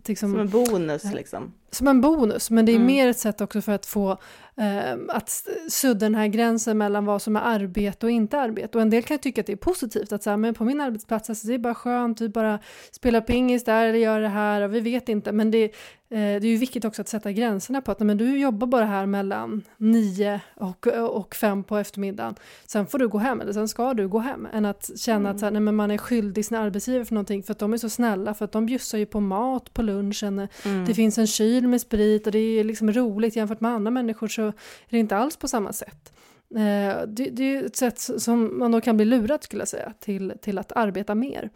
liksom, 0.05 0.31
som 0.31 0.41
en 0.41 0.49
bonus 0.49 1.05
liksom 1.15 1.53
som 1.71 1.89
en 1.89 2.01
bonus, 2.01 2.51
men 2.51 2.67
det 2.67 2.73
är 2.73 2.77
mm. 2.77 2.87
mer 2.87 3.09
ett 3.09 3.19
sätt 3.19 3.41
också 3.41 3.61
för 3.61 3.73
att 3.73 3.87
få 3.87 4.11
eh, 4.57 4.93
att 5.09 5.47
sudda 5.69 5.99
den 5.99 6.15
här 6.15 6.27
gränsen 6.27 6.79
mellan 6.79 7.05
vad 7.05 7.23
som 7.23 7.37
är 7.37 7.41
arbete 7.41 8.07
och 8.07 8.13
inte 8.13 8.39
arbete. 8.39 8.79
Och 8.79 8.83
en 8.83 8.91
del 8.91 9.03
kan 9.03 9.19
tycka 9.19 9.41
att 9.41 9.47
det 9.47 9.53
är 9.53 9.57
positivt 9.57 10.13
att 10.13 10.23
säga, 10.23 10.37
men 10.37 10.55
på 10.55 10.65
min 10.65 10.81
arbetsplats, 10.81 11.31
alltså, 11.31 11.47
det 11.47 11.55
är 11.55 11.59
bara 11.59 11.75
skönt, 11.75 12.21
vi 12.21 12.29
bara 12.29 12.59
spelar 12.91 13.21
pingis 13.21 13.65
där 13.65 13.87
eller 13.87 13.99
gör 13.99 14.21
det 14.21 14.29
här 14.29 14.61
och 14.61 14.75
vi 14.75 14.81
vet 14.81 15.09
inte, 15.09 15.33
men 15.33 15.51
det, 15.51 15.71
det 16.11 16.17
är 16.17 16.45
ju 16.45 16.57
viktigt 16.57 16.85
också 16.85 17.03
att 17.03 17.09
sätta 17.09 17.33
gränserna 17.33 17.81
på 17.81 17.93
att 17.93 18.01
men 18.01 18.19
du 18.19 18.39
jobbar 18.39 18.67
bara 18.67 18.85
här 18.85 19.07
mellan 19.07 19.63
nio 19.77 20.41
och, 20.55 20.87
och 20.87 21.35
fem 21.35 21.65
på 21.65 21.77
eftermiddagen. 21.77 22.35
Sen 22.67 22.87
får 22.87 22.99
du 22.99 23.09
gå 23.09 23.19
hem, 23.19 23.41
eller 23.41 23.53
sen 23.53 23.69
ska 23.69 23.95
du 23.95 24.09
gå 24.09 24.19
hem. 24.19 24.49
Än 24.53 24.65
att 24.65 24.91
känna 24.99 25.19
mm. 25.19 25.33
att 25.33 25.39
så 25.39 25.47
här, 25.47 25.51
nej, 25.51 25.61
men 25.61 25.77
man 25.77 25.91
är 25.91 25.99
skyldig 25.99 26.45
sin 26.45 26.57
arbetsgivare 26.57 27.05
för 27.05 27.15
någonting 27.15 27.43
för 27.43 27.53
att 27.53 27.59
de 27.59 27.73
är 27.73 27.79
så 27.79 27.89
snälla, 27.89 28.35
för 28.35 28.45
att 28.45 28.53
de 28.53 28.67
bjussar 28.67 28.99
ju 28.99 29.07
på 29.07 29.21
mat 29.21 29.75
på 29.75 29.83
lunchen. 29.83 30.49
Mm. 30.65 30.85
Det 30.85 30.95
finns 30.95 31.19
en 31.19 31.27
kyl 31.27 31.69
med 31.69 31.81
sprit 31.81 32.27
och 32.27 32.33
det 32.33 32.39
är 32.39 32.65
liksom 32.65 32.93
roligt 32.93 33.37
jämfört 33.37 33.61
med 33.61 33.71
andra 33.71 33.91
människor 33.91 34.29
så 34.29 34.47
är 34.47 34.53
det 34.89 34.99
inte 34.99 35.17
alls 35.17 35.37
på 35.37 35.49
samma 35.49 35.73
sätt. 35.73 36.13
Eh, 36.55 37.07
det, 37.07 37.31
det 37.31 37.57
är 37.57 37.65
ett 37.65 37.77
sätt 37.77 38.01
som 38.01 38.59
man 38.59 38.73
då 38.73 38.81
kan 38.81 38.97
bli 38.97 39.07
lurad 39.07 39.43
skulle 39.43 39.61
jag 39.61 39.69
säga 39.69 39.93
till, 40.01 40.33
till 40.43 40.59
att 40.59 40.73
arbeta 40.73 41.15
mer. 41.15 41.51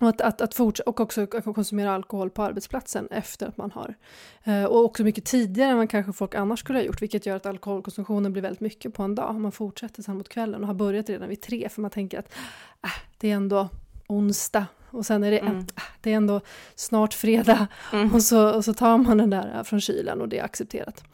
Och, 0.00 0.08
att, 0.08 0.20
att, 0.20 0.40
att 0.40 0.54
forts- 0.54 0.80
och 0.80 1.00
också 1.00 1.26
konsumera 1.26 1.94
alkohol 1.94 2.30
på 2.30 2.42
arbetsplatsen 2.42 3.08
efter 3.10 3.46
att 3.46 3.56
man 3.56 3.70
har. 3.70 3.94
Eh, 4.44 4.64
och 4.64 4.84
också 4.84 5.04
mycket 5.04 5.24
tidigare 5.24 5.70
än 5.70 5.76
vad 5.76 5.90
kanske 5.90 6.12
folk 6.12 6.34
annars 6.34 6.60
skulle 6.60 6.78
ha 6.78 6.84
gjort, 6.84 7.02
vilket 7.02 7.26
gör 7.26 7.36
att 7.36 7.46
alkoholkonsumtionen 7.46 8.32
blir 8.32 8.42
väldigt 8.42 8.60
mycket 8.60 8.94
på 8.94 9.02
en 9.02 9.14
dag. 9.14 9.40
Man 9.40 9.52
fortsätter 9.52 10.02
sen 10.02 10.16
mot 10.16 10.28
kvällen 10.28 10.60
och 10.60 10.66
har 10.66 10.74
börjat 10.74 11.08
redan 11.08 11.28
vid 11.28 11.40
tre, 11.40 11.68
för 11.68 11.80
man 11.82 11.90
tänker 11.90 12.18
att 12.18 12.34
äh, 12.84 12.90
det 13.18 13.30
är 13.30 13.34
ändå 13.34 13.68
onsdag 14.06 14.66
och 14.90 15.06
sen 15.06 15.24
är 15.24 15.30
det, 15.30 15.38
mm. 15.38 15.58
ett, 15.58 15.72
äh, 15.76 15.82
det 16.00 16.12
är 16.12 16.16
ändå 16.16 16.40
snart 16.74 17.14
fredag 17.14 17.66
mm. 17.92 18.14
och, 18.14 18.22
så, 18.22 18.54
och 18.54 18.64
så 18.64 18.74
tar 18.74 18.98
man 18.98 19.18
den 19.18 19.30
där 19.30 19.64
från 19.64 19.80
kylen 19.80 20.20
och 20.20 20.28
det 20.28 20.38
är 20.38 20.44
accepterat. 20.44 21.04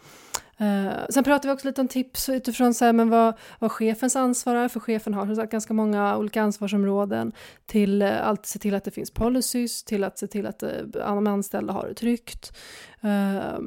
Uh, 0.60 1.06
sen 1.10 1.24
pratar 1.24 1.48
vi 1.48 1.54
också 1.54 1.66
lite 1.66 1.80
om 1.80 1.88
tips 1.88 2.28
utifrån 2.28 2.74
så 2.74 2.84
här, 2.84 2.92
men 2.92 3.10
vad, 3.10 3.34
vad 3.58 3.72
chefens 3.72 4.16
ansvar 4.16 4.54
är, 4.56 4.68
för 4.68 4.80
chefen 4.80 5.14
har 5.14 5.26
som 5.26 5.36
sagt, 5.36 5.52
ganska 5.52 5.74
många 5.74 6.16
olika 6.16 6.42
ansvarsområden 6.42 7.32
till 7.66 8.02
eh, 8.02 8.08
uh, 8.08 8.28
att 8.28 8.46
se 8.46 8.58
till 8.58 8.74
att 8.74 8.84
det 8.84 8.90
finns 8.90 9.10
policies, 9.10 9.84
till 9.84 10.04
att 10.04 10.18
se 10.18 10.26
till 10.26 10.46
att 10.46 10.62
uh, 10.62 10.68
de 10.94 11.26
anställda 11.26 11.72
har 11.72 11.88
det 11.88 11.94
tryggt. 11.94 12.56
Uh, 13.04 13.58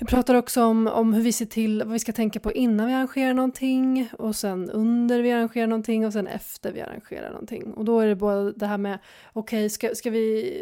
vi 0.00 0.06
pratar 0.06 0.34
också 0.34 0.62
om, 0.62 0.86
om 0.86 1.14
hur 1.14 1.22
vi 1.22 1.32
ser 1.32 1.46
till 1.46 1.78
vad 1.78 1.92
vi 1.92 1.98
ska 1.98 2.12
tänka 2.12 2.40
på 2.40 2.52
innan 2.52 2.86
vi 2.86 2.92
arrangerar 2.92 3.34
någonting 3.34 4.08
och 4.18 4.36
sen 4.36 4.70
under 4.70 5.22
vi 5.22 5.32
arrangerar 5.32 5.66
någonting 5.66 6.06
och 6.06 6.12
sen 6.12 6.26
efter 6.26 6.72
vi 6.72 6.80
arrangerar 6.80 7.30
någonting. 7.30 7.72
Och 7.72 7.84
då 7.84 8.00
är 8.00 8.06
det 8.06 8.16
både 8.16 8.52
det 8.52 8.66
här 8.66 8.78
med, 8.78 8.98
okej, 9.32 9.58
okay, 9.58 9.68
ska, 9.68 9.94
ska 9.94 10.10
vi 10.10 10.52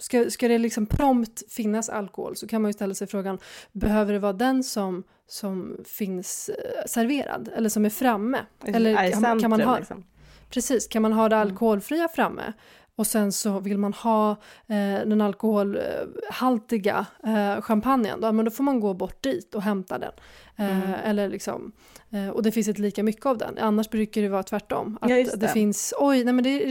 Ska, 0.00 0.30
ska 0.30 0.48
det 0.48 0.58
liksom 0.58 0.86
prompt 0.86 1.52
finnas 1.52 1.88
alkohol 1.88 2.36
så 2.36 2.46
kan 2.46 2.62
man 2.62 2.68
ju 2.68 2.72
ställa 2.72 2.94
sig 2.94 3.06
frågan, 3.06 3.38
behöver 3.72 4.12
det 4.12 4.18
vara 4.18 4.32
den 4.32 4.64
som, 4.64 5.02
som 5.26 5.76
finns 5.84 6.48
eh, 6.48 6.86
serverad 6.86 7.50
eller 7.56 7.68
som 7.68 7.84
är 7.84 7.90
framme? 7.90 8.38
Eller 8.64 8.90
är 8.90 9.10
kan, 9.10 9.20
centrum, 9.20 9.40
kan 9.40 9.50
man 9.50 9.60
ha, 9.60 9.78
liksom. 9.78 10.04
Precis, 10.50 10.86
kan 10.86 11.02
man 11.02 11.12
ha 11.12 11.28
det 11.28 11.36
mm. 11.36 11.48
alkoholfria 11.48 12.08
framme? 12.08 12.52
Och 12.96 13.06
sen 13.06 13.32
så 13.32 13.60
vill 13.60 13.78
man 13.78 13.92
ha 13.92 14.30
eh, 14.66 15.06
den 15.06 15.20
alkoholhaltiga 15.20 17.06
eh, 17.24 17.62
champagnen, 17.62 18.20
då, 18.20 18.32
men 18.32 18.44
då 18.44 18.50
får 18.50 18.64
man 18.64 18.80
gå 18.80 18.94
bort 18.94 19.22
dit 19.22 19.54
och 19.54 19.62
hämta 19.62 19.98
den. 19.98 20.12
Eh, 20.56 20.88
mm. 20.88 20.94
eller 21.04 21.28
liksom, 21.28 21.72
eh, 22.10 22.28
och 22.28 22.42
det 22.42 22.52
finns 22.52 22.68
inte 22.68 22.82
lika 22.82 23.02
mycket 23.02 23.26
av 23.26 23.38
den, 23.38 23.58
annars 23.58 23.90
brukar 23.90 24.22
det 24.22 24.28
vara 24.28 24.42
tvärtom. 24.42 24.98
Att 25.00 25.10
ja, 25.10 25.16
det. 25.16 25.36
det. 25.36 25.48
finns, 25.48 25.94
oj, 25.98 26.24
nej 26.24 26.34
men 26.34 26.44
det 26.44 26.50
är 26.50 26.66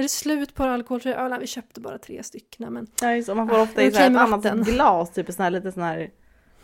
är 0.00 0.02
det 0.02 0.08
slut 0.08 0.54
på 0.54 0.64
alkoholfria 0.64 1.16
öl? 1.16 1.40
Vi 1.40 1.46
köpte 1.46 1.80
bara 1.80 1.98
tre 1.98 2.22
stycken. 2.22 2.72
Men... 2.72 2.86
Ja, 3.00 3.14
just, 3.14 3.28
man 3.28 3.48
får 3.48 3.60
ofta 3.60 3.82
i 3.82 3.88
okay, 3.88 4.06
ett 4.06 4.16
annat 4.16 4.66
glas, 4.66 5.10
typ 5.10 5.32
sån 5.32 5.42
här, 5.42 5.50
lite 5.50 5.72
sån 5.72 5.82
här 5.82 6.10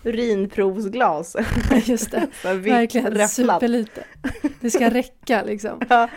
urinprovsglas. 0.05 1.37
Just 1.85 2.11
det, 2.11 2.27
verkligen 2.43 3.07
räfflat. 3.07 3.31
superlite. 3.31 4.05
Det 4.61 4.71
ska 4.71 4.91
räcka 4.91 5.43
liksom. 5.43 5.81
Ja. 5.89 6.09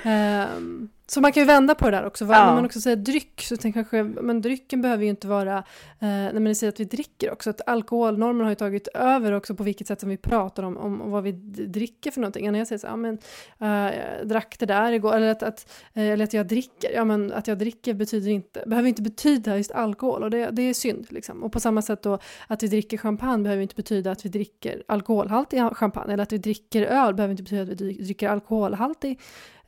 Um, 0.56 0.90
så 1.12 1.22
man 1.22 1.32
kan 1.32 1.42
ju 1.42 1.48
vända 1.48 1.76
på 1.76 1.86
det 1.90 1.98
där 1.98 2.06
också. 2.06 2.26
Ja. 2.26 2.46
När 2.46 2.56
man 2.56 2.66
också 2.66 2.82
säger 2.82 2.98
dryck 2.98 3.42
så 3.42 3.58
tänker 3.58 3.80
jag 3.80 3.90
kanske, 3.90 4.22
men 4.22 4.42
drycken 4.42 4.82
behöver 4.82 5.04
ju 5.04 5.10
inte 5.10 5.28
vara, 5.28 5.58
eh, 5.58 5.64
när 6.00 6.40
man 6.40 6.56
säger 6.56 6.74
att 6.74 6.80
vi 6.80 6.86
dricker 6.86 7.32
också, 7.32 7.50
att 7.50 7.62
alkoholnormen 7.68 8.42
har 8.42 8.50
ju 8.50 8.56
tagit 8.56 8.88
över 8.88 9.32
också 9.32 9.56
på 9.56 9.64
vilket 9.64 9.88
sätt 9.88 10.00
som 10.00 10.10
vi 10.10 10.18
pratar 10.18 10.64
om, 10.64 10.78
om 10.78 11.12
vad 11.12 11.24
vi 11.24 11.32
dricker 11.32 12.12
för 12.12 12.22
någonting. 12.22 12.52
När 12.52 12.60
jag 12.60 12.68
säger 12.68 12.80
så, 12.80 12.88
ja 12.88 12.96
men 12.96 13.18
eh, 13.60 14.26
drack 14.26 14.56
det 14.60 14.66
där 14.66 14.92
igår, 14.92 15.16
eller 15.16 15.32
att, 15.32 15.44
att, 15.44 15.72
eh, 15.94 16.04
eller 16.04 16.24
att 16.24 16.34
jag 16.34 16.48
dricker, 16.48 16.92
ja 16.94 17.06
men 17.06 17.34
att 17.34 17.48
jag 17.48 17.58
dricker 17.58 17.94
betyder 17.94 18.32
inte, 18.32 18.64
behöver 18.66 18.90
inte 18.90 19.02
betyda 19.02 19.58
just 19.58 19.72
alkohol 19.72 20.24
och 20.24 20.30
det, 20.32 20.50
det 20.52 20.62
är 20.62 20.74
synd 20.74 21.06
liksom. 21.10 21.44
Och 21.44 21.52
på 21.52 21.60
samma 21.60 21.82
sätt 21.82 22.04
då 22.04 22.20
att 22.48 22.64
vi 22.64 22.68
dricker 22.68 22.98
champagne 22.98 23.44
behöver 23.44 23.62
inte 23.62 23.76
betyda 23.76 24.12
att 24.12 24.26
vi 24.26 24.30
dricker 24.30 24.84
alkoholhaltig 24.88 25.60
champagne, 25.74 26.14
eller 26.14 26.24
att 26.24 26.34
vi 26.34 26.38
dricker 26.38 26.86
öl 26.86 27.14
behöver 27.14 27.32
inte 27.32 27.44
betyda 27.44 27.62
att 27.62 27.82
vi 27.82 27.94
dricker 27.94 28.30
alkoholhaltig 28.30 29.20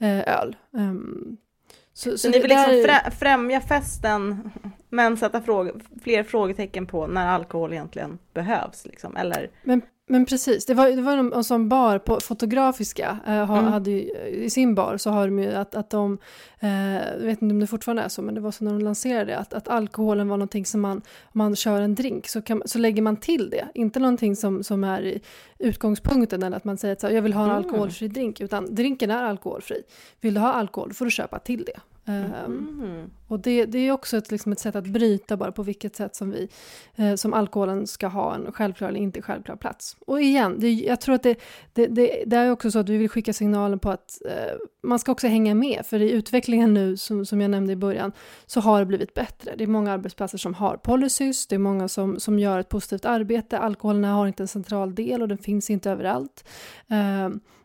öl. 0.01 0.55
Um, 0.71 1.37
så, 1.93 2.17
Så 2.17 2.29
ni 2.29 2.39
vill 2.39 2.49
liksom 2.49 2.83
frä, 2.85 3.11
främja 3.11 3.61
festen 3.61 4.51
men 4.89 5.17
sätta 5.17 5.41
fråga, 5.41 5.71
fler 6.03 6.23
frågetecken 6.23 6.85
på 6.85 7.07
när 7.07 7.27
alkohol 7.27 7.73
egentligen 7.73 8.19
behövs 8.33 8.85
liksom, 8.85 9.15
eller? 9.15 9.49
Men, 9.63 9.81
men 10.11 10.25
precis, 10.25 10.65
det 10.65 10.73
var, 10.73 10.89
det 10.89 11.01
var 11.01 11.15
någon 11.15 11.43
som 11.43 11.69
bar 11.69 11.97
på 11.97 12.19
Fotografiska, 12.19 13.17
eh, 13.27 13.45
ha, 13.45 13.57
Mm. 13.59 13.71
hade 13.71 13.91
ju, 13.91 13.97
i 14.27 14.49
sin 14.49 14.75
bar 14.75 14.97
så 14.97 15.09
har 15.09 15.27
de 15.27 15.39
ju 15.39 15.51
att, 15.53 15.75
att 15.75 15.89
de, 15.89 16.17
eh, 16.59 16.95
jag 16.95 17.19
vet 17.19 17.41
inte 17.41 17.53
om 17.53 17.59
det 17.59 17.67
fortfarande 17.67 18.01
är 18.03 18.09
så, 18.09 18.21
men 18.21 18.35
det 18.35 18.41
var 18.41 18.51
så 18.51 18.63
när 18.63 18.71
de 18.71 18.79
lanserade 18.81 19.25
det, 19.31 19.37
att, 19.37 19.53
att 19.53 19.67
alkoholen 19.67 20.27
var 20.29 20.37
någonting 20.37 20.65
som 20.65 20.81
man, 20.81 20.97
om 20.97 21.01
man 21.31 21.55
kör 21.55 21.81
en 21.81 21.95
drink 21.95 22.27
så, 22.27 22.41
kan, 22.41 22.61
så 22.65 22.79
lägger 22.79 23.01
man 23.01 23.17
till 23.17 23.49
det, 23.49 23.67
inte 23.73 23.99
någonting 23.99 24.35
som, 24.35 24.63
som 24.63 24.83
är 24.83 25.01
i 25.01 25.21
utgångspunkten 25.57 26.43
eller 26.43 26.57
att 26.57 26.63
man 26.63 26.77
säger 26.77 26.91
att 26.93 27.01
så 27.01 27.07
här, 27.07 27.13
jag 27.13 27.21
vill 27.21 27.33
ha 27.33 27.43
en 27.43 27.49
Mm. 27.49 27.63
alkoholfri 27.63 28.07
drink, 28.07 28.41
utan 28.41 28.75
drinken 28.75 29.11
är 29.11 29.23
alkoholfri. 29.23 29.81
Vill 30.21 30.33
du 30.33 30.39
ha 30.39 30.53
alkohol 30.53 30.93
får 30.93 31.05
du 31.05 31.11
köpa 31.11 31.39
till 31.39 31.63
det. 31.63 31.79
Eh, 32.05 32.43
Mm. 32.45 33.09
och 33.27 33.39
det, 33.39 33.65
det 33.65 33.79
är 33.79 33.91
också 33.91 34.17
ett, 34.17 34.31
liksom 34.31 34.51
ett 34.51 34.59
sätt 34.59 34.75
att 34.75 34.87
bryta 34.87 35.37
bara 35.37 35.51
på 35.51 35.63
vilket 35.63 35.95
sätt 35.95 36.15
som, 36.15 36.31
vi, 36.31 36.49
eh, 36.95 37.15
som 37.15 37.33
alkoholen 37.33 37.87
ska 37.87 38.07
ha 38.07 38.35
en 38.35 38.51
självklar 38.51 38.89
eller 38.89 38.99
inte 38.99 39.21
självklar 39.21 39.55
plats. 39.55 39.97
Och 40.07 40.21
igen, 40.21 40.55
det, 40.59 40.71
jag 40.73 41.01
tror 41.01 41.15
att 41.15 41.23
det, 41.23 41.39
det, 41.73 41.87
det, 42.25 42.35
är 42.37 42.51
också 42.51 42.71
så 42.71 42.79
att 42.79 42.89
vi 42.89 42.97
vill 42.97 43.09
skicka 43.09 43.33
signalen 43.33 43.79
på 43.79 43.89
att 43.89 44.21
eh, 44.25 44.57
man 44.83 44.99
ska 44.99 45.11
också 45.11 45.27
hänga 45.27 45.55
med, 45.55 45.85
för 45.85 46.01
i 46.01 46.11
utvecklingen 46.11 46.73
nu, 46.73 46.97
som, 46.97 47.25
som 47.25 47.41
jag 47.41 47.51
nämnde 47.51 47.73
i 47.73 47.75
början, 47.75 48.11
så 48.45 48.59
har 48.59 48.79
det 48.79 48.85
blivit 48.85 49.13
bättre. 49.13 49.55
Det 49.57 49.63
är 49.63 49.67
många 49.67 49.91
arbetsplatser 49.91 50.37
som 50.37 50.53
har 50.53 50.77
policies, 50.77 51.47
det 51.47 51.55
är 51.55 51.59
många 51.59 51.87
som, 51.87 52.19
som 52.19 52.39
gör 52.39 52.59
ett 52.59 52.69
positivt 52.69 53.05
arbete, 53.05 53.59
alkoholen 53.59 54.03
har 54.03 54.27
inte 54.27 54.43
en 54.43 54.47
central 54.47 54.95
del 54.95 55.21
och 55.21 55.27
den 55.27 55.37
finns 55.37 55.69
inte 55.69 55.91
överallt. 55.91 56.43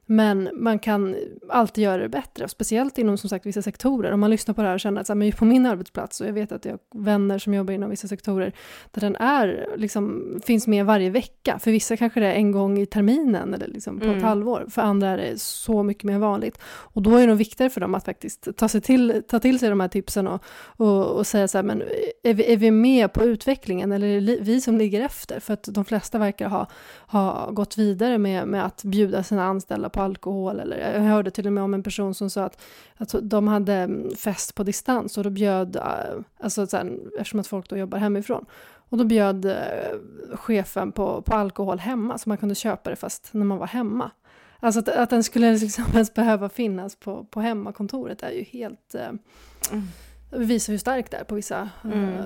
Men 0.07 0.51
man 0.53 0.79
kan 0.79 1.17
alltid 1.49 1.85
göra 1.85 2.03
det 2.03 2.09
bättre, 2.09 2.49
speciellt 2.49 2.99
inom 2.99 3.19
som 3.19 3.31
sagt 3.31 3.47
vissa 3.47 3.63
sektorer. 3.63 4.13
Om 4.13 4.21
man 4.21 4.31
lyssnar 4.31 4.55
på 4.55 4.63
det 4.63 4.69
här 4.69 4.75
och 4.75 4.81
känner 4.81 5.01
att 5.01 5.07
så 5.07 5.13
här, 5.13 5.19
men 5.19 5.33
på 5.33 5.45
min 5.45 5.67
arbetsplats, 5.67 6.21
och 6.21 6.27
jag 6.27 6.33
vet 6.33 6.53
att 6.53 6.65
jag 6.65 6.73
har 6.73 7.03
vänner 7.03 7.39
som 7.39 7.55
jobbar 7.55 7.75
inom 7.75 7.91
vissa 7.91 8.09
sektorer, 8.09 8.53
där 8.91 9.01
den 9.01 9.17
är, 9.17 9.67
liksom, 9.77 10.35
finns 10.45 10.67
med 10.67 10.87
varje 10.87 11.11
vecka. 11.11 11.59
För 11.59 11.71
vissa 11.71 11.97
kanske 11.97 12.21
det 12.21 12.27
är 12.27 12.35
en 12.35 12.53
gång 12.53 12.79
i 12.79 12.87
terminen 12.87 13.55
eller 13.55 13.67
liksom 13.67 13.99
på 13.99 14.05
Mm. 14.07 14.17
ett 14.17 14.25
halvår. 14.25 14.67
För 14.71 14.83
andra 14.83 15.09
är 15.09 15.17
det 15.17 15.41
så 15.41 15.83
mycket 15.83 16.05
mer 16.05 16.19
vanligt. 16.19 16.59
Och 16.65 17.03
då 17.03 17.17
är 17.17 17.21
det 17.21 17.27
nog 17.27 17.37
viktigare 17.37 17.71
för 17.71 17.81
dem 17.81 17.95
att 17.95 18.05
faktiskt 18.05 18.49
ta, 18.57 18.69
sig 18.69 18.81
till, 18.81 19.23
ta 19.29 19.39
till 19.39 19.59
sig 19.59 19.69
de 19.71 19.81
här 19.81 19.89
tipsen 19.89 20.29
och, 20.29 20.43
och, 20.77 21.07
och 21.07 21.27
säga 21.27 21.49
så 21.49 21.59
här, 21.59 21.63
men 21.63 21.83
är 22.23 22.35
vi, 22.35 22.53
är 22.53 22.57
vi 22.57 22.71
med 22.71 23.13
på 23.13 23.25
utvecklingen 23.25 23.93
eller 23.93 24.07
är 24.07 24.21
det 24.21 24.39
vi 24.41 24.61
som 24.61 24.79
ligger 24.79 25.01
efter? 25.01 25.41
För 25.41 25.53
att 25.53 25.69
de 25.71 25.85
flesta 25.85 26.19
verkar 26.19 26.49
ha, 26.49 26.67
ha 27.07 27.51
gått 27.51 27.79
vidare 27.79 28.19
med, 28.19 28.49
med 28.49 28.65
att 28.65 28.85
bjuda 28.85 29.23
sina 29.23 29.45
anställda 29.45 29.89
på 29.97 30.03
alkohol. 30.03 30.61
Eller, 30.61 30.93
jag 30.93 31.01
hörde 31.01 31.31
till 31.31 31.47
och 31.47 31.53
med 31.53 31.65
om 31.65 31.75
en 31.75 31.83
person 31.83 32.15
som 32.15 32.31
sa 32.31 32.45
att, 32.45 32.63
att 32.97 33.15
de 33.23 33.49
hade 33.49 33.75
mm, 33.75 34.11
fest 34.17 34.55
på 34.55 34.63
distans 34.63 35.19
och 35.19 35.25
då 35.25 35.31
bjöd, 35.31 35.77
eh, 35.77 35.83
alltså 36.41 36.67
så 36.67 36.77
här, 36.77 36.99
eftersom 37.19 37.41
att 37.41 37.47
folk 37.47 37.69
då 37.69 37.77
jobbar 37.77 37.99
hemifrån, 37.99 38.47
och 38.89 38.99
då 38.99 39.05
bjöd 39.05 39.45
eh, 39.45 39.55
chefen 40.35 40.93
på, 40.93 41.23
på 41.23 41.35
alkohol 41.35 41.79
hemma 41.79 42.19
så 42.19 42.29
man 42.29 42.39
kunde 42.39 42.55
köpa 42.55 42.91
det 42.91 42.97
fast 42.97 43.29
när 43.33 43.45
man 43.45 43.59
var 43.59 43.67
hemma. 43.67 44.11
Alltså 44.61 44.81
att, 44.81 44.89
att 44.89 45.11
den 45.11 45.25
skulle 45.25 45.53
liksom 45.53 45.85
ens 45.93 46.15
behöva 46.15 46.49
finnas 46.49 46.97
på, 46.97 47.25
på 47.25 47.41
hemmakontoret 47.41 48.23
är 48.23 48.31
ju 48.31 48.43
helt... 48.43 48.95
Eh, 48.95 49.11
Mm. 49.73 50.47
visar 50.49 50.73
hur 50.73 50.79
starkt 50.79 51.11
det 51.11 51.17
är 51.17 51.25
på 51.25 51.35
vissa... 51.35 51.69
Mm. 51.85 52.15
eh, 52.15 52.25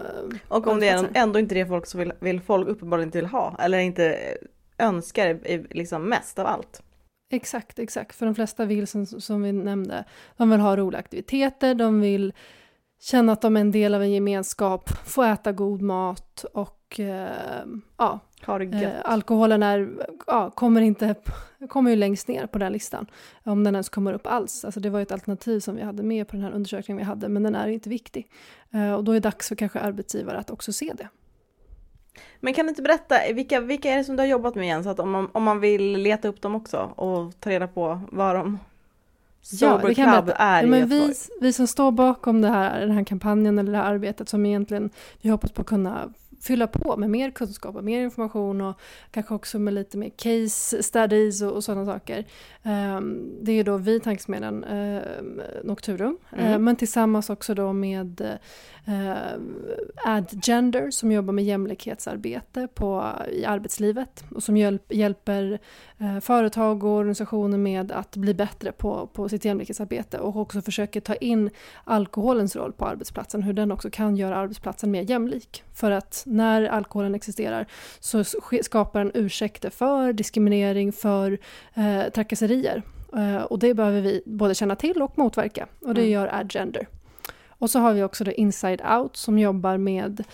Och 0.49 0.67
om 0.67 0.81
det 0.81 0.89
är 0.89 1.09
ändå 1.15 1.39
inte 1.39 1.55
det 1.55 1.67
folk 1.67 1.87
som 1.87 2.01
vill, 2.01 2.13
vill 2.21 2.41
folk 2.41 2.69
uppenbarligen 2.69 3.09
inte 3.09 3.19
vill 3.19 3.27
ha, 3.27 3.57
eller 3.59 3.79
inte 3.79 4.37
önskar 4.79 5.39
liksom 5.75 6.09
mest 6.09 6.39
av 6.39 6.47
allt. 6.47 6.83
Exakt, 7.33 7.79
exakt. 7.79 8.17
För 8.17 8.27
de 8.27 8.35
flesta 8.35 8.65
vill, 8.65 8.87
som, 8.87 9.07
som 9.07 9.43
vi 9.43 9.53
nämnde, 9.53 10.05
de 10.37 10.51
vill 10.51 10.61
ha 10.61 10.77
roliga 10.77 10.99
aktiviteter, 10.99 11.75
de 11.75 12.01
vill 12.01 12.33
känna 13.01 13.33
att 13.33 13.41
de 13.41 13.57
är 13.57 13.61
en 13.61 13.71
del 13.71 13.95
av 13.95 14.03
en 14.03 14.13
gemenskap, 14.13 14.91
få 15.07 15.23
äta 15.23 15.53
god 15.53 15.83
mat 15.83 16.45
och 16.53 17.01
eh, 17.01 17.65
ja, 17.97 18.21
eh, 18.47 18.91
alkoholen 19.05 19.63
är, 19.63 19.91
ja, 20.27 20.51
kommer, 20.51 20.81
inte, 20.81 21.15
kommer 21.69 21.91
ju 21.91 21.97
längst 21.97 22.29
ner 22.29 22.47
på 22.47 22.59
den 22.59 22.73
listan. 22.73 23.07
Om 23.45 23.65
den 23.65 23.75
ens 23.75 23.89
kommer 23.89 24.13
upp 24.13 24.27
alls. 24.27 24.65
Alltså 24.65 24.81
det 24.81 24.91
var 24.91 25.01
ett 25.01 25.13
alternativ 25.13 25.61
som 25.61 25.77
vi 25.77 25.83
hade 25.83 26.03
med 26.03 26.29
på 26.29 26.37
den 26.37 26.45
här 26.45 26.53
undersökningen 26.53 26.99
vi 26.99 27.05
hade, 27.05 27.29
men 27.29 27.43
den 27.43 27.55
är 27.55 27.69
inte 27.69 27.89
viktig. 27.89 28.31
Eh, 28.71 28.93
och 28.93 29.05
då 29.05 29.13
är 29.13 29.15
det 29.15 29.21
dags 29.21 29.49
för 29.49 29.57
kanske 29.57 29.81
arbetsgivare 29.81 30.39
att 30.39 30.51
också 30.51 30.73
se 30.73 30.93
det. 30.99 31.09
Men 32.41 32.55
kan 32.55 32.67
du 32.67 32.71
inte 32.71 32.83
berätta, 32.83 33.15
vilka, 33.35 33.61
vilka 33.61 33.91
är 33.91 33.97
det 33.97 34.05
som 34.05 34.17
du 34.17 34.23
har 34.23 34.29
jobbat 34.29 34.55
med 34.55 34.65
igen? 34.65 34.85
Så 34.85 34.91
att 34.91 35.01
om 35.01 35.11
man, 35.11 35.29
om 35.33 35.43
man 35.43 35.61
vill 35.61 35.97
leta 35.97 36.29
upp 36.29 36.43
dem 36.43 36.55
också 36.55 36.93
och 36.97 37.41
ta 37.41 37.51
reda 37.51 37.69
på 37.69 38.01
vad 38.11 38.37
de 38.37 38.59
Sober 39.43 39.89
det 39.89 39.95
kan 39.95 40.05
jag 40.05 40.25
Club 40.25 40.35
är 40.39 40.63
ja, 40.63 40.69
men 40.69 40.89
vi, 40.89 41.15
vi 41.41 41.53
som 41.53 41.67
står 41.67 41.91
bakom 41.91 42.41
det 42.41 42.49
här, 42.49 42.81
den 42.81 42.91
här 42.91 43.05
kampanjen 43.05 43.59
eller 43.59 43.73
det 43.73 43.79
här 43.79 43.85
arbetet 43.85 44.29
som 44.29 44.47
egentligen 44.47 44.91
vi 45.21 45.29
hoppas 45.29 45.53
på 45.53 45.61
att 45.61 45.67
kunna 45.67 46.13
fylla 46.41 46.67
på 46.67 46.97
med 46.97 47.11
mer 47.11 47.31
kunskap 47.31 47.77
och 47.77 47.85
mer 47.85 48.01
information 48.01 48.61
och 48.61 48.81
kanske 49.11 49.35
också 49.35 49.59
med 49.59 49.75
lite 49.75 49.99
mer 49.99 50.11
case 50.17 50.83
studies 50.83 51.43
och, 51.43 51.53
och 51.53 51.65
sådana 51.65 51.87
saker. 51.87 52.25
Ehm, 52.63 53.39
det 53.43 53.53
är 53.53 53.57
ju 53.57 53.63
då 53.63 53.77
vi, 53.77 54.01
Tankesmedjan 54.01 54.65
uh, 54.65 55.03
Nocturum, 55.65 56.19
Mm. 56.33 56.47
Eh, 56.47 56.59
men 56.59 56.77
tillsammans 56.77 57.31
också 57.31 57.55
då 57.55 57.73
med 57.73 58.21
uh, 58.21 58.27
Adgender 60.05 60.91
som 60.91 61.13
jobbar 61.13 61.33
med 61.33 61.45
jämlikhetsarbete 61.45 62.69
på, 62.75 63.13
i 63.33 63.45
arbetslivet 63.45 64.25
och 64.35 64.43
som 64.43 64.57
hjälp, 64.57 64.93
hjälper 64.93 65.59
eh, 65.99 66.21
företag 66.21 66.85
och 66.85 66.91
organisationer 66.91 67.59
med 67.59 67.93
att 67.93 68.17
bli 68.17 68.35
bättre 68.35 68.73
på, 68.73 69.07
på 69.13 69.29
sitt 69.29 69.45
jämlikhetsarbete 69.45 70.19
och 70.19 70.37
också 70.37 70.63
försöker 70.63 71.01
ta 71.01 71.15
in 71.15 71.51
alkoholens 71.85 72.57
roll 72.57 72.73
på 72.73 72.87
arbetsplatsen, 72.87 73.43
hur 73.43 73.53
den 73.53 73.73
också 73.73 73.91
kan 73.91 74.17
göra 74.17 74.37
arbetsplatsen 74.37 74.91
mer 74.91 75.03
jämlik. 75.11 75.65
För 75.75 75.91
att 75.91 76.23
när 76.27 76.63
alkoholen 76.65 77.15
existerar 77.15 77.67
så 78.01 78.19
sk- 78.23 78.63
skapar 78.63 79.01
den 79.05 79.11
ursäkter 79.15 79.71
för 79.71 80.13
diskriminering, 80.13 80.93
för 80.93 81.39
eh, 81.75 82.11
trakasserier. 82.15 82.83
Eh, 83.17 83.43
och 83.43 83.59
det 83.59 83.75
behöver 83.75 84.01
vi 84.01 84.23
både 84.27 84.55
känna 84.55 84.77
till 84.77 85.03
och 85.03 85.19
motverka 85.19 85.67
och 85.81 85.95
det 85.95 86.01
Mm. 86.01 86.13
gör 86.13 86.29
Adgender. 86.35 86.87
Och 87.61 87.71
så 87.71 87.79
har 87.79 87.93
vi 87.93 88.03
också 88.03 88.25
då 88.25 88.33
Inside 88.33 88.81
Out 88.81 89.17
som 89.17 89.39
jobbar 89.39 89.77
med 89.77 90.25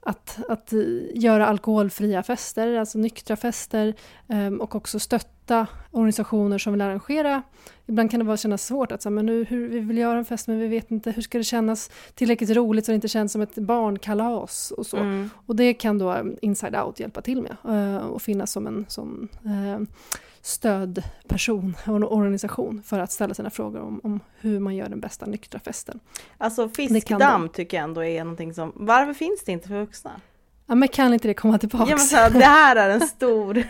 att, 0.00 0.38
att 0.48 0.72
eh, 0.72 0.80
göra 1.14 1.46
alkoholfria 1.46 2.22
fester, 2.22 2.76
alltså 2.76 2.98
nyktra 2.98 3.36
fester 3.36 3.94
ehm, 4.28 4.60
och 4.60 4.74
också 4.74 4.98
stötta 4.98 5.66
organisationer 5.90 6.58
som 6.58 6.72
vill 6.72 6.82
arrangera. 6.82 7.42
Ibland 7.86 8.10
kan 8.10 8.20
det 8.20 8.26
vara 8.26 8.36
kännas 8.36 8.66
svårt 8.66 8.92
att 8.92 9.02
säga, 9.02 9.10
men 9.10 9.26
nu, 9.26 9.44
hur, 9.44 9.68
vi 9.68 9.80
vill 9.80 9.98
göra 9.98 10.18
en 10.18 10.24
fest 10.24 10.48
men 10.48 10.58
vi 10.58 10.68
vet 10.68 10.90
inte 10.90 11.10
hur 11.10 11.22
ska 11.22 11.38
det 11.38 11.44
kännas 11.44 11.90
tillräckligt 12.14 12.50
roligt 12.50 12.86
så 12.86 12.92
det 12.92 12.94
inte 12.94 13.08
känns 13.08 13.32
som 13.32 13.42
ett 13.42 13.54
barnkalas 13.54 14.70
och 14.70 14.86
så. 14.86 14.96
Mm. 14.96 15.30
Och 15.46 15.56
det 15.56 15.74
kan 15.74 15.98
då 15.98 16.24
Inside 16.42 16.76
Out 16.76 17.00
hjälpa 17.00 17.22
till 17.22 17.42
med 17.42 17.56
eh, 17.76 18.06
och 18.06 18.22
finnas 18.22 18.52
som 18.52 18.66
en 18.66 18.84
sån 18.88 19.28
eh, 19.44 19.80
stödperson 20.42 21.76
och 21.86 21.96
en 21.96 22.04
organisation 22.04 22.82
för 22.82 22.98
att 22.98 23.12
ställa 23.12 23.34
sina 23.34 23.50
frågor 23.50 23.80
om, 23.80 24.00
om 24.04 24.20
hur 24.40 24.60
man 24.60 24.76
gör 24.76 24.88
den 24.88 25.00
bästa 25.00 25.26
nyktra 25.26 25.60
festen. 25.60 26.00
Alltså 26.38 26.68
fiskdamm 26.68 27.48
tycker 27.48 27.76
jag 27.76 27.84
ändå 27.84 28.04
är 28.04 28.24
någonting 28.24 28.54
som, 28.54 28.72
varför 29.06 29.18
finns 29.18 29.44
det 29.44 29.52
inte 29.52 29.68
för 29.68 29.80
vuxna? 29.80 30.10
Ja, 30.66 30.74
men 30.74 30.88
kan 30.88 31.12
inte 31.14 31.28
det 31.28 31.34
komma 31.34 31.58
tillbaks? 31.58 31.90
Ja 31.90 31.96
men 31.96 32.04
så 32.04 32.16
här, 32.16 32.30
det 32.30 32.44
här 32.44 32.76
är 32.76 32.90
en 32.90 33.00
stor 33.08 33.64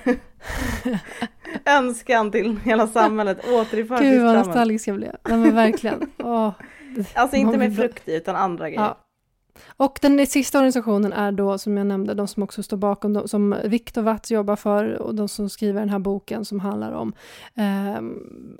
önskan 1.64 2.30
till 2.30 2.58
hela 2.64 2.86
samhället, 2.86 3.38
återinför 3.48 3.98
Gud 3.98 4.22
vad 4.22 4.34
nostalgisk 4.34 4.88
jag 4.88 4.96
blev. 4.96 5.16
Ja, 5.22 5.36
men 5.36 5.54
verkligen. 5.54 6.10
Åh, 6.18 6.50
Alltså 7.14 7.36
inte 7.36 7.58
med 7.58 7.76
frukt 7.76 8.08
i 8.08 8.14
utan 8.14 8.36
andra 8.36 8.68
grejer. 8.70 8.82
Ja. 8.82 8.98
Och 9.66 9.98
den 10.02 10.26
sista 10.26 10.58
organisationen 10.58 11.12
är 11.12 11.32
då, 11.32 11.58
som 11.58 11.76
jag 11.76 11.86
nämnde, 11.86 12.14
de 12.14 12.28
som 12.28 12.42
också 12.42 12.62
står 12.62 12.76
bakom, 12.76 13.12
de, 13.12 13.28
som 13.28 13.56
Viktor 13.64 14.02
Watz 14.02 14.30
jobbar 14.30 14.56
för 14.56 15.02
och 15.02 15.14
de 15.14 15.28
som 15.28 15.50
skriver 15.50 15.80
den 15.80 15.88
här 15.88 15.98
boken 15.98 16.44
som 16.44 16.60
handlar 16.60 16.92
om 16.92 17.12
eh, 17.54 18.02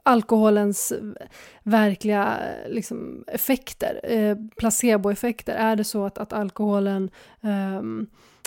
alkoholens 0.02 0.92
verkliga 1.62 2.38
liksom, 2.68 3.24
effekter, 3.26 4.00
eh, 4.02 4.36
placeboeffekter. 4.56 5.54
Är 5.54 5.76
det 5.76 5.84
så 5.84 6.04
att, 6.04 6.18
att 6.18 6.32
alkoholen 6.32 7.10
eh, 7.40 7.82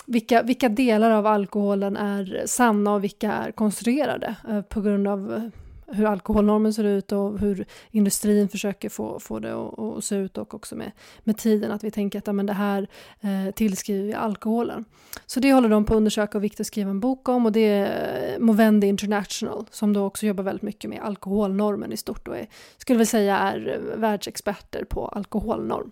vilka, 0.06 0.42
vilka 0.42 0.68
delar 0.68 1.10
av 1.10 1.26
alkoholen 1.26 1.96
är 1.96 2.42
sanna 2.46 2.94
och 2.94 3.04
vilka 3.04 3.32
är 3.32 3.52
konstruerade 3.52 4.36
eh, 4.48 4.62
på 4.62 4.80
grund 4.80 5.08
av 5.08 5.34
eh, 5.34 5.42
hur 5.88 6.06
alkoholnormen 6.06 6.74
ser 6.74 6.84
ut 6.84 7.12
och 7.12 7.38
hur 7.38 7.66
industrin 7.90 8.48
försöker 8.48 8.88
få, 8.88 9.20
få 9.20 9.38
det 9.38 9.54
att, 9.54 10.04
se 10.04 10.16
ut 10.16 10.38
och 10.38 10.54
också 10.54 10.76
med, 10.76 10.92
med 11.24 11.38
tiden 11.38 11.70
att 11.70 11.84
vi 11.84 11.90
tänker 11.90 12.18
att 12.18 12.26
ja, 12.26 12.32
men 12.32 12.46
det 12.46 12.52
här 12.52 12.88
eh, 13.20 13.54
tillskriver 13.54 14.06
vi 14.06 14.14
alkoholen. 14.14 14.84
Så 15.26 15.40
det 15.40 15.52
håller 15.52 15.68
de 15.68 15.84
på 15.84 15.92
att 15.92 15.96
undersöka 15.96 16.38
och 16.38 16.44
viktigt 16.44 16.60
att 16.60 16.66
skriva 16.66 16.90
en 16.90 17.00
bok 17.00 17.28
om 17.28 17.46
och 17.46 17.52
det 17.52 17.68
är 17.68 18.38
Movendi 18.38 18.86
International 18.86 19.66
som 19.70 19.92
då 19.92 20.04
också 20.04 20.26
jobbar 20.26 20.44
väldigt 20.44 20.62
mycket 20.62 20.90
med 20.90 21.00
alkoholnormen 21.02 21.92
i 21.92 21.96
stort 21.96 22.28
och 22.28 22.36
är, 22.36 22.46
skulle 22.76 22.98
vi 22.98 23.06
säga 23.06 23.38
är 23.38 23.80
världsexperter 23.96 24.84
på 24.84 25.08
alkoholnorm. 25.08 25.90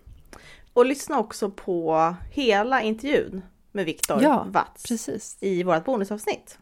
Och 0.73 0.87
lyssna 0.87 1.19
också 1.19 1.51
på 1.51 2.15
hela 2.33 2.83
intervjun 2.83 3.43
med 3.73 3.85
Viktor 3.85 4.23
Ja, 4.23 4.47
Watz 4.51 4.83
Precis. 4.83 5.37
i 5.41 5.63
vårt 5.63 5.85
bonusavsnitt. 5.85 6.59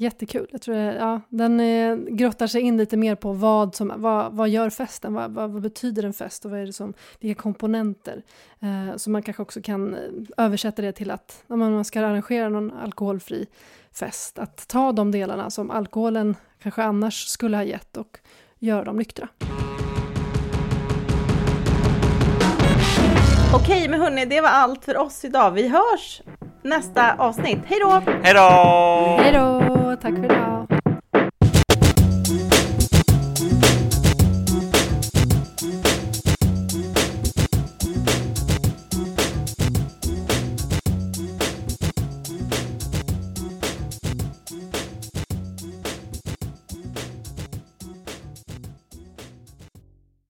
Jättekul. 0.00 0.46
Jag 0.50 0.62
tror 0.62 0.74
det, 0.74 0.94
ja, 0.94 1.20
den 1.28 1.60
eh, 1.60 1.96
grottar 1.96 2.46
sig 2.46 2.60
in 2.60 2.76
lite 2.76 2.96
mer 2.96 3.14
på 3.14 3.32
vad, 3.32 3.74
som, 3.74 3.92
vad, 3.96 4.32
vad 4.32 4.48
gör 4.48 4.70
festen, 4.70 5.14
vad, 5.14 5.30
vad, 5.30 5.50
vad 5.50 5.62
betyder 5.62 6.02
en 6.02 6.12
fest 6.12 6.44
och 6.44 6.50
vad 6.50 6.60
är 6.60 6.66
det 6.66 6.72
som, 6.72 6.94
vilka 7.18 7.42
komponenter. 7.42 8.22
Eh, 8.60 8.96
så 8.96 9.10
man 9.10 9.22
kanske 9.22 9.42
också 9.42 9.62
kan 9.62 9.94
eh, 9.94 10.00
översätta 10.36 10.82
det 10.82 10.92
till 10.92 11.10
att 11.10 11.44
om 11.46 11.58
man 11.58 11.84
ska 11.84 12.00
arrangera 12.00 12.48
någon 12.48 12.72
alkoholfri 12.72 13.46
fest, 13.92 14.38
att 14.38 14.68
ta 14.68 14.92
de 14.92 15.10
delarna 15.10 15.50
som 15.50 15.70
alkoholen 15.70 16.36
kanske 16.62 16.82
annars 16.82 17.26
skulle 17.26 17.56
ha 17.56 17.64
gett 17.64 17.96
och 17.96 18.18
göra 18.58 18.84
dem 18.84 18.96
nyktra. 18.96 19.28
Okej, 23.54 23.88
men 23.88 24.00
hörni, 24.00 24.24
det 24.24 24.40
var 24.40 24.48
allt 24.48 24.84
för 24.84 24.96
oss 24.96 25.24
idag. 25.24 25.50
Vi 25.50 25.68
hörs 25.68 26.22
nästa 26.62 27.14
avsnitt. 27.18 27.58
Hej 27.66 27.78
då! 27.80 28.02
Hej 28.22 28.34
då! 28.34 29.16
Hej 29.22 29.32
då! 29.32 29.96
Tack 30.02 30.14
för 30.14 30.24
idag! 30.24 30.79